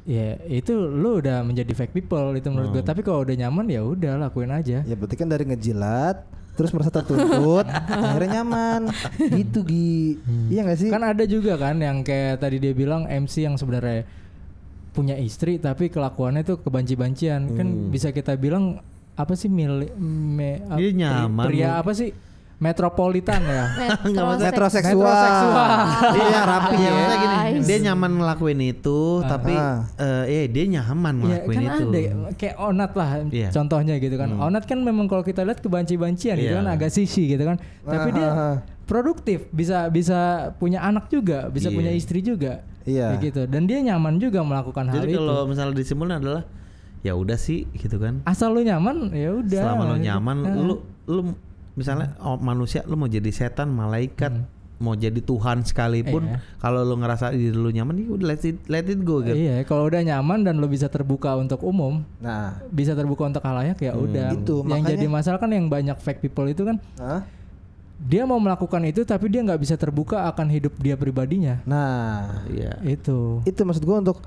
ya 0.05 0.37
itu 0.47 0.77
lu 0.77 1.25
udah 1.25 1.41
menjadi 1.41 1.73
fake 1.73 1.95
people 1.95 2.37
itu 2.37 2.47
menurut 2.47 2.69
gue. 2.71 2.83
Hmm. 2.85 2.91
Tapi 2.93 3.01
kalau 3.01 3.25
udah 3.25 3.33
nyaman 3.35 3.65
ya 3.67 3.81
udah 3.81 4.21
lakuin 4.21 4.53
aja. 4.53 4.85
Ya 4.85 4.93
berarti 4.93 5.17
kan 5.17 5.27
dari 5.27 5.49
ngejilat 5.49 6.21
terus 6.57 6.73
merasa 6.73 6.91
tertuntut 6.91 7.69
akhirnya 7.69 8.41
nyaman. 8.41 8.89
Gitu 9.21 9.61
Gi. 9.63 10.17
Iya 10.51 10.65
gak 10.65 10.79
sih? 10.81 10.89
Kan 10.89 11.05
ada 11.05 11.23
juga 11.29 11.61
kan 11.61 11.77
yang 11.79 12.01
kayak 12.01 12.41
tadi 12.41 12.57
dia 12.57 12.73
bilang 12.73 13.05
MC 13.05 13.45
yang 13.45 13.61
sebenarnya 13.61 14.09
punya 14.97 15.21
istri 15.21 15.61
tapi 15.61 15.93
kelakuannya 15.93 16.43
tuh 16.43 16.65
kebanci-bancian. 16.65 17.53
Kan 17.55 17.93
bisa 17.93 18.11
kita 18.11 18.35
bilang 18.41 18.81
apa 19.17 19.33
sih 19.37 19.49
mil 19.53 19.85
me, 20.01 20.61
Dia 20.77 20.91
nyaman, 20.93 21.45
pria 21.49 21.81
apa 21.81 21.93
sih? 21.97 22.13
Metropolitan 22.57 23.41
ya. 23.45 23.65
metroseksual 24.41 24.97
Metroseksual. 24.97 25.69
iya 26.17 26.41
rapi 26.43 26.77
ya 26.77 26.89
maksudnya 26.89 27.19
gini, 27.19 27.37
Guys. 27.37 27.65
dia 27.65 27.79
nyaman 27.85 28.11
ngelakuin 28.17 28.61
itu, 28.65 29.01
tapi 29.23 29.53
Ah. 29.53 29.85
eh 29.99 30.25
eh, 30.27 30.45
dia 30.49 30.65
nyaman 30.71 31.15
Iya 31.15 31.21
ngelakuin 31.21 31.57
kan 31.59 31.65
itu. 31.77 31.85
ada 31.87 32.01
kayak 32.33 32.57
onat 32.57 32.93
lah 32.93 33.09
Iya. 33.29 33.49
contohnya 33.53 33.95
gitu 33.97 34.17
kan. 34.17 34.29
Onat 34.33 34.65
kan 34.65 34.79
memang 34.81 35.05
kalau 35.05 35.21
kita 35.21 35.45
lihat 35.45 35.61
kebanci-bancian 35.61 36.35
gitu 36.35 36.49
Iya. 36.49 36.59
kan 36.59 36.67
agak 36.71 36.89
sisi 36.89 37.29
gitu 37.29 37.45
kan. 37.45 37.57
Tapi 37.83 38.09
dia 38.11 38.31
produktif, 38.83 39.51
bisa 39.51 39.89
bisa 39.89 40.19
punya 40.57 40.81
anak 40.81 41.09
juga, 41.09 41.49
bisa 41.49 41.69
Iya. 41.69 41.77
punya 41.77 41.93
istri 41.93 42.21
juga. 42.21 42.65
Iya. 42.83 43.13
Kayak 43.13 43.21
gitu. 43.27 43.43
Dan 43.47 43.67
dia 43.67 43.85
nyaman 43.85 44.17
juga 44.17 44.41
melakukan 44.41 44.89
hal 44.89 45.03
Jadi 45.03 45.13
itu. 45.13 45.21
kalau 45.21 45.45
misalnya 45.45 45.75
disimpulkan 45.75 46.17
adalah 46.21 46.43
ya 47.03 47.13
udah 47.13 47.37
sih 47.37 47.69
gitu 47.71 47.99
kan. 47.99 48.25
Asal 48.25 48.51
lu 48.51 48.63
nyaman, 48.63 49.13
ya 49.13 49.31
udah. 49.35 49.61
Selama 49.61 49.83
lu 49.85 49.95
gitu. 49.95 50.07
nyaman, 50.09 50.37
lu 50.57 50.75
lu 51.05 51.21
misalnya 51.77 52.17
oh, 52.19 52.35
manusia 52.35 52.81
lu 52.83 52.97
mau 52.97 53.07
jadi 53.07 53.29
setan, 53.29 53.69
malaikat, 53.69 54.33
mau 54.77 54.93
jadi 54.93 55.17
Tuhan 55.19 55.61
sekalipun, 55.63 56.25
Iya. 56.27 56.41
kalau 56.57 56.83
lu 56.83 56.97
ngerasa 56.97 57.31
diri 57.31 57.49
lu 57.51 57.69
nyaman, 57.69 57.97
ya 57.97 58.09
udah 58.11 58.27
let 58.27 58.43
it 58.43 58.57
let 58.67 58.85
it 58.85 59.01
go 59.01 59.21
gitu. 59.21 59.33
Iya, 59.33 59.61
kalau 59.63 59.85
udah 59.85 60.01
nyaman 60.03 60.43
dan 60.43 60.57
lu 60.57 60.67
bisa 60.67 60.85
terbuka 60.87 61.33
untuk 61.35 61.61
umum, 61.63 62.05
Nah, 62.19 62.61
bisa 62.67 62.93
terbuka 62.93 63.25
untuk 63.27 63.41
halayak 63.41 63.77
ya 63.79 63.93
udah. 63.93 64.33
Itu, 64.33 64.61
yang 64.63 64.81
makanya- 64.81 64.91
jadi 64.91 65.07
masalah 65.07 65.39
kan 65.39 65.49
yang 65.49 65.67
banyak 65.67 65.97
fake 65.97 66.21
people 66.23 66.45
itu 66.45 66.61
kan 66.63 66.77
Hah? 66.97 67.25
dia 67.99 68.25
mau 68.25 68.37
melakukan 68.37 68.85
itu 68.85 69.01
tapi 69.03 69.29
dia 69.29 69.41
nggak 69.41 69.57
bisa 69.59 69.73
terbuka 69.75 70.29
akan 70.29 70.49
hidup 70.51 70.77
dia 70.77 70.93
pribadinya. 70.95 71.65
nah 71.65 72.45
Iya. 72.47 72.77
Itu. 72.83 73.41
itu 73.43 73.61
maksud 73.63 73.81
gua 73.83 74.01
untuk 74.01 74.21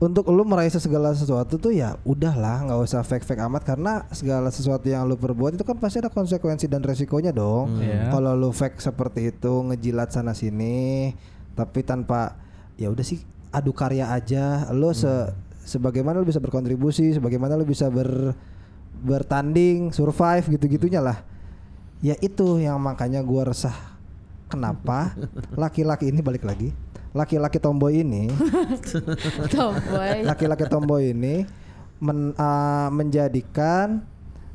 untuk 0.00 0.32
lu 0.32 0.48
meraih 0.48 0.72
segala 0.72 1.12
sesuatu 1.12 1.60
tuh 1.60 1.76
ya 1.76 2.00
udahlah 2.08 2.64
nggak 2.64 2.80
usah 2.80 3.04
fake 3.04 3.28
fake 3.28 3.44
amat 3.44 3.68
karena 3.68 4.08
segala 4.16 4.48
sesuatu 4.48 4.88
yang 4.88 5.04
lu 5.04 5.20
perbuat 5.20 5.60
itu 5.60 5.64
kan 5.68 5.76
pasti 5.76 6.00
ada 6.00 6.08
konsekuensi 6.08 6.64
dan 6.72 6.80
resikonya 6.80 7.36
dong. 7.36 7.76
Iya. 7.84 8.08
Kalau 8.08 8.32
lu 8.32 8.48
fake 8.48 8.80
seperti 8.80 9.28
itu 9.28 9.52
ngejilat 9.68 10.08
sana 10.08 10.32
sini 10.32 11.12
tapi 11.52 11.84
tanpa 11.84 12.40
ya 12.80 12.88
udah 12.88 13.04
sih 13.04 13.20
adu 13.52 13.76
karya 13.76 14.08
aja 14.08 14.72
lu 14.72 14.88
se 14.96 15.28
sebagaimana 15.68 16.18
lu 16.18 16.26
bisa 16.26 16.40
berkontribusi, 16.40 17.14
sebagaimana 17.20 17.54
lu 17.54 17.68
bisa 17.68 17.92
ber 17.92 18.32
bertanding, 19.04 19.92
survive 19.92 20.48
gitu-gitunya 20.48 21.04
lah. 21.04 21.20
Ya 22.00 22.16
itu 22.24 22.56
yang 22.56 22.80
makanya 22.80 23.20
gua 23.20 23.52
resah. 23.52 23.76
Kenapa 24.48 25.12
laki-laki 25.60 26.08
ini 26.08 26.24
balik 26.24 26.48
lagi? 26.48 26.72
Laki-laki 27.10 27.58
tomboy 27.58 28.06
ini 28.06 28.30
Tomboy. 29.54 30.22
laki-laki 30.22 30.64
tomboy 30.66 31.10
ini 31.10 31.42
men- 31.98 32.34
uh, 32.34 32.88
menjadikan 32.94 34.02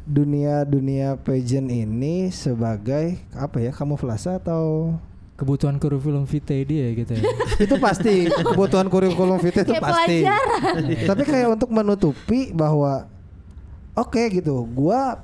dunia-dunia 0.05 1.17
pageant 1.19 1.67
ini 1.67 2.29
sebagai 2.29 3.17
apa 3.33 3.57
ya 3.59 3.73
kamuflase 3.73 4.37
atau? 4.37 4.95
Kebutuhan 5.35 5.75
kurikulum 5.75 6.23
vitae 6.23 6.63
dia 6.63 6.95
gitu 6.95 7.11
ya. 7.11 7.23
itu 7.67 7.75
pasti. 7.75 8.31
Kebutuhan 8.31 8.87
kurikulum 8.87 9.35
vitae 9.35 9.67
itu 9.67 9.75
pasti. 9.75 10.23
tapi 11.03 11.23
kayak 11.27 11.59
untuk 11.59 11.67
menutupi 11.75 12.55
bahwa 12.55 13.03
oke 13.99 14.21
gitu 14.31 14.63
gua 14.71 15.19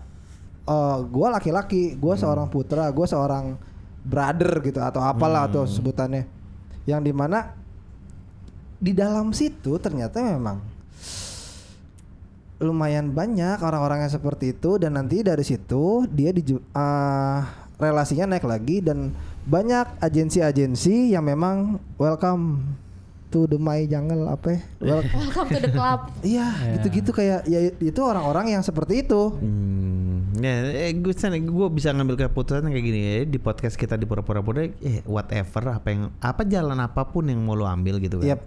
uh, 0.67 0.99
gua 1.07 1.39
laki-laki 1.39 1.95
gua 1.95 2.19
seorang 2.19 2.51
putra 2.51 2.91
gua 2.91 3.07
seorang 3.07 3.55
brother 4.03 4.59
gitu 4.65 4.83
atau 4.83 4.99
apalah 4.99 5.47
atau 5.47 5.63
sebutannya 5.63 6.25
yang 6.91 6.99
di 6.99 7.15
mana 7.15 7.55
di 8.77 8.91
dalam 8.91 9.31
situ 9.31 9.77
ternyata 9.77 10.19
memang 10.19 10.59
lumayan 12.59 13.09
banyak 13.09 13.57
orang-orang 13.57 14.05
yang 14.05 14.13
seperti 14.13 14.53
itu 14.53 14.77
dan 14.77 14.93
nanti 14.93 15.23
dari 15.23 15.41
situ 15.41 16.05
dia 16.05 16.29
di 16.29 16.43
relasinya 17.79 18.35
naik 18.35 18.45
lagi 18.45 18.83
dan 18.83 19.09
banyak 19.41 19.97
agensi-agensi 19.97 21.09
yang 21.09 21.25
memang 21.25 21.81
welcome 21.97 22.61
to 23.31 23.47
the 23.47 23.57
my 23.57 23.87
jungle 23.87 24.27
apa 24.27 24.53
ya? 24.53 24.59
Wel- 24.83 25.07
Welcome 25.07 25.47
to 25.49 25.59
the 25.63 25.71
club. 25.71 25.99
Iya, 26.21 26.47
Ya. 26.51 26.71
gitu-gitu 26.77 27.09
kayak 27.09 27.47
ya 27.47 27.59
itu 27.71 28.01
orang-orang 28.03 28.53
yang 28.53 28.61
seperti 28.61 29.07
itu. 29.07 29.33
Hmm, 29.39 30.10
ya, 30.41 30.89
eh, 30.89 30.93
gue 30.93 31.13
gue 31.41 31.67
bisa 31.71 31.93
ngambil 31.93 32.17
keputusan 32.17 32.65
kayak 32.67 32.83
gini 32.83 32.99
ya 32.99 33.13
di 33.23 33.37
podcast 33.37 33.75
kita 33.75 33.95
di 33.95 34.03
pura-pura 34.03 34.41
pura, 34.41 34.65
eh 34.65 35.01
whatever 35.05 35.77
apa 35.77 35.87
yang 35.89 36.01
apa 36.19 36.41
jalan 36.43 36.77
apa 36.77 37.07
pun 37.07 37.29
yang 37.29 37.39
mau 37.39 37.53
lo 37.53 37.65
ambil 37.65 37.97
gitu 37.97 38.19
kan. 38.19 38.35
Yep. 38.35 38.41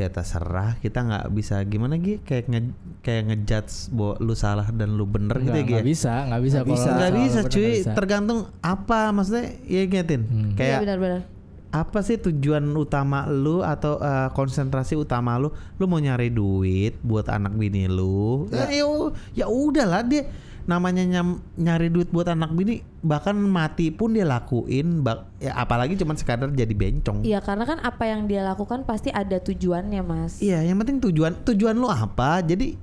Ya 0.00 0.08
terserah 0.08 0.80
kita 0.80 1.04
nggak 1.04 1.28
bisa 1.36 1.60
gimana 1.68 2.00
Gi 2.00 2.16
kayak 2.24 2.48
nge 2.48 2.60
kayak 3.04 3.22
ngejudge 3.28 3.92
bahwa 3.92 4.16
lu 4.16 4.32
salah 4.32 4.64
dan 4.72 4.96
lu 4.96 5.04
bener 5.04 5.36
gitu 5.44 5.52
ya 5.52 5.60
Gi. 5.60 5.72
nggak 5.76 5.84
bisa, 5.84 6.12
nggak 6.24 6.40
bisa. 6.40 6.56
Nggak 6.56 6.64
kalau 6.64 6.72
bisa. 6.72 6.88
Salah 6.88 7.12
bisa 7.12 7.40
benar, 7.44 7.52
cuy, 7.52 7.68
bisa. 7.68 7.90
tergantung 7.92 8.38
apa 8.64 9.00
maksudnya 9.12 9.44
ya 9.68 9.80
ingetin 9.84 10.22
Hmm. 10.24 10.40
Iya 10.40 10.56
kayak 10.56 10.78
benar-benar. 10.88 11.20
apa 11.68 11.98
sih 12.00 12.16
tujuan 12.16 12.64
utama 12.72 13.26
lu 13.26 13.60
atau 13.60 13.98
eh, 13.98 14.30
konsentrasi 14.32 14.94
utama 14.94 15.36
lu 15.36 15.50
lu 15.76 15.84
mau 15.84 15.98
nyari 15.98 16.30
duit 16.30 16.96
buat 17.02 17.28
anak 17.28 17.52
bini 17.52 17.84
lu 17.84 18.46
ya 18.48 18.70
ya, 18.70 18.86
ya 19.34 19.46
udahlah 19.50 20.00
dia 20.00 20.22
namanya 20.64 21.04
nyam- 21.04 21.44
nyari 21.60 21.92
duit 21.92 22.08
buat 22.08 22.24
anak 22.24 22.56
bini 22.56 22.80
bahkan 23.04 23.36
mati 23.36 23.92
pun 23.92 24.16
dia 24.16 24.24
lakuin 24.24 25.04
bak 25.04 25.28
ya 25.36 25.52
apalagi 25.60 25.92
cuman 26.00 26.16
sekadar 26.16 26.48
jadi 26.48 26.72
bencong 26.72 27.20
Iya 27.20 27.44
karena 27.44 27.68
kan 27.68 27.84
apa 27.84 28.08
yang 28.08 28.24
dia 28.24 28.40
lakukan 28.40 28.88
pasti 28.88 29.12
ada 29.12 29.36
tujuannya 29.40 30.00
mas. 30.00 30.40
Iya, 30.40 30.64
yang 30.64 30.80
penting 30.80 31.04
tujuan 31.04 31.36
tujuan 31.44 31.76
lu 31.76 31.88
apa. 31.88 32.40
Jadi 32.40 32.76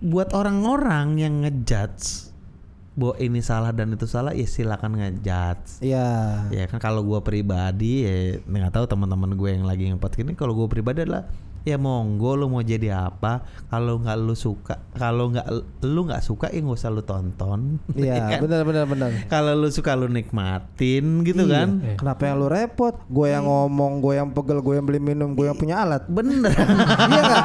buat 0.00 0.32
orang-orang 0.32 1.20
yang 1.20 1.44
ngejudge 1.44 2.32
bahwa 2.96 3.16
ini 3.20 3.40
salah 3.40 3.72
dan 3.72 3.92
itu 3.92 4.04
salah, 4.08 4.32
ya 4.32 4.44
silakan 4.44 4.96
ngejudge. 5.00 5.84
Iya. 5.84 6.08
Ya 6.52 6.64
kan 6.68 6.80
kalau 6.80 7.04
gua 7.04 7.20
pribadi 7.20 8.04
ya 8.04 8.40
nggak 8.44 8.72
tahu 8.72 8.84
teman-teman 8.88 9.36
gue 9.36 9.50
yang 9.52 9.64
lagi 9.64 9.88
ngepost 9.88 10.20
ini 10.20 10.32
kalau 10.36 10.56
gua 10.56 10.68
pribadi 10.68 11.04
adalah 11.04 11.28
ya 11.62 11.76
monggo 11.76 12.34
lu 12.34 12.46
mau 12.46 12.60
jadi 12.60 12.88
apa 13.02 13.40
kalau 13.66 13.98
nggak 13.98 14.16
lu 14.16 14.32
suka 14.32 14.80
kalau 14.92 15.28
nggak 15.28 15.46
lu 15.82 16.00
nggak 16.02 16.20
suka 16.20 16.48
ya 16.48 16.58
nggak 16.58 16.74
usah 16.74 16.88
lu 16.88 17.00
tonton 17.00 17.76
Iya, 17.92 18.14
Ya 18.14 18.24
kan? 18.30 18.38
benar 18.42 18.60
benar 18.62 18.84
benar. 18.86 19.10
kalau 19.26 19.52
lu 19.54 19.68
suka 19.68 19.92
lu 19.92 20.08
nikmatin 20.08 21.04
gitu 21.22 21.42
Iya. 21.42 21.54
kan 21.54 21.68
Kenapa 21.96 22.22
yang 22.24 22.36
lu 22.36 22.46
repot? 22.46 22.94
Gue 23.06 23.28
yang 23.28 23.44
ngomong, 23.44 24.00
gue 24.00 24.14
yang 24.14 24.28
pegel, 24.30 24.58
gue 24.58 24.74
yang 24.74 24.84
beli 24.84 24.98
minum, 24.98 25.32
gue 25.32 25.44
yang 25.44 25.54
punya 25.54 25.76
alat. 25.78 26.02
bener 26.06 26.48
iya 27.06 27.22
kan? 27.22 27.44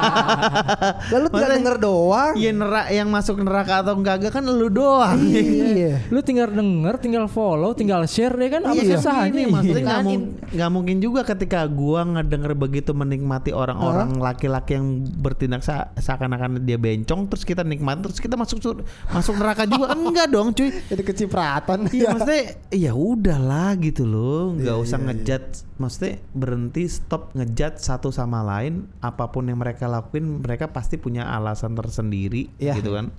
Lalu 1.08 1.26
tinggal 1.26 1.28
Maksudnya- 1.28 1.56
denger 1.56 1.76
doang. 1.78 2.32
Iya 2.34 2.50
nerak 2.52 2.86
yang 2.90 3.08
masuk 3.08 3.36
neraka 3.38 3.74
atau 3.78 3.94
enggak 3.94 4.28
kan 4.28 4.42
lu 4.42 4.68
doang. 4.68 5.18
Iya. 5.22 6.08
Lu 6.08 6.20
tinggal 6.20 6.48
denger, 6.48 6.94
tinggal 6.98 7.26
follow, 7.26 7.72
tinggal 7.72 8.02
share 8.06 8.32
deh 8.32 8.48
kan 8.48 8.62
apa 8.64 8.74
Iya, 8.74 8.96
susahnya? 8.96 9.30
ini 9.30 9.42
maksudnya 9.46 9.82
nggak 9.82 9.96
Kan 9.96 10.06
mung- 10.06 10.28
nggak 10.48 10.70
mungkin 10.70 10.96
juga 10.98 11.20
ketika 11.22 11.60
gua 11.66 12.00
ngedenger 12.06 12.52
begitu 12.54 12.90
menikmati 12.90 13.50
orang-orang 13.50 14.05
laki-laki 14.14 14.74
yang 14.74 14.86
bertindak 15.16 15.60
sa- 15.60 15.90
seakan-akan 15.94 16.62
dia 16.62 16.76
bencong 16.76 17.26
terus 17.26 17.42
kita 17.42 17.60
nikmati 17.60 18.06
terus 18.06 18.18
kita 18.18 18.34
masuk 18.34 18.58
sur- 18.58 18.84
masuk 19.08 19.34
neraka 19.34 19.66
juga. 19.66 19.90
Enggak 19.98 20.28
dong 20.28 20.50
cuy. 20.50 20.70
Jadi 20.70 21.02
kecipratan. 21.02 21.90
Iya 21.90 22.14
maksudnya 22.14 22.42
ya 22.70 22.92
udahlah 22.92 23.74
gitu 23.76 24.04
loh. 24.04 24.54
Nggak 24.54 24.72
Iya, 24.72 24.82
usah 24.82 24.98
iya, 24.98 25.06
ngejudge 25.08 25.52
maksudnya 25.76 26.12
berhenti 26.30 26.82
stop 26.86 27.22
ngejudge 27.32 27.78
satu 27.78 28.08
sama 28.08 28.40
lain. 28.40 28.86
Apa 29.00 29.28
pun 29.28 29.44
yang 29.44 29.58
mereka 29.58 29.84
lakuin 29.86 30.40
mereka 30.40 30.70
pasti 30.70 30.96
punya 30.96 31.26
alasan 31.26 31.74
tersendiri 31.74 32.48
Iya. 32.56 32.78
gitu 32.78 32.94
kan. 32.94 33.10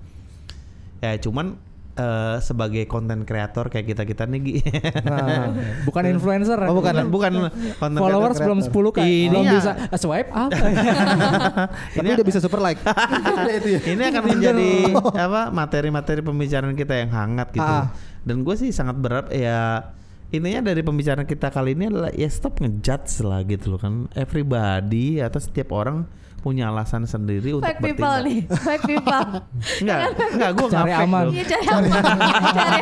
Ya 0.98 1.14
cuman 1.14 1.60
eh, 1.98 2.36
sebagai 2.38 2.86
konten 2.86 3.26
kreator 3.26 3.66
kayak 3.66 3.86
kita 3.90 4.02
kita 4.06 4.24
nih 4.30 4.40
Gi. 4.40 4.54
Nah, 5.02 5.50
Bukan 5.88 6.02
influencer. 6.06 6.58
Oh, 6.70 6.78
bukan. 6.78 7.10
bukan 7.10 7.32
konten 7.76 7.98
Followers 7.98 8.38
belum 8.38 8.62
10 8.62 8.70
kan. 8.94 9.04
Ini 9.04 9.28
belum 9.34 9.44
ya. 9.44 9.52
bisa 9.58 9.70
eh, 9.90 9.98
swipe 9.98 10.30
up. 10.30 10.50
tapi 11.98 12.08
udah 12.14 12.26
bisa 12.26 12.38
super 12.38 12.62
like. 12.62 12.78
ya. 12.80 13.80
ini 13.92 14.02
akan 14.14 14.22
menjadi 14.24 14.70
apa 15.12 15.50
materi-materi 15.50 16.22
pembicaraan 16.22 16.78
kita 16.78 16.94
yang 16.94 17.10
hangat 17.10 17.50
gitu. 17.52 17.66
Ah. 17.66 17.90
Dan 18.22 18.46
gue 18.46 18.54
sih 18.54 18.70
sangat 18.70 18.96
berharap 18.96 19.28
ya 19.34 19.92
intinya 20.28 20.60
dari 20.60 20.84
pembicaraan 20.84 21.24
kita 21.24 21.48
kali 21.48 21.72
ini 21.72 21.88
adalah 21.88 22.12
ya 22.12 22.28
stop 22.28 22.60
ngejudge 22.60 23.24
lah 23.24 23.42
gitu 23.42 23.74
loh 23.74 23.80
kan. 23.80 24.06
Everybody 24.14 25.18
atau 25.18 25.40
setiap 25.42 25.74
orang 25.74 26.06
punya 26.38 26.68
alasan 26.68 27.02
sendiri 27.04 27.52
untuk 27.52 27.66
Fake 27.66 27.82
people 27.82 28.06
bertindak. 28.08 28.24
nih, 28.24 28.38
fake 28.46 28.84
people. 28.86 29.26
Enggak, 29.80 29.98
enggak 30.28 30.50
gue 30.50 30.64
enggak 30.64 30.70
Cari 30.78 30.90
fake 30.90 31.04
aman. 31.04 31.24
Iya 31.28 31.44
cari 31.44 31.66
aman. 31.68 31.90
cari 32.56 32.80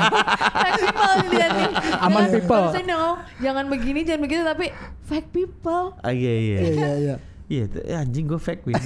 fake 0.55 0.79
people 0.79 1.13
nih 1.15 1.29
dia 1.29 1.47
nih. 1.51 1.71
Aman 1.99 2.21
Jangan- 2.21 2.33
people. 2.33 2.61
Maksudnya 2.63 2.87
dong, 2.93 3.17
jangan 3.39 3.65
begini, 3.67 4.01
jangan 4.03 4.21
begitu 4.23 4.43
tapi 4.43 4.67
fake 5.03 5.29
people. 5.31 5.85
Ah, 5.99 6.11
iya 6.11 6.35
iya. 6.35 6.59
Iya 6.59 6.71
iya 6.71 6.93
iya. 6.99 7.17
Iya, 7.47 7.63
itu- 7.65 7.85
eh, 7.85 7.95
anjing 7.95 8.27
gue 8.27 8.37
fake 8.37 8.63
win. 8.65 8.75